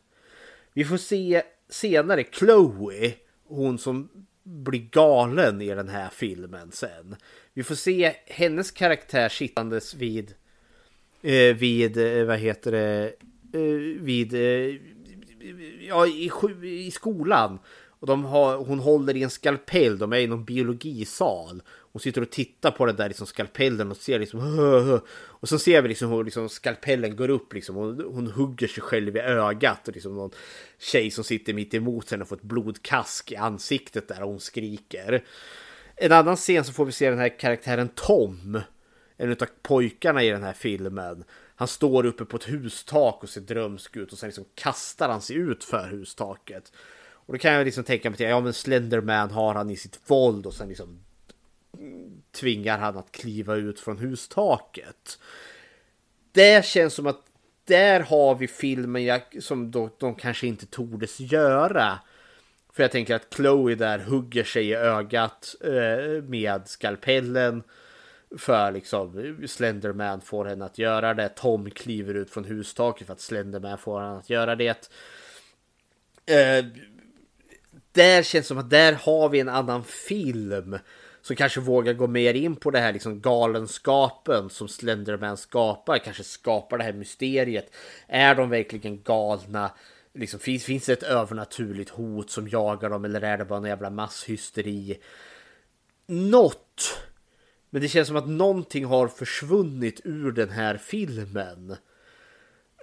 Vi 0.73 0.85
får 0.85 0.97
se 0.97 1.43
senare 1.69 2.25
Chloe, 2.33 3.15
hon 3.45 3.79
som 3.79 4.27
blir 4.49 4.89
galen 4.91 5.63
i 5.63 5.69
den 5.69 5.89
här 5.89 6.09
filmen 6.09 6.73
sen. 6.73 7.17
Vi 7.55 7.63
får 7.63 7.75
se 7.75 8.15
hennes 8.27 8.71
karaktär 8.71 9.29
sittandes 9.29 9.95
vid, 9.95 10.35
eh, 11.23 11.57
vid, 11.57 11.97
eh, 11.97 12.25
vad 12.25 12.39
heter 12.39 12.73
det, 12.73 13.13
eh, 13.53 14.03
vid, 14.03 14.35
eh, 14.35 14.77
ja, 15.89 16.07
i, 16.07 16.31
i 16.63 16.91
skolan. 16.91 17.59
Och 18.01 18.07
de 18.07 18.25
har, 18.25 18.57
hon 18.57 18.79
håller 18.79 19.17
i 19.17 19.23
en 19.23 19.31
skalpell, 19.31 19.99
de 19.99 20.13
är 20.13 20.19
i 20.19 20.27
någon 20.27 20.45
biologisal. 20.45 21.63
Hon 21.99 22.03
sitter 22.03 22.23
och 22.23 22.31
tittar 22.31 22.71
på 22.71 22.87
den 22.87 22.97
där 22.97 23.09
liksom 23.09 23.27
skalpellen 23.27 23.91
och 23.91 23.97
ser 23.97 24.19
liksom 24.19 25.01
Och 25.19 25.49
så 25.49 25.59
ser 25.59 25.83
vi 25.83 25.89
liksom 25.89 26.11
hur 26.11 26.25
liksom 26.25 26.49
skalpellen 26.49 27.17
går 27.17 27.29
upp 27.31 27.53
liksom. 27.53 27.77
Hon, 27.77 28.05
hon 28.13 28.27
hugger 28.27 28.69
sig 28.69 28.83
själv 28.83 29.17
i 29.17 29.21
ögat 29.21 29.89
och 29.89 29.95
liksom 29.95 30.17
någon 30.17 30.31
tjej 30.79 31.11
som 31.11 31.25
sitter 31.25 31.55
mitt 31.55 31.75
emot 31.75 32.11
henne 32.11 32.25
får 32.25 32.37
ett 32.37 32.43
blodkask 32.43 33.33
i 33.33 33.37
ansiktet 33.37 34.09
där 34.09 34.23
och 34.23 34.29
hon 34.29 34.41
skriker. 34.41 35.25
En 35.97 36.13
annan 36.13 36.37
scen 36.37 36.65
så 36.65 36.73
får 36.73 36.85
vi 36.85 36.93
se 36.93 37.11
den 37.11 37.19
här 37.19 37.39
karaktären 37.39 37.89
Tom. 37.95 38.61
En 39.17 39.31
av 39.31 39.47
pojkarna 39.63 40.23
i 40.23 40.31
den 40.31 40.43
här 40.43 40.53
filmen. 40.53 41.25
Han 41.57 41.69
står 41.69 42.07
uppe 42.07 42.25
på 42.25 42.37
ett 42.37 42.49
hustak 42.49 43.23
och 43.23 43.29
ser 43.29 43.41
drömsk 43.41 43.97
ut 43.97 44.13
och 44.13 44.19
sen 44.19 44.29
liksom 44.29 44.45
kastar 44.55 45.09
han 45.09 45.23
sig 45.23 45.37
ut 45.37 45.65
för 45.65 45.89
hustaket. 45.89 46.73
Och 47.11 47.35
då 47.35 47.39
kan 47.39 47.53
jag 47.53 47.65
liksom 47.65 47.85
tänka 47.85 48.11
mig 48.11 48.15
att 48.15 48.31
ja 48.31 48.41
men 48.41 48.53
Slenderman 48.53 49.31
har 49.31 49.55
han 49.55 49.71
i 49.71 49.77
sitt 49.77 50.01
våld 50.07 50.47
och 50.47 50.55
sen 50.55 50.69
liksom 50.69 51.01
tvingar 52.33 52.79
han 52.79 52.97
att 52.97 53.13
kliva 53.13 53.55
ut 53.55 53.81
från 53.81 53.99
hustaket. 53.99 55.19
Det 56.33 56.65
känns 56.65 56.95
som 56.95 57.07
att 57.07 57.25
där 57.65 58.01
har 58.01 58.35
vi 58.35 58.49
filmen 58.49 59.21
som 59.41 59.71
de, 59.71 59.91
de 59.99 60.15
kanske 60.15 60.47
inte 60.47 60.67
tordes 60.67 61.21
göra. 61.21 61.99
För 62.73 62.83
jag 62.83 62.91
tänker 62.93 63.15
att 63.15 63.35
Chloe 63.35 63.75
där 63.75 63.99
hugger 63.99 64.45
sig 64.45 64.69
i 64.69 64.75
ögat 64.75 65.55
eh, 65.61 66.23
med 66.23 66.69
skalpellen. 66.69 67.63
För 68.39 68.73
liksom 68.73 69.37
Slenderman 69.49 70.21
får 70.21 70.45
henne 70.45 70.65
att 70.65 70.79
göra 70.79 71.15
det. 71.15 71.29
Tom 71.29 71.71
kliver 71.71 72.15
ut 72.15 72.31
från 72.31 72.45
hustaket 72.45 73.07
för 73.07 73.15
att 73.15 73.21
Slenderman 73.21 73.79
får 73.79 74.01
henne 74.01 74.19
att 74.19 74.31
göra 74.31 74.57
det. 74.57 74.91
Eh, 76.27 76.65
där 77.93 78.23
känns 78.23 78.45
det 78.45 78.49
som 78.49 78.59
att 78.59 78.71
där 78.71 78.93
har 78.93 79.29
vi 79.29 79.41
en 79.41 79.49
annan 79.49 79.85
film 79.85 80.79
som 81.29 81.37
kanske 81.37 81.61
vågar 81.61 81.93
gå 81.93 82.07
mer 82.07 82.35
in 82.35 82.57
på 82.57 82.71
det 82.71 82.79
här 82.79 82.93
liksom 82.93 83.21
galenskapen 83.21 84.51
som 84.51 84.69
Slenderman 84.69 85.37
skapar, 85.37 85.99
kanske 85.99 86.25
skapar 86.25 86.79
det 86.79 86.85
här 86.85 86.93
mysteriet. 86.93 87.75
Är 88.07 88.35
de 88.35 88.51
verkligen 88.51 89.03
galna? 89.03 89.71
Liksom, 90.15 90.41
finns, 90.41 90.65
finns 90.65 90.87
det 90.87 90.93
ett 90.93 91.03
övernaturligt 91.03 91.91
hot 91.91 92.31
som 92.31 92.49
jagar 92.49 92.91
dem 92.91 93.05
eller 93.05 93.23
är 93.23 93.39
det 93.39 93.45
bara 93.45 93.59
en 93.59 93.65
jävla 93.65 93.91
masshysteri? 93.91 94.99
Något! 96.07 96.99
Men 97.71 97.83
det 97.83 97.89
känns 97.89 98.09
som 98.09 98.17
att 98.17 98.29
någonting 98.29 98.85
har 98.85 99.09
försvunnit 99.09 100.01
ur 100.05 100.33
den 100.33 100.51
här 100.51 100.77
filmen. 100.77 101.77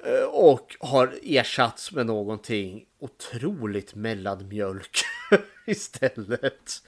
Eh, 0.05 0.25
och 0.25 0.75
har 0.79 1.13
ersatts 1.23 1.91
med 1.91 2.05
någonting 2.05 2.85
otroligt 2.99 3.95
mellanmjölk 3.95 4.97
istället. 5.65 6.81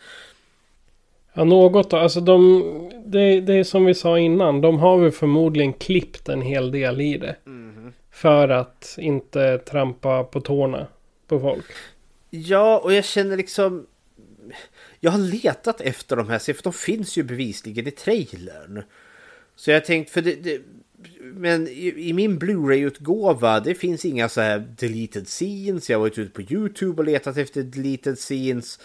Ja, 1.37 1.43
något 1.43 1.93
Alltså 1.93 2.21
de, 2.21 2.63
det, 3.05 3.41
det 3.41 3.53
är 3.53 3.63
som 3.63 3.85
vi 3.85 3.93
sa 3.93 4.19
innan. 4.19 4.61
De 4.61 4.79
har 4.79 4.97
väl 4.97 5.11
förmodligen 5.11 5.73
klippt 5.73 6.29
en 6.29 6.41
hel 6.41 6.71
del 6.71 7.01
i 7.01 7.17
det. 7.17 7.35
Mm. 7.45 7.93
För 8.11 8.49
att 8.49 8.95
inte 8.97 9.57
trampa 9.57 10.23
på 10.23 10.41
tårna 10.41 10.87
på 11.27 11.39
folk. 11.39 11.65
Ja, 12.29 12.79
och 12.83 12.93
jag 12.93 13.05
känner 13.05 13.37
liksom... 13.37 13.85
Jag 14.99 15.11
har 15.11 15.19
letat 15.19 15.81
efter 15.81 16.15
de 16.15 16.29
här, 16.29 16.53
för 16.53 16.63
de 16.63 16.73
finns 16.73 17.17
ju 17.17 17.23
bevisligen 17.23 17.87
i 17.87 17.91
trailern. 17.91 18.83
Så 19.55 19.71
jag 19.71 19.85
tänkte, 19.85 20.13
för 20.13 20.21
det, 20.21 20.35
det 20.35 20.61
men 21.21 21.67
i, 21.67 22.09
i 22.09 22.13
min 22.13 22.39
Blu-ray-utgåva, 22.39 23.59
det 23.59 23.75
finns 23.75 24.05
inga 24.05 24.29
så 24.29 24.41
här 24.41 24.59
deleted 24.59 25.27
scenes. 25.27 25.89
Jag 25.89 25.97
har 25.97 26.01
varit 26.01 26.17
ute 26.17 26.31
på 26.31 26.53
YouTube 26.53 27.01
och 27.01 27.05
letat 27.05 27.37
efter 27.37 27.63
deleted 27.63 28.17
scenes. 28.17 28.79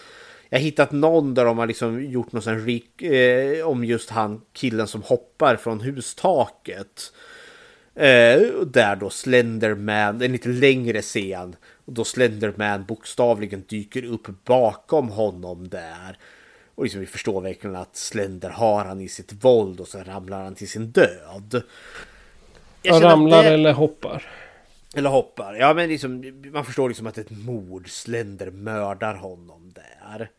Jag 0.52 0.58
har 0.58 0.64
hittat 0.64 0.92
någon 0.92 1.34
där 1.34 1.44
de 1.44 1.58
har 1.58 1.66
liksom 1.66 2.04
gjort 2.04 2.32
något 2.32 2.44
sån 2.44 2.64
rik, 2.66 3.02
eh, 3.02 3.66
om 3.66 3.84
just 3.84 4.10
han 4.10 4.40
killen 4.52 4.86
som 4.86 5.02
hoppar 5.02 5.56
från 5.56 5.80
hustaket. 5.80 7.12
Eh, 7.94 8.40
där 8.66 8.96
då 8.96 9.10
Slenderman, 9.10 10.22
en 10.22 10.32
lite 10.32 10.48
längre 10.48 11.02
scen, 11.02 11.56
och 11.84 11.92
då 11.92 12.04
Slenderman 12.04 12.84
bokstavligen 12.84 13.64
dyker 13.68 14.04
upp 14.04 14.44
bakom 14.44 15.08
honom 15.08 15.68
där. 15.68 16.18
Och 16.74 16.84
liksom 16.84 17.00
vi 17.00 17.06
förstår 17.06 17.40
verkligen 17.40 17.76
att 17.76 17.96
Slender 17.96 18.50
har 18.50 18.84
han 18.84 19.00
i 19.00 19.08
sitt 19.08 19.32
våld 19.32 19.80
och 19.80 19.88
så 19.88 19.98
ramlar 19.98 20.44
han 20.44 20.54
till 20.54 20.68
sin 20.68 20.86
död. 20.86 21.62
Jag 22.82 23.04
ramlar 23.04 23.42
det... 23.42 23.48
eller 23.48 23.72
hoppar. 23.72 24.30
Eller 24.94 25.10
hoppar. 25.10 25.54
Ja 25.54 25.74
men 25.74 25.88
liksom 25.88 26.42
man 26.52 26.64
förstår 26.64 26.88
liksom 26.88 27.06
att 27.06 27.18
ett 27.18 27.30
mord 27.30 27.90
Slender 27.90 28.50
mördar 28.50 29.14
honom 29.14 29.72
där. 29.74 30.30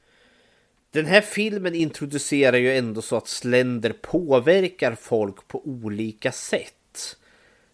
Den 0.94 1.06
här 1.06 1.22
filmen 1.22 1.76
introducerar 1.76 2.58
ju 2.58 2.78
ändå 2.78 3.02
så 3.02 3.16
att 3.16 3.28
Slender 3.28 3.94
påverkar 4.02 4.96
folk 4.96 5.48
på 5.48 5.68
olika 5.68 6.32
sätt. 6.32 7.18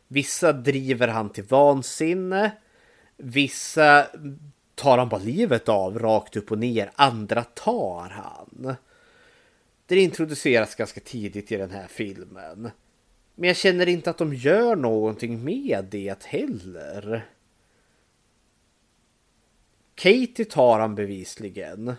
Vissa 0.07 0.53
driver 0.53 1.07
han 1.07 1.29
till 1.29 1.43
vansinne. 1.43 2.51
Vissa 3.17 4.07
tar 4.75 4.97
han 4.97 5.09
bara 5.09 5.21
livet 5.21 5.69
av 5.69 5.99
rakt 5.99 6.35
upp 6.35 6.51
och 6.51 6.57
ner. 6.57 6.91
Andra 6.95 7.43
tar 7.43 8.09
han. 8.09 8.75
Det 9.85 9.99
introduceras 9.99 10.75
ganska 10.75 10.99
tidigt 10.99 11.51
i 11.51 11.57
den 11.57 11.71
här 11.71 11.87
filmen. 11.87 12.71
Men 13.35 13.47
jag 13.47 13.57
känner 13.57 13.89
inte 13.89 14.09
att 14.09 14.17
de 14.17 14.33
gör 14.33 14.75
någonting 14.75 15.43
med 15.43 15.85
det 15.91 16.23
heller. 16.23 17.29
Katie 19.95 20.45
tar 20.45 20.79
han 20.79 20.95
bevisligen. 20.95 21.95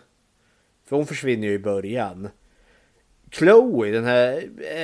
För 0.90 0.96
hon 0.96 1.06
försvinner 1.06 1.48
ju 1.48 1.54
i 1.54 1.58
början. 1.58 2.28
Chloe, 3.32 3.90
den 3.90 4.04
här, 4.04 4.42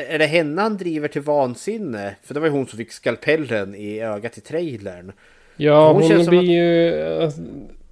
är 0.09 0.19
det 0.19 0.27
henne 0.27 0.63
han 0.63 0.77
driver 0.77 1.09
till 1.09 1.23
vansinne? 1.23 2.17
För 2.23 2.35
det 2.35 2.41
var 2.41 2.47
ju 2.47 2.53
hon 2.53 2.67
som 2.67 2.77
fick 2.79 2.93
skalpellen 2.93 3.75
i 3.75 4.01
ögat 4.01 4.39
i 4.39 4.41
trailern. 4.41 5.13
Ja, 5.57 5.93
hon, 5.93 6.03
som 6.03 6.27
blir 6.27 6.43
ju... 6.43 7.03
alltså, 7.23 7.41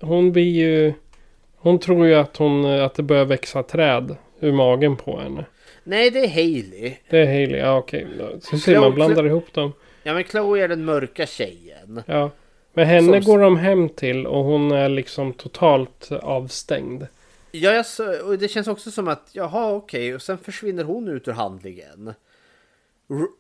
Hon 0.01 0.33
blir 0.33 0.51
ju... 0.51 0.93
Hon 1.57 1.79
tror 1.79 2.07
ju 2.07 2.15
att, 2.15 2.37
hon, 2.37 2.65
att 2.65 2.95
det 2.95 3.03
börjar 3.03 3.25
växa 3.25 3.63
träd 3.63 4.17
ur 4.41 4.53
magen 4.53 4.97
på 4.97 5.21
henne. 5.21 5.45
Nej, 5.85 6.11
det 6.11 6.19
är 6.25 6.29
Hailey. 6.29 6.95
Det 7.11 7.19
är 7.19 7.27
Hailey, 7.27 7.61
ja 7.61 7.79
okej. 7.79 8.07
Så 8.41 8.59
ser 8.59 8.81
man, 8.81 8.95
blandar 8.95 9.27
ihop 9.27 9.53
dem. 9.53 9.73
Ja, 10.03 10.15
men 10.15 10.25
Chloe 10.25 10.65
är 10.65 10.69
den 10.69 10.85
mörka 10.85 11.27
tjejen. 11.27 12.03
Ja. 12.07 12.31
Men 12.75 12.87
henne 12.87 13.23
Som- 13.23 13.33
går 13.33 13.39
de 13.39 13.57
hem 13.57 13.89
till 13.89 14.27
och 14.27 14.45
hon 14.45 14.73
är 14.73 14.89
liksom 14.89 15.33
totalt 15.33 16.13
avstängd. 16.13 17.07
Ja, 17.57 17.85
jag, 17.99 18.27
och 18.27 18.39
det 18.39 18.49
känns 18.49 18.69
också 18.69 18.91
som 18.91 19.09
att, 19.09 19.31
jaha 19.33 19.73
okej, 19.73 20.15
och 20.15 20.23
sen 20.23 20.39
försvinner 20.39 20.85
hon 20.85 21.09
ut 21.09 21.29
ur 21.29 21.33
handlingen. 21.33 22.15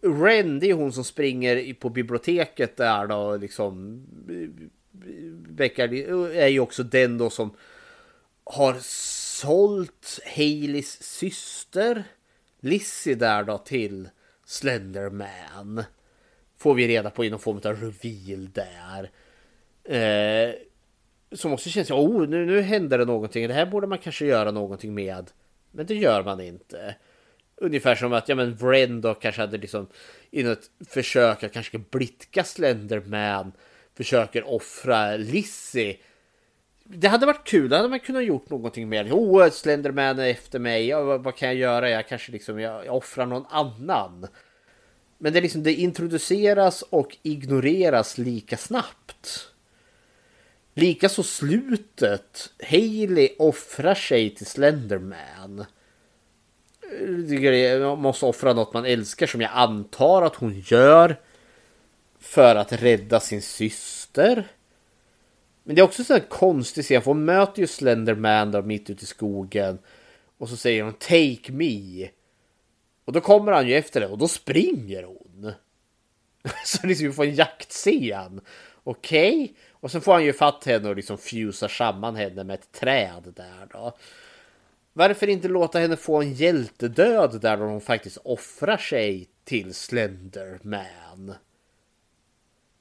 Ren, 0.03 0.61
det 0.61 0.71
är 0.71 0.75
hon 0.75 0.93
som 0.93 1.05
springer 1.05 1.75
på 1.75 1.89
biblioteket 1.91 2.77
där 2.77 3.07
då, 3.07 3.37
liksom. 3.37 4.03
Eh, 4.31 4.67
Beckard 5.33 5.93
är 5.93 6.47
ju 6.47 6.61
också 6.61 6.83
den 6.83 7.19
då 7.19 7.31
som 7.31 7.57
har 8.45 8.77
sålt 8.81 10.21
Haleys 10.37 11.03
syster 11.03 12.05
Lizzie 12.61 13.15
där 13.15 13.45
då 13.45 13.59
till 13.59 14.09
Slenderman. 14.45 15.85
Får 16.59 16.75
vi 16.75 16.89
reda 16.89 17.11
på 17.11 17.25
i 17.25 17.31
någon 17.31 17.41
form 17.41 17.61
av 17.65 17.77
reveal 17.77 18.49
där. 18.53 19.11
Eh, 19.85 20.55
som 21.35 21.53
också 21.53 21.71
känns, 21.71 21.91
oh 21.91 22.29
nu, 22.29 22.47
nu 22.47 22.61
händer 22.61 22.99
det 22.99 23.05
någonting, 23.05 23.49
det 23.49 23.55
här 23.55 23.67
borde 23.67 23.87
man 23.87 23.99
kanske 23.99 24.27
göra 24.27 24.51
någonting 24.51 24.95
med. 24.95 25.31
Men 25.71 25.87
det 25.87 25.95
gör 25.95 26.23
man 26.23 26.41
inte. 26.41 26.95
Ungefär 27.57 27.95
som 27.95 28.13
att, 28.13 28.29
ja 28.29 28.35
men 28.35 28.57
Vren 28.57 29.01
då 29.01 29.15
kanske 29.15 29.41
hade 29.41 29.59
liksom 29.59 29.87
i 30.31 30.43
något 30.43 30.71
försök 30.89 31.43
att 31.43 31.53
kanske 31.53 31.79
blidka 31.79 32.45
Slenderman 32.45 33.53
försöker 33.97 34.49
offra 34.49 35.17
Lizzie. 35.17 35.97
Det 36.85 37.09
hade 37.09 37.27
varit 37.27 37.47
kul, 37.47 37.69
då 37.69 37.77
hade 37.77 37.89
man 37.89 38.01
kunnat 38.01 38.25
gjort 38.25 38.51
någonting 38.51 38.89
med. 38.89 39.13
Oh, 39.13 39.51
Slenderman 39.51 40.19
är 40.19 40.29
efter 40.29 40.59
mig, 40.59 40.87
ja, 40.87 41.03
vad, 41.03 41.23
vad 41.23 41.37
kan 41.37 41.49
jag 41.49 41.57
göra? 41.57 41.91
Jag 41.91 42.09
kanske 42.09 42.33
liksom, 42.33 42.61
jag, 42.61 42.87
jag 42.87 42.97
offrar 42.97 43.27
någon 43.27 43.47
annan. 43.51 44.27
Men 45.19 45.33
det, 45.33 45.39
är 45.39 45.43
liksom, 45.43 45.63
det 45.63 45.75
introduceras 45.75 46.83
och 46.83 47.17
ignoreras 47.23 48.19
lika 48.19 48.57
snabbt. 48.57 49.54
Likaså 50.75 51.23
slutet. 51.23 52.53
Hailey 52.71 53.29
offrar 53.39 53.95
sig 53.95 54.35
till 54.35 54.47
Slenderman. 54.47 55.65
Man 57.81 57.99
måste 57.99 58.27
offra 58.27 58.53
något 58.53 58.75
man 58.75 58.87
älskar 58.87 59.27
som 59.27 59.41
jag 59.41 59.51
antar 59.55 60.23
att 60.23 60.35
hon 60.35 60.63
gör. 60.67 61.21
För 62.19 62.57
att 62.57 62.73
rädda 62.73 63.21
sin 63.21 63.43
syster. 63.43 64.49
Men 65.63 65.77
det 65.77 65.81
är 65.81 65.85
också 65.85 66.03
en 66.03 66.21
här 66.21 66.29
konstig 66.29 66.85
scen 66.85 67.03
för 67.03 67.11
hon 67.11 67.25
möter 67.25 67.61
ju 67.61 67.67
Slenderman 67.67 68.51
där 68.51 68.63
mitt 68.63 68.91
ute 68.91 69.03
i 69.03 69.07
skogen. 69.07 69.79
Och 70.39 70.49
så 70.49 70.57
säger 70.57 70.83
hon 70.83 70.93
Take 70.93 71.53
me. 71.53 72.09
Och 73.05 73.13
då 73.13 73.21
kommer 73.21 73.53
han 73.53 73.69
ju 73.69 73.75
efter 73.75 74.01
det 74.01 74.07
och 74.07 74.19
då 74.19 74.29
springer 74.29 75.03
hon. 75.03 75.53
Så 76.65 76.87
liksom 76.87 77.07
vi 77.07 77.13
får 77.13 77.25
en 77.25 77.35
jaktscen. 77.35 78.41
Okej. 78.85 79.55
Och 79.85 79.91
sen 79.91 80.01
får 80.01 80.13
han 80.13 80.25
ju 80.25 80.33
fatt 80.33 80.65
henne 80.65 80.89
och 80.89 80.97
liksom 80.97 81.19
fusar 81.19 81.69
samman 81.69 82.17
henne 82.17 82.45
med 82.45 82.55
ett 82.55 82.73
träd 82.73 83.33
där 83.37 83.67
då. 83.73 83.97
Varför 84.93 85.29
inte 85.29 85.49
låta 85.49 85.79
henne 85.79 85.97
få 85.97 86.23
en 86.23 86.33
hjältedöd 86.33 87.41
där 87.41 87.57
hon 87.57 87.81
faktiskt 87.81 88.19
offrar 88.25 88.77
sig 88.77 89.29
till 89.45 89.75
Slenderman? 89.75 91.35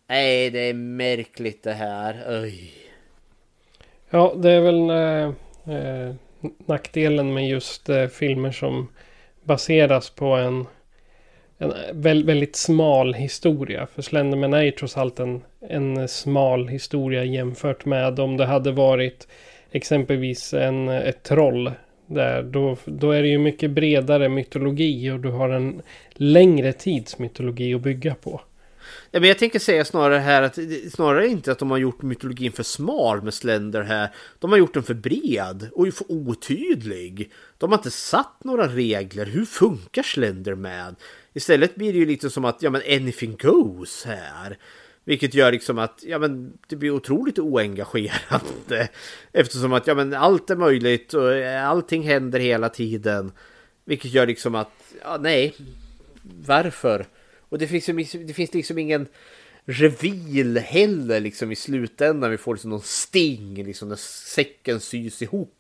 Nej, 0.08 0.50
det 0.50 0.60
är 0.60 0.74
märkligt 0.74 1.64
det 1.64 1.74
här. 1.74 2.42
Oj. 2.44 2.74
Ja, 4.10 4.34
det 4.38 4.52
är 4.52 4.62
väl 4.62 4.90
eh, 4.90 5.34
eh, 5.76 6.16
nackdelen 6.66 7.34
med 7.34 7.50
just 7.50 7.90
eh, 7.90 8.08
filmer 8.08 8.52
som 8.52 8.88
baseras 9.44 10.10
på 10.10 10.26
en, 10.26 10.66
en 11.58 11.74
väldigt 12.02 12.56
smal 12.56 13.14
historia. 13.14 13.88
För 13.96 14.02
Slenderman 14.02 14.54
är 14.54 14.62
ju 14.62 14.72
trots 14.72 14.98
allt 14.98 15.20
en, 15.20 15.42
en 15.70 16.08
smal 16.08 16.68
historia 16.68 17.24
jämfört 17.24 17.86
med 17.86 18.20
om 18.20 18.38
det 18.38 18.46
hade 18.46 18.72
varit 18.72 19.28
exempelvis 19.72 20.54
en, 20.54 20.90
ett 20.90 21.24
troll. 21.24 21.72
Där, 22.08 22.44
då, 22.44 22.78
då 22.86 23.12
är 23.12 23.22
det 23.22 23.28
ju 23.28 23.38
mycket 23.38 23.72
bredare 23.72 24.30
mytologi 24.30 25.12
och 25.12 25.20
du 25.20 25.30
har 25.30 25.50
en 25.50 25.82
längre 26.14 26.74
tids 26.74 27.20
mytologi 27.20 27.74
att 27.74 27.82
bygga 27.82 28.16
på. 28.16 28.42
Ja, 29.12 29.20
men 29.20 29.30
jag 29.30 29.40
tänker 29.40 29.60
säga 29.60 29.86
snarare 29.86 30.20
här 30.20 30.42
att 30.42 30.58
snarare 30.92 31.28
inte 31.28 31.52
att 31.52 31.60
de 31.60 31.72
har 31.72 31.78
gjort 31.78 32.02
mytologin 32.02 32.52
för 32.52 32.64
smal 32.64 33.22
med 33.22 33.34
Slender 33.34 33.82
här. 33.82 34.10
De 34.40 34.52
har 34.52 34.58
gjort 34.58 34.74
den 34.74 34.84
för 34.84 34.94
bred 34.94 35.70
och 35.74 35.94
för 35.94 36.12
otydlig. 36.12 37.32
De 37.58 37.72
har 37.72 37.78
inte 37.78 37.92
satt 37.92 38.44
några 38.44 38.68
regler. 38.68 39.26
Hur 39.26 39.46
funkar 39.46 40.04
Slender 40.04 40.56
med 40.56 40.96
Istället 41.34 41.76
blir 41.76 41.94
det 41.94 42.00
ju 42.00 42.06
lite 42.06 42.30
som 42.30 42.46
att 42.46 42.62
ja, 42.62 42.70
men 42.70 42.82
anything 42.82 43.38
goes 43.42 44.06
här. 44.06 44.58
Vilket 45.06 45.34
gör 45.34 45.52
liksom 45.52 45.78
att 45.78 46.04
ja, 46.04 46.20
men 46.20 46.58
det 46.68 46.76
blir 46.76 46.92
otroligt 46.92 47.40
oengagerat. 47.40 48.46
Eftersom 49.32 49.74
att 49.74 49.88
ja, 49.88 49.96
men 49.96 50.14
allt 50.14 50.50
är 50.50 50.56
möjligt 50.56 51.14
och 51.14 51.34
allting 51.46 52.04
händer 52.04 52.40
hela 52.40 52.70
tiden. 52.70 53.32
Vilket 53.86 54.14
gör 54.14 54.28
liksom 54.28 54.56
att 54.56 54.94
ja, 55.02 55.18
nej, 55.22 55.56
varför? 56.46 57.06
Och 57.40 57.58
det 57.58 57.68
finns, 57.68 57.86
det 58.12 58.34
finns 58.34 58.54
liksom 58.54 58.78
ingen 58.78 59.08
reveal 59.66 60.58
heller 60.58 61.20
liksom 61.20 61.52
i 61.52 61.56
slutändan. 61.56 62.32
Vi 62.32 62.38
får 62.38 62.54
liksom 62.54 62.70
någon 62.70 62.82
sting 62.82 63.64
liksom 63.64 63.90
när 63.90 63.96
säcken 63.96 64.80
sys 64.80 65.22
ihop. 65.22 65.56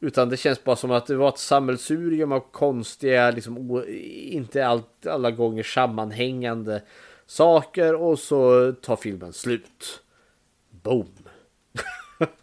Utan 0.00 0.28
det 0.28 0.36
känns 0.36 0.64
bara 0.64 0.76
som 0.76 0.90
att 0.90 1.06
det 1.06 1.16
var 1.16 1.28
ett 1.28 1.38
sammelsurium 1.38 2.32
av 2.32 2.40
konstiga, 2.40 3.30
liksom 3.30 3.70
o, 3.70 3.84
inte 3.84 4.66
allt, 4.66 5.06
alla 5.06 5.30
gånger 5.30 5.62
sammanhängande 5.62 6.82
saker 7.26 7.94
och 7.94 8.18
så 8.18 8.72
tar 8.72 8.96
filmen 8.96 9.32
slut. 9.32 10.02
Boom. 10.70 11.14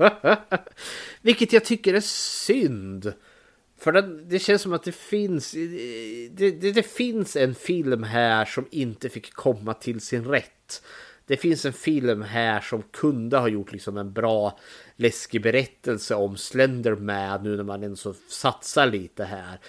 Vilket 1.22 1.54
jag 1.54 1.66
tycker 1.66 1.94
är 1.94 2.02
synd. 2.46 3.14
För 3.78 3.92
den, 3.92 4.30
det 4.30 4.40
känns 4.40 4.62
som 4.62 4.74
att 4.74 4.84
det 4.84 4.92
finns, 4.92 5.54
eh, 5.54 5.70
det, 6.32 6.52
det, 6.52 6.72
det 6.72 6.84
finns 6.84 7.36
en 7.36 7.56
film 7.56 8.04
här 8.04 8.46
som 8.46 8.68
inte 8.72 9.10
fick 9.10 9.34
komma 9.34 9.74
till 9.74 10.02
sin 10.02 10.26
rätt. 10.26 10.84
Det 11.28 11.38
finns 11.38 11.66
en 11.66 11.74
film 11.74 12.22
här 12.22 12.62
som 12.62 12.82
kunde 12.82 13.38
ha 13.38 13.48
gjort 13.48 13.72
liksom 13.72 13.98
en 13.98 14.14
bra 14.14 14.60
läskig 14.96 15.42
berättelse 15.42 16.16
om 16.16 16.38
Slenderman 16.38 17.44
nu 17.44 17.58
när 17.58 17.64
man 17.64 17.84
ändå 17.84 17.96
så 17.96 18.14
satsar 18.30 18.86
lite 18.86 19.24
här. 19.24 19.60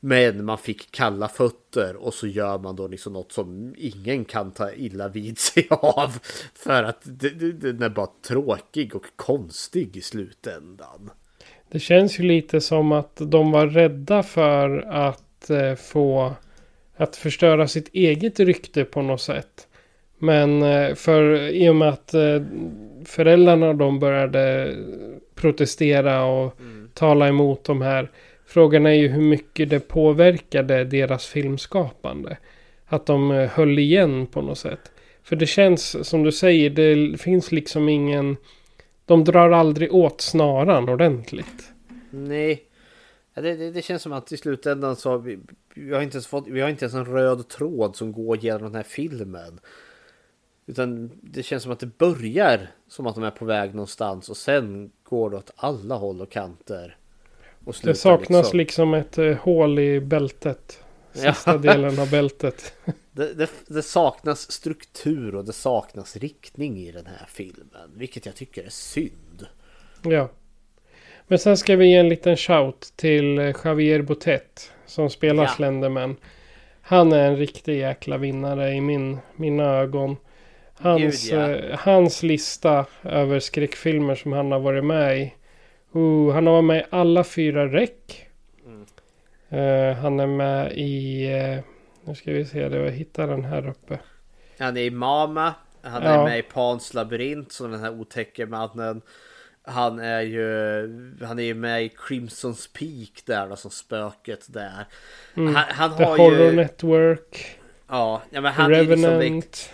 Men 0.00 0.44
man 0.44 0.58
fick 0.58 0.90
kalla 0.90 1.28
fötter 1.28 1.96
och 1.96 2.14
så 2.14 2.26
gör 2.26 2.58
man 2.58 2.76
då 2.76 2.88
liksom 2.88 3.12
något 3.12 3.32
som 3.32 3.74
ingen 3.78 4.24
kan 4.24 4.50
ta 4.50 4.72
illa 4.72 5.08
vid 5.08 5.38
sig 5.38 5.66
av. 5.70 6.18
För 6.54 6.82
att 6.82 7.00
den 7.02 7.82
är 7.82 7.88
bara 7.88 8.08
tråkig 8.26 8.94
och 8.94 9.06
konstig 9.16 9.96
i 9.96 10.00
slutändan. 10.00 11.10
Det 11.70 11.80
känns 11.80 12.18
ju 12.18 12.22
lite 12.22 12.60
som 12.60 12.92
att 12.92 13.16
de 13.16 13.50
var 13.50 13.66
rädda 13.66 14.22
för 14.22 14.78
att 14.78 15.50
eh, 15.50 15.74
få 15.74 16.34
att 16.96 17.16
förstöra 17.16 17.68
sitt 17.68 17.88
eget 17.88 18.40
rykte 18.40 18.84
på 18.84 19.02
något 19.02 19.20
sätt. 19.20 19.68
Men 20.22 20.62
eh, 20.62 20.94
för 20.94 21.48
i 21.48 21.68
och 21.68 21.76
med 21.76 21.88
att 21.88 22.14
eh, 22.14 22.42
föräldrarna 23.04 23.72
de 23.72 23.98
började 23.98 24.74
protestera 25.34 26.24
och 26.24 26.56
tala 26.94 27.28
emot 27.28 27.64
de 27.64 27.82
här. 27.82 28.10
Frågan 28.46 28.86
är 28.86 28.94
ju 28.94 29.08
hur 29.08 29.22
mycket 29.22 29.70
det 29.70 29.80
påverkade 29.80 30.84
deras 30.84 31.26
filmskapande. 31.26 32.36
Att 32.86 33.06
de 33.06 33.30
eh, 33.30 33.50
höll 33.50 33.78
igen 33.78 34.26
på 34.26 34.42
något 34.42 34.58
sätt. 34.58 34.92
För 35.22 35.36
det 35.36 35.46
känns 35.46 36.08
som 36.08 36.22
du 36.22 36.32
säger, 36.32 36.70
det 36.70 37.20
finns 37.20 37.52
liksom 37.52 37.88
ingen... 37.88 38.36
De 39.06 39.24
drar 39.24 39.50
aldrig 39.50 39.94
åt 39.94 40.20
snaran 40.20 40.88
ordentligt. 40.88 41.72
Nej. 42.10 42.62
Ja, 43.34 43.42
det, 43.42 43.56
det, 43.56 43.70
det 43.70 43.82
känns 43.82 44.02
som 44.02 44.12
att 44.12 44.32
i 44.32 44.36
slutändan 44.36 44.96
så 44.96 45.10
har 45.10 45.18
vi, 45.18 45.38
vi, 45.74 45.94
har 45.94 46.02
inte 46.02 46.16
ens 46.16 46.26
fått, 46.26 46.48
vi 46.48 46.60
har 46.60 46.68
inte 46.68 46.84
ens 46.84 46.94
en 46.94 47.04
röd 47.04 47.48
tråd 47.48 47.96
som 47.96 48.12
går 48.12 48.36
genom 48.36 48.62
den 48.62 48.74
här 48.74 48.82
filmen. 48.82 49.60
Utan 50.70 51.10
det 51.22 51.42
känns 51.42 51.62
som 51.62 51.72
att 51.72 51.80
det 51.80 51.98
börjar 51.98 52.66
som 52.88 53.06
att 53.06 53.14
de 53.14 53.24
är 53.24 53.30
på 53.30 53.44
väg 53.44 53.74
någonstans 53.74 54.28
och 54.28 54.36
sen 54.36 54.90
går 55.04 55.30
det 55.30 55.36
åt 55.36 55.50
alla 55.56 55.94
håll 55.94 56.20
och 56.20 56.30
kanter. 56.30 56.96
Och 57.64 57.76
Det 57.82 57.94
saknas 57.94 58.54
liksom, 58.54 58.94
ett 58.94 59.18
eh, 59.18 59.36
hål 59.36 59.78
i 59.78 60.00
bältet. 60.00 60.84
Sista 61.12 61.50
Ja. 61.52 61.58
delen 61.58 61.98
av 61.98 62.10
bältet. 62.10 62.74
Det, 63.12 63.34
det, 63.34 63.50
det 63.66 63.82
saknas 63.82 64.50
struktur 64.52 65.34
och 65.34 65.44
det 65.44 65.52
saknas 65.52 66.16
riktning 66.16 66.78
i 66.78 66.92
den 66.92 67.06
här 67.06 67.26
filmen. 67.28 67.90
Vilket 67.96 68.26
jag 68.26 68.34
tycker 68.34 68.64
är 68.64 68.68
synd. 68.70 69.46
Ja. 70.02 70.28
Men 71.26 71.38
sen 71.38 71.56
ska 71.56 71.76
vi 71.76 71.86
ge 71.86 71.96
en 71.96 72.08
liten 72.08 72.36
shout 72.36 72.92
till 72.96 73.38
eh, 73.38 73.54
Javier 73.64 74.02
Botet. 74.02 74.72
som 74.86 75.10
spelar 75.10 75.42
Ja. 75.42 75.48
Slenderman. 75.48 76.16
Han 76.80 77.12
är 77.12 77.28
en 77.28 77.36
riktig 77.36 77.78
jäkla 77.78 78.18
vinnare 78.18 78.72
i 78.72 78.80
min, 78.80 79.18
mina 79.36 79.64
ögon. 79.64 80.16
Hans, 80.80 81.30
Gud, 81.30 81.38
ja. 81.38 81.50
eh, 81.50 81.78
hans 81.78 82.22
lista 82.22 82.86
över 83.02 83.40
skräckfilmer 83.40 84.14
som 84.14 84.32
han 84.32 84.52
har 84.52 84.60
varit 84.60 84.84
med 84.84 85.18
i. 85.18 85.34
Uh, 85.96 86.32
han 86.32 86.46
har 86.46 86.54
varit 86.54 86.64
med 86.64 86.80
i 86.80 86.84
alla 86.90 87.24
fyra 87.24 87.66
räck. 87.66 88.26
Mm. 88.66 88.86
Eh, 89.48 89.96
han 89.96 90.20
är 90.20 90.26
med 90.26 90.72
i... 90.72 91.24
eh, 91.32 91.58
nu 92.04 92.14
ska 92.14 92.32
vi 92.32 92.44
se, 92.44 92.68
det 92.68 92.76
jag 92.78 92.90
hittar 92.90 93.26
den 93.28 93.44
här 93.44 93.68
uppe. 93.68 93.98
Han 94.58 94.76
är 94.76 94.80
i 94.80 94.90
Mama. 94.90 95.54
Han 95.82 96.02
Ja. 96.02 96.08
är 96.08 96.24
med 96.24 96.38
i 96.38 96.42
Pans 96.42 96.94
labyrint 96.94 97.52
som 97.52 97.70
den 97.70 97.80
här 97.80 97.90
otäcka 98.00 98.46
mannen. 98.46 99.02
Han 99.62 99.98
är 99.98 100.20
ju 100.20 100.44
han 101.24 101.38
är 101.38 101.42
ju 101.42 101.54
med 101.54 101.84
i 101.84 101.88
Crimsons 101.88 102.72
Peak 102.72 103.22
där 103.26 103.48
då, 103.48 103.56
som 103.56 103.70
spöket 103.70 104.46
där. 104.48 104.84
Mm. 105.36 105.54
Han, 105.54 105.64
han 105.68 105.96
The 105.96 106.04
har 106.04 106.16
Horror 106.18 106.50
ju... 106.50 106.56
Network. 106.56 107.58
Ja, 107.88 108.22
ja 108.30 108.40
men 108.40 108.52
han 108.52 108.74
är, 108.74 108.82
liksom, 108.84 109.10
Revenant. 109.10 109.44
verk- 109.44 109.70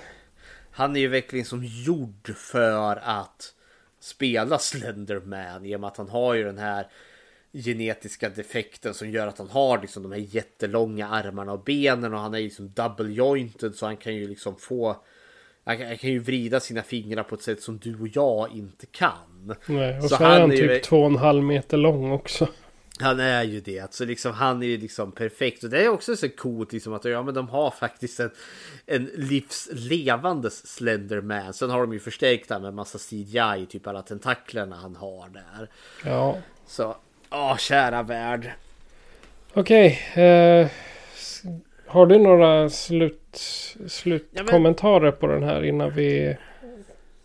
han 0.76 0.96
är 0.96 1.00
ju 1.00 1.08
verkligen 1.08 1.44
som 1.46 1.64
gjord 1.64 2.34
för 2.36 2.96
att 3.02 3.54
spela 4.00 4.58
Slenderman 4.58 5.64
i 5.64 5.76
och 5.76 5.80
med 5.80 5.88
att 5.88 5.96
han 5.96 6.08
har 6.08 6.34
ju 6.34 6.44
den 6.44 6.58
här 6.58 6.86
genetiska 7.52 8.28
defekten 8.28 8.94
som 8.94 9.10
gör 9.10 9.26
att 9.26 9.38
han 9.38 9.48
har 9.48 9.80
liksom 9.80 10.02
de 10.02 10.12
här 10.12 10.18
jättelånga 10.30 11.08
armarna 11.08 11.52
och 11.52 11.64
benen 11.64 12.14
och 12.14 12.20
han 12.20 12.34
är 12.34 12.38
liksom 12.40 12.72
double 12.74 13.12
jointed 13.12 13.74
så 13.74 13.86
han 13.86 13.96
kan 13.96 14.14
ju 14.14 14.28
liksom 14.28 14.56
få 14.56 14.96
han 15.64 15.78
kan, 15.78 15.86
han 15.86 15.96
kan 15.98 16.10
ju 16.10 16.18
vrida 16.18 16.60
sina 16.60 16.82
fingrar 16.82 17.22
på 17.22 17.34
ett 17.34 17.42
sätt 17.42 17.62
som 17.62 17.78
du 17.78 18.00
och 18.00 18.08
jag 18.12 18.52
inte 18.52 18.86
kan. 18.86 19.54
Nej, 19.66 19.96
och 19.98 20.02
Så 20.02 20.08
så, 20.16 20.24
är 20.24 20.40
han 20.40 20.50
är 20.52 20.56
ju- 20.56 20.68
typ 20.68 20.82
två 20.82 21.00
och 21.00 21.06
en 21.06 21.16
halv 21.16 21.42
meter 21.42 21.76
lång 21.76 22.10
också. 22.12 22.48
Han 23.00 23.20
är 23.20 23.42
ju 23.44 23.60
det. 23.60 23.94
Så 23.94 24.04
liksom, 24.04 24.32
han 24.32 24.62
är 24.62 24.66
ju 24.66 24.76
liksom 24.78 25.12
perfekt. 25.12 25.64
Och 25.64 25.70
det 25.70 25.84
är 25.84 25.88
också 25.88 26.16
så 26.16 26.28
coolt 26.28 26.72
liksom 26.72 26.92
att 26.94 27.04
ja, 27.04 27.22
men 27.22 27.34
de 27.34 27.48
har 27.48 27.70
faktiskt 27.70 28.20
en, 28.20 28.30
en 28.86 29.10
livslevande 29.14 30.50
Slenderman. 30.50 31.52
Sen 31.54 31.70
har 31.70 31.80
de 31.80 31.92
ju 31.92 31.98
förstärkt 32.00 32.48
den 32.48 32.62
med 32.62 32.74
massa 32.74 32.98
CGI, 32.98 33.66
typ 33.68 33.86
alla 33.86 34.02
tentaklerna 34.02 34.76
han 34.76 34.96
har 34.96 35.28
där. 35.28 35.68
Ja. 36.04 36.38
Så, 36.66 36.96
åh 37.30 37.56
kära 37.56 38.02
värld. 38.02 38.52
Okej. 39.52 40.00
eh, 40.14 40.68
s- 41.14 41.42
har 41.86 42.06
du 42.06 42.18
några 42.18 42.70
slut, 42.70 43.20
Ja, 43.74 43.80
men- 43.80 43.88
slutkommentarer 43.90 45.10
på 45.12 45.26
den 45.26 45.42
här 45.42 45.64
innan 45.64 45.94
vi 45.94 46.36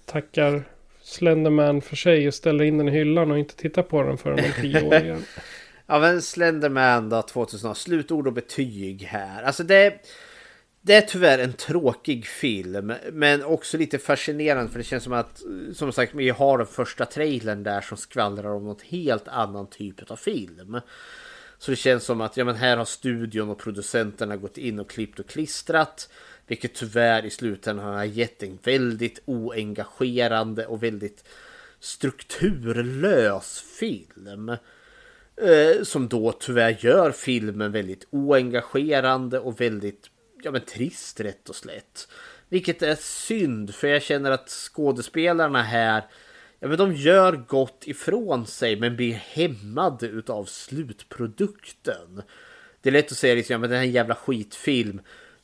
tackar 0.05 0.63
Slenderman 1.03 1.81
för 1.81 1.95
sig 1.95 2.27
och 2.27 2.33
ställer 2.33 2.63
in 2.63 2.77
den 2.77 2.87
i 2.87 2.91
hyllan 2.91 3.31
och 3.31 3.39
inte 3.39 3.55
tittar 3.55 3.83
på 3.83 4.03
den 4.03 4.17
förrän 4.17 4.39
om 4.45 4.51
tio 4.61 4.81
år 4.83 4.95
igen? 4.95 5.23
Ja 5.91 5.99
men 5.99 6.21
Slenderman 6.21 7.09
då 7.09 7.21
2000 7.21 7.75
slutord 7.75 8.27
och 8.27 8.33
betyg 8.33 9.03
här. 9.03 9.43
Alltså 9.43 9.63
det 9.63 9.99
det 10.81 10.95
är 10.95 11.01
tyvärr 11.01 11.39
en 11.39 11.53
tråkig 11.53 12.25
film, 12.25 12.93
men 13.11 13.43
också 13.43 13.77
lite 13.77 13.99
fascinerande 13.99 14.71
för 14.71 14.77
det 14.77 14.83
känns 14.83 15.03
som 15.03 15.13
att, 15.13 15.41
som 15.73 15.93
sagt, 15.93 16.13
vi 16.15 16.29
har 16.29 16.57
den 16.57 16.67
första 16.67 17.05
trailern 17.05 17.63
där 17.63 17.81
som 17.81 17.97
skvallrar 17.97 18.49
om 18.49 18.63
något 18.63 18.81
helt 18.81 19.27
annan 19.27 19.69
typ 19.69 20.11
av 20.11 20.15
film. 20.15 20.79
Så 21.57 21.71
det 21.71 21.77
känns 21.77 22.03
som 22.03 22.21
att 22.21 22.37
ja, 22.37 22.45
men 22.45 22.55
här 22.55 22.77
har 22.77 22.85
studion 22.85 23.49
och 23.49 23.59
producenterna 23.59 24.37
gått 24.37 24.57
in 24.57 24.79
och 24.79 24.89
klippt 24.89 25.19
och 25.19 25.27
klistrat. 25.27 26.09
Vilket 26.47 26.73
tyvärr 26.73 27.25
i 27.25 27.29
slutändan 27.29 27.85
har 27.85 28.03
gett 28.03 28.43
en 28.43 28.59
väldigt 28.63 29.21
oengagerande 29.25 30.65
och 30.65 30.83
väldigt 30.83 31.27
strukturlös 31.79 33.63
film. 33.79 34.51
Eh, 35.35 35.83
som 35.83 36.07
då 36.07 36.31
tyvärr 36.31 36.77
gör 36.79 37.11
filmen 37.11 37.71
väldigt 37.71 38.07
oengagerande 38.09 39.39
och 39.39 39.61
väldigt 39.61 40.09
ja, 40.43 40.51
men 40.51 40.61
trist 40.61 41.19
rätt 41.19 41.49
och 41.49 41.55
slätt. 41.55 42.07
Vilket 42.49 42.81
är 42.81 42.95
synd 42.95 43.75
för 43.75 43.87
jag 43.87 44.01
känner 44.01 44.31
att 44.31 44.49
skådespelarna 44.49 45.63
här 45.63 46.03
Ja, 46.63 46.67
men 46.67 46.77
de 46.77 46.93
gör 46.95 47.43
gott 47.47 47.83
ifrån 47.87 48.47
sig 48.47 48.75
men 48.75 48.95
blir 48.95 49.13
hämmade 49.13 50.07
utav 50.07 50.45
slutprodukten. 50.45 52.21
Det 52.81 52.89
är 52.89 52.93
lätt 52.93 53.11
att 53.11 53.17
säga 53.17 53.35
liksom, 53.35 53.53
ja, 53.53 53.57
men 53.57 53.69
det 53.69 53.75
här 53.75 53.83
är 53.83 53.87
en 53.87 53.93
jävla 53.93 54.15
skitfilm 54.15 55.01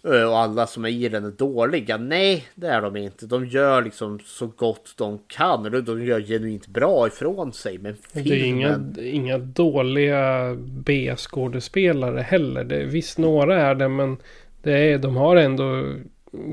och 0.08 0.38
alla 0.38 0.68
som 0.68 0.86
är 0.86 0.90
i 0.90 1.10
den 1.10 1.26
är 1.26 1.32
dåliga. 1.32 1.98
Nej, 1.98 2.46
det 2.56 2.68
är 2.68 2.82
de 2.82 2.96
inte. 2.96 3.26
De 3.26 3.46
gör 3.46 3.82
liksom 3.84 4.20
så 4.26 4.48
gott 4.48 4.94
de 4.98 5.20
kan. 5.28 5.66
Eller 5.66 5.82
de 5.82 6.06
gör 6.06 6.22
genuint 6.22 6.68
bra 6.68 7.08
ifrån 7.08 7.54
sig. 7.54 7.78
Men 7.78 7.96
Det 8.14 8.20
är 8.20 8.24
filmen... 8.24 8.96
inga, 8.98 9.10
inga 9.10 9.38
dåliga 9.38 10.56
B-skådespelare 10.60 12.22
heller. 12.22 12.64
Det, 12.64 12.84
visst, 12.84 13.18
några 13.18 13.62
är 13.62 13.76
det, 13.76 13.90
men 13.90 14.18
det 14.62 14.72
är, 14.74 14.98
de 14.98 15.16
har 15.16 15.36
ändå 15.36 15.94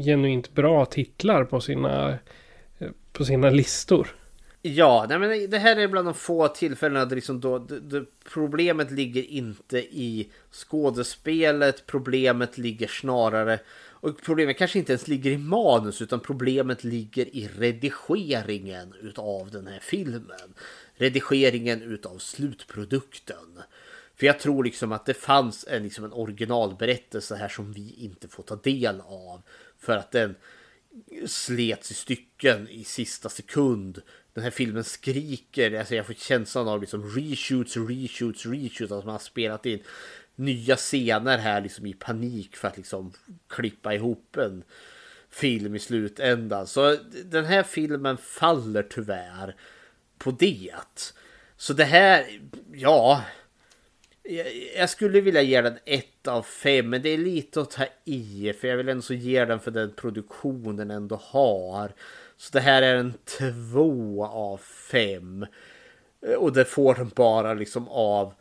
genuint 0.04 0.54
bra 0.54 0.84
titlar 0.84 1.44
på 1.44 1.60
sina, 1.60 2.18
på 3.12 3.24
sina 3.24 3.50
listor. 3.50 4.08
Ja, 4.66 5.06
nej 5.08 5.18
men 5.18 5.50
det 5.50 5.58
här 5.58 5.76
är 5.76 5.88
bland 5.88 6.08
de 6.08 6.14
få 6.14 6.48
tillfällena 6.48 7.04
där 7.04 7.16
liksom 7.16 7.40
då, 7.40 7.58
det, 7.58 7.80
det, 7.80 8.04
problemet 8.32 8.90
ligger 8.90 9.22
inte 9.22 9.78
i 9.78 10.30
skådespelet, 10.50 11.86
problemet 11.86 12.58
ligger 12.58 12.86
snarare 12.86 13.58
och 13.90 14.22
problemet 14.22 14.58
kanske 14.58 14.78
inte 14.78 14.92
ens 14.92 15.08
ligger 15.08 15.30
i 15.30 15.38
manus 15.38 16.02
utan 16.02 16.20
problemet 16.20 16.84
ligger 16.84 17.36
i 17.36 17.50
redigeringen 17.58 18.94
utav 19.02 19.50
den 19.50 19.66
här 19.66 19.78
filmen. 19.82 20.54
Redigeringen 20.94 21.82
utav 21.82 22.18
slutprodukten. 22.18 23.62
För 24.16 24.26
jag 24.26 24.40
tror 24.40 24.64
liksom 24.64 24.92
att 24.92 25.06
det 25.06 25.14
fanns 25.14 25.66
en, 25.68 25.82
liksom 25.82 26.04
en 26.04 26.12
originalberättelse 26.12 27.36
här 27.36 27.48
som 27.48 27.72
vi 27.72 27.94
inte 27.98 28.28
får 28.28 28.42
ta 28.42 28.56
del 28.56 29.00
av. 29.00 29.42
För 29.78 29.96
att 29.96 30.10
den 30.10 30.34
slets 31.26 31.90
i 31.90 31.94
stycken 31.94 32.68
i 32.68 32.84
sista 32.84 33.28
sekund. 33.28 34.02
Den 34.34 34.44
här 34.44 34.50
filmen 34.50 34.84
skriker, 34.84 35.78
alltså 35.78 35.94
jag 35.94 36.06
får 36.06 36.14
känslan 36.14 36.68
av 36.68 36.80
liksom 36.80 37.10
reshoots, 37.16 37.76
reshoots, 37.76 38.46
reshoots. 38.46 38.92
Att 38.92 39.04
man 39.04 39.12
har 39.12 39.18
spelat 39.18 39.66
in 39.66 39.82
nya 40.36 40.76
scener 40.76 41.38
här 41.38 41.60
liksom 41.60 41.86
i 41.86 41.92
panik 41.92 42.56
för 42.56 42.68
att 42.68 42.76
liksom 42.76 43.12
klippa 43.48 43.94
ihop 43.94 44.36
en 44.36 44.64
film 45.30 45.74
i 45.74 45.78
slutändan. 45.78 46.66
Så 46.66 46.96
den 47.24 47.44
här 47.44 47.62
filmen 47.62 48.16
faller 48.16 48.82
tyvärr 48.82 49.56
på 50.18 50.30
det. 50.30 51.12
Så 51.56 51.72
det 51.72 51.84
här, 51.84 52.40
ja. 52.72 53.24
Jag, 54.28 54.70
jag 54.76 54.90
skulle 54.90 55.20
vilja 55.20 55.42
ge 55.42 55.60
den 55.60 55.78
ett 55.84 56.28
av 56.28 56.42
fem, 56.42 56.90
men 56.90 57.02
det 57.02 57.08
är 57.08 57.18
lite 57.18 57.60
att 57.60 57.70
ta 57.70 57.84
i. 58.04 58.52
För 58.60 58.68
jag 58.68 58.76
vill 58.76 58.88
ändå 58.88 59.14
ge 59.14 59.44
den 59.44 59.60
för 59.60 59.70
den 59.70 59.92
produktion 59.92 60.76
den 60.76 60.90
ändå 60.90 61.20
har. 61.22 61.92
Så 62.36 62.50
det 62.52 62.60
här 62.60 62.82
är 62.82 62.96
en 62.96 63.14
två 63.38 64.24
av 64.24 64.58
fem. 64.90 65.46
Och 66.38 66.52
det 66.52 66.64
får 66.64 66.94
den 66.94 67.10
bara 67.14 67.54
liksom 67.54 67.88
av... 67.88 68.34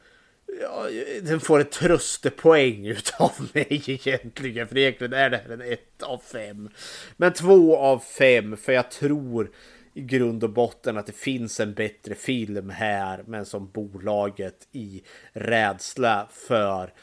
Ja, 0.61 0.87
den 1.21 1.39
får 1.39 1.59
ett 1.59 1.71
tröstepoäng 1.71 2.85
utav 2.87 3.31
mig 3.53 3.67
egentligen. 3.69 4.67
För 4.67 4.77
egentligen 4.77 5.13
är 5.13 5.29
det 5.29 5.37
här 5.37 5.53
en 5.53 5.61
ett 5.61 6.03
av 6.03 6.17
fem. 6.17 6.69
Men 7.17 7.33
två 7.33 7.77
av 7.77 7.99
fem, 7.99 8.57
för 8.57 8.73
jag 8.73 8.91
tror 8.91 9.51
i 9.93 10.01
grund 10.01 10.43
och 10.43 10.49
botten 10.49 10.97
att 10.97 11.05
det 11.05 11.15
finns 11.15 11.59
en 11.59 11.73
bättre 11.73 12.15
film 12.15 12.69
här. 12.69 13.23
Men 13.27 13.45
som 13.45 13.69
bolaget 13.73 14.67
i 14.71 15.01
rädsla 15.33 16.27
för 16.31 16.93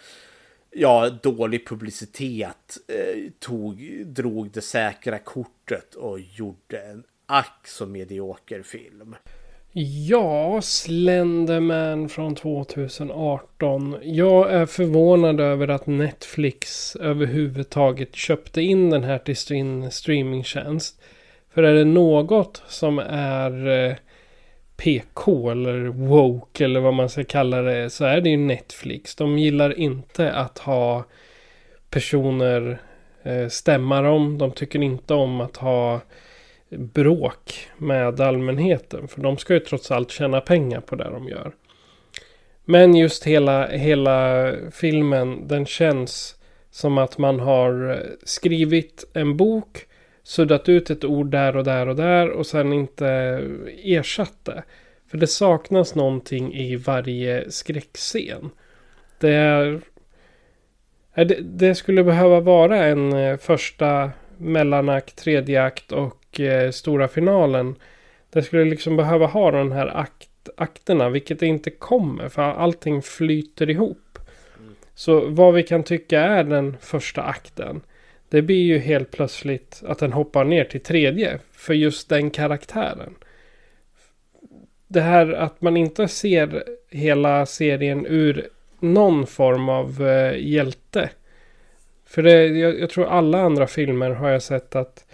ja, 0.70 1.10
dålig 1.22 1.68
publicitet 1.68 2.78
eh, 2.88 3.30
tog, 3.38 4.06
drog 4.06 4.50
det 4.50 4.60
säkra 4.60 5.18
kortet 5.18 5.94
och 5.94 6.20
gjorde 6.20 6.80
en 6.82 7.04
ack 7.26 7.66
så 7.68 7.86
medioker 7.86 8.62
film. 8.62 9.16
Ja, 10.08 10.60
Slenderman 10.62 12.08
från 12.08 12.34
2018. 12.34 13.96
Jag 14.02 14.52
är 14.52 14.66
förvånad 14.66 15.40
över 15.40 15.68
att 15.68 15.86
Netflix 15.86 16.96
överhuvudtaget 16.96 18.14
köpte 18.14 18.62
in 18.62 18.90
den 18.90 19.04
här 19.04 19.18
till 19.18 19.36
sin 19.36 19.90
streamingtjänst. 19.90 21.00
För 21.54 21.62
är 21.62 21.74
det 21.74 21.84
något 21.84 22.62
som 22.66 22.98
är 23.08 23.68
eh, 23.68 23.94
PK 24.76 25.50
eller 25.50 25.84
woke 25.86 26.64
eller 26.64 26.80
vad 26.80 26.94
man 26.94 27.08
ska 27.08 27.24
kalla 27.24 27.62
det 27.62 27.90
så 27.90 28.04
är 28.04 28.20
det 28.20 28.30
ju 28.30 28.36
Netflix. 28.36 29.14
De 29.14 29.38
gillar 29.38 29.78
inte 29.78 30.32
att 30.32 30.58
ha 30.58 31.04
personer 31.90 32.80
eh, 33.22 33.48
stämma 33.48 34.02
dem. 34.02 34.38
De 34.38 34.50
tycker 34.50 34.82
inte 34.82 35.14
om 35.14 35.40
att 35.40 35.56
ha 35.56 36.00
bråk 36.70 37.68
med 37.76 38.20
allmänheten. 38.20 39.08
För 39.08 39.20
de 39.20 39.36
ska 39.36 39.54
ju 39.54 39.60
trots 39.60 39.90
allt 39.90 40.10
tjäna 40.10 40.40
pengar 40.40 40.80
på 40.80 40.96
det 40.96 41.10
de 41.10 41.28
gör. 41.28 41.52
Men 42.64 42.94
just 42.94 43.24
hela, 43.24 43.66
hela 43.66 44.52
filmen, 44.72 45.48
den 45.48 45.66
känns 45.66 46.36
som 46.70 46.98
att 46.98 47.18
man 47.18 47.40
har 47.40 47.90
eh, 47.90 47.96
skrivit 48.24 49.04
en 49.14 49.36
bok, 49.36 49.86
suddat 50.30 50.68
ut 50.68 50.90
ett 50.90 51.04
ord 51.04 51.30
där 51.30 51.56
och 51.56 51.64
där 51.64 51.88
och 51.88 51.96
där 51.96 52.30
och 52.30 52.46
sen 52.46 52.72
inte 52.72 53.08
ersatt 53.84 54.38
det. 54.42 54.62
För 55.10 55.18
det 55.18 55.26
saknas 55.26 55.94
någonting 55.94 56.54
i 56.54 56.76
varje 56.76 57.50
skräckscen. 57.50 58.50
Det 59.18 59.30
är 59.30 59.80
Det, 61.40 61.74
skulle 61.74 62.04
behöva 62.04 62.40
vara 62.40 62.86
en 62.86 63.12
eh, 63.12 63.36
första 63.36 64.10
mellanakt, 64.38 65.16
tredje 65.16 65.62
akt 65.62 65.92
och 65.92 66.40
eh, 66.40 66.70
stora 66.70 67.08
finalen. 67.08 67.74
Det 68.32 68.42
skulle 68.42 68.64
liksom 68.64 68.96
behöva 68.96 69.26
ha 69.26 69.50
de 69.50 69.72
här 69.72 69.86
akt, 69.86 70.48
akterna, 70.56 71.08
vilket 71.08 71.40
det 71.40 71.46
inte 71.46 71.70
kommer 71.70 72.28
för 72.28 72.42
allting 72.42 73.02
flyter 73.02 73.70
ihop. 73.70 74.18
Så 74.94 75.20
vad 75.28 75.54
vi 75.54 75.62
kan 75.62 75.82
tycka 75.82 76.20
är 76.20 76.44
den 76.44 76.76
första 76.80 77.22
akten. 77.22 77.80
Det 78.30 78.42
blir 78.42 78.62
ju 78.62 78.78
helt 78.78 79.10
plötsligt 79.10 79.82
att 79.86 79.98
den 79.98 80.12
hoppar 80.12 80.44
ner 80.44 80.64
till 80.64 80.80
tredje 80.80 81.38
för 81.52 81.74
just 81.74 82.08
den 82.08 82.30
karaktären. 82.30 83.14
Det 84.88 85.00
här 85.00 85.32
att 85.32 85.60
man 85.62 85.76
inte 85.76 86.08
ser 86.08 86.64
hela 86.90 87.46
serien 87.46 88.06
ur 88.06 88.48
någon 88.80 89.26
form 89.26 89.68
av 89.68 90.08
eh, 90.08 90.36
hjälte. 90.38 91.10
För 92.06 92.22
det, 92.22 92.46
jag, 92.46 92.80
jag 92.80 92.90
tror 92.90 93.06
alla 93.06 93.40
andra 93.40 93.66
filmer 93.66 94.10
har 94.10 94.28
jag 94.28 94.42
sett 94.42 94.76
att 94.76 95.04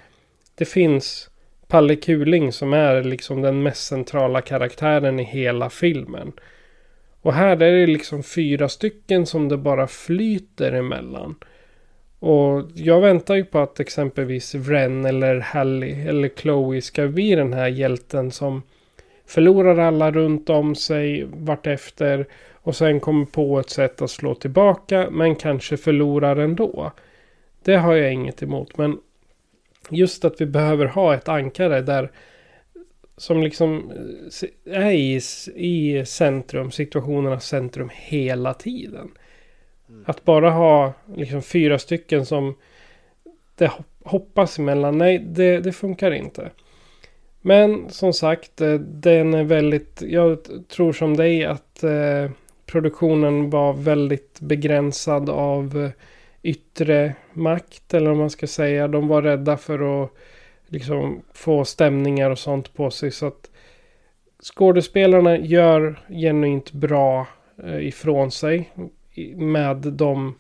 det 0.54 0.64
finns 0.64 1.30
Palle 1.68 1.96
Kuling 1.96 2.52
som 2.52 2.72
är 2.72 3.02
liksom 3.02 3.42
den 3.42 3.62
mest 3.62 3.86
centrala 3.86 4.40
karaktären 4.40 5.20
i 5.20 5.24
hela 5.24 5.70
filmen. 5.70 6.32
Och 7.22 7.34
här 7.34 7.62
är 7.62 7.72
det 7.72 7.86
liksom 7.86 8.22
fyra 8.22 8.68
stycken 8.68 9.26
som 9.26 9.48
det 9.48 9.56
bara 9.56 9.86
flyter 9.86 10.72
emellan. 10.72 11.34
Och 12.18 12.62
jag 12.74 13.00
väntar 13.00 13.34
ju 13.34 13.44
på 13.44 13.58
att 13.58 13.80
exempelvis 13.80 14.54
Ren 14.54 15.04
eller 15.04 15.40
Hallie 15.40 16.08
eller 16.08 16.28
Chloe 16.28 16.82
ska 16.82 17.06
bli 17.06 17.34
den 17.34 17.52
här 17.52 17.68
hjälten 17.68 18.30
som 18.30 18.62
förlorar 19.26 19.78
alla 19.78 20.10
runt 20.10 20.50
om 20.50 20.74
sig 20.74 21.24
vartefter 21.24 22.26
och 22.52 22.76
sen 22.76 23.00
kommer 23.00 23.24
på 23.24 23.58
ett 23.58 23.70
sätt 23.70 24.02
att 24.02 24.10
slå 24.10 24.34
tillbaka 24.34 25.08
men 25.10 25.36
kanske 25.36 25.76
förlorar 25.76 26.36
ändå. 26.36 26.92
Det 27.62 27.76
har 27.76 27.94
jag 27.94 28.12
inget 28.12 28.42
emot 28.42 28.78
men 28.78 28.98
just 29.90 30.24
att 30.24 30.40
vi 30.40 30.46
behöver 30.46 30.86
ha 30.86 31.14
ett 31.14 31.28
ankare 31.28 31.80
där 31.80 32.10
som 33.16 33.42
liksom 33.42 33.92
eh, 34.66 34.82
är 34.82 34.90
i, 34.90 35.20
i 35.54 36.06
centrum, 36.06 36.70
situationernas 36.70 37.46
centrum 37.46 37.90
hela 37.92 38.54
tiden. 38.54 39.10
Mm. 39.88 40.04
Att 40.06 40.24
bara 40.24 40.50
ha 40.50 40.92
liksom 41.14 41.42
fyra 41.42 41.78
stycken 41.78 42.26
som 42.26 42.54
det 43.54 43.70
hoppas 44.04 44.58
emellan, 44.58 44.98
nej 44.98 45.18
det, 45.18 45.60
det 45.60 45.72
funkar 45.72 46.10
inte. 46.10 46.50
Men 47.40 47.90
som 47.90 48.12
sagt, 48.12 48.60
eh, 48.60 48.74
den 48.74 49.34
är 49.34 49.44
väldigt, 49.44 50.02
jag 50.02 50.38
tror 50.68 50.92
som 50.92 51.16
dig 51.16 51.44
att 51.44 51.82
eh, 51.82 52.30
produktionen 52.66 53.50
var 53.50 53.72
väldigt 53.72 54.40
begränsad 54.40 55.30
av 55.30 55.84
eh, 55.84 55.90
yttre 56.42 57.14
makt 57.32 57.94
eller 57.94 58.10
om 58.10 58.18
man 58.18 58.30
ska 58.30 58.46
säga. 58.46 58.88
De 58.88 59.08
var 59.08 59.22
rädda 59.22 59.56
för 59.56 60.04
att 60.04 60.10
liksom 60.66 61.22
få 61.32 61.64
stämningar 61.64 62.30
och 62.30 62.38
sånt 62.38 62.74
på 62.74 62.90
sig. 62.90 63.10
Så 63.10 63.26
att 63.26 63.50
skådespelarna 64.42 65.38
gör 65.38 66.00
genuint 66.08 66.72
bra 66.72 67.26
eh, 67.64 67.86
ifrån 67.86 68.30
sig 68.30 68.70
med 69.36 69.76
de, 69.76 70.34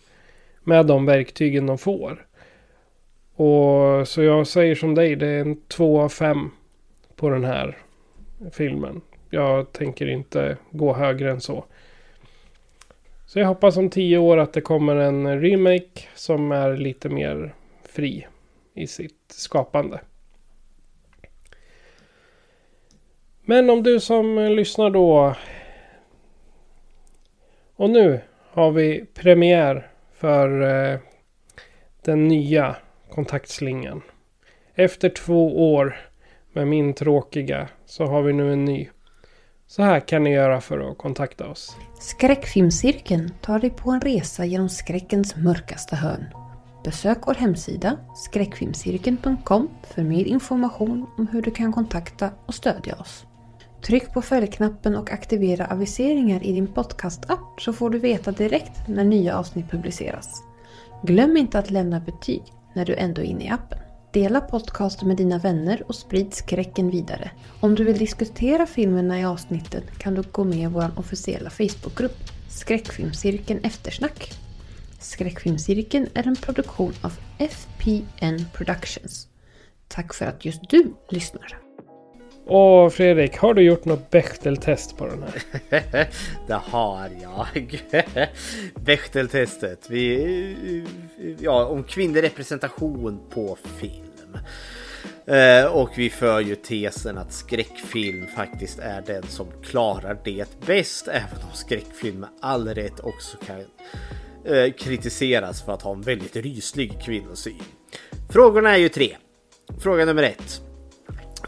med 0.64 0.86
de 0.86 1.06
verktygen 1.06 1.66
de 1.66 1.78
får. 1.78 2.26
Och 3.34 4.08
så 4.08 4.22
jag 4.22 4.46
säger 4.46 4.74
som 4.74 4.94
dig, 4.94 5.16
det 5.16 5.26
är 5.26 5.40
en 5.40 5.60
två 5.68 6.00
av 6.00 6.08
fem 6.08 6.50
på 7.16 7.28
den 7.30 7.44
här 7.44 7.78
filmen. 8.52 9.00
Jag 9.30 9.72
tänker 9.72 10.06
inte 10.06 10.56
gå 10.70 10.94
högre 10.94 11.30
än 11.30 11.40
så. 11.40 11.64
Så 13.26 13.38
jag 13.38 13.46
hoppas 13.46 13.76
om 13.76 13.90
tio 13.90 14.18
år 14.18 14.36
att 14.36 14.52
det 14.52 14.60
kommer 14.60 14.96
en 14.96 15.40
remake 15.40 16.02
som 16.14 16.52
är 16.52 16.76
lite 16.76 17.08
mer 17.08 17.54
fri 17.84 18.26
i 18.74 18.86
sitt 18.86 19.24
skapande. 19.28 20.00
Men 23.48 23.70
om 23.70 23.82
du 23.82 24.00
som 24.00 24.38
lyssnar 24.38 24.90
då. 24.90 25.34
Och 27.76 27.90
nu 27.90 28.20
har 28.56 28.70
vi 28.70 29.04
premiär 29.14 29.90
för 30.14 30.62
eh, 30.62 30.98
den 32.04 32.28
nya 32.28 32.76
kontaktslingan. 33.10 34.02
Efter 34.74 35.08
två 35.08 35.72
år 35.74 35.96
med 36.52 36.68
min 36.68 36.94
tråkiga 36.94 37.68
så 37.86 38.06
har 38.06 38.22
vi 38.22 38.32
nu 38.32 38.52
en 38.52 38.64
ny. 38.64 38.88
Så 39.66 39.82
här 39.82 40.00
kan 40.00 40.24
ni 40.24 40.30
göra 40.30 40.60
för 40.60 40.90
att 40.90 40.98
kontakta 40.98 41.48
oss. 41.48 41.76
Skräckfilmscirkeln 42.00 43.30
tar 43.40 43.58
dig 43.58 43.70
på 43.70 43.90
en 43.90 44.00
resa 44.00 44.44
genom 44.44 44.68
skräckens 44.68 45.36
mörkaste 45.36 45.96
hörn. 45.96 46.24
Besök 46.84 47.18
vår 47.26 47.34
hemsida 47.34 47.98
skräckfilmscirkeln.com 48.14 49.68
för 49.82 50.02
mer 50.02 50.24
information 50.24 51.06
om 51.18 51.28
hur 51.28 51.42
du 51.42 51.50
kan 51.50 51.72
kontakta 51.72 52.30
och 52.46 52.54
stödja 52.54 52.96
oss. 52.96 53.26
Tryck 53.82 54.12
på 54.12 54.22
följknappen 54.22 54.96
och 54.96 55.12
aktivera 55.12 55.66
aviseringar 55.66 56.44
i 56.44 56.52
din 56.52 56.66
podcastapp 56.66 57.60
så 57.60 57.72
får 57.72 57.90
du 57.90 57.98
veta 57.98 58.32
direkt 58.32 58.88
när 58.88 59.04
nya 59.04 59.38
avsnitt 59.38 59.70
publiceras. 59.70 60.42
Glöm 61.02 61.36
inte 61.36 61.58
att 61.58 61.70
lämna 61.70 62.00
betyg 62.00 62.42
när 62.74 62.84
du 62.84 62.94
ändå 62.94 63.22
är 63.22 63.26
inne 63.26 63.44
i 63.44 63.48
appen. 63.48 63.78
Dela 64.12 64.40
podcasten 64.40 65.08
med 65.08 65.16
dina 65.16 65.38
vänner 65.38 65.82
och 65.86 65.94
sprid 65.94 66.34
skräcken 66.34 66.90
vidare. 66.90 67.30
Om 67.60 67.74
du 67.74 67.84
vill 67.84 67.98
diskutera 67.98 68.66
filmerna 68.66 69.20
i 69.20 69.24
avsnitten 69.24 69.82
kan 69.98 70.14
du 70.14 70.22
gå 70.22 70.44
med 70.44 70.58
i 70.58 70.66
vår 70.66 70.90
officiella 70.96 71.50
Facebookgrupp 71.50 72.16
Skräckfilmscirkeln 72.48 73.60
Eftersnack. 73.62 74.32
Skräckfilmscirkeln 75.00 76.08
är 76.14 76.26
en 76.26 76.36
produktion 76.36 76.92
av 77.02 77.12
FPN 77.38 78.44
Productions. 78.52 79.28
Tack 79.88 80.14
för 80.14 80.26
att 80.26 80.44
just 80.44 80.70
du 80.70 80.94
lyssnar. 81.10 81.65
Och 82.48 82.92
Fredrik, 82.92 83.36
har 83.36 83.54
du 83.54 83.62
gjort 83.62 83.84
något 83.84 84.10
Bechteltest 84.10 84.96
på 84.96 85.06
den 85.06 85.22
här? 85.22 85.42
det 86.46 86.54
har 86.54 87.10
jag. 87.22 87.82
Bechteltestet. 88.74 89.90
Vi, 89.90 90.84
ja, 91.40 91.64
om 91.64 91.84
kvinnlig 91.84 92.22
representation 92.22 93.20
på 93.30 93.58
film. 93.78 94.38
Eh, 95.26 95.64
och 95.64 95.90
vi 95.96 96.10
för 96.10 96.40
ju 96.40 96.54
tesen 96.54 97.18
att 97.18 97.32
skräckfilm 97.32 98.26
faktiskt 98.26 98.78
är 98.78 99.02
den 99.06 99.22
som 99.22 99.46
klarar 99.62 100.18
det 100.24 100.60
bäst. 100.66 101.08
Även 101.08 101.42
om 101.50 101.54
skräckfilm 101.54 102.20
med 102.20 102.28
all 102.40 102.68
rätt 102.68 103.00
också 103.00 103.36
kan 103.36 103.60
eh, 104.44 104.72
kritiseras 104.72 105.62
för 105.62 105.72
att 105.72 105.82
ha 105.82 105.92
en 105.92 106.02
väldigt 106.02 106.36
ryslig 106.36 107.02
kvinnosyn. 107.02 107.62
Frågorna 108.30 108.70
är 108.70 108.78
ju 108.78 108.88
tre. 108.88 109.16
Fråga 109.78 110.04
nummer 110.04 110.22
ett. 110.22 110.65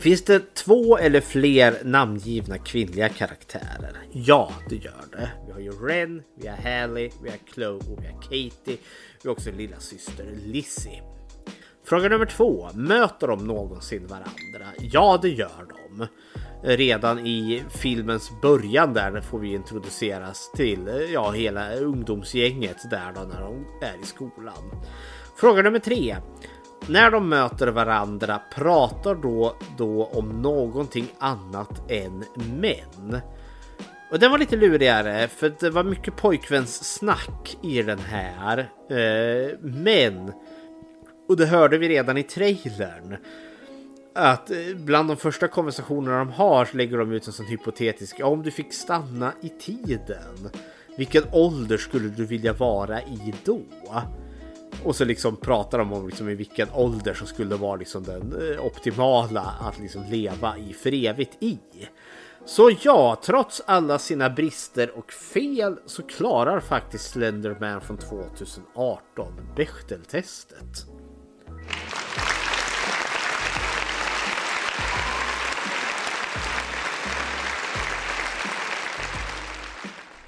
Finns 0.01 0.24
det 0.24 0.55
två 0.55 0.98
eller 0.98 1.20
fler 1.20 1.85
namngivna 1.85 2.59
kvinnliga 2.59 3.09
karaktärer? 3.09 3.97
Ja, 4.12 4.52
det 4.69 4.77
gör 4.77 5.05
det. 5.12 5.31
Vi 5.47 5.52
har 5.52 5.60
ju 5.60 5.70
Ren, 5.70 6.23
vi 6.35 6.48
har 6.48 6.56
Hallie, 6.56 7.10
vi 7.23 7.31
har 7.31 7.39
Chloe 7.55 7.74
och 7.74 8.02
vi 8.02 8.06
har 8.06 8.23
Katie. 8.23 8.78
Vi 9.23 9.28
har 9.28 9.31
också 9.31 9.51
lilla 9.51 9.81
syster 9.81 10.27
Lizzie. 10.44 11.02
Fråga 11.85 12.09
nummer 12.09 12.27
två. 12.27 12.69
Möter 12.74 13.27
de 13.27 13.47
någonsin 13.47 14.06
varandra? 14.06 14.73
Ja, 14.81 15.19
det 15.23 15.28
gör 15.28 15.66
de. 15.69 16.06
Redan 16.62 17.27
i 17.27 17.62
filmens 17.70 18.31
början 18.43 18.94
där 18.94 19.20
får 19.20 19.39
vi 19.39 19.55
introduceras 19.55 20.51
till 20.56 21.09
ja, 21.12 21.31
hela 21.31 21.74
ungdomsgänget 21.74 22.90
där 22.90 23.12
då 23.15 23.20
när 23.20 23.40
de 23.40 23.66
är 23.86 24.02
i 24.02 24.06
skolan. 24.06 24.82
Fråga 25.36 25.62
nummer 25.62 25.78
tre. 25.78 26.16
När 26.87 27.11
de 27.11 27.29
möter 27.29 27.67
varandra 27.69 28.41
pratar 28.55 29.15
då, 29.15 29.57
då 29.79 30.05
om 30.05 30.43
någonting 30.43 31.07
annat 31.19 31.91
än 31.91 32.25
män. 32.61 33.21
Och 34.11 34.19
den 34.19 34.31
var 34.31 34.39
lite 34.39 34.57
lurigare 34.57 35.29
för 35.29 35.53
det 35.61 35.71
var 35.71 35.85
mycket 35.85 36.17
pojkvänssnack 36.17 37.59
i 37.63 37.83
den 37.83 37.99
här. 37.99 38.59
Eh, 38.91 39.59
men, 39.61 40.33
och 41.29 41.37
det 41.37 41.47
hörde 41.47 41.79
vi 41.79 41.89
redan 41.89 42.19
i 42.19 42.23
trailern. 42.23 43.17
Att 44.15 44.51
eh, 44.51 44.57
bland 44.77 45.09
de 45.09 45.17
första 45.17 45.49
konversationerna 45.49 46.19
de 46.19 46.33
har 46.33 46.65
så 46.65 46.77
lägger 46.77 46.99
de 46.99 47.13
ut 47.13 47.27
en 47.27 47.33
sån 47.33 47.47
hypotetisk. 47.47 48.17
Ja, 48.19 48.27
om 48.27 48.43
du 48.43 48.51
fick 48.51 48.73
stanna 48.73 49.33
i 49.41 49.49
tiden. 49.49 50.51
Vilken 50.97 51.23
ålder 51.33 51.77
skulle 51.77 52.09
du 52.09 52.27
vilja 52.27 52.53
vara 52.53 53.03
i 53.03 53.35
då? 53.45 53.63
Och 54.85 54.97
så 54.97 55.05
liksom 55.05 55.36
pratar 55.36 55.78
de 55.78 55.93
om 55.93 56.07
liksom 56.07 56.28
i 56.28 56.35
vilken 56.35 56.69
ålder 56.73 57.15
som 57.15 57.27
skulle 57.27 57.57
vara 57.57 57.77
liksom 57.77 58.03
den 58.03 58.53
eh, 58.53 58.65
optimala 58.65 59.40
att 59.40 59.78
liksom 59.78 60.05
leva 60.11 60.59
i 60.59 60.73
för 60.73 60.95
evigt 61.07 61.36
i. 61.40 61.59
Så 62.45 62.70
ja, 62.82 63.20
trots 63.24 63.62
alla 63.66 63.99
sina 63.99 64.31
brister 64.31 64.99
och 64.99 65.12
fel 65.12 65.77
så 65.86 66.03
klarar 66.03 66.61
faktiskt 66.61 67.11
Slenderman 67.11 67.81
från 67.81 67.99
2018 67.99 69.32
Bechteltestet. 69.57 70.86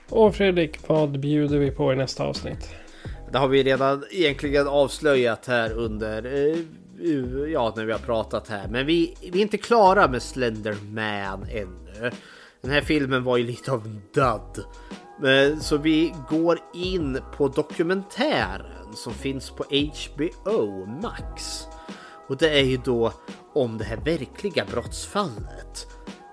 Och 0.09 0.35
Fredrik, 0.35 0.89
vad 0.89 1.21
bjuder 1.21 1.59
vi 1.59 1.71
på 1.71 1.93
i 1.93 1.97
nästa 1.97 2.25
avsnitt? 2.25 2.80
Det 3.33 3.39
har 3.39 3.49
vi 3.49 3.63
redan 3.63 4.05
egentligen 4.11 4.69
avslöjat 4.69 5.47
här 5.47 5.73
under 5.73 6.27
eh, 6.27 6.59
ja, 7.53 7.73
när 7.77 7.85
vi 7.85 7.93
har 7.93 7.99
pratat 7.99 8.49
här. 8.49 8.69
Men 8.69 8.87
vi, 8.87 9.17
vi 9.21 9.39
är 9.39 9.43
inte 9.43 9.59
klara 9.59 10.09
med 10.09 10.23
Slenderman 10.23 11.47
ännu. 11.51 12.11
Den 12.61 12.71
här 12.71 12.81
filmen 12.81 13.25
var 13.25 13.37
ju 13.37 13.45
lite 13.45 13.73
av 13.73 13.85
en 13.87 14.03
dud. 14.15 14.65
Eh, 15.25 15.59
så 15.59 15.77
vi 15.77 16.15
går 16.31 16.59
in 16.75 17.19
på 17.37 17.49
dokumentären 17.49 18.95
som 18.95 19.15
finns 19.15 19.51
på 19.51 19.65
HBO 19.65 20.87
Max. 20.87 21.63
Och 22.29 22.37
det 22.37 22.59
är 22.59 22.65
ju 22.65 22.77
då 22.77 23.13
om 23.55 23.79
det 23.79 23.85
här 23.85 23.97
verkliga 23.97 24.65
brottsfallet. 24.65 25.87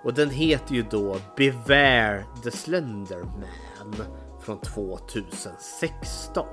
Och 0.04 0.14
den 0.14 0.30
heter 0.30 0.76
ju 0.76 0.86
då 0.92 1.18
Beware 1.38 2.26
the 2.44 2.52
Slenderman 2.52 3.96
från 4.48 4.60
2016. 4.62 6.46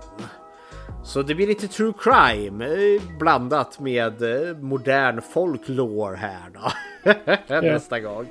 Så 1.04 1.22
det 1.22 1.34
blir 1.34 1.46
lite 1.46 1.68
true 1.68 1.92
crime 1.98 2.64
eh, 2.64 3.02
blandat 3.18 3.80
med 3.80 4.22
eh, 4.22 4.56
modern 4.56 5.20
folklore 5.20 6.16
här 6.16 6.50
då. 6.54 6.70
Nästa 7.62 8.00
gång. 8.00 8.26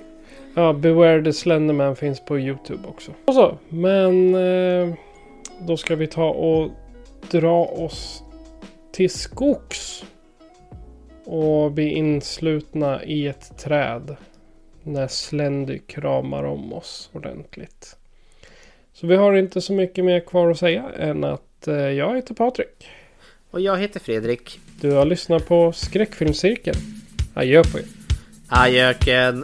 Ja, 0.55 0.73
Beware 0.73 1.23
the 1.23 1.33
Slenderman 1.33 1.95
finns 1.95 2.25
på 2.25 2.39
Youtube 2.39 2.87
också. 2.87 3.11
Och 3.25 3.33
så, 3.33 3.57
men 3.69 4.35
eh, 4.35 4.93
då 5.59 5.77
ska 5.77 5.95
vi 5.95 6.07
ta 6.07 6.29
och 6.29 6.71
dra 7.31 7.65
oss 7.65 8.23
till 8.91 9.09
skogs. 9.09 10.05
Och 11.25 11.71
bli 11.71 11.89
inslutna 11.89 13.03
i 13.03 13.27
ett 13.27 13.57
träd. 13.57 14.15
När 14.83 15.07
Slendy 15.07 15.79
kramar 15.79 16.43
om 16.43 16.73
oss 16.73 17.09
ordentligt. 17.13 17.97
Så 19.03 19.07
vi 19.07 19.15
har 19.15 19.33
inte 19.33 19.61
så 19.61 19.73
mycket 19.73 20.05
mer 20.05 20.19
kvar 20.19 20.51
att 20.51 20.59
säga 20.59 20.83
än 20.97 21.23
att 21.23 21.67
eh, 21.67 21.75
jag 21.75 22.15
heter 22.15 22.33
Patrik. 22.33 22.87
Och 23.51 23.61
jag 23.61 23.77
heter 23.77 23.99
Fredrik. 23.99 24.59
Du 24.81 24.91
har 24.91 25.05
lyssnat 25.05 25.47
på 25.47 25.71
Skräckfilmscirkeln. 25.71 26.77
Adjö 27.33 27.63
på 27.63 27.77
er. 27.77 27.85
Adjöken. 28.47 29.43